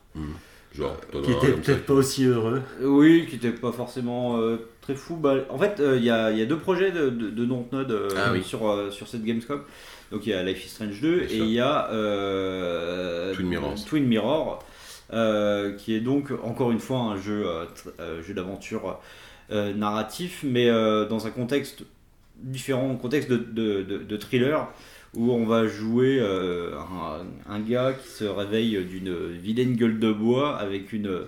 Genre, 0.75 0.97
toi, 1.13 1.23
Qui 1.23 1.33
était 1.33 1.53
peut-être 1.53 1.87
pas 1.87 1.95
aussi 1.95 2.25
heureux. 2.25 2.63
Euh, 2.81 2.87
Oui, 2.87 3.27
qui 3.27 3.35
n'était 3.35 3.51
pas 3.53 3.73
forcément 3.73 4.39
euh, 4.39 4.57
très 4.89 4.95
fou. 4.95 5.17
Bah, 5.17 5.35
en 5.51 5.59
fait, 5.59 5.81
euh, 5.81 5.99
il 5.99 6.05
y, 6.05 6.11
a, 6.11 6.31
il 6.33 6.39
y 6.39 6.43
a 6.43 6.47
deux 6.47 6.57
projets 6.59 6.91
de, 6.91 7.11
de, 7.11 7.29
de 7.29 7.45
Dontnod 7.45 7.91
euh, 7.91 8.09
Ah 8.17 8.31
oui. 8.33 8.43
sur, 8.43 8.67
euh, 8.67 8.91
sur 8.91 9.07
cette 9.07 9.23
Gamescom. 9.23 9.61
Donc 10.11 10.27
il 10.27 10.31
y 10.31 10.33
a 10.33 10.43
Life 10.43 10.65
is 10.65 10.69
Strange 10.71 11.01
2 11.03 11.17
Bien 11.17 11.27
et 11.29 11.37
il 11.37 11.51
y 11.51 11.61
a 11.61 11.91
euh, 11.91 13.35
Twin 13.87 14.07
Mirror, 14.07 14.65
euh, 15.13 15.75
qui 15.77 15.95
est 15.95 16.01
donc 16.01 16.33
encore 16.43 16.71
une 16.71 16.79
fois 16.79 17.01
un 17.01 17.19
jeu, 17.19 17.47
euh, 17.47 17.67
euh, 18.01 18.23
d'aventure 18.35 18.99
euh, 19.53 19.75
narratif, 19.75 20.41
mais 20.43 20.71
euh, 20.71 21.05
dans 21.07 21.27
un 21.27 21.31
contexte 21.31 21.83
différent, 22.39 22.91
un 22.93 22.97
contexte 22.97 23.31
de, 23.31 24.17
thriller 24.17 24.67
où 25.15 25.33
on 25.33 25.45
va 25.45 25.67
jouer 25.67 26.19
euh, 26.19 26.73
un, 26.79 27.53
un 27.53 27.61
gars 27.61 27.93
qui 27.93 28.09
se 28.09 28.25
réveille 28.25 28.83
d'une 28.85 29.15
vilaine 29.33 29.77
gueule 29.77 29.99
de 29.99 30.13
bois 30.13 30.57
avec 30.57 30.95
une, 30.95 31.27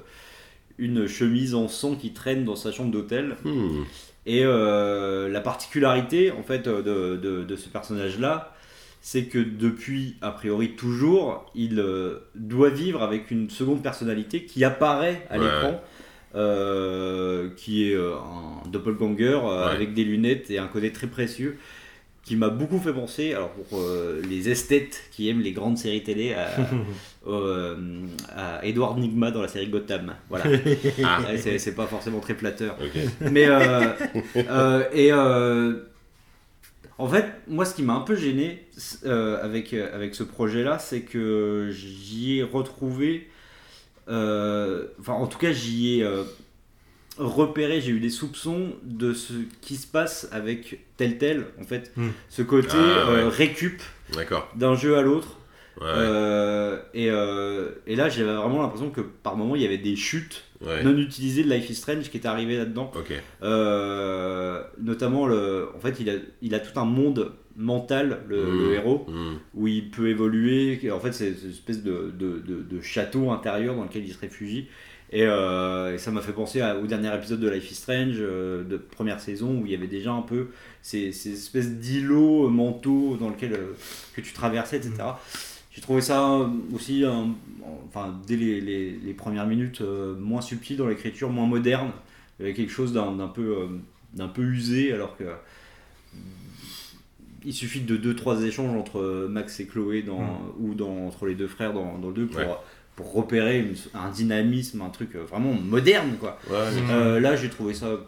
une 0.80 1.06
chemise 1.06 1.54
en 1.54 1.68
sang 1.68 1.94
qui 1.94 2.12
traîne 2.12 2.44
dans 2.44 2.56
sa 2.56 2.72
chambre 2.72 2.90
d'hôtel. 2.90 3.36
Hmm. 3.44 3.82
Et 4.26 4.42
euh, 4.44 5.28
la 5.28 5.40
particularité 5.40 6.30
en 6.32 6.42
fait 6.42 6.68
de, 6.68 6.82
de- 7.16 7.44
de 7.44 7.56
ce 7.56 7.68
personnage-là, 7.68 8.54
c'est 9.00 9.24
que 9.24 9.38
depuis, 9.38 10.16
a 10.20 10.30
priori 10.30 10.72
toujours, 10.76 11.50
il 11.54 11.80
euh, 11.80 12.18
doit 12.34 12.68
vivre 12.68 13.02
avec 13.02 13.30
une 13.30 13.48
seconde 13.48 13.82
personnalité 13.82 14.44
qui 14.44 14.62
apparaît 14.64 15.26
à 15.30 15.38
Ouais. 15.38 15.44
l'écran, 15.44 15.80
euh, 16.34 17.48
qui 17.56 17.90
est 17.90 17.94
euh, 17.94 18.14
un 18.16 18.68
doppelganger 18.68 19.24
euh, 19.42 19.66
Ouais. 19.66 19.72
avec 19.72 19.94
des 19.94 20.04
lunettes 20.04 20.50
et 20.50 20.58
un 20.58 20.66
côté 20.66 20.92
très 20.92 21.06
précieux, 21.06 21.58
qui 22.24 22.36
m'a 22.36 22.48
beaucoup 22.50 22.78
fait 22.78 22.92
penser, 22.92 23.32
alors 23.34 23.50
pour 23.50 23.78
euh, 23.80 24.20
les 24.28 24.48
esthètes 24.50 25.02
qui 25.10 25.28
aiment 25.28 25.40
les 25.40 25.52
grandes 25.52 25.78
séries 25.78 26.02
télé, 26.02 26.34
à, 26.34 26.48
euh, 27.26 27.76
à 28.36 28.64
Edward 28.64 28.98
Nigma 28.98 29.30
dans 29.30 29.42
la 29.42 29.48
série 29.48 29.68
Gotham. 29.68 30.14
Voilà. 30.28 30.44
Ah, 31.02 31.20
Ouais, 31.22 31.38
c'est 31.58 31.74
pas 31.74 31.86
forcément 31.86 32.20
très 32.20 32.34
flatteur. 32.34 32.76
ok. 32.80 33.30
Mais 33.32 33.46
euh, 33.46 33.92
euh, 34.36 34.84
et 34.92 35.10
euh, 35.12 35.74
en 36.98 37.08
fait, 37.08 37.24
moi, 37.48 37.64
ce 37.64 37.74
qui 37.74 37.82
m'a 37.82 37.94
un 37.94 38.00
peu 38.02 38.14
gêné 38.14 38.66
euh, 39.06 39.42
avec 39.42 39.72
euh, 39.72 39.94
avec 39.94 40.14
ce 40.14 40.22
projet-là, 40.22 40.78
c'est 40.78 41.00
que 41.00 41.70
j'y 41.72 42.38
ai 42.38 42.42
retrouvé, 42.42 43.28
euh, 44.08 44.86
enfin, 45.00 45.14
en 45.14 45.26
tout 45.26 45.38
cas, 45.38 45.52
j'y 45.52 45.98
ai 45.98 46.02
euh, 46.04 46.24
repéré, 47.20 47.80
j'ai 47.80 47.90
eu 47.92 48.00
des 48.00 48.10
soupçons 48.10 48.72
de 48.82 49.12
ce 49.12 49.34
qui 49.60 49.76
se 49.76 49.86
passe 49.86 50.28
avec 50.32 50.80
tel 50.96 51.18
tel, 51.18 51.46
en 51.60 51.64
fait, 51.64 51.92
Hmm. 51.96 52.08
ce 52.28 52.42
côté 52.42 52.68
Ah, 52.72 53.10
ouais. 53.12 53.18
euh, 53.20 53.28
récup 53.28 53.80
d'un 54.56 54.74
jeu 54.74 54.96
à 54.96 55.02
l'autre. 55.02 55.36
Ouais, 55.80 55.86
Euh, 55.86 56.78
et, 56.94 57.10
euh, 57.10 57.70
et 57.86 57.94
là, 57.96 58.08
j'avais 58.08 58.34
vraiment 58.34 58.60
l'impression 58.60 58.90
que 58.90 59.00
par 59.00 59.36
moment, 59.36 59.54
il 59.56 59.62
y 59.62 59.66
avait 59.66 59.78
des 59.78 59.96
chutes 59.96 60.44
ouais. 60.60 60.82
non 60.82 60.96
utilisées 60.98 61.42
de 61.44 61.48
Life 61.50 61.70
is 61.70 61.74
Strange 61.76 62.10
qui 62.10 62.16
étaient 62.18 62.26
arrivées 62.28 62.56
là-dedans. 62.58 62.90
Euh, 63.42 64.62
notamment, 64.80 65.26
le, 65.26 65.68
en 65.74 65.80
fait, 65.80 65.96
il 66.00 66.10
a, 66.10 66.14
il 66.42 66.54
a 66.54 66.58
tout 66.60 66.78
un 66.78 66.84
monde 66.84 67.32
mental, 67.56 68.20
le, 68.28 68.44
Mm. 68.44 68.58
le 68.68 68.74
héros, 68.74 69.06
Hmm. 69.08 69.34
où 69.54 69.68
il 69.68 69.90
peut 69.90 70.08
évoluer. 70.08 70.90
En 70.90 71.00
fait, 71.00 71.12
c'est 71.12 71.34
c'est 71.34 71.44
une 71.46 71.50
espèce 71.52 71.82
de, 71.82 72.12
de, 72.18 72.38
de- 72.46 72.62
de 72.62 72.80
château 72.80 73.30
intérieur 73.30 73.74
dans 73.74 73.84
lequel 73.84 74.04
il 74.04 74.12
se 74.12 74.20
réfugie. 74.20 74.68
Et, 75.12 75.24
euh, 75.26 75.94
et 75.94 75.98
ça 75.98 76.12
m'a 76.12 76.20
fait 76.20 76.32
penser 76.32 76.60
à- 76.60 76.78
au 76.78 76.86
dernier 76.86 77.12
épisode 77.14 77.40
de 77.40 77.48
Life 77.48 77.70
is 77.72 77.74
Strange, 77.74 78.14
euh, 78.18 78.62
de 78.62 78.76
première 78.76 79.18
saison, 79.20 79.60
où 79.60 79.66
il 79.66 79.72
y 79.72 79.74
avait 79.74 79.88
déjà 79.88 80.12
un 80.12 80.22
peu 80.22 80.48
ces, 80.82 81.10
ces 81.12 81.32
espèces 81.32 81.70
d'îlots 81.72 82.48
mentaux 82.48 83.16
dans 83.18 83.28
lesquels 83.30 83.54
euh, 83.54 83.72
que 84.14 84.20
tu 84.20 84.32
traversais, 84.32 84.76
etc. 84.76 84.92
J'ai 85.72 85.80
trouvé 85.80 86.00
ça 86.00 86.48
aussi, 86.72 87.04
euh, 87.04 87.10
enfin, 87.88 88.20
dès 88.26 88.36
les, 88.36 88.60
les- 88.60 88.90
les 88.92 89.14
premières 89.14 89.46
minutes, 89.48 89.80
euh, 89.80 90.14
moins 90.16 90.40
subtil 90.42 90.76
dans 90.76 90.86
l'écriture, 90.86 91.28
moins 91.30 91.46
moderne. 91.46 91.90
Il 92.38 92.42
y 92.42 92.44
avait 92.46 92.54
quelque 92.54 92.72
chose 92.72 92.92
d'un 92.92 93.12
d'un 93.16 93.28
peu, 93.28 93.42
euh, 93.58 93.66
d'un 94.14 94.28
peu 94.28 94.42
usé, 94.42 94.92
alors 94.92 95.16
que 95.16 95.24
il 97.44 97.54
suffit 97.54 97.80
de 97.80 97.96
2-3 97.96 98.42
échanges 98.44 98.76
entre 98.76 99.26
Max 99.30 99.60
et 99.60 99.66
Chloé 99.66 100.02
dans, 100.02 100.40
ou 100.58 100.74
dans, 100.74 101.06
entre 101.06 101.26
les 101.26 101.34
deux 101.34 101.48
frères 101.48 101.72
dans, 101.72 101.98
dans 101.98 102.08
le 102.08 102.14
2 102.14 102.26
pour, 102.26 102.40
Ouais. 102.46 102.56
Pour 103.00 103.12
repérer 103.14 103.58
une- 103.60 103.74
un 103.94 104.10
dynamisme, 104.10 104.82
un 104.82 104.90
truc 104.90 105.14
euh, 105.16 105.24
vraiment 105.24 105.52
moderne. 105.54 106.16
Quoi. 106.20 106.38
Ouais, 106.50 106.56
Mm. 106.70 106.90
Euh, 106.90 107.20
là, 107.20 107.34
j'ai 107.36 107.48
trouvé 107.48 107.72
ça 107.74 107.98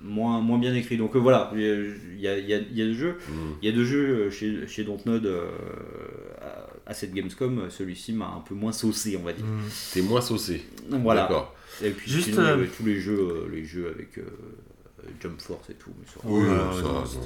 moins, 0.00 0.40
moins 0.40 0.58
bien 0.58 0.74
écrit. 0.74 0.96
Donc 0.96 1.16
euh, 1.16 1.18
voilà, 1.18 1.50
il 1.54 1.60
y 1.60 1.66
a, 1.68 1.74
il 1.76 2.20
y 2.20 2.28
a, 2.28 2.38
il 2.38 2.48
y 2.48 2.54
a- 2.54 2.58
il 2.70 2.78
y 2.78 2.82
a 2.82 2.84
deux 2.86 2.94
jeux. 2.94 3.16
Il 3.62 3.68
y 3.68 3.72
a 3.72 3.74
deux 3.74 3.84
jeux 3.84 4.08
euh, 4.26 4.30
chez, 4.30 4.66
chez 4.68 4.84
Dontnod 4.84 5.26
euh, 5.26 5.48
à, 6.86 6.90
à 6.90 6.94
cette 6.94 7.12
Gamescom. 7.12 7.64
Celui-ci 7.68 8.12
m'a 8.12 8.26
un 8.26 8.40
peu 8.46 8.54
moins 8.54 8.72
saucé, 8.72 9.18
on 9.20 9.24
va 9.24 9.32
dire. 9.32 9.44
Mm. 9.44 9.60
T'es 9.92 10.02
moins 10.02 10.20
saucé. 10.20 10.62
Voilà. 10.88 11.22
D'accord. 11.22 11.54
Et 11.82 11.90
puis 11.90 12.10
Juste, 12.10 12.30
sinon, 12.30 12.42
il 12.42 12.46
y 12.46 12.48
euh, 12.50 12.54
avait 12.54 12.66
tous 12.66 12.84
les 12.84 13.00
jeux, 13.00 13.18
euh, 13.18 13.48
les 13.52 13.64
jeux 13.64 13.88
avec 13.94 14.18
euh, 14.18 14.22
Jump 15.20 15.40
Force 15.40 15.70
et 15.70 15.74
tout. 15.74 15.90
mais 15.98 16.06
ça- 16.06 16.20
Oui, 16.24 16.44
ça, 16.46 16.82
non, 16.82 17.04
s'il 17.06 17.20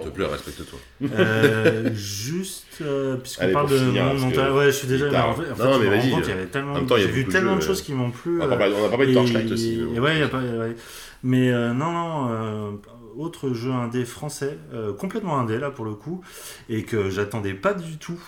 te 0.00 0.08
plaît, 0.08 0.26
respecte-toi. 0.26 0.78
Euh, 1.18 1.90
juste, 1.94 2.66
euh, 2.80 3.16
puisqu'on 3.16 3.44
Allez, 3.44 3.52
parle 3.52 3.70
de 3.70 3.76
finir, 3.78 4.04
mental, 4.14 4.48
que 4.50 4.56
ouais, 4.58 4.66
je 4.66 4.70
suis 4.70 4.88
déjà. 4.88 5.06
en 5.28 5.34
fait, 5.34 5.50
en 5.50 5.54
fait, 5.54 5.64
Non, 5.64 5.78
mais 5.78 5.86
vas-y, 5.86 6.10
compte 6.10 6.20
euh, 6.20 6.22
qu'il 6.22 6.30
y 6.30 6.38
avait 6.38 6.46
tellement, 6.46 6.72
en 6.72 6.74
même 6.76 6.86
temps, 6.86 6.96
il 6.96 7.02
y 7.02 7.04
a 7.04 7.06
j'ai 7.08 7.12
vu 7.12 7.26
tellement 7.26 7.56
de 7.56 7.60
choses 7.62 7.82
qui 7.82 7.92
m'ont 7.92 8.10
plu. 8.10 8.40
On 8.40 8.44
euh, 8.44 8.48
n'a 8.48 8.56
pas, 8.56 8.70
on 8.70 8.84
a 8.84 8.88
pas 8.88 8.96
parlé 8.96 9.06
de 9.08 9.14
Torchlight 9.14 9.50
aussi. 9.52 9.80
mais 9.92 10.00
ouais, 10.00 10.18
y 10.18 10.22
a 10.22 10.28
pas, 10.28 10.40
ouais. 10.40 10.74
Mais 11.22 11.52
euh, 11.52 11.72
non, 11.72 11.92
non, 11.92 12.28
euh, 12.30 12.70
autre 13.16 13.52
jeu 13.52 13.70
indé 13.70 14.04
français, 14.04 14.58
euh, 14.72 14.92
complètement 14.92 15.38
indé 15.38 15.58
là 15.58 15.70
pour 15.70 15.84
le 15.84 15.94
coup, 15.94 16.22
et 16.68 16.84
que 16.84 17.10
j'attendais 17.10 17.54
pas 17.54 17.74
du 17.74 17.98
tout 17.98 18.18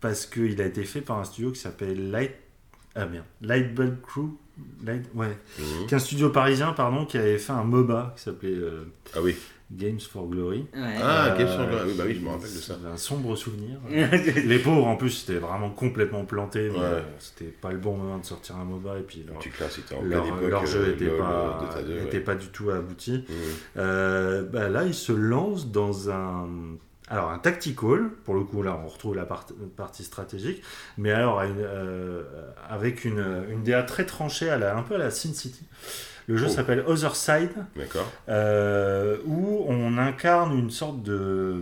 parce 0.00 0.26
qu'il 0.26 0.60
a 0.60 0.66
été 0.66 0.84
fait 0.84 1.00
par 1.00 1.18
un 1.18 1.24
studio 1.24 1.50
qui 1.50 1.58
s'appelle 1.60 2.10
Light. 2.10 2.32
Ah 2.94 3.06
merde, 3.06 3.24
Lightbulb 3.40 4.00
Crew. 4.02 4.28
Light, 4.86 5.04
ouais, 5.16 5.36
Mhm. 5.58 5.86
qui 5.88 5.94
est 5.94 5.96
un 5.96 6.00
studio 6.00 6.30
parisien, 6.30 6.72
pardon, 6.74 7.04
qui 7.06 7.18
avait 7.18 7.38
fait 7.38 7.50
un 7.52 7.64
MOBA 7.64 8.12
qui 8.16 8.22
s'appelait 8.22 8.50
euh, 8.54 8.84
Ah 9.14 9.18
oui. 9.20 9.34
Games 9.72 9.98
for 9.98 10.28
Glory. 10.28 10.66
Ouais. 10.76 10.94
Ah, 11.02 11.26
Euh, 11.32 11.36
Games 11.38 11.48
for 11.48 11.66
Glory. 11.66 11.82
Oui, 11.88 11.94
bah 11.98 12.04
oui, 12.06 12.14
je 12.14 12.20
me 12.20 12.28
rappelle 12.28 12.42
de 12.42 12.58
ça. 12.58 12.76
c'est 12.80 12.86
Un 12.88 12.96
sombre 12.96 13.34
souvenir. 13.34 13.78
Les 14.46 14.58
pauvres, 14.60 14.86
en 14.86 14.94
plus, 14.94 15.10
c'était 15.10 15.40
vraiment 15.40 15.70
complètement 15.70 16.24
planté. 16.24 16.68
Ouais. 16.70 16.76
euh, 16.78 17.00
c'était 17.18 17.46
pas 17.46 17.72
le 17.72 17.78
bon 17.78 17.96
moment 17.96 18.18
de 18.18 18.24
sortir 18.24 18.54
un 18.56 18.64
MOBA. 18.64 18.98
Et 18.98 19.02
puis 19.02 19.24
leur, 19.26 19.40
Tu 19.40 19.50
classes, 19.50 19.72
c'était 19.74 19.96
en 19.96 19.98
pleine 20.00 20.10
leur, 20.10 20.26
époque. 20.28 20.50
leur 20.50 20.66
jeu 20.66 20.90
était 20.94 21.06
LOL, 21.06 21.18
pas, 21.18 21.58
Dota 21.60 21.82
2, 21.82 21.94
ouais. 21.94 22.04
était 22.04 22.20
pas 22.20 22.34
du 22.36 22.46
tout 22.48 22.70
abouti. 22.70 23.24
Mhm. 23.28 23.34
Euh, 23.78 24.44
bah 24.44 24.68
là, 24.68 24.84
il 24.84 24.94
se 24.94 25.12
lance 25.12 25.68
dans 25.72 26.10
un. 26.10 26.46
Alors, 27.08 27.30
un 27.30 27.38
tactical, 27.38 28.08
pour 28.24 28.34
le 28.34 28.40
coup, 28.44 28.62
là, 28.62 28.78
on 28.82 28.88
retrouve 28.88 29.14
la 29.14 29.26
part- 29.26 29.46
partie 29.76 30.04
stratégique, 30.04 30.62
mais 30.96 31.12
alors 31.12 31.42
euh, 31.44 32.22
avec 32.70 33.04
une, 33.04 33.44
une 33.50 33.62
DA 33.62 33.82
très 33.82 34.06
tranchée, 34.06 34.48
à 34.48 34.56
la, 34.56 34.76
un 34.76 34.82
peu 34.82 34.94
à 34.94 34.98
la 34.98 35.10
Sin 35.10 35.34
City. 35.34 35.64
Le 36.26 36.38
jeu 36.38 36.46
Oh. 36.48 36.52
s'appelle 36.52 36.82
Other 36.86 37.14
Side, 37.14 37.50
euh, 38.30 39.18
où 39.26 39.66
on 39.68 39.98
incarne 39.98 40.58
une 40.58 40.70
sorte 40.70 41.02
de 41.02 41.56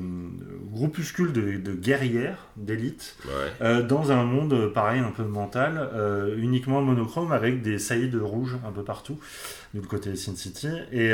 groupuscule 0.70 1.32
de, 1.32 1.56
de 1.59 1.73
guerrières, 1.74 2.47
d'élite, 2.56 3.16
Ouais. 3.24 3.32
euh, 3.66 3.82
dans 3.82 4.12
un 4.12 4.23
monde 4.23 4.73
pareil, 4.73 5.01
un 5.01 5.10
peu 5.10 5.24
mental, 5.24 5.90
uniquement 6.39 6.81
monochrome 6.81 7.32
avec 7.32 7.62
des 7.62 7.81
saillies 7.81 8.09
de 8.10 8.20
rouge 8.20 8.56
un 8.64 8.70
peu 8.70 8.85
partout, 8.85 9.19
du 9.74 9.81
côté 9.81 10.14
Sin 10.14 10.36
City. 10.36 10.69
Et 10.93 11.10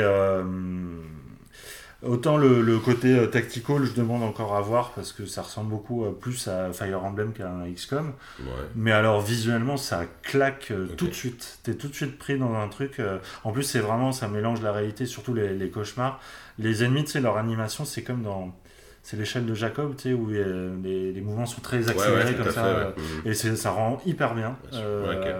autant 2.03 2.37
le, 2.37 2.61
le 2.61 2.79
côté 2.79 3.17
euh, 3.17 3.27
tactical, 3.27 3.83
je 3.83 3.93
demande 3.93 4.23
encore 4.23 4.55
à 4.55 4.61
voir 4.61 4.91
parce 4.91 5.11
que 5.11 5.25
ça 5.25 5.41
ressemble 5.41 5.69
beaucoup 5.69 6.05
euh, 6.05 6.11
plus 6.11 6.47
à 6.47 6.71
Fire 6.71 7.03
Emblem 7.03 7.33
qu'à 7.33 7.49
un 7.49 7.69
XCOM. 7.71 8.13
Ouais. 8.39 8.45
Mais 8.75 8.91
alors 8.91 9.21
visuellement, 9.21 9.77
ça 9.77 10.03
claque 10.23 10.71
euh, 10.71 10.87
tout 10.97 11.07
de 11.07 11.13
suite. 11.13 11.59
T'es 11.63 11.73
tout 11.75 11.87
de 11.87 11.93
suite 11.95 12.17
pris 12.17 12.37
dans 12.37 12.53
un 12.55 12.67
truc. 12.69 12.99
euh, 12.99 13.17
En 13.43 13.51
plus, 13.51 13.63
c'est 13.63 13.79
vraiment, 13.79 14.11
ça 14.11 14.27
mélange 14.27 14.61
la 14.61 14.71
réalité, 14.71 15.05
surtout 15.05 15.33
les, 15.33 15.53
les 15.53 15.69
cauchemars. 15.69 16.19
Les 16.57 16.83
ennemis, 16.83 17.03
tu 17.05 17.11
sais, 17.11 17.21
leur 17.21 17.37
animation, 17.37 17.85
c'est 17.85 18.03
comme 18.03 18.23
dans. 18.23 18.53
C'est 19.01 19.15
l'échelle 19.17 19.45
de 19.45 19.53
Jacob, 19.53 19.95
tu 19.95 20.03
sais, 20.09 20.13
où 20.13 20.27
les, 20.27 21.13
les 21.13 21.21
mouvements 21.21 21.45
sont 21.45 21.61
très 21.61 21.89
accélérés 21.89 22.31
ouais, 22.31 22.35
comme 22.35 22.51
ça. 22.51 22.93
fait. 22.95 23.01
Mhm. 23.01 23.49
Et 23.51 23.55
ça 23.55 23.71
rend 23.71 24.01
hyper 24.05 24.35
bien. 24.35 24.57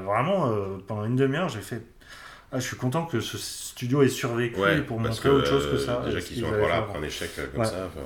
Vraiment, 0.05 0.49
pendant 0.87 1.03
une 1.05 1.17
demi-heure, 1.17 1.49
j'ai 1.49 1.59
fait. 1.59 1.81
Ah, 2.51 2.59
je 2.59 2.65
suis 2.65 2.75
content 2.77 3.05
que 3.05 3.19
ce 3.19 3.37
studio 3.37 4.01
ait 4.01 4.09
survécu 4.09 4.59
Ouais, 4.59 4.81
pour 4.81 4.99
montrer 4.99 5.29
que, 5.29 5.35
autre 5.35 5.47
chose 5.47 5.65
que 5.67 5.75
euh, 5.75 5.85
ça. 5.85 6.01
Déjà 6.05 6.19
et 6.19 6.21
qu'ils 6.23 6.41
sont 6.41 6.47
encore 6.47 6.67
là 6.67 6.77
après 6.77 6.97
un 6.99 7.03
échec 7.03 7.29
euh, 7.37 7.45
comme 7.51 7.61
Ouais. 7.61 7.65
ça. 7.67 7.87
enfin. 7.87 8.05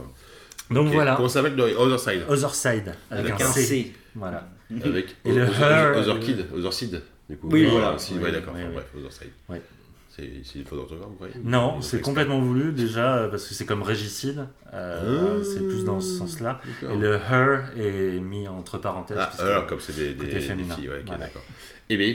Donc 0.73 0.87
Ok. 0.87 0.93
voilà, 0.93 1.15
Comment 1.15 1.29
ça 1.29 1.41
s'appelle 1.41 1.55
le 1.55 1.77
Other 1.77 1.99
Side 1.99 2.23
Other 2.27 2.53
Side, 2.55 2.93
avec, 3.11 3.31
Avec 3.31 3.41
un, 3.41 3.51
C. 3.51 3.63
C. 3.63 3.93
Voilà. 4.15 4.47
Avec 4.83 5.15
Et 5.25 5.31
le 5.31 5.43
Other- 5.43 5.61
Her, 5.61 5.97
Other 5.97 6.19
Kid, 6.19 6.45
Other 6.55 6.73
Seed, 6.73 7.01
du 7.29 7.37
coup. 7.37 7.47
Oui, 7.51 7.65
Ah, 7.67 7.71
voilà. 7.71 7.97
si, 7.99 8.13
Oui, 8.13 8.19
ouais, 8.23 8.31
d'accord. 8.31 8.53
enfin. 8.55 8.69
Bref, 8.73 8.85
Other 8.97 9.11
Side. 9.11 9.29
Ouais. 9.49 9.61
C'est 10.15 10.59
une 10.59 10.65
faute 10.65 10.77
d'orthographe, 10.77 11.09
vous 11.09 11.15
croyez? 11.15 11.33
Non, 11.43 11.81
c'est 11.81 11.99
complètement 11.99 12.39
voulu 12.39 12.71
déjà 12.71 13.15
euh, 13.17 13.29
parce 13.29 13.47
que 13.47 13.55
c'est 13.55 13.65
comme 13.65 13.81
régicide. 13.81 14.45
euh, 14.73 15.39
Ah. 15.39 15.43
c'est 15.43 15.59
plus 15.67 15.83
dans 15.85 15.99
ce 15.99 16.17
sens-là. 16.17 16.61
Et 16.83 16.95
le 16.95 17.13
her 17.15 17.63
est 17.77 18.19
mis 18.19 18.47
entre 18.47 18.77
parenthèses. 18.77 19.17
Ah, 19.19 19.31
alors, 19.39 19.65
comme 19.67 19.79
c'est 19.79 19.95
des, 19.95 20.13
des, 20.13 20.27
des 20.27 20.39
filles, 20.39 20.89
ouais, 20.89 21.03
Voilà. 21.05 21.25
d'accord. 21.25 21.41
Eh 21.89 21.97
bien, 21.97 22.13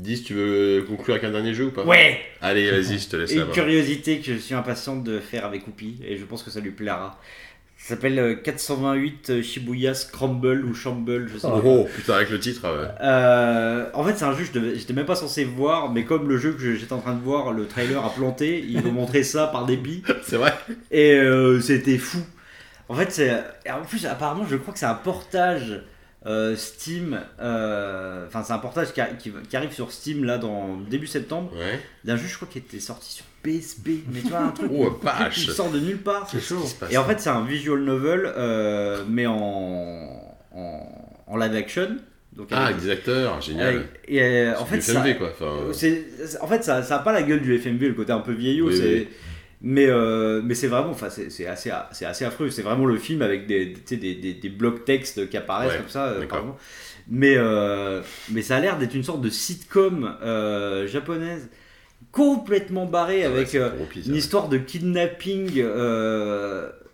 dis, 0.00 0.22
tu 0.22 0.34
veux 0.34 0.84
conclure 0.88 1.14
avec 1.14 1.24
un 1.24 1.30
dernier 1.30 1.54
jeu 1.54 1.66
ou 1.66 1.70
pas 1.70 1.84
Ouais 1.84 2.20
Allez, 2.40 2.70
vas-y, 2.70 2.98
je 2.98 3.08
te 3.08 3.16
laisse 3.16 3.34
la 3.34 3.44
Une 3.44 3.50
curiosité 3.50 4.18
que 4.18 4.32
je 4.32 4.38
suis 4.38 4.54
impatient 4.54 4.96
de 4.96 5.18
faire 5.18 5.44
avec 5.44 5.66
Oupi 5.68 5.98
et 6.06 6.16
je 6.16 6.24
pense 6.24 6.42
que 6.42 6.50
ça 6.50 6.60
lui 6.60 6.70
plaira. 6.70 7.18
Ça 7.76 7.94
s'appelle 7.94 8.18
euh, 8.18 8.34
428 8.34 9.40
Shibuya 9.42 9.94
Scramble 9.94 10.66
ou 10.66 10.74
Shamble, 10.74 11.28
je 11.32 11.38
sais 11.38 11.48
pas. 11.48 11.62
Oh, 11.64 11.88
putain, 11.96 12.14
avec 12.14 12.28
le 12.28 12.38
titre, 12.38 12.66
euh, 12.66 12.86
Euh, 13.00 13.86
en 13.94 14.04
fait, 14.04 14.16
c'est 14.16 14.26
un 14.26 14.36
jeu 14.36 14.44
que 14.44 14.60
je 14.60 14.78
j'étais 14.78 14.92
même 14.92 15.06
pas 15.06 15.14
censé 15.14 15.44
voir, 15.44 15.90
mais 15.90 16.04
comme 16.04 16.28
le 16.28 16.36
jeu 16.36 16.52
que 16.52 16.74
j'étais 16.74 16.92
en 16.92 16.98
train 17.00 17.14
de 17.14 17.22
voir, 17.22 17.52
le 17.52 17.66
trailer 17.66 18.04
a 18.04 18.10
planté, 18.10 18.62
ils 18.68 18.82
m'ont 18.84 18.92
montré 18.92 19.22
ça 19.22 19.46
par 19.46 19.64
dépit 19.64 20.02
c'est 20.24 20.36
vrai 20.36 20.52
et 20.90 21.14
euh, 21.14 21.58
c'était 21.60 21.96
fou. 21.96 22.18
En 22.90 22.94
fait, 22.94 23.10
c'est. 23.10 23.32
En 23.70 23.82
plus, 23.82 24.04
apparemment, 24.04 24.44
je 24.48 24.56
crois 24.56 24.74
que 24.74 24.78
c'est 24.78 24.86
un 24.86 24.94
portage 24.94 25.80
euh, 26.26 26.54
Steam. 26.56 27.18
euh, 27.40 28.26
Enfin, 28.26 28.42
c'est 28.44 28.52
un 28.52 28.58
portage 28.58 28.92
qui, 28.92 29.00
a- 29.00 29.06
qui- 29.06 29.32
qui 29.48 29.56
arrive 29.56 29.72
sur 29.72 29.90
Steam 29.92 30.24
là 30.24 30.38
dans 30.38 30.76
début 30.76 31.06
septembre 31.06 31.50
Ouais. 31.56 31.80
d'un 32.04 32.16
jeu, 32.16 32.26
je 32.28 32.36
crois, 32.36 32.48
qui 32.50 32.58
était 32.58 32.80
sorti 32.80 33.12
sur 33.12 33.24
PSP. 33.42 34.04
Mais 34.12 34.20
tu 34.20 34.28
vois, 34.28 34.40
un 34.40 34.50
truc, 34.50 34.70
Oh, 34.74 34.98
qui 35.32 35.40
sort 35.50 35.70
de 35.70 35.80
nulle 35.80 35.98
part. 36.02 36.28
C'est 36.30 36.40
chaud. 36.40 36.64
Et 36.90 36.98
en 36.98 37.04
fait, 37.04 37.20
c'est 37.20 37.30
un 37.30 37.44
visual 37.44 37.80
novel, 37.80 38.30
euh, 38.36 39.02
mais 39.08 39.26
en, 39.26 40.08
en, 40.54 41.22
en 41.26 41.36
live 41.36 41.54
action. 41.54 41.96
Donc 42.32 42.48
Ah, 42.52 42.66
avec- 42.66 42.80
des 42.80 42.90
acteurs, 42.90 43.40
génial. 43.40 43.86
et 44.06 44.48
en 44.56 44.64
fait, 44.64 44.76
du 44.76 44.82
ça, 44.82 44.92
FMV, 45.04 45.16
quoi. 45.18 45.32
En 46.40 46.46
fait, 46.46 46.62
ça, 46.62 46.82
ça 46.82 46.96
a 46.96 46.98
pas 47.00 47.12
la 47.12 47.22
gueule 47.22 47.40
du 47.42 47.54
FMV, 47.58 47.88
le 47.88 47.94
côté 47.94 48.12
un 48.12 48.20
peu 48.20 48.32
vieillot. 48.32 48.68
Oui, 48.68 48.76
c'est, 48.76 48.94
oui. 48.94 49.08
Mais, 49.62 49.86
euh, 49.86 50.40
mais 50.42 50.54
c'est 50.54 50.68
vraiment, 50.68 50.90
enfin, 50.90 51.10
c'est, 51.10 51.28
c'est 51.30 51.46
assez, 51.46 51.70
c'est 51.92 52.06
assez 52.06 52.24
affreux. 52.24 52.48
C'est 52.50 52.62
vraiment 52.62 52.86
le 52.86 52.96
film 52.96 53.20
avec 53.22 53.46
des, 53.46 53.74
des, 53.90 53.96
des, 54.14 54.34
des 54.34 54.48
blocs 54.48 54.84
textes 54.86 55.28
qui 55.28 55.36
apparaissent 55.36 55.72
Ouais, 55.72 55.78
comme 55.78 55.88
ça. 55.88 56.06
euh, 56.06 56.26
par. 56.26 56.56
Mais, 57.08 57.34
euh, 57.36 58.00
mais 58.30 58.40
ça 58.42 58.56
a 58.56 58.60
l'air 58.60 58.78
d'être 58.78 58.94
une 58.94 59.02
sorte 59.04 59.20
de 59.20 59.28
sitcom 59.30 60.16
japonaise 60.86 61.48
complètement 62.12 62.86
barrée 62.86 63.24
Ah 63.24 63.28
avec 63.28 63.54
une 63.54 64.14
histoire 64.14 64.48
de 64.48 64.58
kidnapping. 64.58 65.50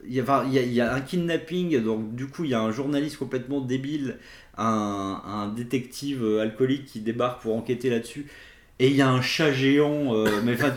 Il 0.09 0.15
y, 0.15 0.21
a, 0.21 0.45
y 0.45 0.59
a- 0.59 0.63
y 0.63 0.81
a 0.81 0.95
un 0.95 1.01
kidnapping, 1.01 1.83
donc 1.83 2.15
du 2.15 2.27
coup 2.29 2.45
il 2.45 2.51
y 2.51 2.55
a 2.55 2.61
un 2.61 2.71
journaliste 2.71 3.17
complètement 3.19 3.61
débile, 3.61 4.19
un, 4.57 5.21
un 5.27 5.49
détective 5.49 6.25
alcoolique 6.41 6.85
qui 6.87 7.01
débarque 7.01 7.43
pour 7.43 7.57
enquêter 7.57 7.91
là-dessus, 7.91 8.27
et 8.79 8.89
il 8.89 8.95
y 8.97 9.03
a 9.03 9.09
un 9.09 9.21
chat 9.23 9.53
géant. 9.53 10.15
mais, 10.45 10.55
enfin, 10.55 10.73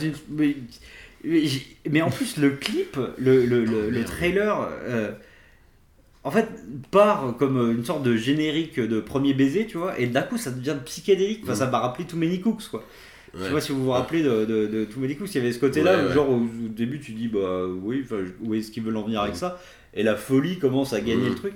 mais, 1.23 2.01
en 2.01 2.09
plus 2.09 2.37
le 2.37 2.51
clip, 2.51 2.97
le, 3.17 3.45
le, 3.45 3.65
le- 3.65 4.05
trailer, 4.05 4.69
euh, 4.87 5.11
en 6.23 6.31
fait 6.31 6.47
part 6.91 7.35
comme 7.37 7.57
euh, 7.57 7.71
une 7.73 7.85
sorte 7.85 8.03
de 8.03 8.15
générique 8.15 8.79
de 8.79 8.99
premier 8.99 9.33
baiser, 9.33 9.65
tu 9.67 9.77
vois, 9.77 9.99
et 9.99 10.07
d'un 10.07 10.21
coup 10.21 10.37
ça 10.37 10.51
devient 10.51 10.75
psychédélique. 10.85 11.41
Enfin, 11.43 11.55
ça 11.55 11.67
m'a 11.67 11.79
rappelé 11.79 12.05
tous 12.07 12.17
Many 12.17 12.41
Cooks, 12.41 12.67
quoi. 12.69 12.83
Je 13.33 13.39
sais 13.39 13.45
Ouais. 13.49 13.51
pas 13.53 13.61
si 13.61 13.71
vous 13.71 13.83
vous 13.83 13.91
rappelez 13.91 14.23
de, 14.23 14.45
de, 14.45 14.65
de 14.67 14.85
Too 14.85 14.99
Many 14.99 15.15
Cooks, 15.15 15.33
il 15.35 15.37
y 15.37 15.41
avait 15.41 15.51
ce 15.53 15.59
côté-là, 15.59 15.97
Ouais, 16.01 16.07
ouais. 16.07 16.13
genre 16.13 16.29
au, 16.29 16.37
au 16.37 16.67
début 16.69 16.99
tu 16.99 17.11
dis 17.11 17.27
bah 17.27 17.65
oui, 17.83 18.03
où 18.41 18.53
est-ce 18.55 18.71
qu'ils 18.71 18.83
veulent 18.83 18.97
en 18.97 19.03
venir 19.03 19.21
avec 19.21 19.35
ça? 19.35 19.61
Et 19.93 20.03
la 20.03 20.15
folie 20.15 20.57
commence 20.59 20.93
à 20.93 21.01
gagner 21.01 21.29
le 21.29 21.35
truc. 21.35 21.53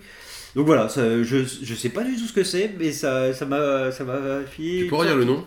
Donc 0.56 0.66
voilà, 0.68 0.88
ça- 0.88 1.24
je, 1.24 1.38
je 1.64 1.74
sais 1.74 1.90
pas 1.90 2.04
du 2.04 2.14
tout 2.16 2.26
ce 2.26 2.34
que 2.34 2.44
c'est, 2.44 2.72
mais 2.78 2.92
ça 2.92 3.32
m'a 3.48 3.92
ça 3.92 4.04
m'a 4.04 4.42
fait. 4.46 4.62
Tu 4.82 4.88
peux 4.88 4.96
redire 4.96 5.16
le 5.18 5.26
nom? 5.26 5.46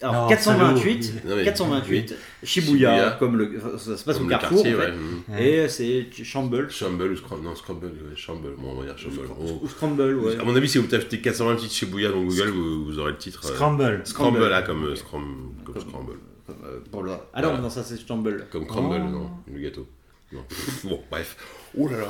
Alors 0.00 0.22
Non, 0.22 0.28
428, 0.28 1.12
Non, 1.24 1.36
mais- 1.36 1.44
428, 1.44 2.14
Shibuya. 2.44 2.90
Shibuya, 2.94 3.16
comme 3.18 3.36
le, 3.36 3.60
ça 3.78 3.96
se 3.96 4.04
passe 4.04 4.16
Comme 4.16 4.26
au 4.26 4.28
le 4.28 4.30
Carrefour. 4.30 4.62
quartier, 4.62 4.74
en 4.76 4.78
fait. 4.78 5.32
ouais. 5.32 5.44
Et 5.44 5.58
euh, 5.60 5.68
c'est 5.68 6.06
Shamble. 6.24 6.70
Shamble 6.70 7.10
ou 7.10 7.16
Scramble 7.16 7.42
Non, 7.42 7.54
Scramble, 7.56 7.86
ouais, 7.86 8.14
Shamble. 8.16 8.50
Bon, 8.58 8.72
on 8.76 8.80
va 8.80 8.86
dire 8.86 8.96
Shamble. 8.98 9.20
On- 9.40 9.64
Ou 9.64 9.68
Scramble, 9.68 10.14
ouais. 10.14 10.38
À 10.38 10.44
mon 10.44 10.54
avis, 10.54 10.68
si 10.68 10.78
vous 10.78 10.86
tapez 10.86 11.20
428 11.20 11.68
Shibuya 11.72 12.10
dans 12.10 12.22
Google, 12.22 12.48
vous, 12.50 12.84
vous 12.84 12.98
aurez 13.00 13.10
le 13.12 13.18
titre. 13.18 13.40
euh, 13.44 13.54
Scramble. 13.54 14.00
Scramble, 14.04 14.46
là, 14.48 14.62
comme, 14.62 14.84
euh, 14.84 14.94
Scram- 14.94 15.52
comme 15.64 15.74
Comme- 15.74 15.82
Scramble. 15.88 16.12
Euh, 16.50 16.78
pour 16.90 17.02
le... 17.02 17.10
Ah 17.34 17.42
non, 17.42 17.48
Voilà. 17.48 17.62
non, 17.62 17.68
ça 17.70 17.82
c'est 17.82 17.98
Shamble. 18.06 18.46
Comme 18.52 18.66
Crumble, 18.66 19.02
Oh. 19.04 19.10
non, 19.10 19.30
le 19.52 19.60
gâteau. 19.60 19.86
Non. 20.32 20.40
bon, 20.84 21.00
bref. 21.10 21.36
Oh 21.78 21.88
là 21.88 21.98
là. 21.98 22.06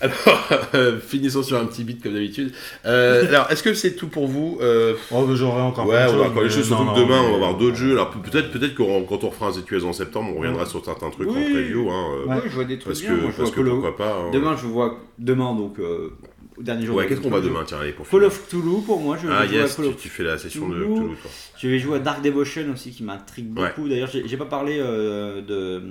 Alors, 0.00 0.48
euh, 0.74 0.98
finissons 1.00 1.42
sur 1.42 1.56
un 1.58 1.64
petit 1.66 1.82
beat 1.84 2.02
comme 2.02 2.12
d'habitude. 2.14 2.52
Euh, 2.84 3.26
alors, 3.28 3.50
est-ce 3.50 3.62
que 3.62 3.74
c'est 3.74 3.94
tout 3.96 4.08
pour 4.08 4.26
vous 4.28 4.58
Euh, 4.60 4.94
Oh, 5.12 5.26
j'aurais 5.34 5.62
encore 5.62 5.86
Ouais, 5.86 6.04
on 6.08 6.16
va 6.16 6.24
encore 6.26 6.42
les 6.42 6.50
choses, 6.50 6.66
surtout 6.66 6.84
non, 6.84 6.94
que 6.94 7.00
demain, 7.00 7.20
on 7.22 7.30
va 7.30 7.34
avoir 7.34 7.56
d'autres 7.56 7.76
jeux. 7.76 7.92
Alors, 7.92 8.10
pe- 8.10 8.18
peut-être 8.30 8.50
peut-être 8.52 8.74
que 8.74 8.82
quand 9.08 9.24
on 9.24 9.28
refera 9.30 9.46
un 9.48 9.52
ZQS 9.52 9.84
en 9.84 9.92
septembre, 9.92 10.32
on 10.34 10.38
reviendra 10.38 10.66
sur 10.66 10.84
certains 10.84 11.10
trucs 11.10 11.28
en 11.28 11.32
Oui. 11.34 11.52
preview. 11.52 11.90
Hein, 11.90 12.04
euh, 12.14 12.26
Ouais. 12.26 12.34
Oui, 12.36 12.42
je 12.50 12.54
vois 12.54 12.64
des 12.64 12.78
trucs 12.78 12.92
Parce 12.94 13.00
bien. 13.00 13.10
que, 13.16 13.20
moi, 13.20 13.30
je 13.32 13.36
parce 13.36 13.50
vois 13.50 13.50
que 13.50 13.56
Call 13.56 13.68
of- 13.68 13.80
pourquoi 13.82 13.96
pas. 13.96 14.12
hein. 14.14 14.30
Demain, 14.32 14.56
je 14.56 14.66
vois 14.66 14.98
demain 15.18 15.54
donc 15.54 15.78
euh, 15.78 16.10
au 16.56 16.62
dernier 16.62 16.86
jour. 16.86 16.96
Ouais, 16.96 17.04
de 17.04 17.08
qu'est-ce 17.08 17.20
qu'on 17.20 17.30
va 17.30 17.40
demain? 17.40 17.62
Tiens, 17.66 17.78
allez, 17.80 17.92
pour 17.92 18.08
Call 18.08 18.20
finir. 18.20 18.26
of 18.28 18.46
Cthulhu 18.48 18.82
pour 18.86 19.00
moi. 19.00 19.16
Je 19.20 19.26
vais 19.28 19.32
Ah, 19.36 19.46
jouer 19.46 19.58
à 19.58 19.62
yes, 19.62 19.74
Call 19.76 19.84
tu, 19.86 19.90
of 19.92 19.96
tu 19.96 20.08
fais 20.08 20.22
la 20.24 20.38
session 20.38 20.68
de 20.68 20.74
Cthulhu. 20.84 20.94
Toi. 20.96 21.30
Je 21.58 21.68
vais 21.68 21.78
jouer 21.78 21.96
à 21.96 22.00
Dark 22.00 22.22
Devotion 22.22 22.64
aussi 22.72 22.90
qui 22.90 23.02
m'intrigue 23.04 23.56
Ouais. 23.58 23.68
beaucoup. 23.76 23.88
D'ailleurs, 23.88 24.10
j'ai 24.12 24.26
j'ai 24.26 24.36
pas 24.36 24.44
parlé 24.46 24.78
euh, 24.80 25.40
de 25.42 25.82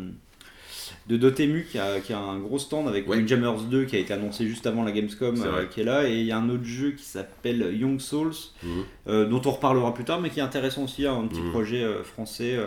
de 1.08 1.18
Dotemu 1.18 1.66
qui 1.70 1.78
a, 1.78 2.00
qui 2.00 2.14
a 2.14 2.20
un 2.20 2.40
gros 2.40 2.58
stand 2.58 2.88
avec 2.88 3.08
Ouais. 3.08 3.18
Windjammers 3.18 3.62
2 3.70 3.86
qui 3.86 3.96
a 3.96 4.00
été 4.00 4.12
annoncé 4.14 4.48
juste 4.48 4.66
avant 4.66 4.84
la 4.84 4.92
Gamescom 4.92 5.36
euh, 5.46 5.66
qui 5.68 5.82
est 5.82 5.84
là 5.84 6.10
et 6.10 6.20
il 6.20 6.26
y 6.26 6.32
a 6.32 6.38
un 6.40 6.50
autre 6.50 6.64
jeu 6.64 6.92
qui 6.92 7.04
s'appelle 7.06 7.76
Young 7.80 8.00
Souls 8.00 8.34
Mhm. 8.64 8.70
euh, 9.08 9.26
dont 9.26 9.42
on 9.46 9.52
reparlera 9.52 9.94
plus 9.94 10.04
tard 10.04 10.20
mais 10.20 10.30
qui 10.32 10.40
est 10.40 10.44
intéressant 10.44 10.84
aussi 10.86 11.06
hein, 11.06 11.14
un 11.24 11.28
petit 11.28 11.42
Mhm. 11.42 11.52
projet 11.52 11.84
euh, 11.84 12.04
français 12.04 12.58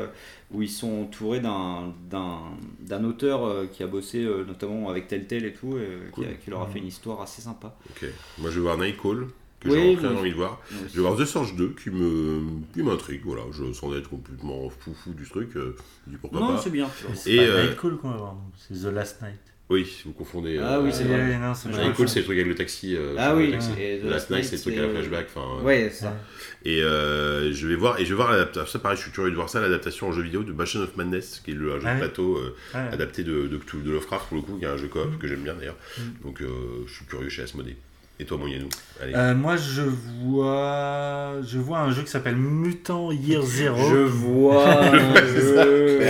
où 0.53 0.63
ils 0.63 0.71
sont 0.71 1.03
entourés 1.03 1.41
d'un 1.41 3.05
auteur 3.05 3.69
qui 3.73 3.83
a 3.83 3.87
bossé 3.87 4.27
notamment 4.47 4.89
avec 4.89 5.09
Telltale 5.09 5.45
et 5.45 5.53
tout 5.53 5.77
et, 5.79 6.11
qui, 6.15 6.25
a- 6.25 6.35
qui 6.35 6.51
leur 6.51 6.63
a 6.63 6.67
fait 6.67 6.79
une 6.79 6.87
histoire 6.87 7.21
assez 7.21 7.43
sympa. 7.43 7.77
Ok. 7.91 8.09
Moi, 8.39 8.51
je 8.51 8.57
vais 8.57 8.63
voir 8.63 8.79
Nightcall, 8.79 9.27
que 9.61 9.69
Oui, 9.69 9.91
j'ai 9.93 9.97
très 9.97 10.07
envie 10.09 10.31
de 10.31 10.37
voir. 10.37 10.61
Je 10.71 10.95
vais 10.97 11.01
voir 11.03 11.17
The 11.17 11.25
Surge 11.25 11.55
2, 11.57 11.75
qui 11.83 11.91
me 11.91 12.41
qui 12.73 12.83
m'intrigue. 12.83 13.23
Voilà, 13.25 13.43
je 13.53 13.73
sans 13.73 13.95
être 13.97 14.09
complètement 14.11 14.71
fou 14.71 14.95
fou 14.95 15.13
du 15.13 15.29
truc. 15.29 15.51
euh, 15.57 15.75
je 16.07 16.13
dis 16.13 16.19
pourquoi 16.19 16.41
Non, 16.41 16.55
pas. 16.55 16.61
c'est 16.63 16.71
bien. 16.71 16.89
C'est 17.15 17.39
euh, 17.39 17.67
Nightcall 17.67 17.97
qu'on 17.97 18.11
va 18.11 18.17
voir, 18.17 18.37
c'est 18.57 18.75
The 18.75 18.93
Last 18.93 19.21
Night. 19.23 19.39
Oui, 19.71 19.87
vous 20.07 20.13
confondez. 20.13 20.59
Ah 20.59 20.81
oui, 20.81 20.89
c'est 20.95 21.05
vrai. 21.05 21.17
ouais, 21.17 21.37
non, 21.39 21.53
c'est 21.53 21.69
pas 21.71 21.77
Nightcall, 21.85 22.09
ça. 22.09 22.15
c'est 22.15 22.21
le 22.21 22.25
truc 22.25 22.37
avec 22.39 22.49
le 22.49 22.55
taxi. 22.55 22.97
euh, 22.97 23.17
Ah 23.19 23.37
oui, 23.37 23.51
taxi. 23.51 23.71
et 23.79 23.99
The 24.01 24.05
Last 24.05 24.31
Night, 24.31 24.41
Night, 24.41 24.49
c'est 24.49 24.57
le 24.57 24.63
truc 24.63 24.77
à 24.79 24.81
la 24.81 24.87
c'est- 24.87 24.95
flashback. 24.95 25.27
Enfin, 25.35 25.59
euh, 25.61 25.63
Ouais, 25.63 25.91
ça. 25.91 26.17
Et 26.65 26.83
euh, 26.83 27.53
je 27.53 27.67
vais 27.69 27.75
voir, 27.75 27.99
et 28.01 28.05
je 28.07 28.09
vais 28.09 28.15
voir 28.15 28.31
l'adaptation. 28.33 28.67
Ça, 28.73 28.79
pareil, 28.79 28.97
je 28.97 29.03
suis 29.03 29.11
curieux 29.11 29.31
de 29.31 29.37
voir 29.37 29.51
ça, 29.51 29.61
l'adaptation 29.61 30.09
en 30.09 30.13
jeu 30.13 30.23
vidéo 30.23 30.43
de 30.43 30.53
Bastion 30.53 30.81
of 30.81 30.97
Madness, 30.97 31.43
qui 31.45 31.51
est 31.51 31.55
le, 31.55 31.75
un 31.75 31.81
jeu 31.81 31.87
Ah 31.87 31.95
de 31.97 31.99
plateau 31.99 32.39
euh, 32.39 32.57
Ouais. 32.75 32.81
adapté 32.93 33.25
de, 33.25 33.47
de, 33.47 33.61
Lovecraft 33.91 34.29
pour 34.29 34.37
le 34.39 34.43
coup, 34.43 34.57
qui 34.59 34.65
est 34.65 34.69
un 34.69 34.79
jeu 34.79 34.89
coop 34.89 35.05
Mm. 35.17 35.19
que 35.19 35.29
j'aime 35.29 35.43
bien 35.43 35.53
d'ailleurs. 35.55 35.77
Mm. 35.99 36.03
Donc 36.25 36.41
euh, 36.41 36.47
je 36.87 36.95
suis 36.95 37.05
curieux 37.05 37.29
chez 37.29 37.43
Asmodée. 37.43 37.77
Et 38.21 38.25
toi, 38.25 38.37
mon 38.37 38.49
Yannou 38.49 38.69
Allez. 39.01 39.15
Euh, 39.15 39.35
moi, 39.35 39.57
je 39.57 39.83
vois, 39.83 41.35
je 41.47 41.59
vois 41.59 41.79
un 41.79 41.93
jeu 41.93 42.03
qui 42.03 42.11
s'appelle 42.11 42.37
Mutant 42.37 43.13
Year 43.13 43.43
Zero. 43.43 43.77
Je 43.91 43.97
vois 43.99 44.87
un 44.87 45.15
jeu. 45.15 46.01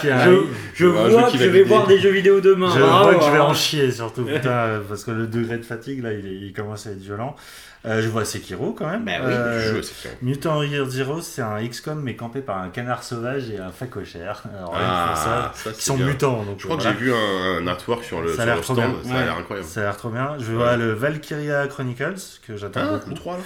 Qui 0.00 0.06
Je, 0.08 0.44
je 0.74 0.86
Un 0.86 1.04
jeu 1.10 1.10
vois 1.10 1.30
que 1.30 1.38
je 1.38 1.44
vais 1.48 1.62
voir 1.62 1.86
des 1.86 1.98
jeux 1.98 2.10
vidéo 2.10 2.40
demain. 2.40 2.70
Je 2.74 2.80
vois 2.80 3.14
que 3.14 3.24
je 3.24 3.30
vais 3.30 3.38
hein. 3.38 3.42
en 3.42 3.54
chier 3.54 3.90
surtout, 3.90 4.24
putain, 4.24 4.50
euh, 4.50 4.80
parce 4.88 5.04
que 5.04 5.10
le 5.10 5.26
degré 5.26 5.56
de 5.58 5.64
fatigue 5.64 6.02
là, 6.02 6.12
il, 6.12 6.52
commence 6.54 6.86
à 6.86 6.90
être 6.90 6.98
violent. 7.00 7.36
Euh, 7.84 8.02
je 8.02 8.08
vois 8.08 8.24
Sekiro 8.24 8.72
quand 8.72 8.88
même. 8.88 9.04
Bah 9.04 9.12
oui, 9.20 9.32
Euh, 9.32 9.60
Je 9.62 9.72
joue 9.74 9.78
à 9.78 9.82
Sekiro. 9.84 10.14
Mutant 10.22 10.62
Year 10.64 10.84
Zero, 10.86 11.20
c'est 11.20 11.42
un 11.42 11.64
XCOM 11.64 12.00
mais 12.02 12.16
campé 12.16 12.40
par 12.40 12.58
un 12.58 12.68
canard 12.68 13.04
sauvage 13.04 13.48
et 13.50 13.58
un 13.58 13.70
facochère. 13.70 14.42
Alors, 14.58 14.70
pour 14.72 15.16
ça, 15.16 15.24
Ah, 15.26 15.52
ça, 15.54 15.70
qui 15.70 15.82
sont 15.84 15.96
bien. 15.96 16.06
mutants. 16.06 16.42
Donc, 16.42 16.56
Je 16.58 16.64
crois 16.64 16.76
voilà. 16.76 16.92
que 16.92 16.98
j'ai 16.98 17.04
vu 17.04 17.12
un, 17.14 17.58
un 17.62 17.66
artwork 17.68 18.02
sur 18.02 18.22
le, 18.22 18.34
Ça 18.34 18.42
a 18.42 18.44
sur 18.44 18.46
l'air 18.46 18.56
le 18.56 18.62
stand, 18.62 18.76
bien. 18.78 18.94
ça 19.04 19.18
a 19.20 19.24
l'air 19.24 19.36
incroyable. 19.38 19.68
Ça 19.68 19.80
a 19.80 19.84
l'air 19.84 19.96
trop 19.96 20.08
bien. 20.10 20.36
Je 20.40 20.50
Ouais. 20.50 20.54
vois 20.56 20.76
le 20.76 20.92
Valkyria 20.94 21.66
Chronicles, 21.68 22.14
que 22.46 22.56
j'attends 22.56 22.80
Ah, 22.82 22.92
beaucoup. 22.94 23.10
le 23.10 23.14
3 23.16 23.34
là 23.36 23.42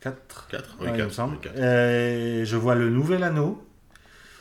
4. 0.00 0.46
4 0.50 0.64
Ouais, 0.80 0.92
il 0.96 1.04
me 1.04 1.10
semble. 1.10 1.36
Et 1.56 2.44
je 2.44 2.56
vois 2.56 2.74
le 2.74 2.88
nouvel 2.90 3.22
anneau. 3.22 3.62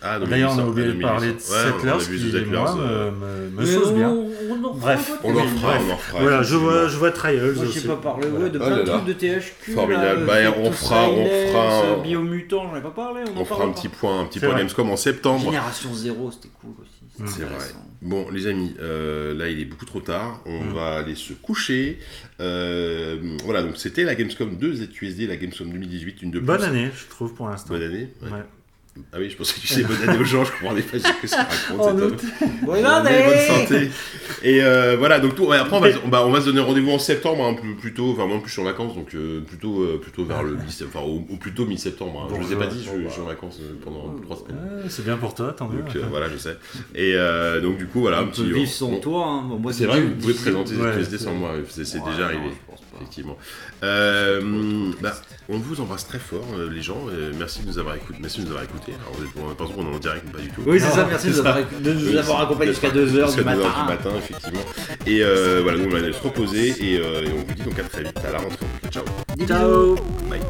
Ah, 0.02 0.20
D'ailleurs, 0.20 0.52
on 0.52 0.60
a 0.60 0.62
2800, 0.64 0.68
oublié 0.70 0.88
de 0.88 0.92
2800. 0.94 1.08
parler 1.12 1.28
de 1.28 1.34
Ouais, 1.34 1.40
on 1.42 2.00
Settlers, 2.00 2.12
vu 2.12 2.18
qui, 2.18 2.32
Settlers, 2.32 2.58
moi, 2.60 2.78
euh, 2.80 3.12
me, 3.12 3.50
me, 3.50 3.62
me 3.62 3.66
sauce 3.66 3.94
bien. 3.94 4.10
on- 4.10 4.32
on 4.52 4.64
en 4.66 4.74
Bref, 4.76 5.06
fera 5.08 5.18
On 5.24 5.30
en 5.32 5.34
Bref. 5.34 5.48
on 5.90 5.96
refera. 5.96 6.20
Voilà, 6.22 6.44
je 6.44 6.56
vois, 6.56 6.88
je 6.88 6.98
vois 6.98 7.12
Trials 7.12 7.54
Moi, 7.56 7.66
j'ai 7.74 7.82
pas 7.82 7.96
parlé 7.96 8.28
Voilà. 8.28 8.46
ouais, 8.46 8.52
de 8.52 8.58
Oh 8.60 8.66
plein 8.66 8.70
là 8.78 8.84
de 8.84 8.90
trucs 8.90 9.06
de 9.06 9.14
THQ. 9.14 9.72
Formidable. 9.72 10.26
Là, 10.26 10.52
Bah, 10.52 10.58
on 10.60 10.72
fera- 10.72 11.10
on 11.10 11.26
fera 11.26 11.94
un- 11.94 11.98
Biomutant, 12.04 12.70
j'en 12.70 12.78
ai 12.78 12.82
pas 12.82 12.92
parlé. 12.92 13.22
On, 13.36 13.40
On 13.40 13.42
en 13.42 13.46
fera 13.46 13.66
un 13.66 13.72
petit 13.72 13.90
point, 13.90 14.22
un 14.22 14.26
petit 14.26 14.40
point. 14.40 14.56
Gamescom 14.56 14.90
en 14.90 14.98
septembre. 14.98 15.46
Génération 15.46 15.92
0, 15.94 16.32
c'était 16.32 16.50
cool 16.62 16.72
aussi. 16.82 17.32
C'est 17.36 17.44
vrai. 17.46 17.56
Bon, 18.04 18.28
les 18.32 18.46
amis, 18.46 18.76
euh, 18.80 19.34
là 19.34 19.50
il 19.50 19.60
est 19.60 19.66
beaucoup 19.66 19.86
trop 19.86 20.02
tard. 20.02 20.42
On 20.46 20.66
Mm. 20.66 20.74
va 20.76 20.98
aller 20.98 21.16
se 21.16 21.34
coucher. 21.34 21.98
Euh, 22.40 23.18
voilà, 23.44 23.64
donc 23.64 23.78
c'était 23.78 24.04
la 24.04 24.14
Gamescom 24.14 24.56
2 24.58 24.74
ZQSD, 24.76 25.26
la 25.26 25.36
Gamescom 25.38 25.72
2018, 25.72 26.22
une 26.22 26.30
de 26.30 26.38
plus. 26.38 26.46
Bonne 26.46 26.62
année, 26.64 26.90
je 26.96 27.10
trouve, 27.10 27.34
pour 27.34 27.50
l'instant. 27.50 27.74
Bonne 27.74 27.82
année. 27.84 28.10
ouais. 28.22 28.30
Ah 29.14 29.18
oui, 29.20 29.30
je 29.30 29.38
pensais 29.38 29.54
que 29.56 29.60
tu 29.62 29.68
disais 29.68 29.84
bonne 29.84 30.10
année 30.10 30.20
aux 30.20 30.24
gens, 30.24 30.44
je 30.44 30.52
comprenais 30.52 30.82
pas 30.82 31.00
ce 31.00 31.22
que 31.22 31.28
ça 31.28 31.38
raconte. 31.44 31.78
Oh, 31.80 31.84
cet 31.86 31.96
non, 31.96 32.04
homme. 32.06 32.16
Bonne 32.64 32.82
Bonne 32.82 32.86
année 32.86 33.48
santé. 33.48 33.90
Et 34.44 34.62
euh, 34.62 34.96
voilà, 34.98 35.20
donc 35.20 35.36
tout, 35.36 35.52
après 35.52 35.76
on 35.78 35.80
va, 35.80 35.88
on 36.06 36.10
va, 36.10 36.26
on 36.28 36.32
va 36.32 36.42
se 36.42 36.46
donner 36.48 36.60
rendez-vous 36.60 36.92
en 36.92 37.00
septembre, 37.00 37.46
hein, 37.46 37.54
plus, 37.54 37.76
plutôt, 37.76 38.12
enfin 38.12 38.26
moi 38.28 38.38
en 38.38 38.40
plus 38.40 38.50
je 38.50 38.54
suis 38.54 38.62
en 38.62 38.66
vacances, 38.66 38.94
donc 38.96 39.16
euh, 39.16 39.42
plutôt, 39.42 39.82
euh, 39.82 40.00
plutôt 40.02 40.26
vers 40.26 40.44
le, 40.44 40.58
enfin 40.86 41.00
au, 41.00 41.26
au 41.34 41.38
plus 41.38 41.54
tôt 41.54 41.66
mi-septembre. 41.66 42.28
hein. 42.30 42.34
je 42.40 42.46
vous 42.46 42.54
ai 42.54 42.56
pas 42.56 42.68
dit, 42.68 42.84
je, 42.84 43.04
je 43.08 43.10
suis 43.12 43.22
en 43.22 43.26
vacances 43.26 43.60
euh, 43.62 43.74
pendant 43.84 44.14
trois 44.24 44.38
semaines. 44.38 44.58
Ouais, 44.84 44.90
c'est 44.90 45.04
bien 45.06 45.18
pour 45.18 45.34
toi, 45.34 45.54
tant 45.58 45.68
mieux. 45.68 45.82
Donc 45.82 45.96
euh, 45.96 46.04
voilà, 46.10 46.28
je 46.30 46.38
sais. 46.38 46.58
Et 46.96 47.14
euh, 47.16 47.62
donc 47.62 47.78
du 47.78 47.88
coup 47.88 48.02
voilà, 48.02 48.20
un 48.20 48.24
On 48.24 48.28
petit. 48.28 48.52
vivre 48.52 48.70
sans 48.70 48.90
bon, 48.92 49.00
toi. 49.00 49.26
Hein. 49.28 49.44
Bon, 49.48 49.58
moi, 49.60 49.74
C'est 49.74 49.86
vrai, 49.86 50.02
vous 50.02 50.10
dix- 50.10 50.22
pouvez 50.22 50.34
présenter 50.34 50.74
c'est- 51.10 51.18
sans 51.18 51.34
moi, 51.34 51.54
c'est 51.70 51.84
déjà 51.84 52.00
non, 52.00 52.24
arrivé. 52.26 52.44
je 52.52 52.72
pense. 52.72 52.82
Effectivement. 52.98 53.38
Euh, 53.84 54.42
bah, 55.02 55.14
on 55.50 55.58
vous 55.58 55.82
embrasse 55.82 56.08
très 56.08 56.20
fort, 56.20 56.46
euh, 56.58 56.70
les 56.70 56.82
gens. 56.82 56.98
euh, 57.10 57.32
merci 57.38 57.62
de 57.62 57.68
nous 57.68 57.78
avoir 57.80 57.96
écoutés. 57.96 58.18
Merci 58.22 58.40
de 58.40 58.46
nous 58.46 58.52
avoir 58.52 58.64
écoutés. 58.64 58.94
Alors, 59.02 59.14
vous 59.18 59.24
êtes, 59.26 59.32
on 59.52 59.56
pense 59.56 59.72
qu'on 59.72 59.92
est 59.92 59.96
en 59.96 60.00
direct, 60.00 60.24
mais 60.26 60.32
pas 60.34 60.40
du 60.40 60.50
tout. 60.50 60.62
Oui, 60.66 60.80
c'est 60.80 60.90
ça, 60.92 61.06
merci 61.10 61.28
de 61.28 61.34
nous 61.34 61.40
avoir, 61.40 61.58
de 61.58 61.94
nous 61.94 62.18
avoir 62.18 62.42
accompagnés 62.42 62.72
jusqu'à 62.72 62.90
2h 62.90 63.06
Jusqu'à 63.08 63.44
du 63.44 63.44
2 63.44 63.46
heures 63.46 63.46
matin. 63.46 63.82
du 63.82 63.88
matin, 63.88 64.10
effectivement. 64.18 64.66
Et 65.06 65.24
euh, 65.24 65.60
voilà, 65.64 65.78
nous 65.78 65.86
on 65.86 65.90
va 65.90 65.98
aller 66.00 66.14
se 66.14 66.22
reposer 66.22 66.70
et, 66.70 66.94
et 66.96 67.02
on 67.34 67.46
vous 67.48 67.54
dit 67.54 67.62
donc 67.64 67.78
à 67.80 67.84
très 67.84 68.04
vite 68.04 68.18
à 68.28 68.32
la 68.32 68.40
rentrée. 68.40 68.66
Ciao. 68.92 69.04
Ciao 69.48 69.96
Bye. 70.30 70.42